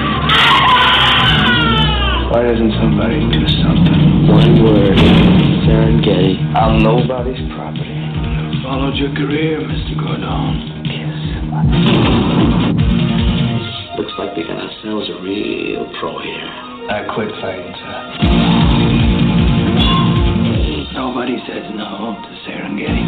Why 2.33 2.43
doesn't 2.43 2.73
somebody 2.81 3.21
do 3.29 3.45
something? 3.61 4.29
One 4.33 4.65
word. 4.65 4.97
Serengeti. 5.69 6.41
I'm 6.57 6.79
nobody's 6.79 7.53
property. 7.53 8.06
Followed 8.63 8.97
your 8.97 9.13
career, 9.15 9.61
Mr. 9.61 9.97
Gordon. 9.99 10.85
Yes. 10.85 11.17
Looks 13.99 14.13
like 14.19 14.37
we 14.37 14.43
got 14.45 14.59
ourselves 14.59 15.09
a 15.11 15.23
real 15.23 15.87
pro 16.01 16.19
here. 16.23 16.51
I 16.89 17.03
quit 17.15 17.31
fighting, 17.41 17.75
sir. 17.75 17.97
Nobody 20.95 21.37
says 21.47 21.65
no 21.75 22.17
to 22.23 22.31
Serengeti. 22.47 23.05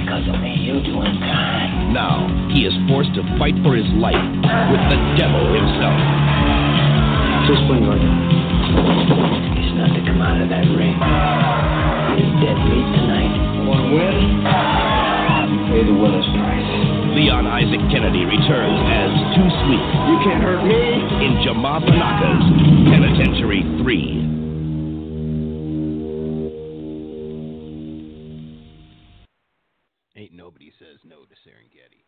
Because 0.00 0.24
only 0.32 0.54
you 0.54 0.82
doing 0.82 1.18
time. 1.20 1.92
Now, 1.92 2.26
he 2.54 2.64
is 2.66 2.74
forced 2.88 3.14
to 3.14 3.22
fight 3.38 3.54
for 3.62 3.74
his 3.74 3.86
life 3.98 4.14
with 4.14 4.82
the 4.88 4.98
devil 5.18 5.42
himself. 5.52 5.98
Just 7.50 7.66
when 7.68 7.82
He's 9.56 9.59
not 9.80 9.96
to 9.96 10.04
come 10.04 10.20
out 10.20 10.36
of 10.36 10.52
that 10.52 10.68
ring. 10.76 10.92
He's 12.20 12.28
dead 12.44 12.60
meat 12.68 12.84
tonight. 13.00 13.64
One 13.64 13.96
win. 13.96 14.44
Pay 15.72 15.88
the 15.88 15.96
winner's 15.96 16.28
price. 16.36 16.68
Leon 17.16 17.48
Isaac 17.48 17.80
Kennedy 17.88 18.28
returns 18.28 18.76
as 18.76 19.08
Too 19.32 19.48
Sweet. 19.64 19.80
You 20.04 20.20
can't 20.20 20.44
hurt 20.44 20.60
me. 20.68 21.00
In 21.24 21.40
Jamaa 21.40 21.80
Fanaka's 21.80 22.44
Penitentiary 22.92 23.64
3. 23.80 24.20
Ain't 30.20 30.34
nobody 30.34 30.70
says 30.78 30.98
no 31.08 31.24
to 31.24 31.34
Serengeti. 31.40 32.04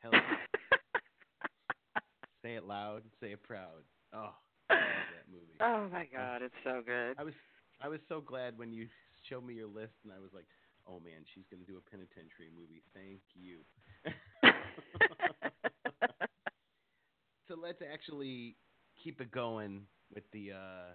Hell 0.00 0.10
yeah. 0.14 0.18
say 2.42 2.56
it 2.56 2.64
loud, 2.64 3.04
say 3.20 3.34
it 3.38 3.42
proud. 3.44 3.84
Oh, 4.12 4.34
I 4.68 4.74
love 4.74 4.82
that 5.14 5.23
movie. 5.60 5.72
Oh 5.72 5.88
my 5.92 6.06
god, 6.12 6.42
it's 6.42 6.54
so 6.64 6.82
good. 6.84 7.14
I 7.18 7.24
was 7.24 7.34
I 7.80 7.88
was 7.88 8.00
so 8.08 8.20
glad 8.20 8.58
when 8.58 8.72
you 8.72 8.86
showed 9.28 9.44
me 9.44 9.54
your 9.54 9.68
list 9.68 9.94
and 10.04 10.12
I 10.12 10.20
was 10.20 10.30
like, 10.34 10.46
oh 10.86 11.00
man, 11.00 11.24
she's 11.34 11.44
gonna 11.50 11.64
do 11.64 11.76
a 11.76 11.90
penitentiary 11.90 12.50
movie. 12.54 12.82
Thank 12.94 13.20
you. 13.34 13.60
so 17.48 17.56
let's 17.60 17.82
actually 17.82 18.56
keep 19.02 19.20
it 19.20 19.30
going 19.30 19.82
with 20.14 20.24
the 20.32 20.52
uh, 20.52 20.94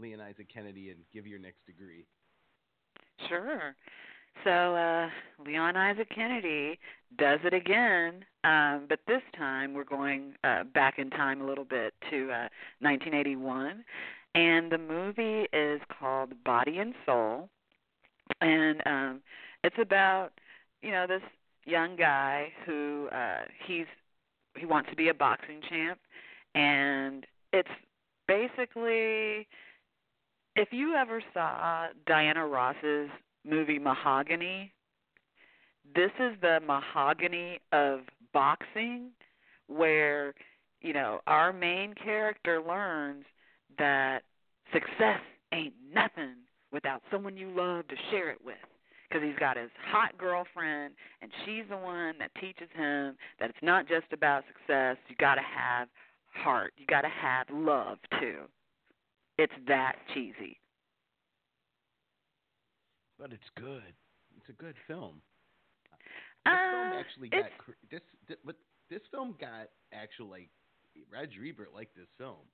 Leon 0.00 0.20
Isaac 0.20 0.48
Kennedy 0.52 0.90
and 0.90 1.00
give 1.12 1.26
your 1.26 1.38
next 1.38 1.64
degree. 1.66 2.06
Sure. 3.28 3.74
So 4.44 4.76
uh, 4.76 5.08
Leon 5.44 5.76
Isaac 5.76 6.10
Kennedy 6.14 6.78
does 7.16 7.40
it 7.44 7.54
again, 7.54 8.26
um, 8.44 8.84
but 8.88 9.00
this 9.06 9.22
time 9.36 9.72
we're 9.72 9.84
going 9.84 10.34
uh, 10.44 10.64
back 10.64 10.98
in 10.98 11.08
time 11.08 11.40
a 11.40 11.46
little 11.46 11.64
bit 11.64 11.94
to 12.10 12.24
uh, 12.30 12.48
1981, 12.80 13.82
and 14.34 14.70
the 14.70 14.76
movie 14.76 15.48
is 15.54 15.80
called 15.98 16.32
Body 16.44 16.78
and 16.78 16.94
Soul, 17.06 17.48
and 18.42 18.82
um, 18.84 19.22
it's 19.62 19.76
about 19.80 20.32
you 20.82 20.90
know 20.90 21.06
this 21.06 21.22
young 21.64 21.96
guy 21.96 22.52
who 22.66 23.08
uh, 23.12 23.44
he's 23.66 23.86
he 24.58 24.66
wants 24.66 24.90
to 24.90 24.96
be 24.96 25.08
a 25.08 25.14
boxing 25.14 25.62
champ, 25.66 25.98
and 26.54 27.26
it's 27.54 27.70
basically 28.28 29.48
if 30.54 30.68
you 30.70 30.94
ever 30.94 31.22
saw 31.32 31.86
Diana 32.06 32.46
Ross's 32.46 33.08
movie 33.44 33.78
Mahogany, 33.78 34.72
this 35.94 36.10
is 36.18 36.34
the 36.40 36.60
mahogany 36.66 37.60
of 37.72 38.00
boxing 38.32 39.10
where, 39.68 40.34
you 40.80 40.92
know, 40.92 41.20
our 41.26 41.52
main 41.52 41.94
character 41.94 42.60
learns 42.66 43.24
that 43.78 44.20
success 44.72 45.20
ain't 45.52 45.74
nothing 45.92 46.34
without 46.72 47.02
someone 47.10 47.36
you 47.36 47.48
love 47.48 47.86
to 47.88 47.94
share 48.10 48.30
it 48.30 48.38
with. 48.44 48.56
Because 49.08 49.28
he's 49.28 49.38
got 49.38 49.56
his 49.56 49.70
hot 49.92 50.16
girlfriend, 50.18 50.94
and 51.22 51.30
she's 51.44 51.64
the 51.68 51.76
one 51.76 52.14
that 52.18 52.34
teaches 52.40 52.68
him 52.74 53.14
that 53.38 53.50
it's 53.50 53.62
not 53.62 53.86
just 53.86 54.06
about 54.12 54.42
success. 54.48 54.96
You 55.08 55.14
got 55.16 55.36
to 55.36 55.42
have 55.42 55.88
heart. 56.32 56.72
You 56.76 56.86
got 56.86 57.02
to 57.02 57.08
have 57.08 57.46
love 57.52 57.98
too. 58.18 58.40
It's 59.38 59.52
that 59.68 59.96
cheesy. 60.12 60.58
But 63.18 63.32
it's 63.32 63.48
good. 63.56 63.94
It's 64.36 64.48
a 64.48 64.52
good 64.52 64.74
film. 64.86 65.22
This 66.44 66.52
film 66.70 66.92
Uh, 66.92 66.98
actually 67.00 67.28
got 67.28 67.56
cr- 67.58 67.72
this, 67.90 68.02
but 68.44 68.56
this 68.90 69.00
film 69.10 69.34
got 69.40 69.68
actual 69.92 70.28
like 70.28 70.50
Roger 71.10 71.44
Ebert 71.44 71.72
liked 71.72 71.94
this 71.96 72.10
film. 72.18 72.44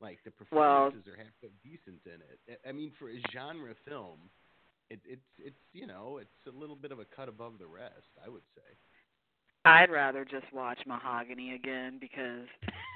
Like 0.00 0.22
the 0.24 0.32
Well- 0.50 0.90
performances 0.90 1.08
are 1.12 1.16
half 1.16 1.32
decent 1.62 2.04
in 2.06 2.20
it. 2.20 2.40
I- 2.64 2.68
I 2.68 2.72
mean, 2.72 2.90
for 2.92 3.08
a 3.08 3.18
genre 3.30 3.74
film, 3.86 4.30
it, 4.90 5.00
it's 5.06 5.38
it's 5.38 5.60
you 5.72 5.86
know 5.86 6.18
it's 6.18 6.46
a 6.46 6.50
little 6.50 6.76
bit 6.76 6.92
of 6.92 6.98
a 6.98 7.04
cut 7.06 7.28
above 7.28 7.58
the 7.58 7.66
rest, 7.66 8.10
I 8.22 8.28
would 8.28 8.44
say. 8.54 8.76
I'd 9.64 9.90
rather 9.90 10.26
just 10.26 10.52
watch 10.52 10.84
Mahogany 10.84 11.54
again 11.54 11.98
because 11.98 12.46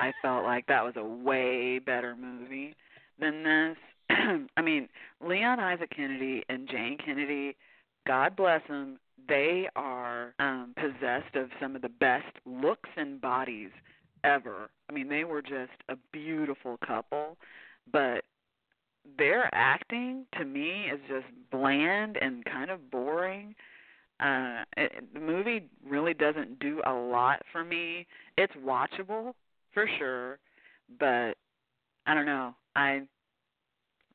I 0.01 0.13
felt 0.21 0.45
like 0.45 0.67
that 0.67 0.85
was 0.85 0.97
a 0.97 1.03
way 1.03 1.79
better 1.79 2.15
movie 2.15 2.75
than 3.19 3.43
this. 3.43 3.79
I 4.57 4.63
mean, 4.63 4.89
Leon 5.21 5.61
Isaac 5.61 5.91
Kennedy 5.95 6.43
and 6.49 6.69
Jayne 6.69 6.99
Kennedy, 7.05 7.57
God 8.07 8.37
bless 8.37 8.63
them, 8.69 8.99
they 9.29 9.69
are 9.77 10.35
um 10.39 10.75
possessed 10.77 11.35
of 11.35 11.51
some 11.61 11.77
of 11.77 11.83
the 11.83 11.89
best 11.89 12.33
looks 12.47 12.89
and 12.97 13.21
bodies 13.21 13.71
ever. 14.25 14.71
I 14.89 14.93
mean, 14.93 15.09
they 15.09 15.25
were 15.25 15.43
just 15.43 15.73
a 15.89 15.97
beautiful 16.13 16.79
couple, 16.87 17.37
but 17.93 18.25
their 19.17 19.49
acting 19.55 20.27
to 20.39 20.45
me 20.45 20.87
is 20.93 21.01
just 21.09 21.27
bland 21.51 22.17
and 22.21 22.45
kind 22.45 22.71
of 22.71 22.91
boring. 22.91 23.55
Uh 24.21 24.65
it, 24.77 25.13
the 25.13 25.21
movie 25.21 25.69
really 25.87 26.15
doesn't 26.15 26.59
do 26.59 26.81
a 26.87 26.93
lot 26.93 27.43
for 27.53 27.65
me. 27.65 28.07
It's 28.37 28.55
watchable 28.55 29.35
for 29.73 29.89
sure, 29.99 30.39
but 30.99 31.35
I 32.07 32.15
don't 32.15 32.27
know. 32.27 32.55
I 32.75 33.03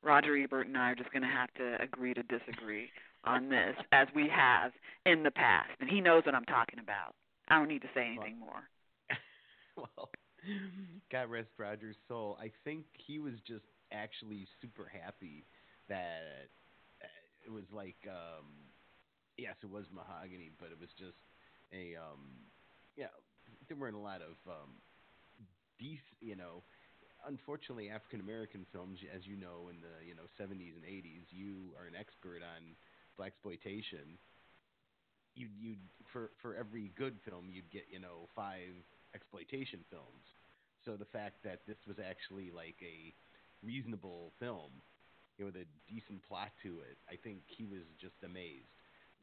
Roger 0.04 0.36
Ebert 0.38 0.68
and 0.68 0.78
I 0.78 0.92
are 0.92 0.96
just 0.96 1.12
going 1.12 1.24
to 1.24 1.30
have 1.30 1.54
to 1.56 1.82
agree 1.82 2.14
to 2.14 2.24
disagree 2.24 2.90
on 3.24 3.50
this 3.50 3.76
as 3.92 4.08
we 4.16 4.28
have 4.30 4.72
in 5.06 5.24
the 5.24 5.32
past. 5.32 5.72
And 5.80 5.90
he 5.90 6.02
knows 6.02 6.26
what 6.26 6.36
I'm 6.36 6.46
talking 6.46 6.80
about. 6.80 7.16
I 7.48 7.58
don't 7.58 7.68
need 7.68 7.82
to 7.82 7.90
say 7.94 8.06
anything 8.08 8.40
more. 8.40 8.64
well, 9.78 10.10
God 11.12 11.30
rest 11.30 11.50
Roger's 11.58 11.96
soul. 12.08 12.38
I 12.42 12.52
think 12.64 12.86
he 13.06 13.20
was 13.20 13.34
just 13.48 13.66
actually 13.92 14.48
super 14.62 14.92
happy 14.92 15.46
that 15.90 16.50
uh, 17.02 17.46
it 17.46 17.52
was 17.52 17.64
like, 17.72 17.96
um, 18.08 18.46
yes, 19.38 19.56
it 19.64 19.70
was 19.70 19.86
mahogany, 19.94 20.52
but 20.60 20.70
it 20.72 20.80
was 20.80 20.90
just 20.98 21.18
a, 21.74 21.96
um, 21.96 22.20
yeah, 22.98 23.14
there 23.68 23.78
weren't 23.78 23.96
a 23.96 24.00
lot 24.00 24.22
of, 24.22 24.36
um, 24.48 24.70
decent, 25.80 26.20
you 26.22 26.36
know, 26.36 26.64
unfortunately 27.28 27.90
African 27.90 28.20
American 28.20 28.66
films, 28.72 29.00
as 29.14 29.26
you 29.26 29.36
know, 29.36 29.70
in 29.70 29.78
the 29.82 30.06
you 30.06 30.16
know 30.16 30.28
70s 30.40 30.76
and 30.76 30.86
80s, 30.86 31.28
you 31.30 31.74
are 31.80 31.86
an 31.88 31.95
expert 31.98 32.41
on 32.44 32.76
black 33.18 33.34
exploitation. 33.34 34.18
You 35.36 35.48
you 35.60 35.76
for 36.12 36.32
for 36.41 36.56
every 36.56 36.91
good 36.98 37.18
film, 37.28 37.50
you'd 37.52 37.72
get 37.72 37.86
you 37.91 38.00
know 38.00 38.30
five 38.36 38.74
exploitation 39.16 39.80
films. 39.90 40.26
So 40.86 40.95
the 40.98 41.06
fact 41.06 41.44
that 41.44 41.62
this 41.68 41.78
was 41.88 41.98
actually 41.98 42.52
like 42.52 42.76
a 42.84 43.14
reasonable 43.66 44.32
film, 44.40 44.72
you 45.38 45.45
know, 45.45 45.52
with 45.54 45.64
a 45.64 45.68
decent 45.88 46.22
plot 46.28 46.52
to 46.64 46.84
it, 46.84 46.98
I 47.10 47.16
think 47.24 47.40
he 47.48 47.64
was 47.64 47.88
just 48.00 48.16
amazed. 48.24 48.68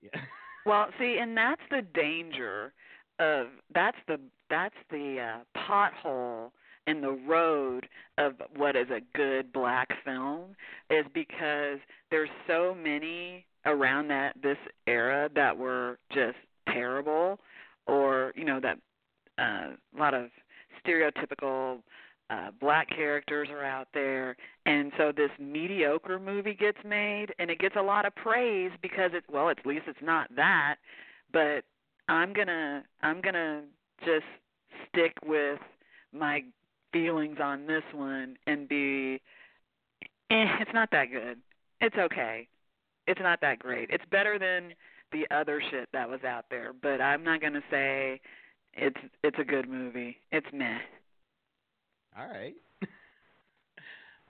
Yeah. 0.03 0.11
Well, 0.67 0.89
see, 0.99 1.17
and 1.19 1.35
that's 1.35 1.63
the 1.71 1.81
danger 1.95 2.75
of 3.19 3.47
that's 3.75 3.97
the 4.07 4.21
that's 4.51 4.75
the 4.91 5.17
uh, 5.19 5.59
pothole 5.59 6.51
in 6.91 7.01
the 7.01 7.19
road 7.27 7.87
of 8.19 8.35
what 8.57 8.77
is 8.77 8.89
a 8.91 9.01
good 9.17 9.53
black 9.53 9.89
film 10.05 10.57
is 10.91 11.05
because 11.15 11.79
there's 12.11 12.31
so 12.47 12.75
many 12.75 13.45
around 13.67 14.09
that 14.09 14.35
this 14.43 14.59
era 14.87 15.29
that 15.35 15.57
were 15.57 15.99
just 16.13 16.37
terrible 16.69 17.39
or 17.87 18.33
you 18.35 18.45
know 18.45 18.61
that 18.61 18.79
uh, 19.39 19.75
a 19.97 19.99
lot 19.99 20.15
of 20.15 20.31
stereotypical 20.85 21.79
uh, 22.31 22.51
black 22.61 22.89
characters 22.89 23.49
are 23.51 23.65
out 23.65 23.89
there. 23.93 24.37
And 24.65 24.93
so 24.97 25.13
this 25.15 25.31
mediocre 25.39 26.19
movie 26.19 26.55
gets 26.55 26.79
made 26.85 27.35
and 27.39 27.51
it 27.51 27.59
gets 27.59 27.75
a 27.77 27.83
lot 27.83 28.07
of 28.07 28.15
praise 28.15 28.71
because 28.83 29.11
it 29.15 29.25
well 29.31 29.51
at 29.51 29.65
least 29.67 29.85
it's 29.87 29.99
not 30.03 30.29
that 30.37 30.77
but 31.33 31.65
i'm 32.09 32.35
to 32.35 32.83
i'm 33.03 33.23
to 33.35 33.63
just 34.05 34.25
stick 34.89 35.13
with 35.25 35.59
my 36.13 36.43
feelings 36.93 37.39
on 37.43 37.67
this 37.67 37.83
one 37.95 38.37
and 38.47 38.69
be 38.69 39.21
eh, 40.31 40.57
it's 40.61 40.71
not 40.75 40.91
that 40.93 41.11
good. 41.11 41.39
It's 41.81 41.97
okay. 41.97 42.49
It's 43.07 43.21
not 43.21 43.41
that 43.41 43.59
great. 43.59 43.91
It's 43.91 44.05
better 44.11 44.39
than 44.39 44.75
the 45.13 45.27
other 45.35 45.63
shit 45.71 45.89
that 45.93 46.09
was 46.09 46.23
out 46.25 46.45
there, 46.51 46.73
but 46.81 47.01
I'm 47.01 47.25
not 47.25 47.41
going 47.41 47.55
to 47.55 47.63
say 47.71 48.21
it's 48.75 49.01
it's 49.23 49.39
a 49.39 49.45
good 49.45 49.69
movie. 49.69 50.17
It's 50.31 50.47
meh. 50.53 50.79
All 52.19 52.29
right. 52.29 52.55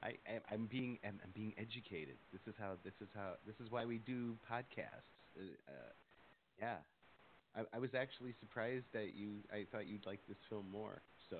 I, 0.02 0.14
I'm 0.50 0.66
being 0.70 0.98
I'm, 1.04 1.20
I'm 1.22 1.30
being 1.34 1.52
educated. 1.58 2.16
This 2.32 2.40
is 2.46 2.54
how 2.58 2.72
this 2.84 2.94
is 3.00 3.08
how 3.14 3.32
this 3.46 3.56
is 3.64 3.70
why 3.70 3.84
we 3.84 3.98
do 3.98 4.36
podcasts. 4.50 5.12
Uh, 5.36 5.42
uh, 5.68 5.92
yeah, 6.58 6.76
I, 7.56 7.76
I 7.76 7.78
was 7.78 7.90
actually 7.94 8.34
surprised 8.40 8.86
that 8.92 9.14
you. 9.14 9.44
I 9.52 9.66
thought 9.70 9.86
you'd 9.86 10.06
like 10.06 10.20
this 10.28 10.38
film 10.48 10.66
more. 10.72 11.02
So 11.28 11.36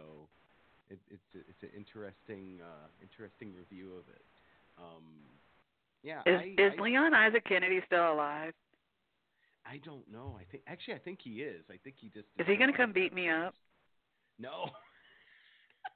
it, 0.91 0.99
it's 1.11 1.31
a, 1.35 1.39
it's 1.49 1.63
an 1.63 1.71
interesting 1.77 2.61
uh, 2.61 2.89
interesting 3.01 3.55
review 3.55 3.93
of 3.97 4.05
it. 4.13 4.25
Um, 4.79 5.05
yeah, 6.03 6.21
Is 6.27 6.41
I, 6.41 6.63
is 6.63 6.73
I, 6.79 6.83
Leon 6.83 7.15
Isaac 7.15 7.45
Kennedy 7.45 7.81
still 7.87 8.13
alive? 8.13 8.53
I 9.67 9.79
don't 9.85 10.11
know. 10.11 10.37
I 10.41 10.45
think 10.51 10.65
actually 10.67 10.95
I 10.95 10.99
think 10.99 11.21
he 11.23 11.43
is. 11.43 11.65
I 11.71 11.77
think 11.85 11.97
he 12.01 12.09
just 12.09 12.27
Is 12.39 12.47
he 12.47 12.57
going 12.57 12.71
to 12.71 12.77
come 12.77 12.93
beat 12.93 13.15
me 13.15 13.29
up? 13.29 13.55
No. 14.39 14.71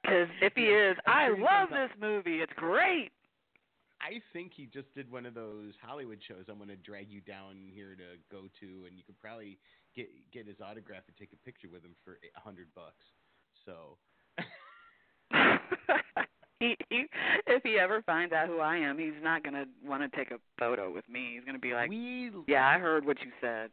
Because 0.01 0.29
if 0.41 0.53
he 0.55 0.69
is, 0.69 0.97
I 1.07 1.29
I'm 1.29 1.35
sure 1.35 1.37
he 1.37 1.43
love 1.43 1.69
this 1.69 1.93
movie. 2.01 2.41
It's 2.41 2.53
great. 2.57 3.11
I 4.01 4.21
think 4.33 4.51
he 4.53 4.65
just 4.65 4.93
did 4.93 5.09
one 5.09 5.25
of 5.25 5.33
those 5.33 5.73
Hollywood 5.81 6.19
shows. 6.27 6.45
I'm 6.49 6.57
going 6.57 6.69
to 6.69 6.77
drag 6.77 7.09
you 7.09 7.21
down 7.21 7.69
here 7.73 7.95
to 7.95 8.21
go 8.29 8.45
to, 8.61 8.69
and 8.85 8.97
you 8.97 9.03
could 9.05 9.17
probably 9.19 9.57
get 9.95 10.09
get 10.31 10.45
his 10.45 10.57
autograph 10.61 11.03
and 11.07 11.17
take 11.17 11.33
a 11.33 11.41
picture 11.45 11.69
with 11.69 11.81
him 11.81 11.95
for 12.03 12.17
a 12.21 12.39
hundred 12.39 12.67
bucks. 12.75 13.05
So 13.65 13.97
he, 16.59 16.75
he, 16.89 17.05
if 17.47 17.63
he 17.63 17.77
ever 17.79 18.01
finds 18.03 18.33
out 18.33 18.47
who 18.47 18.59
I 18.59 18.77
am, 18.77 18.97
he's 18.97 19.13
not 19.21 19.43
going 19.43 19.55
to 19.55 19.65
want 19.85 20.09
to 20.09 20.17
take 20.17 20.31
a 20.31 20.37
photo 20.59 20.91
with 20.93 21.07
me. 21.09 21.33
He's 21.35 21.43
going 21.43 21.55
to 21.55 21.59
be 21.59 21.73
like, 21.73 21.89
we 21.89 22.31
"Yeah, 22.47 22.67
I 22.67 22.79
heard 22.79 23.05
what 23.05 23.17
you 23.21 23.31
said." 23.41 23.71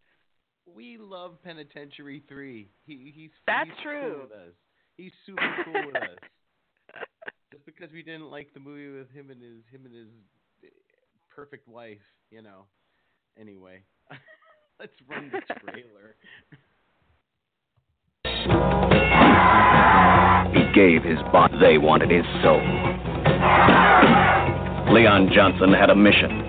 we 0.67 0.99
love 0.99 1.43
Penitentiary 1.43 2.23
Three. 2.29 2.69
He 2.85 3.13
he's 3.15 3.31
That's 3.47 3.69
he's 3.69 3.83
true. 3.83 4.13
Cool 4.13 4.23
with 4.23 4.33
us. 4.33 4.55
He's 4.97 5.13
super 5.27 5.57
cool 5.65 5.87
with 5.87 5.97
us. 5.97 6.19
Just 7.53 7.67
because 7.67 7.93
we 7.93 8.03
didn't 8.03 8.31
like 8.31 8.53
the 8.55 8.61
movie 8.61 8.97
with 8.97 9.11
him 9.11 9.31
and 9.31 9.43
his 9.43 9.63
him 9.71 9.87
and 9.87 9.95
his 9.95 10.09
perfect 11.35 11.69
wife, 11.69 12.05
you 12.31 12.43
know. 12.43 12.65
Anyway, 13.39 13.83
let's 14.81 14.93
run 15.09 15.31
the 15.33 15.41
trailer. 15.61 16.17
Gave 20.75 21.03
his 21.05 21.19
body. 21.31 21.53
They 21.61 21.77
wanted 21.77 22.09
his 22.09 22.25
soul. 22.41 22.57
Leon 24.89 25.29
Johnson 25.35 25.73
had 25.73 25.91
a 25.91 25.95
mission. 25.95 26.49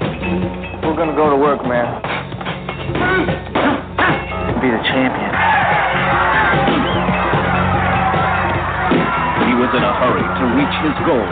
We're 0.79 0.95
gonna 0.95 1.15
go 1.15 1.29
to 1.29 1.35
work, 1.35 1.59
man. 1.67 1.99
Be 4.63 4.71
the 4.71 4.83
champion. 4.87 5.33
He 9.43 9.53
was 9.59 9.71
in 9.75 9.83
a 9.83 9.93
hurry 9.99 10.23
to 10.23 10.45
reach 10.55 10.75
his 10.87 10.95
goal. 11.03 11.27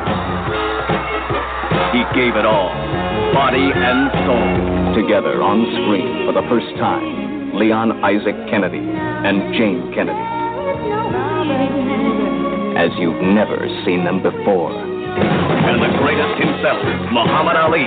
He 1.96 2.04
gave 2.14 2.36
it 2.36 2.46
all, 2.46 2.76
body 3.34 3.72
and 3.72 4.12
soul. 4.28 4.96
Together 5.02 5.42
on 5.42 5.64
screen 5.80 6.28
for 6.28 6.34
the 6.34 6.44
first 6.50 6.76
time, 6.76 7.56
Leon 7.56 8.04
Isaac 8.04 8.36
Kennedy 8.50 8.84
and 8.84 9.54
Jayne 9.56 9.94
Kennedy. 9.96 10.42
As 12.78 12.90
you've 12.98 13.22
never 13.22 13.68
seen 13.86 14.06
them 14.06 14.24
before. 14.24 14.72
And 14.72 15.78
the 15.84 15.92
greatest 16.00 16.40
himself, 16.40 16.80
Muhammad 17.12 17.58
Ali. 17.60 17.84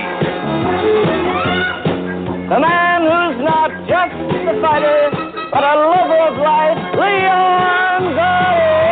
The 2.47 2.59
man 2.61 3.01
who's 3.01 3.41
not 3.43 3.73
just 3.89 4.13
a 4.45 4.53
fighter, 4.61 5.09
but 5.51 5.63
a 5.65 5.75
lover 5.89 6.21
of 6.29 6.37
life, 6.37 6.77
Leon 6.95 8.13
the 8.13 8.33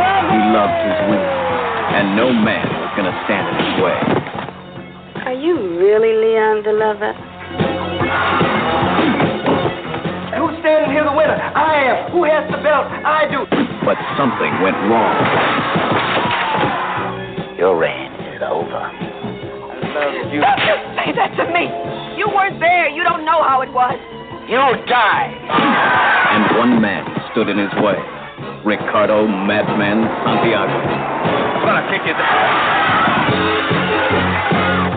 Lover. 0.02 0.34
He 0.34 0.40
loved 0.50 0.80
his 0.82 0.98
women, 1.14 1.34
and 1.94 2.06
no 2.18 2.34
man 2.34 2.66
was 2.82 2.92
going 2.98 3.08
to 3.08 3.18
stand 3.30 3.46
in 3.54 3.56
his 3.62 3.74
way. 3.86 4.00
Are 5.30 5.38
you 5.38 5.78
really 5.78 6.14
Leon 6.18 6.64
the 6.66 6.74
lover? 6.74 7.14
Who's 10.42 10.58
standing 10.60 10.92
here 10.92 11.06
the 11.06 11.14
winner? 11.14 11.38
I 11.38 11.76
am. 11.86 12.12
Who 12.12 12.24
has 12.26 12.50
the 12.50 12.58
belt? 12.58 12.90
I 13.06 13.30
do. 13.30 13.73
But 13.86 13.98
something 14.16 14.52
went 14.64 14.80
wrong. 14.88 15.16
Your 17.60 17.78
reign 17.78 18.12
is 18.32 18.42
over. 18.42 18.80
I 18.80 19.92
love 19.92 20.34
you. 20.34 20.40
Don't 20.40 20.64
you 20.64 20.76
say 20.96 21.12
that 21.12 21.36
to 21.36 21.46
me! 21.52 21.68
You 22.18 22.32
weren't 22.32 22.60
there. 22.60 22.90
You 22.90 23.04
don't 23.04 23.26
know 23.26 23.44
how 23.44 23.62
it 23.62 23.72
was. 23.72 24.00
You'll 24.48 24.80
die. 24.88 25.36
And 26.32 26.58
one 26.58 26.82
man 26.82 27.04
stood 27.32 27.50
in 27.50 27.58
his 27.58 27.72
way 27.84 28.00
Ricardo 28.64 29.28
Madman 29.28 30.08
Santiago. 30.24 30.72
I'm 30.72 31.68
gonna 31.68 31.84
kick 31.92 32.08
you. 32.08 32.16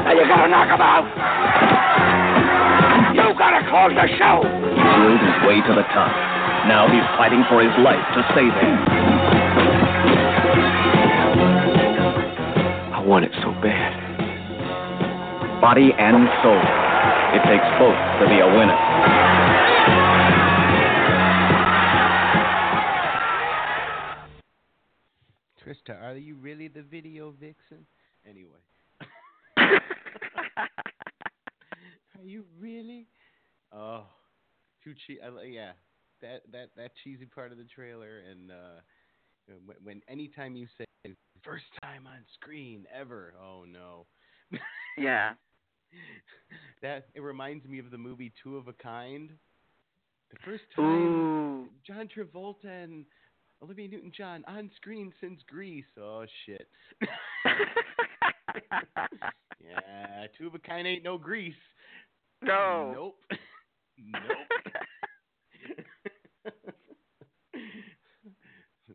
Now 0.06 0.14
you 0.14 0.22
gotta 0.30 0.46
knock 0.46 0.70
him 0.70 0.80
out. 0.80 1.06
You 3.14 3.34
gotta 3.34 3.66
close 3.66 3.90
the 3.98 4.06
show! 4.18 4.46
He 4.46 4.78
drilled 4.78 5.18
his 5.18 5.38
way 5.46 5.58
to 5.66 5.74
the 5.74 5.82
top. 5.90 6.45
Now 6.66 6.90
he's 6.90 7.06
fighting 7.16 7.44
for 7.48 7.62
his 7.62 7.70
life 7.78 8.02
to 8.14 8.22
stay 8.34 8.42
there. 8.42 8.82
I 12.92 13.00
want 13.06 13.24
it 13.24 13.30
so 13.40 13.52
bad. 13.62 14.02
Body 15.60 15.92
and 15.96 16.28
soul. 16.42 16.58
It 17.38 17.42
takes 17.46 17.62
both 17.78 17.94
to 18.18 18.26
be 18.26 18.40
a 18.40 18.48
winner. 18.50 18.74
Trista, 25.62 25.94
are 26.02 26.16
you 26.16 26.34
really 26.34 26.66
the 26.66 26.82
video 26.82 27.30
vixen? 27.30 27.86
Anyway. 28.28 28.58
are 29.56 29.80
you 32.24 32.44
really? 32.58 33.06
Oh, 33.72 34.08
too 34.82 34.94
cheap. 35.06 35.20
Yeah, 35.48 35.74
that 36.22 36.42
that 36.52 36.70
that 36.76 36.92
cheesy 37.02 37.26
part 37.26 37.52
of 37.52 37.58
the 37.58 37.64
trailer, 37.64 38.22
and 38.30 38.50
uh, 38.50 38.80
when, 39.64 39.76
when 39.82 40.02
anytime 40.08 40.56
you 40.56 40.66
say 40.78 40.86
first 41.46 41.64
time 41.80 42.06
on 42.06 42.18
screen 42.34 42.84
ever, 42.94 43.34
oh 43.40 43.64
no. 43.64 44.06
Yeah. 44.98 45.32
that 46.80 47.08
it 47.14 47.20
reminds 47.20 47.66
me 47.66 47.78
of 47.78 47.90
the 47.90 47.98
movie 47.98 48.32
Two 48.42 48.56
of 48.56 48.66
a 48.66 48.72
Kind. 48.72 49.30
The 50.30 50.38
first 50.44 50.64
time 50.74 50.84
Ooh. 50.84 51.68
John 51.86 52.08
Travolta 52.08 52.84
and 52.84 53.04
Olivia 53.62 53.88
Newton-John 53.88 54.42
on 54.48 54.70
screen 54.76 55.12
since 55.20 55.40
Grease. 55.46 55.84
Oh 56.00 56.24
shit. 56.46 56.66
yeah, 59.60 60.26
Two 60.38 60.46
of 60.46 60.54
a 60.54 60.58
Kind 60.58 60.88
ain't 60.88 61.04
no 61.04 61.18
Grease. 61.18 61.54
No. 62.42 62.92
Nope. 62.94 63.18
nope. 63.98 64.22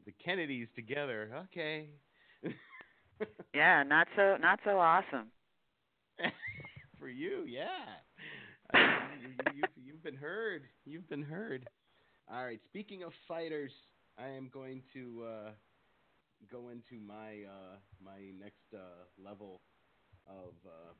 the 0.05 0.13
Kennedys 0.31 0.67
together. 0.75 1.29
Okay. 1.51 1.89
Yeah, 3.53 3.83
not 3.83 4.07
so 4.15 4.37
not 4.39 4.59
so 4.63 4.79
awesome. 4.79 5.27
For 6.99 7.09
you, 7.09 7.43
yeah. 7.47 7.99
You, 9.53 9.63
you've 9.75 10.03
been 10.03 10.15
heard. 10.15 10.63
You've 10.85 11.09
been 11.09 11.21
heard. 11.23 11.67
All 12.31 12.45
right. 12.45 12.59
Speaking 12.69 13.03
of 13.03 13.11
fighters, 13.27 13.71
I 14.17 14.27
am 14.29 14.49
going 14.53 14.81
to 14.93 15.23
uh, 15.27 15.49
go 16.51 16.69
into 16.69 17.03
my 17.05 17.43
uh, 17.47 17.75
my 18.03 18.31
next 18.39 18.63
uh, 18.73 19.05
level 19.23 19.61
of 20.27 20.53
uh, 20.65 20.93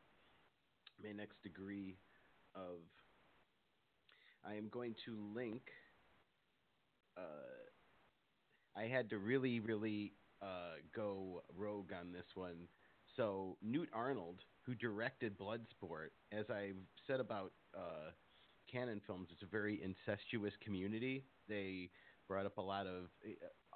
my 1.04 1.12
next 1.14 1.42
degree 1.44 1.98
of. 2.56 2.80
I 4.46 4.56
am 4.56 4.68
going 4.70 4.96
to 5.06 5.18
link. 5.36 5.64
Uh, 7.18 7.22
I 8.76 8.84
had 8.84 9.10
to 9.10 9.18
really, 9.18 9.60
really 9.60 10.14
uh, 10.42 10.80
go 10.96 11.44
rogue 11.56 11.92
on 12.00 12.12
this 12.12 12.26
one. 12.36 12.68
So 13.18 13.58
Newt 13.62 13.90
Arnold, 13.94 14.40
who 14.66 14.76
directed 14.76 15.38
Bloodsport, 15.38 16.10
as 16.32 16.46
I've 16.50 16.78
said 17.08 17.20
about 17.20 17.52
uh, 17.76 18.12
Cannon 18.72 19.02
films, 19.06 19.28
it's 19.32 19.44
a 19.44 19.48
very 19.48 19.82
incestuous 19.84 20.54
community. 20.64 21.26
They 21.50 21.90
brought 22.28 22.46
up 22.46 22.58
a 22.58 22.62
lot 22.62 22.88
of. 22.88 23.10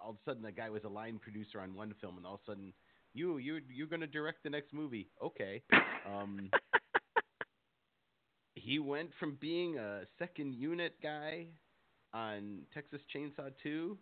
All 0.01 0.11
of 0.11 0.15
a 0.15 0.29
sudden, 0.29 0.43
the 0.43 0.51
guy 0.51 0.69
was 0.69 0.83
a 0.85 0.89
line 0.89 1.19
producer 1.19 1.59
on 1.59 1.75
one 1.75 1.93
film, 1.99 2.17
and 2.17 2.25
all 2.25 2.35
of 2.35 2.39
a 2.47 2.51
sudden, 2.51 2.73
you 3.13 3.37
you 3.37 3.59
you're 3.73 3.87
going 3.87 4.01
to 4.01 4.07
direct 4.07 4.43
the 4.43 4.49
next 4.49 4.73
movie. 4.73 5.09
Okay. 5.23 5.61
Um, 6.05 6.49
he 8.55 8.79
went 8.79 9.09
from 9.19 9.37
being 9.41 9.77
a 9.77 10.01
second 10.17 10.53
unit 10.53 10.93
guy 11.01 11.47
on 12.13 12.61
Texas 12.73 13.01
Chainsaw 13.13 13.51
2. 13.63 13.97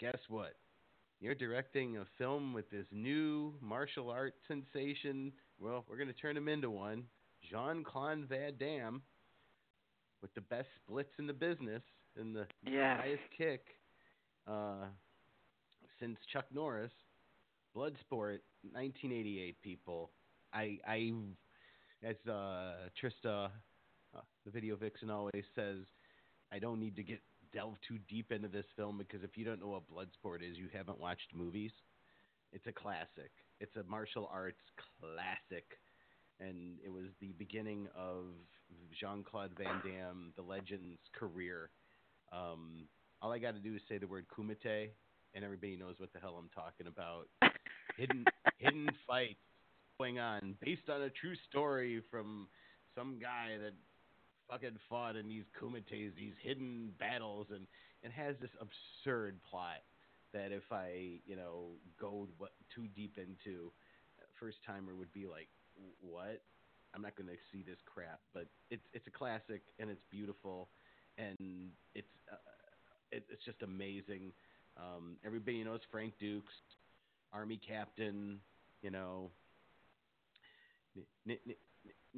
Guess 0.00 0.18
what? 0.28 0.54
You're 1.20 1.34
directing 1.34 1.96
a 1.96 2.04
film 2.16 2.52
with 2.52 2.70
this 2.70 2.86
new 2.92 3.54
martial 3.60 4.10
art 4.10 4.34
sensation. 4.46 5.32
Well, 5.60 5.84
we're 5.88 5.96
going 5.96 6.08
to 6.08 6.14
turn 6.14 6.36
him 6.36 6.48
into 6.48 6.70
one. 6.70 7.04
Jean 7.50 7.82
Claude 7.82 8.26
Van 8.28 8.52
Damme 8.58 9.02
with 10.22 10.32
the 10.34 10.40
best 10.42 10.68
splits 10.84 11.10
in 11.18 11.26
the 11.26 11.32
business 11.32 11.82
and 12.16 12.34
the 12.34 12.46
Yes. 12.64 13.00
highest 13.00 13.22
kick 13.36 13.62
uh, 14.46 14.86
since 16.00 16.18
Chuck 16.32 16.46
Norris. 16.54 16.92
Bloodsport, 17.76 18.38
1988. 18.72 19.60
People, 19.62 20.10
I, 20.52 20.78
I, 20.86 21.12
as 22.02 22.16
uh, 22.28 22.88
Trista, 23.00 23.50
uh, 24.16 24.20
the 24.44 24.50
video 24.50 24.74
vixen, 24.74 25.10
always 25.10 25.44
says, 25.54 25.78
I 26.50 26.58
don't 26.58 26.80
need 26.80 26.96
to 26.96 27.02
get 27.02 27.20
delve 27.52 27.76
too 27.86 27.98
deep 28.08 28.32
into 28.32 28.48
this 28.48 28.66
film 28.76 28.98
because 28.98 29.22
if 29.22 29.36
you 29.36 29.44
don't 29.44 29.60
know 29.60 29.68
what 29.68 29.90
Bloodsport 29.90 30.48
is, 30.48 30.56
you 30.56 30.68
haven't 30.72 31.00
watched 31.00 31.34
movies. 31.34 31.72
It's 32.52 32.66
a 32.66 32.72
classic. 32.72 33.30
It's 33.60 33.76
a 33.76 33.82
martial 33.84 34.28
arts 34.32 34.60
classic, 35.00 35.66
and 36.40 36.78
it 36.84 36.90
was 36.90 37.06
the 37.20 37.32
beginning 37.38 37.88
of 37.96 38.26
Jean 38.98 39.24
Claude 39.24 39.52
Van 39.58 39.80
Damme, 39.84 40.32
the 40.36 40.42
legend's 40.42 41.00
career. 41.18 41.70
Um, 42.32 42.86
all 43.20 43.32
I 43.32 43.38
got 43.38 43.54
to 43.54 43.60
do 43.60 43.74
is 43.74 43.82
say 43.88 43.98
the 43.98 44.06
word 44.06 44.26
Kumite, 44.28 44.90
and 45.34 45.44
everybody 45.44 45.76
knows 45.76 45.96
what 45.98 46.12
the 46.12 46.20
hell 46.20 46.36
I'm 46.38 46.50
talking 46.54 46.86
about. 46.86 47.28
hidden 47.96 48.24
hidden 48.58 48.88
fights 49.06 49.40
going 49.98 50.18
on 50.18 50.54
based 50.64 50.88
on 50.88 51.02
a 51.02 51.10
true 51.10 51.34
story 51.50 52.02
from 52.10 52.48
some 52.94 53.18
guy 53.20 53.58
that 53.60 53.74
fucking 54.50 54.78
fought 54.88 55.16
in 55.16 55.28
these 55.28 55.44
kumites, 55.60 56.14
these 56.16 56.34
hidden 56.42 56.92
battles, 56.98 57.46
and 57.54 57.66
it 58.02 58.12
has 58.12 58.36
this 58.40 58.50
absurd 58.60 59.38
plot 59.48 59.82
that 60.32 60.52
if 60.52 60.64
I, 60.70 61.20
you 61.26 61.36
know, 61.36 61.70
go 62.00 62.28
too 62.74 62.86
deep 62.94 63.18
into, 63.18 63.72
first 64.38 64.58
timer 64.66 64.94
would 64.94 65.12
be 65.12 65.26
like, 65.26 65.48
what? 66.00 66.42
I'm 66.94 67.02
not 67.02 67.16
going 67.16 67.28
to 67.28 67.36
see 67.52 67.62
this 67.62 67.78
crap, 67.84 68.20
but 68.32 68.46
it's 68.70 68.82
it's 68.94 69.06
a 69.06 69.10
classic 69.10 69.60
and 69.78 69.90
it's 69.90 70.00
beautiful, 70.10 70.68
and 71.18 71.36
it's 71.94 72.08
uh, 72.32 72.36
it, 73.12 73.24
it's 73.30 73.44
just 73.44 73.62
amazing. 73.62 74.32
Um, 74.76 75.16
everybody 75.24 75.62
knows 75.64 75.80
Frank 75.90 76.14
Dux, 76.18 76.44
Army 77.32 77.60
Captain, 77.66 78.40
you 78.80 78.90
know, 78.90 79.30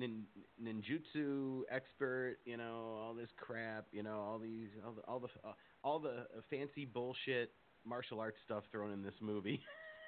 nin, 0.01 0.23
ninjutsu 0.63 1.63
expert, 1.71 2.39
you 2.45 2.57
know, 2.57 2.99
all 3.01 3.15
this 3.15 3.29
crap, 3.37 3.87
you 3.93 4.03
know, 4.03 4.19
all 4.21 4.39
these, 4.39 4.69
all 4.85 4.93
the, 4.93 5.03
all 5.03 5.21
the, 5.21 5.29
uh, 5.49 5.53
all 5.85 5.99
the 5.99 6.27
fancy 6.49 6.85
bullshit 6.85 7.53
martial 7.87 8.21
arts 8.21 8.37
stuff 8.45 8.65
thrown 8.73 8.93
in 8.93 9.03
this 9.03 9.15
movie 9.21 9.61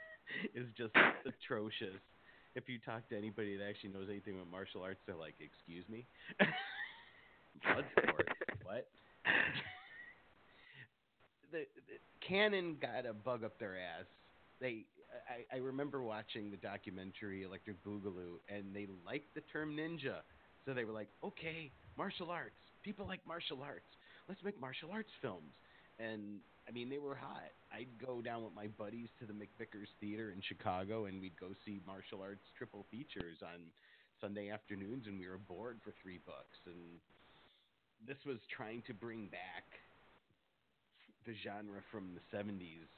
is 0.54 0.66
just 0.76 0.94
atrocious. 1.26 2.00
If 2.54 2.68
you 2.68 2.78
talk 2.84 3.08
to 3.08 3.16
anybody 3.16 3.56
that 3.56 3.64
actually 3.64 3.90
knows 3.90 4.08
anything 4.10 4.34
about 4.34 4.50
martial 4.50 4.82
arts, 4.82 5.00
they're 5.06 5.16
like, 5.16 5.34
"Excuse 5.40 5.88
me, 5.88 6.04
Bloodsport, 7.64 8.28
what?" 8.62 8.88
the, 11.50 11.60
the 11.60 11.96
Cannon 12.26 12.76
got 12.80 13.06
a 13.08 13.14
bug 13.14 13.42
up 13.42 13.58
their 13.58 13.76
ass. 13.76 14.04
They, 14.60 14.84
I, 15.28 15.56
I 15.56 15.58
remember 15.58 16.02
watching 16.02 16.50
the 16.50 16.56
documentary 16.56 17.42
Electric 17.42 17.82
Boogaloo, 17.84 18.40
and 18.48 18.74
they 18.74 18.86
liked 19.06 19.34
the 19.34 19.42
term 19.52 19.76
ninja, 19.76 20.20
so 20.64 20.74
they 20.74 20.84
were 20.84 20.92
like, 20.92 21.08
"Okay, 21.24 21.72
martial 21.96 22.30
arts. 22.30 22.56
People 22.82 23.06
like 23.06 23.20
martial 23.26 23.62
arts. 23.62 23.88
Let's 24.28 24.42
make 24.42 24.60
martial 24.60 24.90
arts 24.92 25.10
films." 25.20 25.52
And 25.98 26.40
I 26.68 26.72
mean, 26.72 26.88
they 26.88 26.98
were 26.98 27.14
hot. 27.14 27.52
I'd 27.72 27.98
go 28.04 28.22
down 28.22 28.44
with 28.44 28.54
my 28.54 28.68
buddies 28.68 29.08
to 29.20 29.26
the 29.26 29.32
McVickers 29.32 29.90
Theater 30.00 30.32
in 30.32 30.40
Chicago, 30.42 31.06
and 31.06 31.20
we'd 31.20 31.38
go 31.38 31.48
see 31.64 31.80
martial 31.86 32.22
arts 32.22 32.44
triple 32.56 32.86
features 32.90 33.38
on 33.42 33.72
Sunday 34.20 34.50
afternoons, 34.50 35.06
and 35.06 35.18
we 35.18 35.28
were 35.28 35.38
bored 35.38 35.80
for 35.82 35.92
three 36.02 36.20
bucks. 36.24 36.58
And 36.66 37.00
this 38.06 38.18
was 38.24 38.38
trying 38.54 38.82
to 38.86 38.94
bring 38.94 39.26
back 39.26 39.64
the 41.26 41.34
genre 41.42 41.80
from 41.90 42.14
the 42.14 42.36
70s 42.36 42.88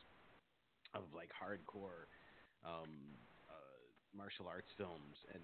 of 0.95 1.05
like 1.15 1.31
hardcore 1.35 2.07
um, 2.65 2.91
uh, 3.51 3.79
martial 4.17 4.47
arts 4.49 4.71
films, 4.77 5.17
and 5.33 5.43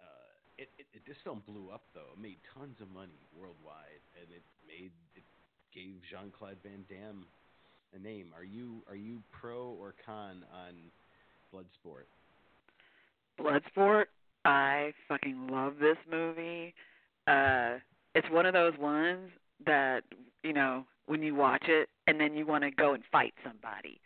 uh, 0.00 0.32
it, 0.58 0.68
it, 0.78 0.86
this 1.06 1.16
film 1.24 1.42
blew 1.46 1.70
up 1.70 1.82
though. 1.94 2.12
It 2.16 2.20
made 2.20 2.38
tons 2.56 2.76
of 2.80 2.90
money 2.90 3.20
worldwide, 3.36 4.02
and 4.20 4.30
it 4.32 4.42
made 4.66 4.92
it 5.14 5.24
gave 5.74 6.00
Jean 6.10 6.32
Claude 6.36 6.58
Van 6.62 6.84
Damme 6.88 7.26
a 7.94 7.98
name. 7.98 8.32
Are 8.36 8.44
you 8.44 8.82
are 8.88 8.96
you 8.96 9.22
pro 9.30 9.76
or 9.78 9.94
con 10.04 10.44
on 10.52 10.74
Bloodsport? 11.52 12.06
Bloodsport, 13.40 14.06
I 14.44 14.92
fucking 15.08 15.48
love 15.48 15.74
this 15.80 15.98
movie. 16.10 16.74
Uh 17.26 17.78
it's 18.14 18.30
one 18.30 18.46
of 18.46 18.54
those 18.54 18.78
ones 18.78 19.30
that, 19.66 20.02
you 20.42 20.52
know, 20.52 20.84
when 21.06 21.22
you 21.22 21.34
watch 21.34 21.64
it 21.66 21.88
and 22.06 22.20
then 22.20 22.34
you 22.34 22.46
want 22.46 22.64
to 22.64 22.70
go 22.70 22.94
and 22.94 23.02
fight 23.10 23.34
somebody, 23.42 24.00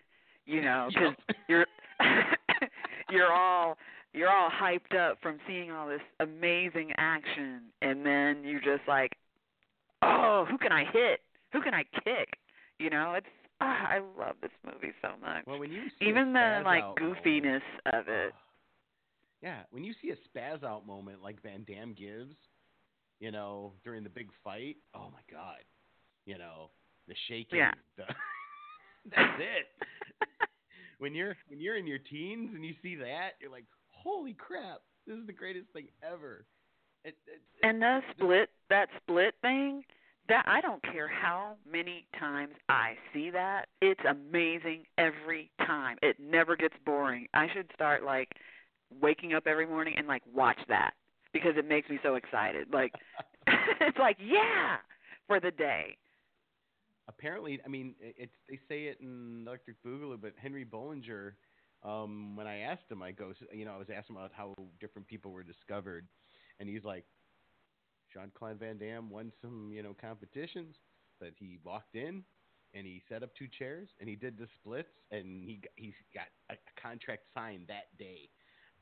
you 0.49 0.63
know, 0.63 0.89
cuz 0.97 1.15
you're 1.47 1.67
you're 3.11 3.33
all 3.33 3.77
you're 4.15 4.31
all 4.31 4.51
hyped 4.51 4.97
up 4.97 5.21
from 5.21 5.39
seeing 5.47 5.71
all 5.71 5.87
this 5.87 6.01
amazing 6.21 6.93
action, 6.97 7.71
and 7.83 8.05
then 8.05 8.43
you 8.43 8.59
just 8.59 8.83
like, 8.89 9.13
oh, 10.03 10.47
who 10.51 10.57
can 10.59 10.73
I 10.73 10.85
hit? 10.85 11.21
Who 11.53 11.61
can 11.61 11.75
I 11.75 11.85
kick? 12.05 12.35
You 12.79 12.91
know, 12.91 13.15
it's 13.15 13.27
ah, 13.61 13.87
I 13.89 13.99
love 14.19 14.37
this 14.41 14.51
movie 14.65 14.95
so 15.03 15.11
much. 15.21 15.45
Well, 15.47 15.59
when 15.59 15.71
you 15.71 15.85
see 15.99 16.07
Even 16.07 16.33
the 16.33 16.63
like 16.65 16.85
goofiness 16.97 17.63
of 17.93 18.09
it. 18.09 18.33
Yeah, 19.41 19.63
when 19.71 19.85
you 19.85 19.95
see 20.03 20.11
a 20.11 20.17
spaz 20.17 20.65
out 20.65 20.85
moment 20.85 21.23
like 21.23 21.41
Van 21.45 21.63
Damme 21.63 21.95
gives, 21.95 22.35
you 23.21 23.31
know, 23.31 23.73
during 23.85 24.03
the 24.03 24.11
big 24.11 24.31
fight, 24.43 24.79
oh 24.97 25.13
my 25.13 25.21
god, 25.31 25.59
you 26.27 26.37
know, 26.39 26.71
the 27.07 27.15
shaking, 27.29 27.59
Yeah. 27.59 27.71
the 27.97 28.03
that's 29.15 29.41
it. 29.41 29.67
when 30.99 31.15
you're 31.15 31.37
when 31.49 31.61
you're 31.61 31.77
in 31.77 31.87
your 31.87 31.99
teens 31.99 32.51
and 32.55 32.65
you 32.65 32.75
see 32.83 32.97
that, 32.97 33.33
you're 33.41 33.51
like, 33.51 33.65
holy 33.89 34.35
crap, 34.35 34.81
this 35.07 35.17
is 35.17 35.27
the 35.27 35.33
greatest 35.33 35.67
thing 35.73 35.89
ever. 36.03 36.45
It, 37.05 37.17
it, 37.27 37.41
And 37.63 37.81
the 37.81 38.01
split, 38.11 38.51
that 38.71 38.89
split 39.03 39.35
thing, 39.41 39.85
that 40.29 40.45
I 40.47 40.61
don't 40.61 40.83
care 40.83 41.09
how 41.09 41.55
many 41.71 42.07
times 42.19 42.53
I 42.69 42.95
see 43.13 43.31
that. 43.31 43.67
It's 43.81 44.01
amazing 44.09 44.85
every 44.99 45.51
time. 45.67 45.97
It 46.03 46.17
never 46.21 46.57
gets 46.57 46.75
boring. 46.85 47.27
I 47.35 47.47
should 47.55 47.71
start 47.75 48.05
like 48.05 48.29
waking 49.01 49.35
up 49.35 49.47
every 49.47 49.67
morning 49.67 49.95
and 49.97 50.07
like 50.07 50.23
watch 50.35 50.59
that 50.69 50.95
because 51.33 51.53
it 51.57 51.67
makes 51.67 51.89
me 51.89 51.99
so 52.03 52.15
excited. 52.17 52.69
Like 52.73 52.93
it's 53.81 53.99
like, 53.99 54.17
yeah, 54.21 54.77
for 55.27 55.41
the 55.41 55.51
day. 55.51 55.97
Apparently, 57.09 57.59
I 57.65 57.69
mean, 57.69 57.95
it's 58.01 58.33
they 58.49 58.59
say 58.69 58.85
it 58.85 58.99
in 59.01 59.45
Electric 59.47 59.83
Boogaloo, 59.83 60.21
but 60.21 60.35
Henri 60.43 60.65
Bollinger, 60.65 61.33
um, 61.83 62.37
when 62.37 62.47
I 62.47 62.59
asked 62.59 62.91
him, 62.91 63.03
I 63.03 63.13
go, 63.13 63.33
you 63.53 63.65
know, 63.65 63.73
I 63.73 63.79
was 63.79 63.89
asking 63.95 64.17
about 64.17 64.33
how 64.35 64.55
different 64.79 65.09
people 65.09 65.33
were 65.33 65.43
discovered, 65.43 66.07
and 66.61 66.69
he's 66.69 66.85
like, 66.85 67.05
Jean 68.13 68.31
Claude 68.35 68.59
Van 68.59 68.79
Damme 68.79 69.11
won 69.11 69.33
some, 69.41 69.71
you 69.73 69.83
know, 69.83 69.95
competitions, 69.99 70.77
but 71.21 71.31
he 71.39 71.59
walked 71.65 71.95
in 71.95 72.23
and 72.75 72.87
he 72.87 73.03
set 73.09 73.23
up 73.23 73.31
two 73.37 73.49
chairs 73.59 73.89
and 74.01 74.09
he 74.09 74.17
did 74.17 74.39
the 74.39 74.47
splits 74.55 74.89
and 75.11 75.43
he 75.43 75.61
he 75.77 75.95
got 76.15 76.27
a, 76.51 76.57
contract 76.81 77.23
signed 77.35 77.65
that 77.69 77.97
day. 77.99 78.29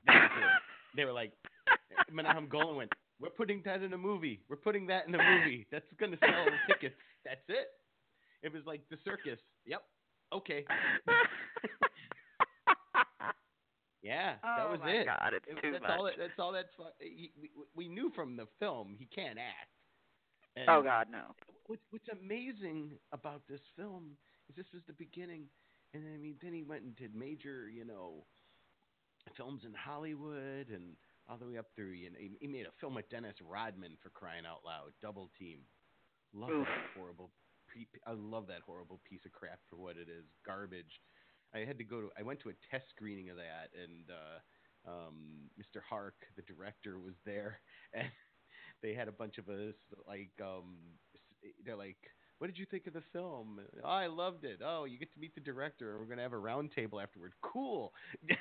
That 0.07 0.31
they 0.97 1.05
were 1.05 1.13
like, 1.13 1.33
Menahem 2.13 2.49
Golan 2.49 2.77
went, 2.77 2.93
we're 3.21 3.31
putting 3.31 3.63
that 3.65 3.83
in 3.83 3.93
a 3.93 3.99
movie. 3.99 4.41
We're 4.49 4.57
putting 4.57 4.87
that 4.89 5.09
in 5.09 5.15
a 5.15 5.19
movie. 5.19 5.67
That's 5.71 5.87
going 5.99 6.13
to 6.13 6.19
sell 6.19 6.45
tickets. 6.69 6.97
That's 7.25 7.41
it. 7.49 7.69
It 8.43 8.53
was 8.53 8.63
like 8.67 8.83
the 8.91 8.97
circus. 9.05 9.39
Yep. 9.67 9.83
Okay. 10.33 10.65
yeah, 14.03 14.35
that 14.43 14.67
Oh 14.67 14.71
was 14.73 14.81
my 14.81 14.91
it. 14.91 15.07
God, 15.07 15.33
it's 15.35 15.47
It- 15.49 15.63
too 15.63 15.73
that's 15.73 15.85
all. 15.89 16.05
much. 16.05 16.17
That, 16.17 16.29
that's 16.29 16.39
all. 16.39 16.53
That's 16.53 16.69
he, 17.01 17.33
we, 17.41 17.51
we 17.75 17.89
knew 17.89 18.11
from 18.15 18.37
the 18.37 18.47
film 18.59 18.95
he 18.99 19.07
can't 19.07 19.39
act. 19.39 19.71
And 20.57 20.69
Oh 20.71 20.83
God, 20.83 21.09
no. 21.11 21.35
What's 21.67 21.83
What's 21.91 22.09
amazing 22.09 22.93
about 23.13 23.43
this 23.49 23.61
film 23.77 24.17
is 24.49 24.57
this 24.57 24.67
was 24.73 24.83
the 24.87 24.93
beginning, 24.95 25.45
and 25.95 26.05
I 26.15 26.19
mean, 26.19 26.37
then 26.43 26.53
he 26.53 26.63
went 26.63 26.83
and 26.83 26.97
did 26.97 27.15
major, 27.15 27.69
you 27.69 27.85
know, 27.85 28.25
films 29.37 29.63
in 29.65 29.75
Hollywood 29.75 30.69
and 30.71 30.95
all 31.29 31.37
the 31.37 31.47
way 31.47 31.59
up 31.59 31.67
through. 31.75 31.91
You 31.93 32.11
know, 32.11 32.19
he, 32.21 32.31
he 32.41 32.47
made 32.47 32.67
a 32.67 32.73
film 32.81 32.95
with 32.95 33.09
Dennis 33.11 33.35
Rodman 33.43 33.97
for 34.03 34.11
crying 34.11 34.45
out 34.47 34.61
loud, 34.65 34.93
Double 35.03 35.31
Team. 35.39 35.61
Love 36.33 36.51
Oof. 36.51 36.67
that 36.67 36.99
horrible. 37.01 37.31
Pre- 37.85 38.01
I 38.07 38.13
love 38.17 38.47
that 38.49 38.63
horrible 38.65 39.01
piece 39.09 39.25
of 39.27 39.33
crap 39.33 39.59
for 39.69 39.77
what 39.77 39.97
it 39.97 40.09
is, 40.09 40.25
garbage. 40.47 41.01
I 41.55 41.61
had 41.61 41.79
to 41.79 41.85
go 41.85 42.01
to. 42.01 42.09
I 42.19 42.23
went 42.23 42.41
to 42.41 42.49
a 42.51 42.55
test 42.71 42.87
screening 42.91 43.29
of 43.31 43.37
that, 43.37 43.71
and 43.77 44.11
uh, 44.11 44.91
um, 44.91 45.51
Mr. 45.61 45.81
Hark, 45.89 46.15
the 46.37 46.43
director, 46.43 46.99
was 46.99 47.15
there, 47.25 47.61
and 47.95 48.09
they 48.83 48.95
had 48.95 49.09
a 49.09 49.13
bunch 49.13 49.39
of 49.39 49.49
us 49.49 49.75
like. 50.07 50.33
Um, 50.43 50.77
they're 51.65 51.77
like. 51.77 51.99
What 52.39 52.49
did 52.49 52.59
you 52.59 52.67
think 52.67 52.87
of 52.87 52.93
the 52.93 53.03
film? 53.15 53.61
Oh, 53.83 53.89
I 53.89 54.09
loved 54.09 54.45
it. 54.45 54.61
Oh, 54.63 54.85
you 54.85 54.99
get 54.99 55.11
to 55.15 55.19
meet 55.19 55.35
the 55.35 55.41
director, 55.41 55.97
we're 55.99 56.05
gonna 56.05 56.21
have 56.21 56.35
a 56.35 56.39
round 56.39 56.71
table 56.71 57.01
afterward. 57.01 57.33
Cool. 57.41 57.95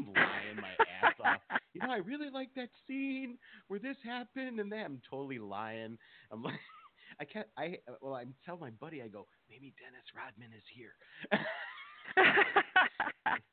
Lying 0.00 0.56
my 0.60 0.74
ass 1.00 1.14
off. 1.24 1.40
You 1.72 1.80
know, 1.80 1.92
I 1.92 1.98
really 1.98 2.28
like 2.28 2.50
that 2.56 2.70
scene 2.86 3.38
where 3.68 3.78
this 3.78 3.96
happened 4.04 4.58
and 4.58 4.72
that. 4.72 4.84
I'm 4.84 5.00
totally 5.08 5.38
lying. 5.38 5.96
I'm 6.32 6.42
like, 6.42 6.58
I 7.20 7.24
can't. 7.24 7.46
I 7.56 7.78
well, 8.02 8.14
I 8.14 8.24
tell 8.44 8.58
my 8.58 8.70
buddy, 8.70 9.02
I 9.02 9.08
go, 9.08 9.26
maybe 9.48 9.72
Dennis 9.80 10.04
Rodman 10.14 10.50
is 10.56 10.64
here. 10.74 10.92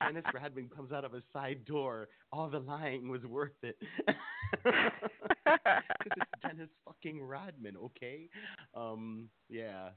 Dennis 0.02 0.24
Rodman 0.34 0.70
comes 0.76 0.92
out 0.92 1.06
of 1.06 1.14
a 1.14 1.22
side 1.32 1.66
door. 1.66 2.10
All 2.32 2.50
the 2.50 2.60
lying 2.60 3.10
was 3.10 3.24
worth 3.24 3.52
it. 3.64 3.78
'Cause 4.64 6.12
it's 6.18 6.32
Dennis 6.42 6.70
fucking 6.86 7.22
Rodman, 7.22 7.76
okay? 7.78 8.30
Um, 8.76 9.30
yeah, 9.50 9.90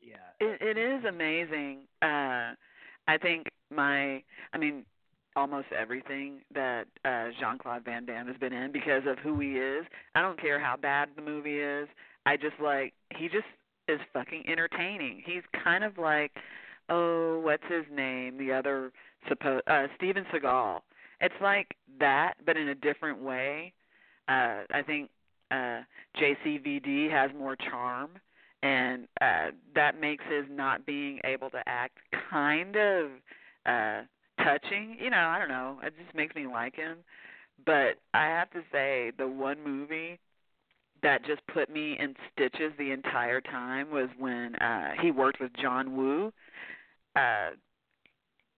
yeah. 0.00 0.16
It, 0.40 0.60
it 0.60 0.78
is 0.78 1.04
amazing. 1.04 1.80
Uh, 2.02 2.54
I 3.06 3.18
think 3.20 3.46
my, 3.70 4.22
I 4.52 4.58
mean, 4.58 4.84
almost 5.36 5.66
everything 5.76 6.40
that 6.54 6.84
uh, 7.04 7.28
Jean 7.40 7.58
Claude 7.58 7.84
Van 7.84 8.04
Damme 8.04 8.28
has 8.28 8.36
been 8.36 8.52
in 8.52 8.72
because 8.72 9.02
of 9.06 9.18
who 9.18 9.38
he 9.40 9.52
is. 9.52 9.84
I 10.14 10.22
don't 10.22 10.40
care 10.40 10.60
how 10.60 10.76
bad 10.76 11.10
the 11.16 11.22
movie 11.22 11.58
is. 11.58 11.88
I 12.26 12.36
just 12.36 12.58
like 12.62 12.94
he 13.16 13.28
just 13.28 13.46
is 13.88 14.00
fucking 14.12 14.44
entertaining. 14.48 15.22
He's 15.24 15.42
kind 15.62 15.84
of 15.84 15.98
like, 15.98 16.32
oh, 16.88 17.40
what's 17.40 17.64
his 17.68 17.84
name? 17.94 18.38
The 18.38 18.52
other 18.52 18.92
suppo- 19.30 19.60
uh, 19.66 19.86
Steven 19.96 20.24
Seagal. 20.32 20.80
It's 21.20 21.34
like 21.40 21.74
that, 22.00 22.34
but 22.44 22.56
in 22.56 22.68
a 22.68 22.74
different 22.74 23.22
way. 23.22 23.72
Uh, 24.28 24.64
I 24.72 24.82
think 24.86 25.10
uh, 25.50 25.80
JCVD 26.18 27.10
has 27.10 27.30
more 27.38 27.56
charm 27.56 28.10
and 28.62 29.06
uh 29.20 29.50
that 29.74 30.00
makes 30.00 30.24
his 30.28 30.46
not 30.50 30.86
being 30.86 31.20
able 31.24 31.50
to 31.50 31.62
act 31.66 31.98
kind 32.30 32.76
of 32.76 33.10
uh 33.66 34.00
touching 34.42 34.96
you 34.98 35.10
know 35.10 35.18
i 35.18 35.38
don't 35.38 35.48
know 35.48 35.78
it 35.84 35.92
just 36.02 36.14
makes 36.16 36.34
me 36.34 36.46
like 36.46 36.74
him 36.74 36.98
but 37.66 37.96
i 38.14 38.24
have 38.24 38.50
to 38.50 38.60
say 38.72 39.12
the 39.18 39.28
one 39.28 39.62
movie 39.62 40.18
that 41.04 41.24
just 41.24 41.46
put 41.46 41.70
me 41.70 41.96
in 41.98 42.14
stitches 42.32 42.72
the 42.78 42.90
entire 42.90 43.40
time 43.40 43.90
was 43.90 44.08
when 44.18 44.56
uh 44.56 44.90
he 45.00 45.10
worked 45.12 45.40
with 45.40 45.52
john 45.60 45.96
woo. 45.96 46.32
Uh 47.14 47.50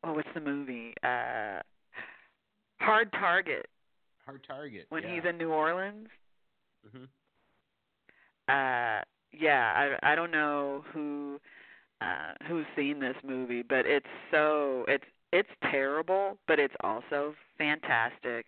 oh 0.04 0.14
what's 0.14 0.28
the 0.34 0.40
movie? 0.40 0.94
Uh 1.02 1.60
hard 2.80 3.12
target. 3.12 3.66
Hard 4.24 4.40
target. 4.46 4.86
when 4.88 5.02
yeah. 5.02 5.14
he's 5.16 5.24
in 5.28 5.36
new 5.36 5.50
orleans. 5.50 6.08
Hmm 6.90 7.04
uh 8.48 9.00
yeah 9.32 9.72
i 10.02 10.12
i 10.12 10.14
don't 10.14 10.30
know 10.30 10.84
who 10.92 11.40
uh 12.00 12.32
who's 12.46 12.66
seen 12.76 13.00
this 13.00 13.16
movie 13.26 13.62
but 13.62 13.86
it's 13.86 14.06
so 14.30 14.84
it's 14.86 15.04
it's 15.32 15.48
terrible 15.70 16.38
but 16.46 16.58
it's 16.60 16.74
also 16.84 17.34
fantastic 17.58 18.46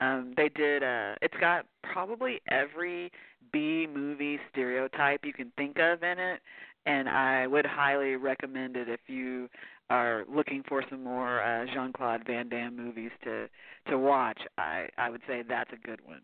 um 0.00 0.32
they 0.36 0.48
did 0.48 0.82
uh 0.82 1.14
it's 1.22 1.36
got 1.40 1.66
probably 1.82 2.40
every 2.50 3.10
b 3.52 3.86
movie 3.92 4.38
stereotype 4.50 5.20
you 5.24 5.32
can 5.32 5.52
think 5.56 5.78
of 5.78 6.02
in 6.02 6.18
it 6.18 6.40
and 6.86 7.08
i 7.08 7.46
would 7.46 7.66
highly 7.66 8.16
recommend 8.16 8.76
it 8.76 8.88
if 8.88 9.00
you 9.06 9.48
are 9.90 10.24
looking 10.28 10.62
for 10.68 10.82
some 10.90 11.02
more 11.02 11.42
uh 11.42 11.64
jean-claude 11.72 12.22
van 12.26 12.48
damme 12.48 12.76
movies 12.76 13.10
to 13.22 13.48
to 13.88 13.98
watch 13.98 14.40
i 14.58 14.88
i 14.98 15.08
would 15.08 15.22
say 15.26 15.42
that's 15.48 15.70
a 15.72 15.86
good 15.86 16.00
one 16.04 16.20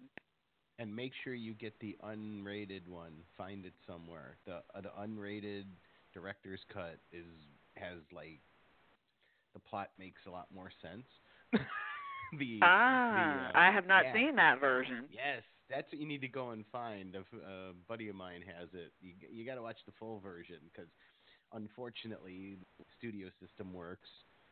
and 0.78 0.94
make 0.94 1.12
sure 1.22 1.34
you 1.34 1.55
get 1.55 1.78
the 1.80 1.96
unrated 2.05 2.88
one. 2.88 3.12
Find 3.36 3.64
it 3.64 3.74
somewhere. 3.86 4.36
The 4.46 4.62
uh, 4.74 4.80
the 4.80 4.90
unrated 5.01 5.64
director's 6.12 6.60
cut 6.72 6.98
is 7.12 7.26
has 7.76 7.98
like 8.12 8.40
the 9.52 9.60
plot 9.60 9.90
makes 9.98 10.20
a 10.26 10.30
lot 10.30 10.48
more 10.55 10.70
sense. 10.82 11.06
the 12.39 12.61
Ah, 12.62 13.51
the, 13.52 13.59
uh, 13.59 13.59
I 13.59 13.70
have 13.73 13.86
not 13.86 14.05
yeah. 14.05 14.15
seen 14.15 14.36
that 14.36 14.61
version. 14.61 15.05
Yes, 15.11 15.43
that's 15.70 15.90
what 15.93 16.01
you 16.01 16.06
need 16.06 16.20
to 16.23 16.28
go 16.28 16.51
and 16.51 16.65
find. 16.70 17.15
A 17.16 17.73
buddy 17.89 18.09
of 18.09 18.16
mine 18.16 18.43
has 18.59 18.69
it. 18.73 18.93
You 19.01 19.12
you 19.31 19.44
got 19.47 19.55
to 19.56 19.62
watch 19.62 19.78
the 19.86 19.93
full 19.98 20.20
version 20.20 20.59
because 20.73 20.89
unfortunately 21.52 22.56
the 22.78 22.85
studio 22.98 23.28
system 23.40 23.73
works. 23.73 24.09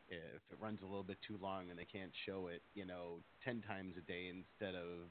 If 0.08 0.42
it 0.52 0.58
runs 0.60 0.80
a 0.82 0.86
little 0.86 1.04
bit 1.04 1.16
too 1.26 1.38
long 1.40 1.70
and 1.70 1.78
they 1.78 1.86
can't 1.86 2.12
show 2.26 2.48
it, 2.48 2.62
you 2.74 2.84
know, 2.84 3.20
ten 3.44 3.62
times 3.62 3.94
a 3.96 4.02
day 4.02 4.28
instead 4.30 4.74
of 4.74 5.08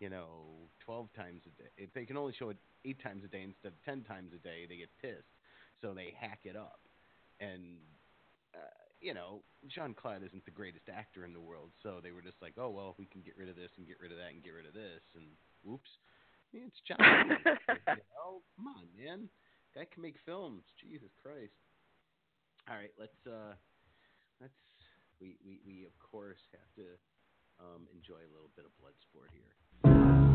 you 0.00 0.10
know, 0.10 0.68
12 0.84 1.08
times 1.16 1.40
a 1.46 1.62
day. 1.62 1.70
If 1.78 1.92
they 1.94 2.04
can 2.04 2.16
only 2.16 2.34
show 2.38 2.50
it 2.50 2.56
eight 2.84 3.02
times 3.02 3.22
a 3.24 3.28
day 3.28 3.42
instead 3.42 3.68
of 3.68 3.84
10 3.84 4.02
times 4.04 4.32
a 4.34 4.38
day, 4.38 4.66
they 4.68 4.76
get 4.76 4.90
pissed. 5.00 5.30
So 5.80 5.94
they 5.94 6.12
hack 6.18 6.40
it 6.44 6.56
up. 6.56 6.80
And, 7.40 7.78
uh, 8.54 8.83
you 9.04 9.12
know, 9.12 9.44
Jean 9.68 9.92
Claude 9.92 10.24
isn't 10.24 10.46
the 10.46 10.50
greatest 10.50 10.88
actor 10.88 11.26
in 11.26 11.34
the 11.34 11.40
world. 11.40 11.70
So 11.82 12.00
they 12.02 12.10
were 12.10 12.24
just 12.24 12.40
like, 12.40 12.54
oh, 12.56 12.70
well, 12.70 12.96
we 12.98 13.04
can 13.04 13.20
get 13.20 13.36
rid 13.36 13.50
of 13.50 13.56
this 13.56 13.70
and 13.76 13.86
get 13.86 14.00
rid 14.00 14.10
of 14.10 14.16
that 14.16 14.32
and 14.32 14.42
get 14.42 14.56
rid 14.56 14.64
of 14.64 14.72
this. 14.72 15.04
And 15.14 15.36
whoops. 15.62 15.90
It's 16.54 16.80
John 16.88 16.96
you 17.28 17.36
know? 18.16 18.40
Come 18.56 18.66
on, 18.72 18.88
man. 18.96 19.28
Guy 19.74 19.84
can 19.92 20.02
make 20.02 20.16
films. 20.24 20.62
Jesus 20.80 21.12
Christ. 21.20 21.52
All 22.70 22.76
right, 22.76 22.94
let's, 22.98 23.20
uh, 23.26 23.52
let's, 24.40 24.56
we, 25.20 25.36
we, 25.44 25.60
we 25.66 25.84
of 25.84 25.92
course 26.00 26.40
have 26.52 26.72
to 26.80 26.96
um, 27.60 27.84
enjoy 27.92 28.24
a 28.24 28.32
little 28.32 28.50
bit 28.56 28.64
of 28.64 28.72
blood 28.80 28.96
sport 29.04 29.28
here. 29.36 30.33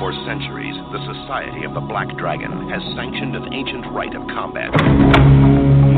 For 0.00 0.16
centuries, 0.24 0.74
the 0.96 1.04
Society 1.12 1.68
of 1.68 1.74
the 1.74 1.84
Black 1.84 2.08
Dragon 2.16 2.70
has 2.72 2.80
sanctioned 2.96 3.36
an 3.36 3.52
ancient 3.52 3.84
rite 3.92 4.16
of 4.16 4.26
combat 4.32 4.72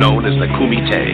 known 0.02 0.26
as 0.26 0.34
the 0.42 0.50
Kumite, 0.58 1.06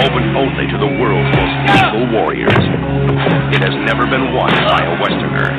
open 0.00 0.24
only 0.32 0.64
to 0.72 0.78
the 0.80 0.88
world's 0.96 1.28
most 1.36 1.56
evil 1.76 2.08
warriors. 2.16 2.64
It 3.52 3.60
has 3.60 3.76
never 3.84 4.08
been 4.08 4.32
won 4.32 4.48
by 4.64 4.80
a 4.80 4.96
Westerner. 4.96 5.52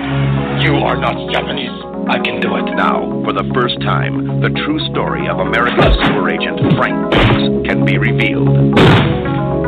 You 0.65 0.81
are 0.81 0.97
not 0.97 1.13
Japanese. 1.29 1.77
I 2.09 2.17
can 2.17 2.41
do 2.41 2.57
it. 2.57 2.65
Now, 2.73 3.05
for 3.21 3.33
the 3.37 3.45
first 3.53 3.77
time, 3.85 4.41
the 4.41 4.49
true 4.65 4.81
story 4.89 5.29
of 5.29 5.37
American 5.37 5.93
super 6.01 6.25
agent 6.33 6.57
Frank 6.73 6.97
Dux 7.13 7.69
can 7.69 7.85
be 7.85 7.99
revealed. 8.01 8.49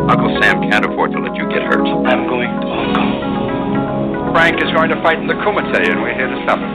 Uncle 0.10 0.34
Sam 0.42 0.66
can't 0.66 0.90
afford 0.90 1.12
to 1.14 1.22
let 1.22 1.36
you 1.38 1.46
get 1.54 1.70
hurt. 1.70 1.86
I'm 1.86 2.26
going 2.26 2.50
to 2.50 2.68
Hong 2.68 2.94
Kong. 2.96 3.45
Frank 4.36 4.60
is 4.60 4.68
going 4.76 4.92
to 4.92 5.00
fight 5.00 5.16
in 5.16 5.32
the 5.32 5.34
Kumite, 5.48 5.72
and 5.72 6.04
we're 6.04 6.12
here 6.12 6.28
to 6.28 6.36
stop 6.44 6.60
him. 6.60 6.68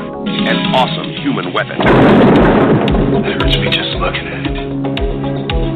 An 0.49 0.73
awesome 0.73 1.12
human 1.20 1.53
weapon. 1.53 1.77
It 1.77 3.37
hurts 3.37 3.53
me 3.61 3.69
just 3.69 4.01
looking 4.01 4.24
at 4.32 4.49
it. 4.49 4.57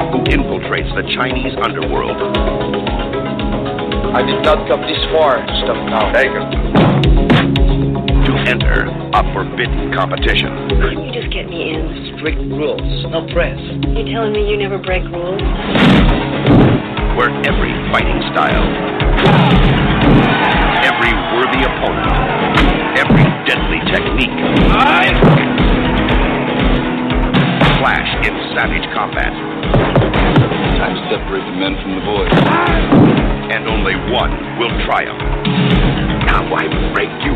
Who 0.09 0.24
infiltrates 0.32 0.89
the 0.97 1.05
Chinese 1.12 1.52
underworld. 1.61 2.16
I 4.16 4.24
did 4.24 4.40
not 4.40 4.65
come 4.65 4.81
this 4.89 4.97
far 5.12 5.44
to 5.44 5.52
stop 5.61 5.77
now. 5.93 6.09
Take 6.16 6.32
it. 6.32 6.48
To 7.52 8.32
enter 8.48 8.89
a 8.89 9.20
forbidden 9.36 9.93
competition. 9.93 10.81
Couldn't 10.81 11.05
you 11.05 11.12
just 11.12 11.28
get 11.28 11.52
me 11.52 11.77
in? 11.77 12.16
Strict 12.16 12.40
rules, 12.48 12.81
no 13.12 13.28
press. 13.28 13.61
You're 13.93 14.09
telling 14.09 14.32
me 14.32 14.48
you 14.48 14.56
never 14.56 14.81
break 14.81 15.05
rules? 15.12 15.36
Where 17.20 17.28
every 17.44 17.77
fighting 17.93 18.24
style, 18.32 19.84
every 21.05 21.36
worthy 21.36 21.60
opponent, 21.64 22.09
every 22.97 23.24
deadly 23.44 23.81
technique 23.93 24.32
clash 27.76 28.09
in 28.24 28.32
savage 28.56 28.89
combat. 28.94 29.32
Time 30.81 30.97
to 30.97 31.02
separate 31.12 31.44
the 31.44 31.56
men 31.60 31.76
from 31.82 31.94
the 31.97 32.05
boys. 32.09 32.32
And 33.52 33.68
only 33.68 33.94
one 34.12 34.32
will 34.59 34.72
triumph. 34.86 35.20
Now 36.24 36.48
I 36.48 36.64
break 36.94 37.12
you. 37.20 37.35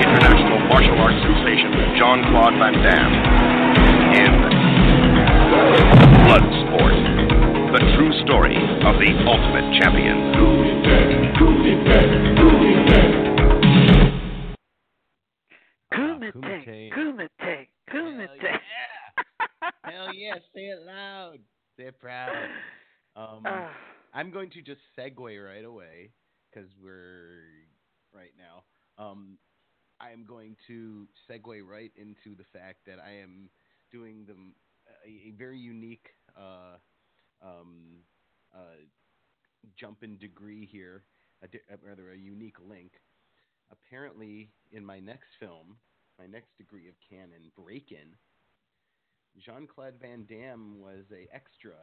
International 0.00 0.60
martial 0.72 0.96
arts 0.96 1.20
sensation 1.20 1.70
Jean 2.00 2.24
Claude 2.32 2.56
Van 2.56 2.72
Damme 2.80 3.14
in 4.16 4.32
Bloodsport. 6.24 6.59
The 7.70 7.78
true 7.96 8.10
story 8.26 8.56
of 8.56 8.98
the 8.98 9.10
ultimate 9.30 9.80
champion. 9.80 11.30
Kumite, 15.94 16.92
Kumite, 16.92 17.68
Kumite. 17.92 18.58
Hell 19.84 20.14
yeah, 20.14 20.34
say 20.54 20.62
it 20.62 20.82
loud. 20.84 21.38
Say 21.76 21.84
it 21.84 21.98
proud. 22.00 22.30
Um, 23.14 23.42
Ah. 23.46 23.70
I'm 24.14 24.32
going 24.32 24.50
to 24.50 24.62
just 24.62 24.80
segue 24.98 25.44
right 25.44 25.64
away 25.64 26.10
because 26.50 26.68
we're 26.82 27.44
right 28.12 28.32
now. 28.36 28.64
Um, 29.04 29.38
I 30.00 30.10
am 30.10 30.24
going 30.26 30.56
to 30.66 31.06
segue 31.30 31.64
right 31.64 31.92
into 31.96 32.36
the 32.36 32.44
fact 32.52 32.78
that 32.86 32.98
I 32.98 33.12
am 33.22 33.48
doing 33.92 34.24
the 34.26 34.34
a, 35.06 35.28
a 35.28 35.30
very 35.38 35.58
unique 35.58 36.08
uh, 36.36 36.78
um, 37.42 38.02
uh, 38.54 38.80
jump 39.78 40.02
in 40.02 40.18
degree 40.18 40.66
here, 40.70 41.04
a 41.42 41.48
di- 41.48 41.60
uh, 41.72 41.76
rather 41.86 42.10
a 42.12 42.16
unique 42.16 42.58
link. 42.68 42.92
Apparently, 43.70 44.50
in 44.72 44.84
my 44.84 44.98
next 44.98 45.28
film, 45.38 45.76
my 46.18 46.26
next 46.26 46.56
degree 46.58 46.88
of 46.88 46.94
Cannon, 47.08 47.50
Break 47.56 47.92
In, 47.92 48.16
Jean 49.38 49.66
Claude 49.66 49.94
Van 50.00 50.26
Damme 50.28 50.80
was 50.80 51.04
a 51.12 51.28
extra. 51.34 51.74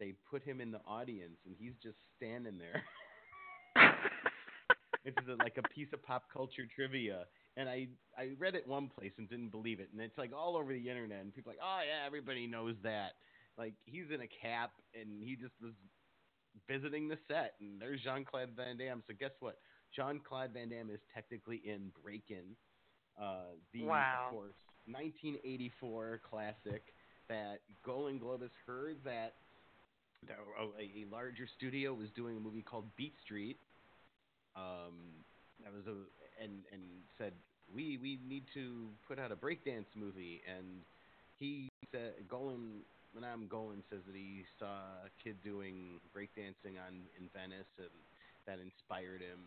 They 0.00 0.14
put 0.30 0.42
him 0.42 0.60
in 0.60 0.70
the 0.70 0.80
audience, 0.86 1.38
and 1.46 1.54
he's 1.58 1.74
just 1.82 1.98
standing 2.16 2.58
there. 2.58 2.82
it's 5.04 5.16
a, 5.28 5.42
like 5.42 5.58
a 5.58 5.68
piece 5.74 5.88
of 5.92 6.02
pop 6.02 6.24
culture 6.32 6.66
trivia, 6.74 7.24
and 7.56 7.68
I 7.68 7.88
I 8.16 8.30
read 8.38 8.54
it 8.54 8.66
one 8.66 8.88
place 8.88 9.12
and 9.18 9.28
didn't 9.28 9.50
believe 9.50 9.80
it, 9.80 9.88
and 9.92 10.00
it's 10.00 10.18
like 10.18 10.32
all 10.36 10.56
over 10.56 10.72
the 10.72 10.88
internet, 10.88 11.20
and 11.20 11.34
people 11.34 11.52
are 11.52 11.54
like, 11.54 11.64
oh 11.64 11.80
yeah, 11.86 12.06
everybody 12.06 12.46
knows 12.46 12.74
that. 12.82 13.12
Like 13.58 13.74
he's 13.86 14.06
in 14.14 14.20
a 14.20 14.28
cap, 14.28 14.72
and 14.94 15.22
he 15.22 15.34
just 15.34 15.54
was 15.60 15.72
visiting 16.68 17.08
the 17.08 17.18
set, 17.28 17.54
and 17.60 17.80
there's 17.80 18.00
Jean 18.02 18.24
Claude 18.24 18.50
Van 18.56 18.76
Damme. 18.78 19.02
So 19.06 19.14
guess 19.18 19.32
what? 19.40 19.58
Jean 19.94 20.20
Claude 20.20 20.50
Van 20.52 20.68
Damme 20.68 20.90
is 20.90 21.00
technically 21.14 21.60
in 21.64 21.90
Breakin', 22.02 22.56
uh, 23.20 23.56
the 23.72 23.82
Wow. 23.84 24.26
of 24.26 24.34
course 24.34 24.54
1984 24.86 26.20
classic 26.28 26.82
that 27.28 27.60
Golan 27.84 28.18
Globus 28.20 28.50
heard 28.66 28.96
that 29.04 29.34
that 30.26 30.38
a, 30.58 30.82
a 30.82 31.04
larger 31.10 31.46
studio 31.56 31.94
was 31.94 32.08
doing 32.16 32.36
a 32.36 32.40
movie 32.40 32.62
called 32.62 32.84
Beat 32.96 33.14
Street. 33.24 33.58
Um, 34.56 35.24
that 35.62 35.72
was 35.72 35.86
a 35.86 36.42
and 36.42 36.62
and 36.72 36.82
said 37.18 37.32
we 37.74 37.98
we 37.98 38.18
need 38.26 38.44
to 38.54 38.88
put 39.06 39.18
out 39.18 39.32
a 39.32 39.36
breakdance 39.36 39.86
movie, 39.94 40.40
and 40.48 40.82
he 41.38 41.68
said 41.92 42.14
Golan 42.28 42.82
Menahem 43.14 43.46
Golan 43.48 43.82
says 43.90 44.00
that 44.06 44.14
he 44.14 44.44
saw 44.58 44.66
a 45.04 45.10
kid 45.22 45.36
doing 45.42 46.00
breakdancing 46.14 46.76
on 46.78 46.94
in 47.18 47.28
Venice, 47.34 47.72
and 47.78 47.88
that 48.46 48.58
inspired 48.60 49.20
him, 49.20 49.38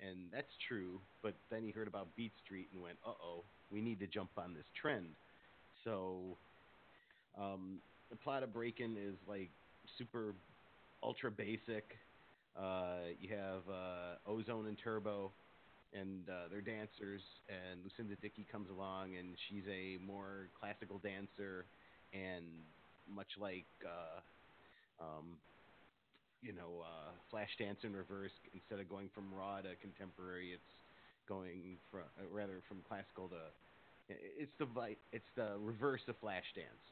and 0.00 0.30
that's 0.32 0.52
true. 0.68 1.00
But 1.22 1.34
then 1.50 1.62
he 1.62 1.70
heard 1.70 1.88
about 1.88 2.06
Beat 2.16 2.32
Street 2.44 2.68
and 2.72 2.82
went, 2.82 2.96
uh 3.06 3.10
oh, 3.22 3.42
we 3.70 3.80
need 3.80 4.00
to 4.00 4.06
jump 4.06 4.30
on 4.36 4.54
this 4.54 4.66
trend. 4.80 5.06
So 5.84 6.36
um, 7.38 7.78
the 8.10 8.16
plot 8.16 8.42
of 8.42 8.52
Breakin' 8.52 8.96
is 8.96 9.14
like 9.28 9.50
super 9.98 10.34
ultra 11.02 11.30
basic. 11.30 11.96
Uh, 12.58 13.14
you 13.20 13.28
have 13.34 13.62
uh, 13.70 14.30
Ozone 14.30 14.66
and 14.66 14.76
Turbo, 14.82 15.30
and 15.94 16.28
uh, 16.28 16.48
they're 16.50 16.60
dancers. 16.60 17.22
And 17.48 17.80
Lucinda 17.84 18.16
Dickey 18.20 18.46
comes 18.50 18.68
along, 18.70 19.16
and 19.18 19.28
she's 19.48 19.64
a 19.70 19.98
more 20.04 20.48
classical 20.58 20.98
dancer, 20.98 21.64
and 22.12 22.44
much 23.10 23.28
like 23.38 23.66
uh, 23.84 24.20
um, 25.04 25.36
you 26.42 26.52
know 26.52 26.82
uh, 26.84 27.12
Flashdance 27.32 27.84
in 27.84 27.94
reverse, 27.94 28.32
instead 28.54 28.80
of 28.80 28.88
going 28.88 29.10
from 29.14 29.32
raw 29.32 29.60
to 29.60 29.76
contemporary, 29.80 30.52
it's 30.52 30.72
going 31.28 31.78
from 31.90 32.00
uh, 32.18 32.26
rather 32.30 32.62
from 32.68 32.78
classical 32.88 33.28
to 33.28 33.36
it's 34.08 34.52
the 34.58 34.66
vi- 34.66 34.96
it's 35.12 35.30
the 35.36 35.56
reverse 35.60 36.00
of 36.08 36.16
Flashdance 36.20 36.82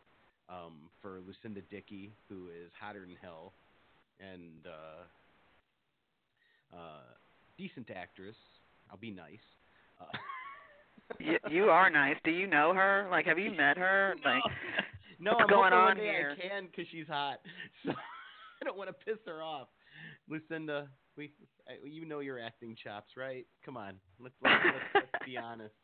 um, 0.49 0.89
for 1.03 1.21
Lucinda 1.27 1.61
Dickey, 1.71 2.13
who 2.29 2.49
is 2.49 2.71
hotter 2.79 3.01
than 3.01 3.17
hell, 3.21 3.53
and 4.21 4.67
uh, 4.67 5.05
uh, 6.77 7.03
decent 7.57 7.91
actress. 7.95 8.37
I'll 8.91 8.99
be 8.99 9.11
nice. 9.11 9.39
Uh, 10.01 10.05
you, 11.21 11.39
you 11.51 11.65
are 11.65 11.91
nice. 11.91 12.17
Do 12.25 12.31
you 12.31 12.47
know 12.47 12.73
her? 12.75 13.09
Like, 13.11 13.27
have 13.27 13.39
you 13.39 13.51
met 13.57 13.77
her? 13.77 14.15
Like, 14.25 14.43
no, 15.19 15.33
what's 15.33 15.43
I'm 15.43 15.49
going 15.49 15.73
on 15.73 15.97
here? 15.97 16.37
I 16.37 16.49
can 16.49 16.67
because 16.67 16.87
she's 16.91 17.07
hot. 17.09 17.41
So 17.85 17.93
I 17.93 18.65
don't 18.65 18.77
want 18.77 18.89
to 18.91 19.05
piss 19.05 19.19
her 19.27 19.41
off. 19.41 19.69
Lucinda, 20.29 20.89
we 21.17 21.33
I- 21.69 21.87
you 21.87 22.05
know 22.07 22.19
your 22.21 22.41
acting 22.41 22.77
chops, 22.83 23.13
right? 23.17 23.47
Come 23.65 23.77
on, 23.77 23.95
let's 24.19 24.35
let's, 24.43 24.55
let's, 24.65 25.07
let's 25.13 25.25
be 25.25 25.37
honest. 25.43 25.75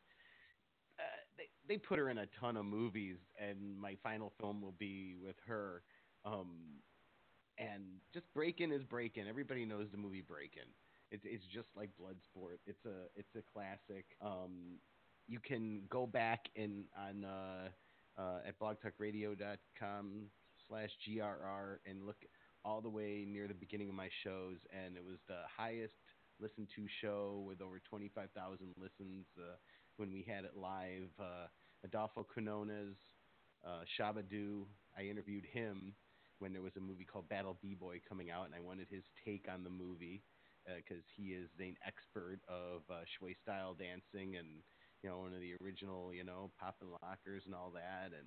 Uh, 0.98 1.02
they 1.36 1.74
they 1.74 1.78
put 1.78 1.98
her 1.98 2.11
in 2.11 2.19
a 2.19 2.27
ton 2.40 2.56
of 2.56 2.65
movies, 2.65 3.16
and 3.40 3.78
my 3.78 3.97
final 4.02 4.32
film 4.40 4.61
will 4.61 4.74
be 4.78 5.15
with 5.23 5.36
her. 5.47 5.82
Um, 6.24 6.81
and 7.59 7.82
just 8.12 8.27
Breakin' 8.35 8.73
is 8.73 8.82
Breakin'. 8.82 9.28
Everybody 9.28 9.65
knows 9.65 9.86
the 9.93 9.98
movie 9.98 10.23
Breakin'. 10.27 10.70
It's 11.11 11.23
it's 11.24 11.44
just 11.52 11.69
like 11.77 11.90
Bloodsport. 12.01 12.59
It's 12.66 12.85
a 12.86 13.06
it's 13.15 13.35
a 13.36 13.43
classic. 13.52 14.05
Um, 14.20 14.78
you 15.28 15.39
can 15.39 15.82
go 15.89 16.06
back 16.06 16.47
in 16.56 16.85
on 16.98 17.24
uh, 17.24 17.69
uh, 18.19 18.39
at 18.47 18.59
blogtalkradio.com 18.59 20.31
slash 20.69 20.91
grr 21.07 21.77
and 21.86 22.07
look 22.07 22.16
all 22.65 22.81
the 22.81 22.89
way 22.89 23.24
near 23.28 23.47
the 23.47 23.55
beginning 23.55 23.89
of 23.91 23.95
my 23.95 24.09
shows, 24.23 24.57
and 24.73 24.97
it 24.97 25.05
was 25.05 25.19
the 25.28 25.43
highest 25.55 25.95
listened 26.41 26.69
to 26.74 26.86
show 27.01 27.45
with 27.47 27.61
over 27.61 27.78
25,000 27.78 28.74
listens 28.81 29.27
uh, 29.39 29.55
when 29.99 30.12
we 30.12 30.24
had 30.27 30.45
it 30.45 30.57
live. 30.57 31.11
Uh, 31.20 31.47
Adolfo 31.85 32.24
Quinones, 32.24 32.97
uh, 33.66 33.85
Shabadoo, 33.99 34.65
I 34.97 35.03
interviewed 35.03 35.45
him 35.45 35.95
when 36.39 36.53
there 36.53 36.62
was 36.62 36.77
a 36.77 36.81
movie 36.81 37.05
called 37.05 37.28
Battle 37.28 37.59
B-Boy 37.62 38.01
coming 38.09 38.31
out, 38.31 38.47
and 38.47 38.55
I 38.55 38.61
wanted 38.61 38.89
his 38.91 39.05
take 39.24 39.47
on 39.53 39.62
the 39.62 39.70
movie 39.70 40.23
because 40.65 41.05
he 41.15 41.36
is 41.36 41.51
an 41.61 41.77
expert 41.86 42.41
of 42.49 42.82
uh, 42.91 43.05
Shui 43.05 43.36
style 43.43 43.77
dancing 43.77 44.36
and 44.36 44.65
you 45.05 45.12
know 45.12 45.20
one 45.20 45.36
of 45.36 45.44
the 45.44 45.52
original 45.60 46.10
you 46.16 46.24
know 46.24 46.51
popping 46.59 46.89
lockers 47.05 47.44
and 47.44 47.55
all 47.55 47.70
that 47.76 48.16
and 48.16 48.24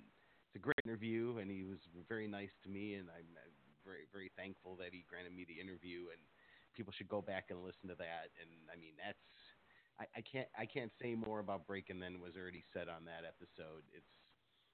it's 0.48 0.56
a 0.56 0.64
great 0.64 0.80
interview, 0.88 1.36
and 1.36 1.50
he 1.50 1.64
was 1.68 1.76
very 2.08 2.26
nice 2.26 2.52
to 2.64 2.70
me, 2.72 2.94
and 2.94 3.12
I'm 3.12 3.28
uh, 3.36 3.52
very 3.84 4.08
very 4.12 4.32
thankful 4.32 4.76
that 4.80 4.96
he 4.96 5.04
granted 5.04 5.36
me 5.36 5.44
the 5.44 5.60
interview. 5.60 6.08
And 6.08 6.20
people 6.72 6.92
should 6.96 7.08
go 7.08 7.20
back 7.20 7.52
and 7.52 7.60
listen 7.60 7.92
to 7.92 7.98
that. 8.00 8.32
And 8.40 8.48
I 8.72 8.80
mean, 8.80 8.96
that's 8.96 9.20
I, 10.00 10.08
I 10.16 10.22
can't 10.24 10.48
I 10.56 10.64
can't 10.64 10.92
say 10.96 11.12
more 11.14 11.40
about 11.44 11.66
Breakin' 11.66 12.00
than 12.00 12.20
was 12.24 12.32
already 12.32 12.64
said 12.72 12.88
on 12.88 13.04
that 13.04 13.28
episode. 13.28 13.84
It's 13.92 14.08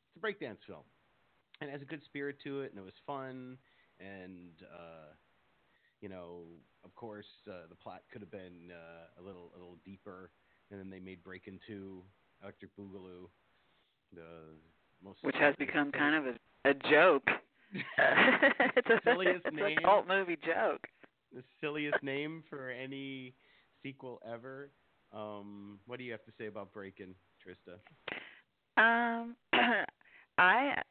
it's 0.07 0.15
a 0.15 0.23
breakdance 0.23 0.63
film, 0.63 0.87
and 1.61 1.67
it 1.67 1.73
has 1.73 1.83
a 1.83 1.91
good 1.91 2.05
spirit 2.07 2.39
to 2.47 2.63
it, 2.63 2.71
and 2.71 2.79
it 2.79 2.87
was 2.87 2.95
fun, 3.03 3.59
and 3.99 4.55
uh, 4.71 5.11
you 6.01 6.09
know, 6.09 6.47
of 6.85 6.95
course, 6.95 7.27
uh, 7.51 7.67
the 7.67 7.75
plot 7.75 8.07
could 8.13 8.23
have 8.23 8.31
been 8.31 8.71
uh, 8.71 9.19
a 9.19 9.23
little 9.27 9.51
a 9.57 9.59
little 9.59 9.83
deeper, 9.85 10.31
and 10.71 10.79
then 10.81 10.91
they 10.91 11.01
made 11.01 11.23
Breakin' 11.25 11.59
Two, 11.67 12.03
Electric 12.43 12.77
Boogaloo, 12.77 13.29
the 14.15 14.55
most 15.05 15.19
which 15.23 15.37
has 15.39 15.55
become 15.57 15.93
kind 15.93 16.15
of 16.27 16.35
a, 16.35 16.71
a 16.71 16.75
joke. 16.91 17.29
it's 17.99 18.89
a, 18.91 19.01
silliest 19.05 19.45
it's 19.47 19.57
name. 19.57 19.79
a 19.79 19.83
cult 19.83 20.07
movie 20.09 20.37
joke. 20.45 20.87
the 21.35 21.43
silliest 21.61 22.03
name 22.03 22.43
for 22.49 22.71
any 22.71 23.35
sequel 23.83 24.21
ever. 24.31 24.71
Um, 25.13 25.79
what 25.87 25.99
do 25.99 26.05
you 26.05 26.13
have 26.13 26.25
to 26.25 26.33
say 26.39 26.47
about 26.47 26.73
Breakin', 26.73 27.15
Trista? 27.47 27.77
Um, 28.77 29.37
I 30.39 30.83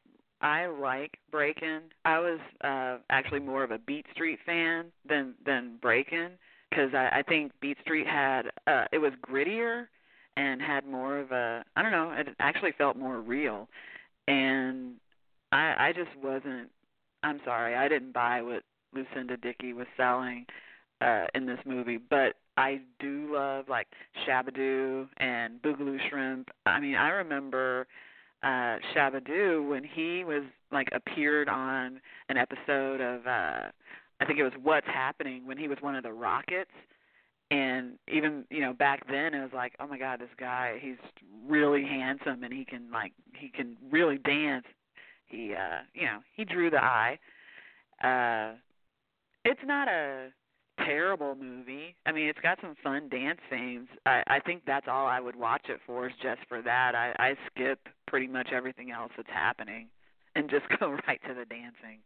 I 0.41 0.67
like 0.67 1.11
Breakin'. 1.31 1.83
I 2.05 2.19
was 2.19 2.39
uh 2.63 2.97
actually 3.09 3.39
more 3.41 3.63
of 3.63 3.71
a 3.71 3.79
Beat 3.79 4.05
Street 4.13 4.39
fan 4.45 4.85
than 5.07 5.33
than 5.45 5.77
Breakin' 5.81 6.31
because 6.73 6.93
I, 6.93 7.19
I 7.19 7.23
think 7.23 7.51
Beat 7.61 7.77
Street 7.81 8.07
had 8.07 8.43
uh 8.67 8.85
it 8.91 8.97
was 8.99 9.11
grittier 9.27 9.87
and 10.37 10.61
had 10.61 10.85
more 10.85 11.19
of 11.19 11.31
a 11.31 11.63
I 11.75 11.81
don't 11.81 11.91
know 11.91 12.13
it 12.17 12.29
actually 12.39 12.71
felt 12.77 12.97
more 12.97 13.19
real 13.19 13.67
and 14.27 14.95
I 15.51 15.75
I 15.89 15.93
just 15.93 16.15
wasn't 16.21 16.69
I'm 17.23 17.39
sorry 17.45 17.75
I 17.75 17.87
didn't 17.87 18.13
buy 18.13 18.41
what 18.41 18.63
Lucinda 18.93 19.37
Dickey 19.37 19.73
was 19.73 19.87
selling 19.97 20.45
uh 21.01 21.25
in 21.35 21.45
this 21.45 21.59
movie 21.65 21.97
but 21.97 22.35
I 22.57 22.81
do 22.99 23.29
love 23.33 23.65
like 23.67 23.87
Shabadoo 24.27 25.07
and 25.17 25.59
Boogaloo 25.61 25.97
Shrimp. 26.09 26.49
I 26.65 26.79
mean, 26.79 26.95
I 26.95 27.09
remember 27.09 27.87
uh 28.43 28.77
Shabadoo 28.95 29.67
when 29.69 29.83
he 29.83 30.23
was 30.23 30.43
like 30.71 30.89
appeared 30.91 31.49
on 31.49 31.99
an 32.29 32.37
episode 32.37 33.01
of 33.01 33.25
uh 33.25 33.71
I 34.23 34.25
think 34.25 34.39
it 34.39 34.43
was 34.43 34.53
What's 34.61 34.87
Happening 34.87 35.45
when 35.45 35.57
he 35.57 35.67
was 35.67 35.77
one 35.81 35.95
of 35.95 36.03
the 36.03 36.13
Rockets 36.13 36.71
and 37.51 37.99
even 38.07 38.45
you 38.49 38.61
know 38.61 38.71
back 38.71 39.05
then 39.07 39.33
it 39.33 39.41
was 39.41 39.51
like 39.53 39.73
oh 39.81 39.85
my 39.85 39.99
god 39.99 40.19
this 40.21 40.29
guy 40.39 40.77
he's 40.81 40.95
really 41.45 41.83
handsome 41.83 42.41
and 42.41 42.53
he 42.53 42.63
can 42.63 42.89
like 42.89 43.11
he 43.35 43.49
can 43.49 43.75
really 43.91 44.17
dance 44.17 44.63
he 45.27 45.53
uh 45.53 45.81
you 45.93 46.05
know 46.05 46.19
he 46.37 46.45
drew 46.45 46.69
the 46.69 46.81
eye 46.81 47.19
uh 48.01 48.55
it's 49.43 49.59
not 49.65 49.89
a 49.89 50.29
terrible 50.85 51.35
movie. 51.35 51.95
I 52.05 52.11
mean, 52.11 52.27
it's 52.27 52.39
got 52.39 52.57
some 52.61 52.75
fun 52.83 53.09
dance 53.09 53.39
scenes. 53.51 53.87
I 54.05 54.23
I 54.27 54.39
think 54.39 54.63
that's 54.65 54.87
all 54.89 55.05
I 55.05 55.19
would 55.19 55.35
watch 55.35 55.65
it 55.69 55.79
for 55.85 56.07
is 56.07 56.13
just 56.21 56.41
for 56.47 56.61
that. 56.61 56.95
I 56.95 57.13
I 57.19 57.35
skip 57.47 57.79
pretty 58.07 58.27
much 58.27 58.49
everything 58.53 58.91
else 58.91 59.11
that's 59.15 59.29
happening 59.29 59.87
and 60.35 60.49
just 60.49 60.65
go 60.79 60.97
right 61.07 61.21
to 61.27 61.33
the 61.33 61.45
dancing. 61.45 61.99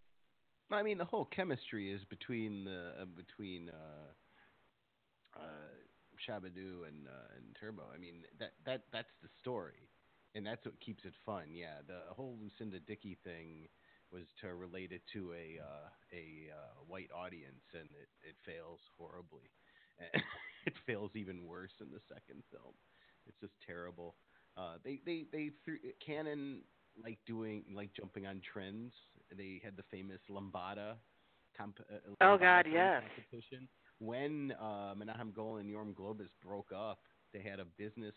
I 0.72 0.84
mean, 0.84 0.98
the 0.98 1.06
whole 1.06 1.26
chemistry 1.26 1.91
is 1.91 2.03
between 2.06 2.65
the 2.65 2.94
uh, 3.02 3.06
between 3.06 3.69
uh, 3.69 4.11
uh, 5.35 5.73
Shabadoo 6.18 6.88
and 6.88 7.07
uh, 7.07 7.35
and 7.35 7.56
Turbo. 7.60 7.84
I 7.94 7.98
mean, 7.98 8.23
that 8.39 8.53
that 8.65 8.84
that's 8.91 9.14
the 9.22 9.30
story, 9.39 9.89
and 10.35 10.45
that's 10.45 10.65
what 10.65 10.80
keeps 10.80 11.06
it 11.06 11.14
fun. 11.26 11.53
Yeah, 11.53 11.81
the 11.85 12.14
whole 12.14 12.38
Lucinda 12.41 12.80
Dickey 12.80 13.18
thing 13.23 13.68
was 14.11 14.23
to 14.41 14.56
relate 14.56 14.91
it 14.91 15.02
to 15.14 15.34
a 15.34 15.60
uh, 15.61 15.88
a 16.14 16.49
uh, 16.53 16.84
white 16.88 17.10
audience, 17.15 17.64
and 17.73 17.89
it 17.91 18.10
it 18.27 18.35
fails 18.45 18.80
horribly. 18.98 19.52
It 20.68 20.73
fails 20.85 21.11
even 21.15 21.45
worse 21.45 21.72
in 21.80 21.91
the 21.91 22.02
second 22.14 22.44
film. 22.52 22.73
It's 23.26 23.39
just 23.39 23.53
terrible. 23.65 24.15
Uh, 24.57 24.76
they 24.84 24.99
they 25.06 25.26
they 25.31 25.52
threw 25.64 25.77
Cannon 26.06 26.60
like 27.02 27.19
doing 27.26 27.64
like 27.73 27.94
jumping 27.94 28.27
on 28.27 28.41
trends. 28.44 28.91
They 29.35 29.61
had 29.63 29.75
the 29.75 29.83
famous 29.91 30.19
Lambada. 30.29 30.93
Comp- 31.57 31.79
uh, 31.91 32.13
Oh, 32.21 32.37
God, 32.37 32.65
yes. 32.71 33.03
Competition. 33.15 33.67
When 33.99 34.53
uh, 34.61 34.93
Menahem 34.95 35.31
Golan 35.35 35.65
and 35.65 35.73
Yoram 35.75 35.93
Globus 35.95 36.29
broke 36.45 36.71
up, 36.71 36.99
they 37.33 37.41
had 37.41 37.59
a 37.59 37.65
business 37.77 38.13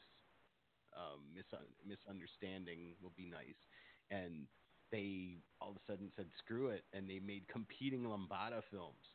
um, 0.97 1.21
mis- 1.35 1.45
misunderstanding. 1.87 2.95
Will 3.03 3.13
be 3.17 3.27
nice, 3.27 3.57
and 4.11 4.47
they 4.93 5.39
all 5.61 5.71
of 5.71 5.77
a 5.77 5.81
sudden 5.91 6.11
said 6.17 6.27
screw 6.45 6.69
it, 6.69 6.85
and 6.93 7.09
they 7.09 7.19
made 7.19 7.49
competing 7.49 8.03
Lambada 8.05 8.61
films. 8.71 9.07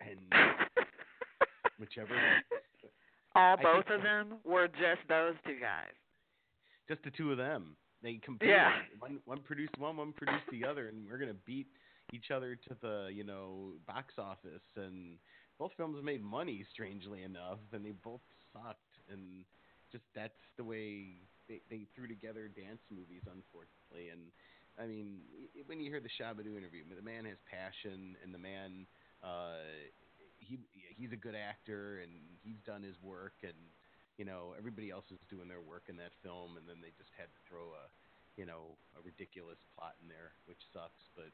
And 0.00 0.18
whichever, 1.78 2.14
All 3.34 3.56
I 3.58 3.62
both 3.62 3.86
of 3.90 4.02
them 4.02 4.38
were 4.44 4.66
just 4.68 5.06
those 5.08 5.34
two 5.46 5.58
guys. 5.60 5.94
just 6.88 7.02
the 7.04 7.10
two 7.10 7.30
of 7.32 7.38
them. 7.38 7.76
They 8.02 8.20
competed. 8.22 8.54
Yeah. 8.54 8.72
One 8.98 9.20
one 9.24 9.40
produced 9.40 9.76
one, 9.78 9.96
one 9.96 10.12
produced 10.12 10.44
the 10.50 10.64
other, 10.64 10.88
and 10.88 11.08
we're 11.08 11.18
gonna 11.18 11.40
beat 11.46 11.66
each 12.12 12.30
other 12.30 12.56
to 12.68 12.76
the 12.80 13.08
you 13.12 13.24
know 13.24 13.72
box 13.86 14.14
office. 14.18 14.64
And 14.76 15.18
both 15.58 15.72
films 15.76 15.98
made 16.02 16.22
money, 16.22 16.64
strangely 16.72 17.22
enough, 17.22 17.58
and 17.72 17.84
they 17.84 17.92
both 18.04 18.20
sucked. 18.52 18.80
And 19.10 19.44
just 19.90 20.04
that's 20.14 20.38
the 20.56 20.64
way 20.64 21.22
they 21.48 21.60
they 21.70 21.86
threw 21.94 22.06
together 22.06 22.48
dance 22.48 22.80
movies, 22.90 23.22
unfortunately. 23.26 24.10
And 24.12 24.30
I 24.78 24.86
mean, 24.86 25.20
when 25.66 25.80
you 25.80 25.90
hear 25.90 26.00
the 26.00 26.12
Shabadoo 26.20 26.56
interview, 26.56 26.84
the 26.94 27.02
man 27.02 27.24
has 27.24 27.38
passion, 27.50 28.16
and 28.22 28.34
the 28.34 28.38
man, 28.38 28.86
uh, 29.24 29.64
he 30.38 30.58
he's 30.96 31.12
a 31.12 31.16
good 31.16 31.34
actor, 31.34 32.00
and 32.02 32.12
he's 32.42 32.60
done 32.66 32.82
his 32.82 32.96
work, 33.02 33.34
and 33.42 33.56
you 34.16 34.24
know 34.24 34.54
everybody 34.56 34.90
else 34.90 35.04
is 35.12 35.20
doing 35.28 35.48
their 35.48 35.60
work 35.60 35.88
in 35.88 35.96
that 35.96 36.12
film, 36.22 36.56
and 36.56 36.64
then 36.68 36.80
they 36.80 36.92
just 36.96 37.12
had 37.16 37.28
to 37.32 37.40
throw 37.48 37.76
a, 37.76 37.84
you 38.36 38.44
know, 38.44 38.76
a 38.96 39.00
ridiculous 39.04 39.60
plot 39.76 39.96
in 40.02 40.08
there, 40.08 40.32
which 40.46 40.60
sucks. 40.72 41.08
But 41.14 41.30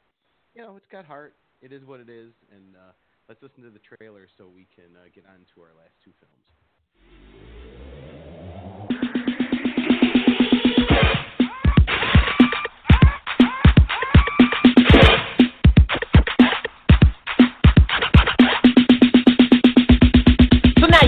you 0.54 0.62
know, 0.62 0.76
it's 0.76 0.90
got 0.90 1.04
heart. 1.04 1.34
It 1.62 1.72
is 1.72 1.84
what 1.84 2.00
it 2.00 2.10
is, 2.10 2.34
and 2.50 2.74
uh, 2.74 2.92
let's 3.28 3.42
listen 3.42 3.62
to 3.62 3.70
the 3.70 3.82
trailer 3.82 4.26
so 4.26 4.50
we 4.50 4.66
can 4.74 4.98
uh, 4.98 5.08
get 5.14 5.24
on 5.26 5.46
to 5.54 5.56
our 5.62 5.74
last 5.78 5.94
two 6.02 6.12
films. 6.18 7.51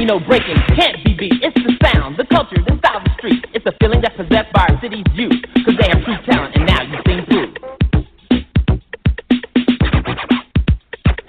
You 0.05 0.09
know 0.09 0.20
breaking 0.20 0.56
can't 0.76 1.02
be 1.02 1.14
beat. 1.14 1.32
It's 1.40 1.56
the 1.56 1.72
sound, 1.82 2.18
the 2.18 2.26
culture, 2.26 2.56
the 2.60 2.76
style 2.76 2.98
of 2.98 3.05
the 3.05 3.10
street. 3.16 3.43
It's 3.55 3.64
a 3.64 3.72
feeling 3.81 4.02
that's 4.02 4.14
possessed 4.14 4.52
by 4.52 4.66
our 4.68 4.78
city's 4.82 5.06
youth. 5.14 5.32
Cause 5.64 5.74
they 5.81 5.89
have 5.89 6.05
true 6.05 6.18
talent 6.26 6.55
and 6.56 6.66
now 6.66 6.82
you've 6.82 7.01
seen 7.06 7.24
through. 7.24 7.55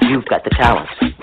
You've 0.09 0.25
got 0.25 0.43
the 0.43 0.49
talent. 0.59 1.14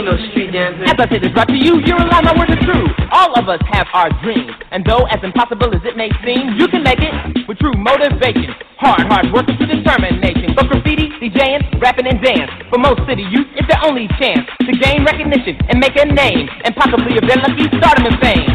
Ain't 0.00 0.08
no 0.08 0.16
street 0.32 0.48
dancer. 0.48 0.88
As 0.88 0.96
I 0.96 1.04
say 1.12 1.20
this 1.20 1.28
right 1.36 1.44
to 1.44 1.60
you, 1.60 1.76
you're 1.84 2.00
a 2.00 2.08
lie, 2.08 2.24
my 2.24 2.32
words 2.32 2.48
are 2.48 2.64
true. 2.64 2.88
All 3.12 3.36
of 3.36 3.52
us 3.52 3.60
have 3.68 3.84
our 3.92 4.08
dreams. 4.24 4.48
And 4.72 4.80
though 4.80 5.04
as 5.12 5.20
impossible 5.20 5.68
as 5.76 5.84
it 5.84 5.92
may 5.92 6.08
seem, 6.24 6.56
you 6.56 6.72
can 6.72 6.80
make 6.80 7.04
it 7.04 7.12
with 7.44 7.60
true 7.60 7.76
motivation. 7.76 8.48
Hard, 8.80 9.04
hard 9.12 9.28
working 9.28 9.60
to 9.60 9.68
determination. 9.68 10.56
For 10.56 10.64
graffiti, 10.64 11.12
DJing, 11.20 11.84
rapping, 11.84 12.08
and 12.08 12.16
dance. 12.24 12.48
For 12.72 12.80
most 12.80 13.04
city 13.04 13.28
youth, 13.28 13.52
it's 13.60 13.68
their 13.68 13.84
only 13.84 14.08
chance 14.16 14.48
to 14.64 14.72
gain 14.72 15.04
recognition 15.04 15.60
and 15.68 15.76
make 15.76 15.92
a 16.00 16.08
name. 16.08 16.48
And 16.64 16.72
possibly 16.72 17.20
if 17.20 17.24
they're 17.28 17.44
lucky, 17.44 17.68
stardom 17.76 18.08
and 18.08 18.16
fame. 18.24 18.48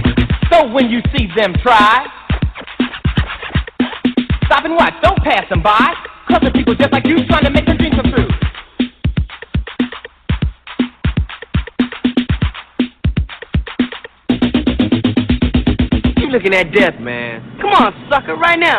So 0.50 0.66
when 0.74 0.90
you 0.90 0.98
see 1.14 1.30
them 1.38 1.54
try, 1.62 2.10
stop 4.50 4.66
and 4.66 4.74
watch, 4.74 4.98
don't 5.06 5.22
pass 5.22 5.46
them 5.54 5.62
by. 5.62 5.94
Cause 6.26 6.42
the 6.42 6.50
people 6.50 6.74
just 6.74 6.90
like 6.90 7.06
you 7.06 7.22
trying 7.30 7.46
to 7.46 7.54
make 7.54 7.70
their 7.70 7.78
dreams 7.78 7.94
come 8.02 8.10
true. 8.10 8.26
Looking 16.36 16.54
at 16.54 16.70
death, 16.74 17.00
man. 17.00 17.40
Come 17.62 17.70
on, 17.70 17.94
sucker, 18.12 18.36
right 18.36 18.60
now. 18.60 18.78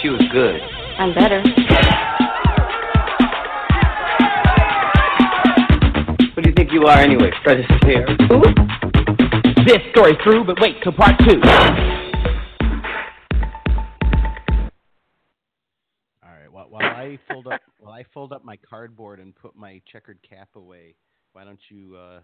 She 0.00 0.08
was 0.08 0.22
good. 0.32 0.62
I'm 0.98 1.12
better. 1.12 1.42
What 6.32 6.42
do 6.42 6.48
you 6.48 6.54
think 6.56 6.72
you 6.72 6.84
are 6.84 6.98
anyway, 6.98 7.30
Fred 7.44 7.58
Astaire? 7.68 8.06
This 9.66 9.82
story's 9.90 10.16
true, 10.24 10.42
but 10.42 10.58
wait 10.58 10.76
till 10.82 10.92
part 10.92 11.18
two. 11.18 11.38
All 16.22 16.30
right. 16.30 16.50
While, 16.50 16.70
while 16.70 16.82
I 16.82 17.18
fold 17.28 17.46
up 17.46 17.60
while 17.78 17.92
I 17.92 18.04
fold 18.14 18.32
up 18.32 18.42
my 18.42 18.56
cardboard 18.56 19.20
and 19.20 19.36
put 19.36 19.54
my 19.54 19.82
checkered 19.92 20.18
cap 20.26 20.48
away, 20.54 20.94
why 21.32 21.44
don't 21.44 21.60
you 21.68 21.96
uh, 21.96 22.20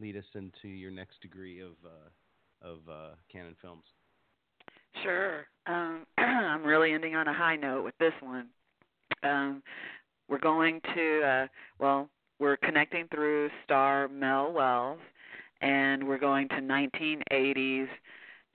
lead 0.00 0.16
us 0.16 0.24
into 0.34 0.68
your 0.68 0.90
next 0.90 1.20
degree 1.20 1.60
of 1.60 1.72
uh, 1.84 2.66
of 2.66 2.78
uh, 2.90 3.14
Cannon 3.30 3.56
Films. 3.60 3.84
Sure. 5.02 5.46
Um, 5.66 6.06
I'm 6.18 6.64
really 6.64 6.92
ending 6.92 7.14
on 7.14 7.28
a 7.28 7.34
high 7.34 7.56
note 7.56 7.84
with 7.84 7.94
this 7.98 8.12
one. 8.20 8.46
Um, 9.22 9.62
we're 10.28 10.38
going 10.38 10.80
to, 10.94 11.22
uh, 11.22 11.46
well, 11.78 12.08
we're 12.38 12.56
connecting 12.58 13.06
through 13.12 13.50
star 13.64 14.08
Mel 14.08 14.52
Welles, 14.52 14.98
and 15.60 16.06
we're 16.06 16.18
going 16.18 16.48
to 16.48 16.56
1980s 16.56 17.88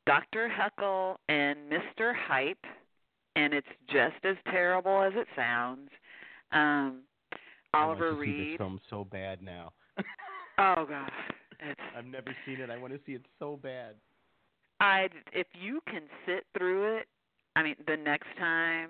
Dr. 0.05 0.49
Heckyl 0.49 1.17
and 1.27 1.57
Mr. 1.71 2.13
Hype, 2.15 2.57
and 3.35 3.53
it's 3.53 3.67
just 3.87 4.23
as 4.23 4.35
terrible 4.49 5.03
as 5.03 5.13
it 5.15 5.27
sounds. 5.35 5.89
Um, 6.51 7.01
Oliver 7.73 8.09
I 8.09 8.11
want 8.11 8.19
to 8.19 8.25
See 8.25 8.37
Reed. 8.37 8.53
this 8.53 8.57
film 8.57 8.79
so 8.89 9.03
bad 9.03 9.41
now. 9.43 9.71
Oh 10.59 10.85
God, 10.87 11.09
it's. 11.61 11.79
I've 11.97 12.05
never 12.05 12.35
seen 12.45 12.59
it. 12.59 12.69
I 12.69 12.77
want 12.77 12.91
to 12.91 12.99
see 13.05 13.13
it 13.13 13.21
so 13.39 13.57
bad. 13.61 13.95
I 14.81 15.07
if 15.31 15.47
you 15.53 15.79
can 15.87 16.03
sit 16.25 16.45
through 16.57 16.97
it, 16.97 17.07
I 17.55 17.63
mean, 17.63 17.75
the 17.87 17.95
next 17.95 18.27
time, 18.37 18.89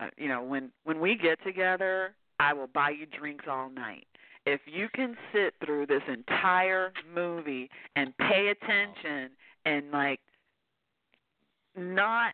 uh, 0.00 0.06
you 0.16 0.28
know, 0.28 0.42
when 0.42 0.70
when 0.84 1.00
we 1.00 1.16
get 1.16 1.42
together, 1.44 2.14
I 2.40 2.54
will 2.54 2.66
buy 2.66 2.90
you 2.90 3.06
drinks 3.06 3.44
all 3.48 3.68
night. 3.68 4.06
If 4.46 4.60
you 4.66 4.88
can 4.94 5.14
sit 5.32 5.54
through 5.64 5.86
this 5.86 6.02
entire 6.08 6.92
movie 7.14 7.68
and 7.94 8.16
pay 8.16 8.48
attention 8.48 9.30
and 9.66 9.90
like 9.92 10.20
not 11.76 12.32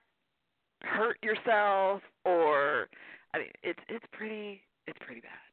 hurt 0.82 1.18
yourself 1.22 2.00
or 2.24 2.88
I 3.34 3.38
mean, 3.38 3.48
it's 3.62 3.80
it's 3.88 4.04
pretty 4.12 4.62
it's 4.86 4.98
pretty 5.04 5.20
bad. 5.20 5.47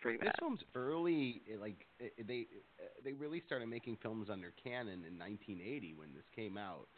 It's 0.00 0.02
pretty 0.02 0.18
bad. 0.18 0.26
This 0.26 0.38
film's 0.38 0.60
early. 0.74 1.42
eh, 1.52 1.56
Like 1.60 1.86
eh, 2.00 2.08
they 2.26 2.46
eh, 2.80 2.84
they 3.04 3.12
really 3.12 3.42
started 3.46 3.68
making 3.68 3.98
films 4.02 4.28
under 4.30 4.52
Cannon 4.62 5.04
in 5.06 5.18
1980 5.18 5.94
when 5.94 6.14
this 6.14 6.24
came 6.34 6.56
out, 6.56 6.88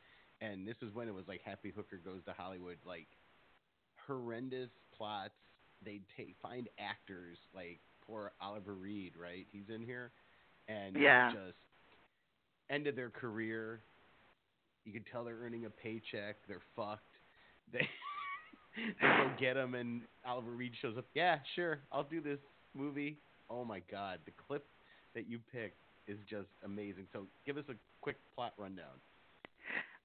and 0.41 0.67
this 0.67 0.77
is 0.83 0.95
when 0.95 1.09
it 1.09 1.15
was 1.15 1.27
like 1.29 1.41
Happy 1.43 1.71
Hooker 1.75 1.99
Goes 1.99 2.25
to 2.27 2.33
Hollywood. 2.33 2.79
Like 2.87 3.09
horrendous 4.07 4.71
plots. 4.97 5.35
They'd 5.85 6.05
take 6.17 6.37
find 6.43 6.69
actors 6.79 7.39
like 7.55 7.81
poor 8.07 8.33
Oliver 8.41 8.75
Reed, 8.75 9.15
right? 9.21 9.47
He's 9.51 9.69
in 9.75 9.83
here, 9.83 10.13
and 10.69 10.97
Yeah. 10.97 11.31
just 11.31 11.59
ended 12.71 12.97
their 12.97 13.11
career. 13.11 13.83
You 14.85 14.93
could 14.93 15.07
tell 15.11 15.25
they're 15.25 15.39
earning 15.41 15.67
a 15.67 15.71
paycheck. 15.71 16.37
They're 16.49 16.63
fucked. 16.77 17.03
They 17.73 17.89
they 19.01 19.07
go 19.09 19.31
get 19.39 19.57
him, 19.57 19.75
and 19.75 20.03
Oliver 20.25 20.53
Reed 20.53 20.73
shows 20.81 20.97
up. 20.99 21.07
Yeah, 21.15 21.39
sure, 21.55 21.81
I'll 21.93 22.05
do 22.05 22.21
this 22.21 22.39
movie. 22.75 23.17
Oh 23.51 23.65
my 23.65 23.81
god, 23.91 24.19
the 24.25 24.33
clip 24.47 24.65
that 25.15 25.29
you 25.29 25.39
picked 25.53 25.77
is 26.09 26.19
just 26.29 26.49
amazing. 26.65 27.07
So 27.13 27.27
give 27.47 27.57
us 27.57 27.65
a 27.69 27.75
quick 28.01 28.17
plot 28.35 28.55
rundown. 28.59 29.01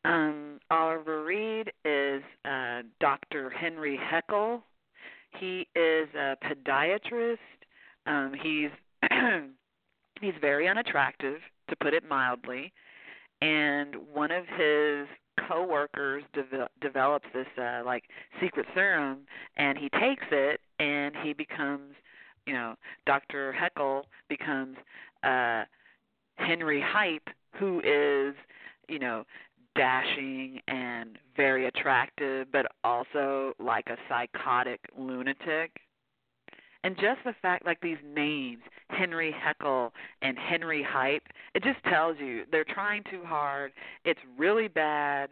Um, 0.06 0.60
Oliver 0.70 1.24
Reed 1.24 1.72
is 1.84 2.22
uh, 2.46 2.84
Dr. 3.00 3.50
Henry 3.50 4.00
Heckyl. 4.00 4.62
He 5.40 5.68
is 5.76 6.08
a 6.16 6.38
podiatrist. 6.44 7.38
Um, 8.06 8.34
he's 8.42 8.70
he's 10.22 10.34
very 10.40 10.68
unattractive, 10.68 11.40
to 11.70 11.76
put 11.76 11.94
it 11.94 12.08
mildly. 12.08 12.72
And 13.42 13.96
one 14.14 14.32
of 14.32 14.46
his 14.58 15.08
coworkers 15.48 16.24
deve- 16.34 16.70
develops 16.82 17.28
this 17.34 17.48
uh, 17.58 17.82
like 17.86 18.04
secret 18.42 18.66
serum, 18.74 19.20
and 19.58 19.78
he 19.78 19.90
takes 19.90 20.26
it, 20.32 20.60
and 20.80 21.16
he 21.24 21.34
becomes, 21.34 21.94
you 22.48 22.54
know, 22.54 22.76
Dr. 23.06 23.54
Heckyl 23.54 24.04
becomes 24.30 24.78
uh, 25.24 25.66
Henry 26.36 26.82
Hype, 26.84 27.28
who 27.60 27.80
is, 27.82 28.34
you 28.88 29.00
know, 29.00 29.26
dashing 29.76 30.60
and 30.68 31.20
very 31.36 31.68
attractive, 31.68 32.48
but 32.52 32.66
also 32.84 33.54
like 33.60 33.88
a 33.88 33.98
psychotic 34.10 34.80
lunatic. 34.98 35.72
And 36.84 36.96
just 36.96 37.20
the 37.26 37.34
fact, 37.42 37.66
like 37.66 37.82
these 37.82 37.98
names, 38.06 38.62
Henry 38.90 39.36
Heckyl 39.36 39.92
and 40.22 40.38
Henry 40.38 40.86
Hype, 40.88 41.24
it 41.54 41.64
just 41.64 41.84
tells 41.84 42.18
you 42.20 42.44
they're 42.50 42.64
trying 42.64 43.04
too 43.10 43.24
hard. 43.26 43.74
It's 44.06 44.20
really 44.38 44.70
bad. 44.70 45.30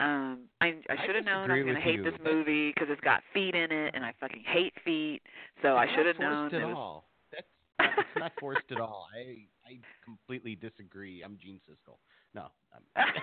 Um, 0.00 0.44
I 0.60 0.76
I 0.88 0.96
should 1.06 1.16
have 1.16 1.24
known 1.24 1.50
I 1.50 1.56
was 1.56 1.66
gonna 1.66 1.80
hate 1.80 1.96
you. 1.96 2.04
this 2.04 2.14
movie 2.24 2.70
because 2.72 2.88
it's 2.90 3.00
got 3.00 3.22
feet 3.34 3.54
in 3.54 3.72
it, 3.72 3.94
and 3.94 4.04
I 4.04 4.12
fucking 4.20 4.44
hate 4.46 4.72
feet. 4.84 5.22
So 5.62 5.76
I 5.76 5.86
should 5.94 6.06
have 6.06 6.18
known 6.20 6.50
forced 6.50 6.54
at 6.54 6.60
it 6.62 6.66
was. 6.66 6.76
all. 6.76 7.08
That's 7.32 7.46
it's 7.98 8.08
not 8.18 8.32
forced 8.38 8.70
at 8.70 8.80
all. 8.80 9.08
I 9.14 9.46
I 9.66 9.78
completely 10.04 10.54
disagree. 10.54 11.22
I'm 11.22 11.36
Gene 11.42 11.60
Siskel. 11.68 11.96
No, 12.34 12.46
I'm, 12.72 13.14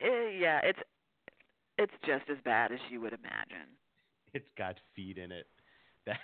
Eh, 0.00 0.30
yeah, 0.40 0.60
it's 0.64 0.80
it's 1.78 1.92
just 2.04 2.24
as 2.28 2.38
bad 2.44 2.72
as 2.72 2.80
you 2.90 3.00
would 3.00 3.12
imagine. 3.12 3.68
it's 4.34 4.48
got 4.58 4.74
feet 4.96 5.18
in 5.18 5.30
it. 5.30 5.46
That 6.06 6.18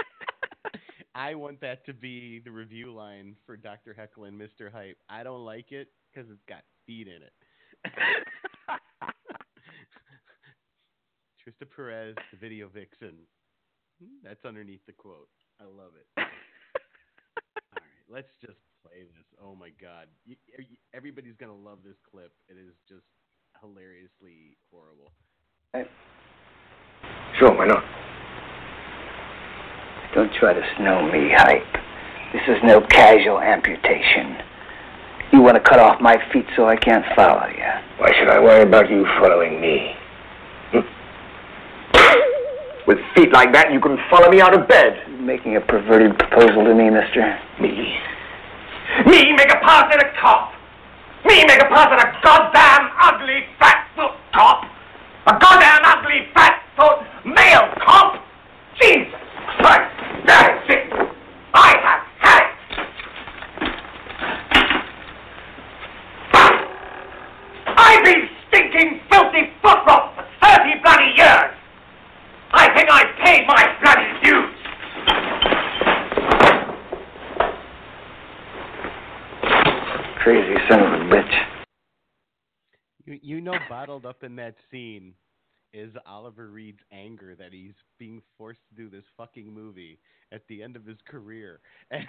I 1.17 1.35
want 1.35 1.63
that 1.63 1.85
to 1.87 1.95
be 1.95 2.41
the 2.45 2.51
review 2.51 2.93
line 2.93 3.37
for 3.47 3.57
Dr. 3.57 3.97
Heckyl 3.99 4.29
and 4.29 4.39
Mr. 4.39 4.71
Hype. 4.71 4.99
I 5.09 5.23
don't 5.23 5.47
like 5.47 5.73
it 5.73 5.89
because 6.13 6.29
it's 6.31 6.43
got 6.47 6.61
feet 6.87 7.09
in 7.09 7.23
it. 7.23 7.33
Trista 11.41 11.65
Perez, 11.75 12.15
the 12.33 12.37
video 12.39 12.69
vixen. 12.69 13.15
Hmm, 13.99 14.09
That's 14.23 14.45
underneath 14.45 14.85
the 14.87 14.93
quote. 14.93 15.29
I 15.59 15.65
love 15.65 15.93
it. 15.99 16.07
All 16.19 16.25
right, 17.81 18.05
let's 18.11 18.29
just 18.43 18.59
play 18.85 19.05
this. 19.05 19.25
Oh 19.43 19.55
my 19.55 19.71
God, 19.81 20.09
you, 20.27 20.37
you- 20.59 20.77
everybody's 20.93 21.37
gonna 21.41 21.57
love 21.57 21.79
this 21.83 21.97
clip. 22.11 22.33
It 22.51 22.59
is 22.59 22.75
just 22.87 23.07
hilariously 23.63 24.59
horrible. 24.71 25.13
Sure, 27.39 27.57
why 27.57 27.67
not? 27.67 27.85
Don't 30.17 30.33
try 30.41 30.55
to 30.55 30.63
snow 30.79 31.05
me, 31.13 31.29
hype. 31.37 31.77
This 32.33 32.41
is 32.49 32.57
no 32.65 32.81
casual 32.81 33.39
amputation. 33.39 34.41
You 35.31 35.43
want 35.43 35.57
to 35.57 35.61
cut 35.61 35.79
off 35.79 36.01
my 36.01 36.17
feet 36.33 36.47
so 36.57 36.65
I 36.65 36.75
can't 36.75 37.05
follow 37.15 37.47
you. 37.49 37.69
Why 37.99 38.09
should 38.17 38.31
I 38.31 38.41
worry 38.41 38.63
about 38.63 38.89
you 38.89 39.05
following 39.21 39.61
me? 39.61 39.93
Hmm? 40.73 40.81
With 42.87 42.97
feet 43.15 43.31
like 43.31 43.53
that, 43.53 43.71
you 43.75 43.79
can 43.79 43.99
follow 44.09 44.31
me 44.31 44.41
out 44.41 44.59
of 44.59 44.67
bed. 44.67 45.05
You 45.07 45.19
making 45.19 45.57
a 45.57 45.61
perverted 45.61 46.19
proposal 46.19 46.65
to 46.65 46.75
me, 46.75 46.89
mister? 46.89 47.39
Me? 47.61 48.01
Me 49.05 49.37
make 49.37 49.53
a 49.53 49.61
pass 49.61 49.93
at 49.93 50.01
a 50.01 50.09
cop? 50.19 50.55
Me 51.27 51.45
make 51.45 51.61
a 51.61 51.69
pass 51.69 51.93
at 51.93 52.01
a 52.01 52.09
goddamn 52.25 52.89
ugly 53.05 53.45
fat 53.59 53.85
foot 53.95 54.17
cop? 54.33 54.65
A 55.27 55.39
goddamn 55.39 55.85
ugly 55.85 56.25
fat 56.33 56.63
foot 56.75 57.05
male 57.27 57.69
cop? 57.85 58.25
Jesus 58.81 59.13
Christ! 59.59 59.93
That's 60.27 60.69
it! 60.71 60.93
I 61.55 61.77
have 61.87 62.03
had 62.19 62.43
it! 62.43 62.57
I've 67.69 68.05
been 68.05 68.29
stinking 68.49 69.01
filthy 69.09 69.53
foot 69.63 69.79
rot 69.87 70.15
for 70.17 70.25
thirty 70.43 70.81
bloody 70.83 71.13
years! 71.17 71.55
I 72.53 72.69
think 72.75 72.91
I've 72.91 73.15
paid 73.25 73.47
my 73.47 73.63
bloody 73.83 74.11
dues! 74.25 74.57
Crazy 80.25 80.57
son 80.69 80.81
of 80.81 80.93
a 80.93 81.05
bitch. 81.05 81.35
You 83.05 83.19
you 83.23 83.41
up 84.05 84.23
in 84.23 84.37
that 84.37 84.57
scene 84.71 85.15
is 85.73 85.93
Oliver 86.07 86.49
Reed's 86.49 86.83
anger 86.93 87.35
that 87.37 87.53
he's 87.53 87.75
being 87.99 88.23
forced 88.37 88.61
to 88.69 88.75
do 88.75 88.91
this 88.91 89.05
fucking 89.17 89.53
movie 89.53 89.99
at 90.33 90.43
the 90.49 90.63
end 90.63 90.77
of 90.77 90.85
his 90.85 90.99
career. 91.07 91.61
And 91.91 92.07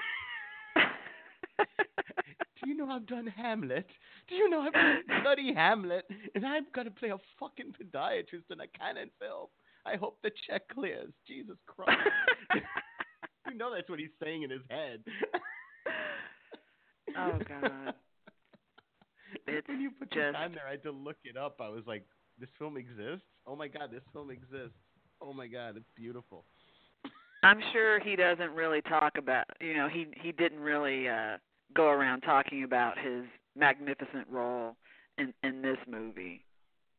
Do 1.58 2.70
you 2.70 2.76
know 2.76 2.90
I've 2.90 3.06
done 3.06 3.28
Hamlet? 3.28 3.88
Do 4.28 4.36
you 4.36 4.50
know 4.50 4.62
I've 4.62 4.74
done 4.74 5.04
bloody 5.24 5.54
Hamlet? 5.54 6.06
And 6.36 6.46
I'm 6.46 6.66
gonna 6.74 6.92
play 6.92 7.10
a 7.10 7.18
fucking 7.40 7.74
podiatrist 7.94 8.52
in 8.52 8.60
a 8.60 8.68
Cannon 8.78 9.10
film. 9.20 9.48
I 9.86 9.96
hope 9.96 10.18
the 10.22 10.32
check 10.50 10.68
clears. 10.70 11.14
Jesus 11.28 11.58
Christ. 11.68 12.00
you 13.50 13.58
know 13.58 13.74
that's 13.74 13.90
what 13.90 14.00
he's 14.00 14.10
saying 14.22 14.44
in 14.44 14.50
his 14.50 14.64
head. 14.70 15.04
Oh 17.18 17.40
God. 17.48 17.94
When 19.68 19.82
you 19.82 19.92
put 19.92 20.12
just 20.12 20.36
on 20.36 20.54
there, 20.54 20.68
I 20.68 20.72
had 20.72 20.84
to 20.84 20.92
look 20.92 21.18
it 21.24 21.38
up. 21.38 21.60
I 21.60 21.70
was 21.70 21.84
like, 21.86 22.04
"This 22.40 22.50
film 22.58 22.78
exists? 22.78 23.26
Oh 23.46 23.56
my 23.56 23.68
god, 23.68 23.92
this 23.92 24.04
film 24.14 24.32
exists! 24.32 24.78
Oh 25.22 25.34
my 25.34 25.48
god, 25.48 25.76
it's 25.78 25.90
beautiful." 25.96 26.46
I'm 27.44 27.62
sure 27.72 28.00
he 28.00 28.16
doesn't 28.16 28.52
really 28.52 28.82
talk 28.82 29.18
about 29.18 29.46
you 29.62 29.76
know, 29.76 29.88
he 29.88 30.08
he 30.22 30.32
didn't 30.32 30.60
really 30.60 31.08
uh 31.08 31.38
go 31.76 31.88
around 31.88 32.22
talking 32.22 32.64
about 32.64 32.98
his 32.98 33.24
magnificent 33.56 34.28
role 34.30 34.76
in 35.18 35.34
in 35.44 35.62
this 35.62 35.78
movie. 35.88 36.44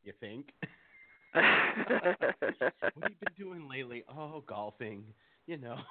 You 0.04 0.12
think? 0.20 0.46
what 1.32 1.44
have 1.44 3.10
you 3.10 3.16
been 3.20 3.34
doing 3.36 3.68
lately? 3.68 4.04
Oh, 4.08 4.42
golfing. 4.46 5.04
You 5.46 5.56
know. 5.58 5.76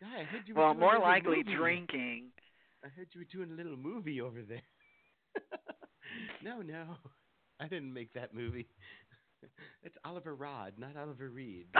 God 0.00 0.10
I 0.20 0.24
heard 0.24 0.42
you 0.46 0.54
were 0.54 0.62
well, 0.62 0.74
more 0.74 0.98
likely 0.98 1.38
movie. 1.38 1.54
drinking. 1.54 2.24
I 2.84 2.88
heard 2.88 3.08
you 3.12 3.20
were 3.20 3.44
doing 3.44 3.50
a 3.52 3.54
little 3.56 3.76
movie 3.76 4.20
over 4.20 4.42
there. 4.42 4.62
no, 6.44 6.62
no, 6.62 6.96
I 7.60 7.68
didn't 7.68 7.92
make 7.92 8.12
that 8.14 8.34
movie. 8.34 8.68
It's 9.82 9.96
Oliver 10.04 10.34
Rod, 10.34 10.74
not 10.78 10.96
Oliver 10.96 11.30
Reed. 11.30 11.66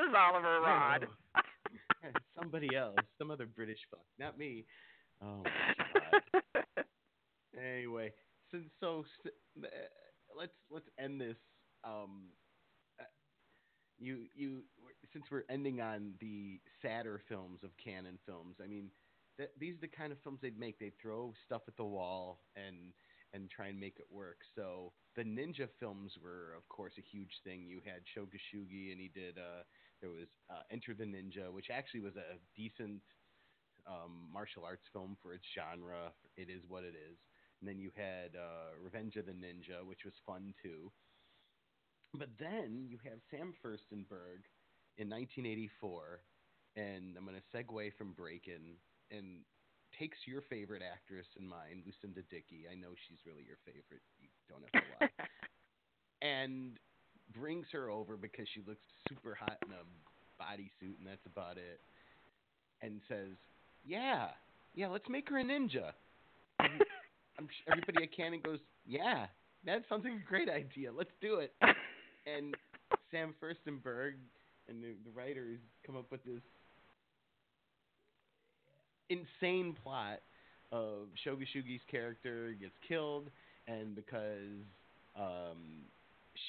It's 0.00 0.14
Oliver. 0.16 0.60
Rod. 0.60 1.06
Somebody 2.38 2.74
else, 2.76 2.96
some 3.18 3.30
other 3.30 3.46
British 3.46 3.78
fuck, 3.90 4.04
not 4.18 4.38
me. 4.38 4.64
Oh 5.22 5.42
my 5.42 5.50
god. 6.54 6.84
anyway, 7.60 8.12
so, 8.50 8.58
so 8.80 9.04
uh, 9.62 9.66
let's 10.36 10.52
let's 10.70 10.86
end 10.98 11.20
this. 11.20 11.36
Um, 11.84 12.28
uh, 13.00 13.04
you 13.98 14.26
you 14.34 14.62
since 15.12 15.24
we're 15.30 15.44
ending 15.50 15.80
on 15.80 16.12
the 16.20 16.60
sadder 16.82 17.20
films 17.28 17.60
of 17.64 17.70
Cannon 17.82 18.18
films, 18.26 18.56
I 18.62 18.66
mean, 18.66 18.90
th- 19.38 19.50
these 19.58 19.76
are 19.76 19.80
the 19.80 19.88
kind 19.88 20.12
of 20.12 20.18
films 20.22 20.40
they'd 20.42 20.58
make. 20.58 20.78
They'd 20.78 20.98
throw 21.00 21.32
stuff 21.46 21.62
at 21.68 21.76
the 21.76 21.84
wall 21.84 22.42
and 22.56 22.92
and 23.34 23.50
try 23.50 23.68
and 23.68 23.78
make 23.78 23.98
it 23.98 24.06
work. 24.10 24.38
So 24.56 24.92
the 25.16 25.22
ninja 25.22 25.68
films 25.80 26.12
were, 26.22 26.54
of 26.56 26.68
course, 26.68 26.94
a 26.98 27.02
huge 27.02 27.32
thing. 27.44 27.66
You 27.66 27.80
had 27.84 28.02
Sho 28.14 28.26
Kosugi, 28.26 28.92
and 28.92 29.00
he 29.00 29.10
did. 29.14 29.38
Uh, 29.38 29.64
there 30.00 30.10
was 30.10 30.28
uh, 30.50 30.62
Enter 30.70 30.94
the 30.94 31.04
Ninja, 31.04 31.52
which 31.52 31.68
actually 31.70 32.00
was 32.00 32.16
a 32.16 32.38
decent 32.56 33.02
um, 33.86 34.28
martial 34.32 34.64
arts 34.64 34.86
film 34.92 35.16
for 35.22 35.34
its 35.34 35.44
genre. 35.54 36.12
It 36.36 36.48
is 36.50 36.62
what 36.68 36.84
it 36.84 36.94
is. 36.94 37.18
And 37.60 37.68
then 37.68 37.78
you 37.78 37.90
had 37.96 38.36
uh, 38.36 38.76
Revenge 38.82 39.16
of 39.16 39.26
the 39.26 39.32
Ninja, 39.32 39.84
which 39.84 40.04
was 40.04 40.14
fun 40.26 40.54
too. 40.62 40.92
But 42.14 42.30
then 42.38 42.86
you 42.88 42.98
have 43.04 43.20
Sam 43.30 43.54
Firstenberg 43.62 44.44
in 44.96 45.08
1984, 45.08 46.22
and 46.76 47.16
I'm 47.16 47.24
going 47.24 47.36
to 47.36 47.56
segue 47.56 47.94
from 47.96 48.12
Breakin' 48.14 48.76
and 49.10 49.42
takes 49.98 50.18
your 50.26 50.42
favorite 50.42 50.82
actress 50.82 51.26
and 51.38 51.48
mine, 51.48 51.82
Lucinda 51.84 52.22
Dickey. 52.30 52.70
I 52.70 52.74
know 52.74 52.94
she's 53.08 53.18
really 53.26 53.42
your 53.42 53.58
favorite. 53.64 54.02
You 54.20 54.28
don't 54.48 54.62
have 54.62 54.82
to 54.82 54.88
lie. 55.00 55.26
and 56.22 56.78
brings 57.34 57.66
her 57.72 57.90
over 57.90 58.16
because 58.16 58.46
she 58.54 58.62
looks 58.66 58.82
super 59.08 59.34
hot 59.34 59.58
in 59.66 59.72
a 59.72 59.84
bodysuit, 60.40 60.98
and 60.98 61.06
that's 61.06 61.26
about 61.26 61.56
it. 61.58 61.80
And 62.82 63.00
says, 63.08 63.34
"Yeah, 63.84 64.28
yeah, 64.74 64.88
let's 64.88 65.08
make 65.08 65.28
her 65.28 65.38
a 65.38 65.44
ninja." 65.44 65.92
And 66.60 66.82
I'm 67.38 67.48
sh- 67.48 67.66
everybody 67.70 68.04
at 68.04 68.16
Cannon 68.16 68.40
goes, 68.44 68.60
"Yeah, 68.86 69.26
that 69.64 69.82
sounds 69.88 70.04
like 70.04 70.14
a 70.14 70.28
great 70.28 70.48
idea. 70.48 70.92
Let's 70.92 71.14
do 71.20 71.40
it." 71.40 71.52
And 72.28 72.54
Sam 73.10 73.34
Firstenberg 73.40 74.12
and 74.68 74.82
the, 74.82 74.92
the 75.02 75.10
writers 75.14 75.60
come 75.86 75.96
up 75.96 76.12
with 76.12 76.22
this 76.24 76.42
insane 79.10 79.74
plot 79.82 80.20
of 80.72 81.08
Sho 81.24 81.36
Kosugi's 81.36 81.80
character 81.90 82.54
gets 82.60 82.74
killed, 82.86 83.30
and 83.66 83.94
because 83.94 84.64
um, 85.16 85.84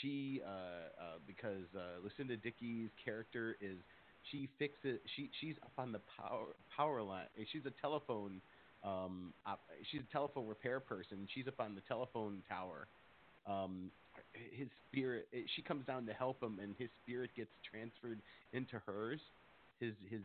she, 0.01 0.41
uh, 0.45 0.49
uh, 0.49 1.17
because 1.25 1.65
uh, 1.75 2.03
Lucinda 2.03 2.37
Dickey's 2.37 2.89
character 3.03 3.55
is, 3.61 3.77
she 4.31 4.49
fixes, 4.59 4.99
she 5.15 5.29
she's 5.39 5.55
up 5.63 5.71
on 5.77 5.91
the 5.91 6.01
power 6.17 6.47
power 6.75 7.01
line. 7.01 7.25
She's 7.51 7.65
a 7.65 7.73
telephone, 7.81 8.41
um, 8.83 9.33
op, 9.45 9.61
she's 9.91 10.01
a 10.07 10.11
telephone 10.11 10.47
repair 10.47 10.79
person. 10.79 11.27
She's 11.33 11.47
up 11.47 11.59
on 11.59 11.73
the 11.73 11.81
telephone 11.87 12.43
tower. 12.49 12.87
Um, 13.47 13.89
his 14.33 14.67
spirit, 14.87 15.27
she 15.55 15.61
comes 15.61 15.85
down 15.85 16.05
to 16.05 16.13
help 16.13 16.43
him, 16.43 16.59
and 16.61 16.75
his 16.77 16.89
spirit 17.03 17.31
gets 17.35 17.49
transferred 17.69 18.19
into 18.53 18.79
hers. 18.85 19.19
His 19.79 19.93
his 20.09 20.21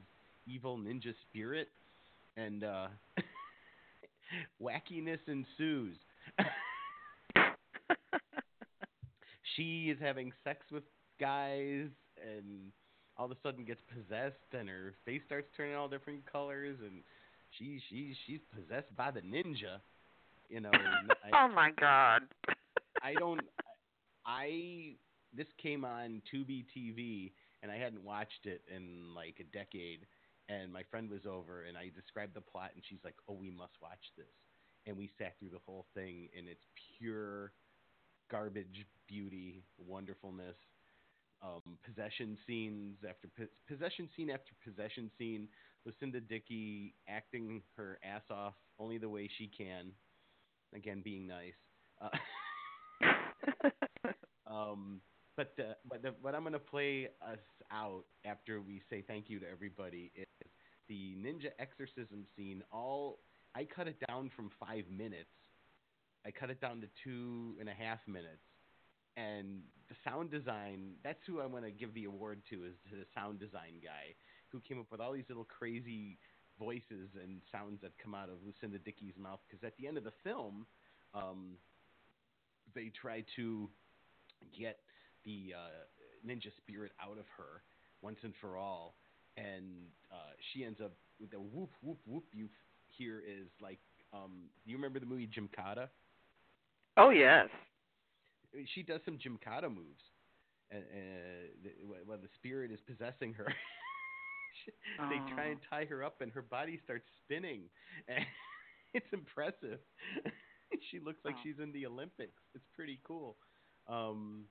evil 0.47 0.77
ninja 0.77 1.15
spirit, 1.31 1.69
and 2.37 2.65
uh, 2.65 2.89
wackiness 4.63 5.21
ensues. 5.27 5.97
she 9.57 9.91
is 9.91 9.99
having 10.01 10.33
sex 10.43 10.61
with 10.73 10.85
guys 11.21 11.89
and 12.21 12.73
all 13.17 13.27
of 13.27 13.31
a 13.31 13.37
sudden 13.43 13.65
gets 13.65 13.81
possessed 13.89 14.35
and 14.53 14.69
her 14.69 14.95
face 15.05 15.23
starts 15.27 15.47
turning 15.57 15.75
all 15.75 15.89
different 15.89 16.21
colors 16.31 16.77
and 16.83 17.03
she 17.59 17.81
she 17.89 18.15
she's 18.27 18.41
possessed 18.53 18.95
by 18.97 19.11
the 19.11 19.21
ninja 19.21 19.79
you 20.49 20.61
know 20.61 20.71
I, 21.33 21.45
oh 21.45 21.49
my 21.55 21.71
god. 21.79 22.23
I 23.03 23.15
don't 23.15 23.41
I 24.27 24.95
this 25.37 25.47
came 25.63 25.85
on 25.85 26.23
Tubi 26.33 26.65
TV 26.77 27.33
and 27.63 27.71
I 27.71 27.77
hadn't 27.77 28.03
watched 28.03 28.47
it 28.47 28.63
in 28.75 29.15
like 29.15 29.37
a 29.41 29.57
decade 29.57 30.01
and 30.49 30.73
my 30.73 30.83
friend 30.91 31.11
was 31.11 31.27
over 31.27 31.65
and 31.65 31.77
I 31.77 31.91
described 31.95 32.35
the 32.35 32.41
plot 32.41 32.71
and 32.75 32.83
she's 32.89 33.03
like, 33.05 33.17
"Oh, 33.29 33.35
we 33.35 33.51
must 33.51 33.75
watch 33.81 34.13
this." 34.17 34.33
And 34.87 34.97
we 34.97 35.11
sat 35.19 35.39
through 35.39 35.51
the 35.51 35.65
whole 35.65 35.87
thing 35.95 36.29
and 36.37 36.49
it's 36.49 36.65
pure 36.99 37.53
garbage 38.31 38.87
beauty, 39.09 39.65
wonderfulness. 39.79 40.57
Um, 41.43 41.79
possession 41.85 42.39
scenes 42.47 42.97
after 43.09 43.29
po- 43.29 43.53
possession 43.69 44.09
scene 44.17 44.31
after 44.31 44.53
possession 44.65 45.11
scene. 45.19 45.49
Lucinda 45.85 46.21
Dickey 46.21 46.95
acting 47.09 47.63
her 47.77 47.99
ass 48.03 48.23
off 48.31 48.55
only 48.79 48.97
the 48.97 49.09
way 49.09 49.29
she 49.37 49.47
can. 49.47 49.93
Again, 50.75 51.03
being 51.05 51.27
nice. 51.27 51.53
Uh, 52.01 52.09
um, 54.47 55.01
but 55.37 55.53
uh, 55.59 55.75
but 55.89 56.03
the, 56.03 56.15
what 56.21 56.35
I'm 56.35 56.43
going 56.43 56.53
to 56.53 56.59
play 56.59 57.09
us 57.23 57.39
out 57.73 58.05
after 58.25 58.61
we 58.61 58.81
say 58.91 59.03
thank 59.07 59.29
you 59.29 59.39
to 59.41 59.47
everybody 59.51 60.13
is 60.15 60.27
the 60.89 61.17
ninja 61.17 61.51
exorcism 61.59 62.27
scene. 62.37 62.63
All 62.73 63.19
I 63.55 63.65
cut 63.65 63.89
it 63.89 63.97
down 64.09 64.31
from 64.35 64.51
five 64.59 64.85
minutes. 64.91 65.31
I 66.27 66.31
cut 66.31 66.51
it 66.51 66.61
down 66.61 66.81
to 66.81 66.89
two 67.03 67.55
and 67.61 67.69
a 67.69 67.73
half 67.73 67.99
minutes. 68.07 68.43
And 69.17 69.61
the 69.89 69.95
sound 70.03 70.31
design, 70.31 70.95
that's 71.05 71.21
who 71.27 71.41
I 71.41 71.47
want 71.47 71.65
to 71.65 71.71
give 71.71 71.95
the 71.95 72.05
award 72.05 72.43
to, 72.51 72.65
is 72.65 72.75
to 72.91 72.97
the 72.97 73.07
sound 73.15 73.39
design 73.39 73.79
guy 73.83 74.15
who 74.49 74.61
came 74.61 74.81
up 74.81 74.87
with 74.91 75.01
all 75.01 75.13
these 75.13 75.29
little 75.29 75.45
crazy 75.45 76.19
voices 76.59 77.11
and 77.23 77.41
sounds 77.53 77.81
that 77.83 77.93
come 78.03 78.15
out 78.15 78.29
of 78.29 78.37
Lucinda 78.45 78.79
Dickey's 78.79 79.15
mouth. 79.21 79.39
Because 79.49 79.65
at 79.65 79.77
the 79.77 79.87
end 79.87 79.99
of 79.99 80.05
the 80.05 80.13
film, 80.25 80.67
um, 81.15 81.59
they 82.75 82.91
try 83.01 83.25
to 83.37 83.69
get 84.59 84.79
the 85.25 85.55
uh, 85.57 86.29
ninja 86.29 86.51
spirit 86.57 86.93
out 87.03 87.19
of 87.19 87.25
her 87.37 87.63
once 88.03 88.19
and 88.23 88.35
for 88.41 88.57
all, 88.57 88.95
and 89.37 89.65
uh, 90.13 90.33
she 90.53 90.65
ends 90.65 90.81
up 90.83 90.93
with 91.21 91.31
the 91.31 91.39
whoop 91.41 91.71
whoop 91.83 91.99
whoop. 92.07 92.25
You 92.33 92.49
hear 92.97 93.21
is 93.21 93.49
like, 93.61 93.79
um, 94.13 94.49
do 94.65 94.71
you 94.71 94.77
remember 94.77 95.01
the 95.01 95.07
movie 95.07 95.29
Gymkata? 95.29 95.89
Oh 96.97 97.11
yes. 97.11 97.49
She 98.75 98.83
does 98.83 99.01
some 99.05 99.19
Gymkata 99.19 99.69
moves, 99.69 100.03
and 100.71 100.83
uh, 100.85 102.13
the, 102.13 102.17
the 102.17 102.29
spirit 102.37 102.71
is 102.71 102.79
possessing 102.87 103.33
her. 103.35 103.47
they 105.11 105.35
try 105.35 105.47
and 105.47 105.59
tie 105.69 105.85
her 105.87 106.05
up, 106.05 106.21
and 106.21 106.31
her 106.33 106.43
body 106.43 106.81
starts 106.85 107.05
spinning. 107.25 107.63
And 108.09 108.25
it's 108.93 109.13
impressive. 109.13 109.81
she 110.91 111.01
looks 111.01 111.19
like 111.25 111.35
Oh. 111.37 111.41
she's 111.43 111.59
in 111.61 111.73
the 111.73 111.85
Olympics. 111.87 112.41
It's 112.55 112.65
pretty 112.77 113.01
cool. 113.05 113.37
Um, 113.89 114.45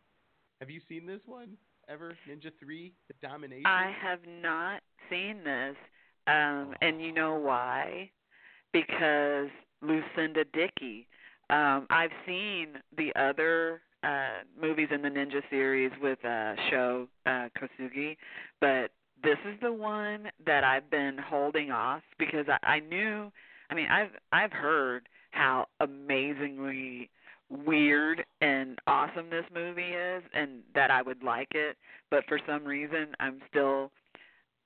have 0.60 0.70
you 0.70 0.82
seen 0.88 1.06
this 1.06 1.22
one 1.26 1.58
ever? 1.90 2.16
Ninja 2.30 2.52
Three: 2.60 2.94
The 3.08 3.28
Domination. 3.28 3.66
I 3.66 3.94
have 4.02 4.20
not 4.42 4.82
seen 5.10 5.44
this. 5.44 5.76
Um 6.28 6.74
and 6.82 7.02
you 7.02 7.12
know 7.12 7.36
why? 7.36 8.10
Because 8.72 9.50
Lucinda 9.82 10.46
Dickey. 10.54 11.08
Um 11.50 11.88
I've 11.90 12.12
seen 12.26 12.76
the 12.98 13.12
other 13.16 13.82
uh 14.04 14.44
movies 14.60 14.90
in 14.92 15.02
the 15.02 15.10
Ninja 15.10 15.42
series 15.50 15.92
with 16.02 16.24
uh 16.24 16.56
Sho 16.70 17.08
uh 17.26 17.50
Kosugi, 17.58 18.18
but 18.62 18.92
this 19.24 19.38
is 19.46 19.60
the 19.62 19.72
one 19.72 20.30
that 20.46 20.64
I've 20.64 20.90
been 20.90 21.18
holding 21.18 21.72
off 21.72 22.02
because 22.20 22.46
I, 22.48 22.58
I 22.76 22.80
knew 22.80 23.32
I 23.70 23.74
mean 23.74 23.88
I've 23.90 24.12
I've 24.32 24.52
heard 24.52 25.08
how 25.32 25.68
amazingly 25.80 27.10
weird 27.66 28.24
and 28.42 28.80
awesome 28.88 29.30
this 29.30 29.46
movie 29.54 29.82
is 29.82 30.24
and 30.34 30.62
that 30.76 30.92
I 30.92 31.02
would 31.02 31.24
like 31.24 31.50
it, 31.52 31.78
but 32.10 32.24
for 32.28 32.40
some 32.48 32.66
reason 32.66 33.08
I'm 33.20 33.40
still 33.50 33.92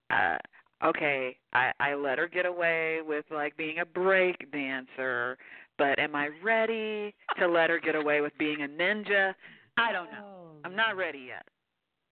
uh 0.10 0.38
okay, 0.84 1.38
I 1.54 1.72
I 1.80 1.96
let 1.96 2.18
her 2.18 2.28
get 2.28 2.46
away 2.46 3.00
with 3.06 3.26
like 3.32 3.58
being 3.58 3.80
a 3.80 3.86
break 3.86 4.52
dancer, 4.52 5.38
but 5.78 6.00
am 6.00 6.16
I 6.16 6.30
ready 6.44 7.14
to 7.40 7.48
let 7.48 7.70
her 7.70 7.80
get 7.80 7.96
away 7.96 8.22
with 8.22 8.34
being 8.38 8.62
a 8.64 8.68
ninja? 8.68 9.34
I 9.78 9.92
don't 9.92 10.12
know. 10.12 10.52
I'm 10.64 10.76
not 10.76 10.98
ready 10.98 11.26
yet. 11.28 11.46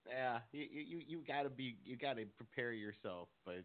Yeah, 0.08 0.38
you 0.52 0.66
you 0.70 1.02
you 1.06 1.22
gotta 1.26 1.50
be 1.50 1.76
you 1.84 1.96
gotta 1.96 2.24
prepare 2.36 2.72
yourself, 2.72 3.28
but 3.44 3.64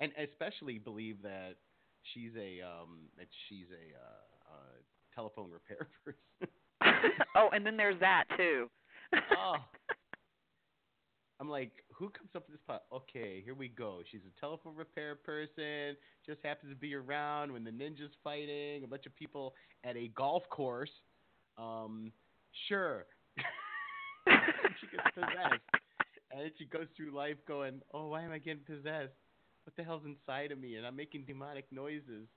and 0.00 0.12
especially 0.18 0.78
believe 0.78 1.22
that 1.22 1.54
she's 2.12 2.32
a 2.36 2.60
um 2.60 3.08
that 3.16 3.28
she's 3.48 3.66
a 3.70 3.96
uh, 3.96 4.52
uh 4.52 4.81
telephone 5.14 5.50
repair 5.50 5.88
person. 6.04 6.52
oh, 7.36 7.48
and 7.52 7.64
then 7.64 7.76
there's 7.76 8.00
that 8.00 8.24
too. 8.36 8.68
oh. 9.14 9.56
I'm 11.40 11.48
like, 11.48 11.72
who 11.92 12.08
comes 12.08 12.30
up 12.36 12.46
with 12.46 12.56
this 12.56 12.64
plot? 12.64 12.84
Okay, 12.94 13.42
here 13.44 13.54
we 13.54 13.66
go. 13.66 13.98
She's 14.12 14.20
a 14.20 14.40
telephone 14.40 14.76
repair 14.76 15.16
person. 15.16 15.96
Just 16.24 16.38
happens 16.44 16.70
to 16.70 16.76
be 16.76 16.94
around 16.94 17.52
when 17.52 17.64
the 17.64 17.70
ninjas 17.72 18.12
fighting. 18.22 18.84
A 18.84 18.86
bunch 18.86 19.06
of 19.06 19.16
people 19.16 19.54
at 19.82 19.96
a 19.96 20.06
golf 20.14 20.44
course. 20.50 20.92
Um, 21.58 22.12
sure. 22.68 23.06
she 24.28 24.86
gets 24.96 25.10
possessed, 25.14 25.62
and 26.30 26.40
then 26.40 26.50
she 26.58 26.64
goes 26.64 26.86
through 26.96 27.10
life 27.10 27.36
going, 27.48 27.80
"Oh, 27.92 28.08
why 28.08 28.22
am 28.22 28.30
I 28.30 28.38
getting 28.38 28.62
possessed? 28.64 29.14
What 29.64 29.74
the 29.76 29.82
hell's 29.82 30.04
inside 30.04 30.52
of 30.52 30.60
me?" 30.60 30.76
And 30.76 30.86
I'm 30.86 30.94
making 30.94 31.24
demonic 31.26 31.66
noises, 31.72 32.28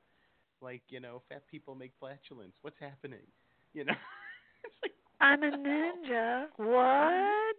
like 0.61 0.81
you 0.89 0.99
know, 0.99 1.21
fat 1.29 1.43
people 1.49 1.75
make 1.75 1.91
flatulence. 1.99 2.53
What's 2.61 2.79
happening? 2.79 3.25
You 3.73 3.85
know. 3.85 3.93
I'm 5.21 5.43
a 5.43 5.51
ninja. 5.51 6.45
What? 6.57 7.55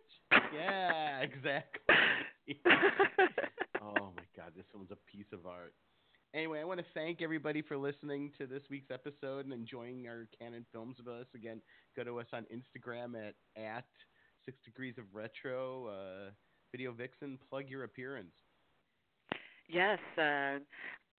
yeah, 0.55 1.20
exactly. 1.20 1.94
oh 3.82 4.10
my 4.14 4.27
God, 4.36 4.52
this 4.55 4.66
one's 4.74 4.90
a 4.90 5.10
piece 5.10 5.32
of 5.32 5.47
art. 5.47 5.74
Anyway, 6.35 6.60
I 6.60 6.64
want 6.64 6.81
to 6.81 6.86
thank 6.93 7.23
everybody 7.23 7.62
for 7.62 7.78
listening 7.78 8.31
to 8.39 8.47
this 8.47 8.62
week's 8.70 8.90
episode 8.90 9.47
and 9.47 9.55
enjoying 9.55 10.06
our 10.06 10.28
Cannon 10.39 10.66
films 10.70 10.97
with 10.98 11.09
us. 11.09 11.27
Again, 11.35 11.62
go 11.97 12.05
to 12.05 12.20
us 12.20 12.27
on 12.32 12.44
Instagram 12.52 13.14
at 13.16 13.35
at 13.60 13.86
Six 14.44 14.59
Degrees 14.64 14.94
of 14.98 15.05
Retro. 15.14 15.86
Uh, 15.86 16.31
Video 16.73 16.93
Vixen, 16.93 17.39
plug 17.48 17.70
your 17.70 17.85
appearance. 17.85 18.35
Yes, 19.68 19.98
uh, 20.18 20.59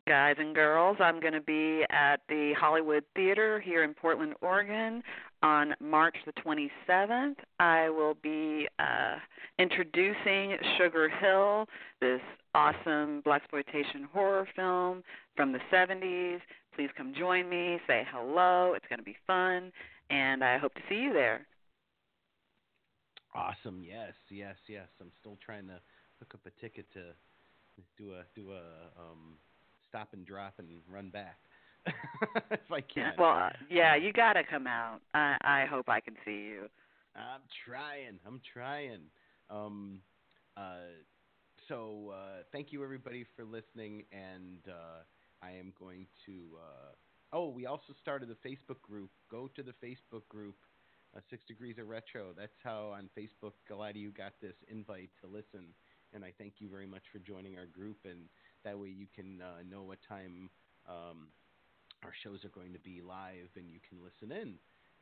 guys 0.07 0.35
and 0.39 0.55
girls, 0.55 0.97
I'm 1.01 1.19
going 1.19 1.33
to 1.33 1.41
be 1.41 1.83
at 1.89 2.21
the 2.29 2.53
Hollywood 2.57 3.03
Theater 3.13 3.59
here 3.59 3.83
in 3.83 3.93
Portland, 3.93 4.35
Oregon 4.41 5.03
on 5.43 5.73
March 5.81 6.15
the 6.25 6.31
27th. 6.31 7.35
I 7.59 7.89
will 7.89 8.15
be 8.23 8.67
uh, 8.79 9.15
introducing 9.59 10.55
Sugar 10.77 11.09
Hill, 11.09 11.65
this 11.99 12.21
awesome 12.55 13.21
blaxploitation 13.27 14.05
horror 14.13 14.47
film 14.55 15.03
from 15.35 15.51
the 15.51 15.59
70s. 15.71 16.39
Please 16.73 16.89
come 16.95 17.13
join 17.13 17.49
me, 17.49 17.77
say 17.85 18.07
hello. 18.09 18.73
It's 18.75 18.85
going 18.87 18.99
to 18.99 19.05
be 19.05 19.17
fun, 19.27 19.73
and 20.09 20.41
I 20.41 20.57
hope 20.57 20.73
to 20.75 20.81
see 20.87 20.95
you 20.95 21.11
there. 21.11 21.45
Awesome. 23.35 23.83
Yes, 23.85 24.13
yes, 24.29 24.55
yes. 24.69 24.87
I'm 25.01 25.11
still 25.19 25.37
trying 25.45 25.67
to 25.67 25.81
hook 26.19 26.33
up 26.33 26.39
a 26.45 26.61
ticket 26.61 26.85
to 26.93 27.01
do 27.97 28.13
a 28.13 28.23
do 28.35 28.53
a 28.53 28.61
um, 28.99 29.37
stop 29.89 30.09
and 30.13 30.25
drop 30.25 30.53
and 30.57 30.67
run 30.89 31.09
back 31.09 31.39
if 32.51 32.71
I 32.71 32.81
can. 32.81 33.13
Well, 33.17 33.51
yeah, 33.69 33.95
you 33.95 34.11
got 34.13 34.33
to 34.33 34.43
come 34.43 34.67
out. 34.67 34.99
I 35.13 35.37
I 35.41 35.65
hope 35.69 35.89
I 35.89 35.99
can 35.99 36.15
see 36.25 36.31
you. 36.31 36.67
I'm 37.15 37.41
trying. 37.65 38.19
I'm 38.25 38.41
trying. 38.53 39.01
Um, 39.49 39.99
uh, 40.55 40.93
so 41.67 42.13
uh, 42.13 42.43
thank 42.51 42.71
you 42.71 42.83
everybody 42.83 43.25
for 43.35 43.43
listening, 43.43 44.03
and 44.11 44.59
uh, 44.67 45.03
I 45.41 45.51
am 45.51 45.73
going 45.79 46.05
to. 46.25 46.33
Uh, 46.57 46.91
oh, 47.33 47.49
we 47.49 47.65
also 47.65 47.93
started 48.01 48.29
the 48.29 48.49
Facebook 48.49 48.81
group. 48.81 49.09
Go 49.31 49.49
to 49.55 49.63
the 49.63 49.73
Facebook 49.83 50.27
group, 50.29 50.55
uh, 51.15 51.19
Six 51.29 51.43
Degrees 51.47 51.77
of 51.79 51.87
Retro. 51.87 52.27
That's 52.37 52.57
how 52.63 52.93
on 52.95 53.09
Facebook 53.17 53.53
a 53.71 53.75
lot 53.75 53.91
of 53.91 53.95
you 53.95 54.11
got 54.11 54.33
this 54.41 54.55
invite 54.69 55.09
to 55.21 55.27
listen, 55.27 55.67
and 56.13 56.23
I 56.23 56.33
thank 56.37 56.53
you 56.59 56.69
very 56.69 56.87
much 56.87 57.03
for 57.11 57.19
joining 57.19 57.57
our 57.57 57.65
group. 57.65 57.97
And 58.05 58.29
that 58.63 58.77
way 58.77 58.89
you 58.89 59.07
can 59.15 59.41
uh, 59.41 59.63
know 59.69 59.83
what 59.83 59.99
time 60.07 60.49
um, 60.87 61.27
our 62.03 62.13
shows 62.23 62.43
are 62.45 62.53
going 62.53 62.73
to 62.73 62.79
be 62.79 63.01
live, 63.01 63.49
and 63.55 63.69
you 63.69 63.79
can 63.87 63.99
listen 64.03 64.31
in. 64.31 64.55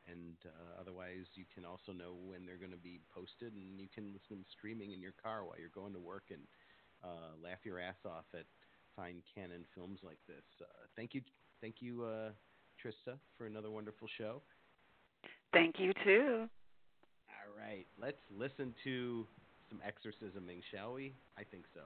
And 0.06 0.38
uh, 0.46 0.80
otherwise 0.80 1.26
you 1.34 1.44
can 1.52 1.64
also 1.64 1.90
know 1.90 2.14
when 2.14 2.46
they're 2.46 2.62
going 2.62 2.70
to 2.70 2.78
be 2.78 3.00
posted 3.10 3.52
and 3.54 3.80
you 3.80 3.88
can 3.92 4.14
listen 4.14 4.28
to 4.28 4.34
them 4.38 4.44
streaming 4.56 4.92
in 4.92 5.02
your 5.02 5.14
car 5.18 5.42
while 5.42 5.58
you're 5.58 5.74
going 5.74 5.92
to 5.94 5.98
work 5.98 6.30
and 6.30 6.42
uh, 7.02 7.34
laugh 7.42 7.58
your 7.64 7.80
ass 7.80 7.98
off 8.06 8.26
at 8.32 8.46
fine 8.94 9.20
Cannon 9.34 9.64
films 9.74 9.98
like 10.04 10.22
this. 10.28 10.46
Uh, 10.60 10.86
thank 10.94 11.12
you 11.12 11.22
thank 11.60 11.76
you 11.80 12.04
uh, 12.04 12.30
trista 12.78 13.18
for 13.36 13.46
another 13.46 13.70
wonderful 13.70 14.06
show. 14.16 14.42
Thank 15.52 15.80
you 15.80 15.92
too. 16.04 16.46
All 17.26 17.50
right 17.58 17.86
let's 18.00 18.22
listen 18.30 18.74
to 18.84 19.26
some 19.68 19.80
exorcisming 19.82 20.62
shall 20.70 20.94
we? 20.94 21.14
I 21.36 21.42
think 21.42 21.64
so 21.74 21.80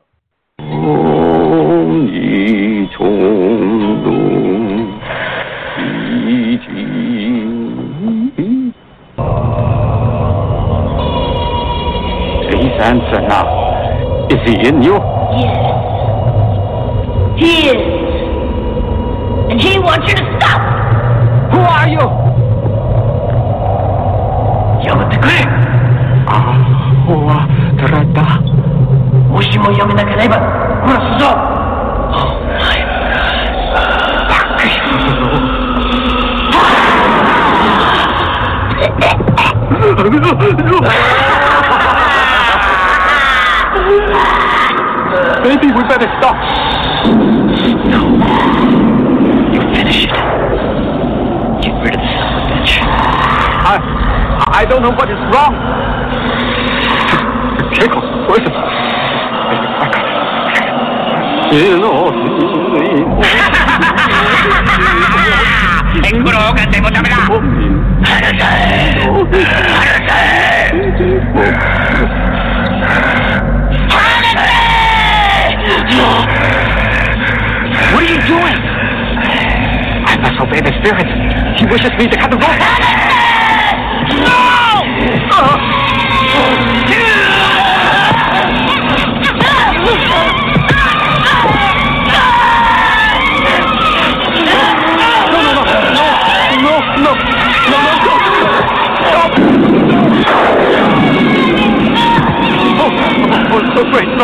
answer 12.91 13.21
now. 13.29 14.27
Is 14.31 14.41
he 14.49 14.69
in 14.69 14.83
you? 14.83 14.95
Yes. 15.39 15.57
He 17.39 17.53
is. 17.71 17.83
And 19.51 19.61
he 19.61 19.79
wants 19.79 20.09
you 20.09 20.15
to 20.17 20.25
stop. 20.39 20.61
Who 21.53 21.61
are 21.61 21.89
you? 21.89 22.05
You're 24.85 25.07
the 25.13 25.19
great. 25.23 25.51
Ah, 26.27 26.57
Hua 27.07 27.47
Tarata. 27.79 28.27
Mushimo 29.31 29.71
Yamina 29.79 30.05
Kaneba. 30.05 30.39
Kurasuzo. 30.83 31.50
Maybe 45.43 45.73
we 45.73 45.83
better 45.89 46.09
stop. 46.19 46.37
No. 47.91 48.03
You 49.53 49.61
finish 49.75 50.05
it. 50.05 50.13
Get 51.63 51.75
rid 51.83 51.95
of 51.95 52.01
the 52.01 52.09
son 52.13 52.29
of 52.29 52.37
a 52.37 52.53
bitch. 52.53 52.73
I, 52.83 53.81
I 54.53 54.65
don't 54.67 54.83
know 54.83 54.93
what 54.93 55.11
is 55.11 55.19
wrong. 55.33 55.71
앵그러가지 66.05 66.81
못합니다. 66.81 67.17
What 77.93 78.05
are 78.05 78.07
you 78.07 78.21
doing? 78.27 78.57
I 80.07 80.17
must 80.23 80.41
obey 80.41 80.61
the 80.61 80.73
spirit. 80.81 81.07
He 81.59 81.67
wishes 81.67 81.91
me 81.99 82.07
to 82.07 82.17
cut 82.17 82.31
the 82.31 82.37
rope. 82.37 84.40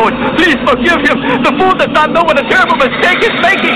Lord, 0.06 0.36
please 0.36 0.54
forgive 0.62 1.00
him. 1.02 1.18
The 1.42 1.52
fool 1.58 1.74
does 1.74 1.90
not 1.90 2.12
know 2.12 2.22
what 2.22 2.38
a 2.38 2.48
terrible 2.48 2.76
mistake 2.76 3.18
he's 3.18 3.40
making. 3.42 3.74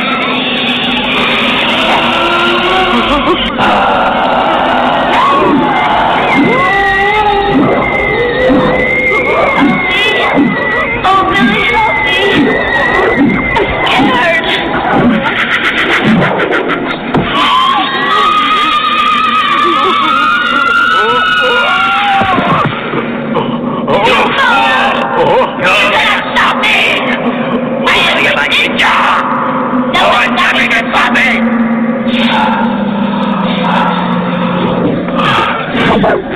Oh. 35.92 36.29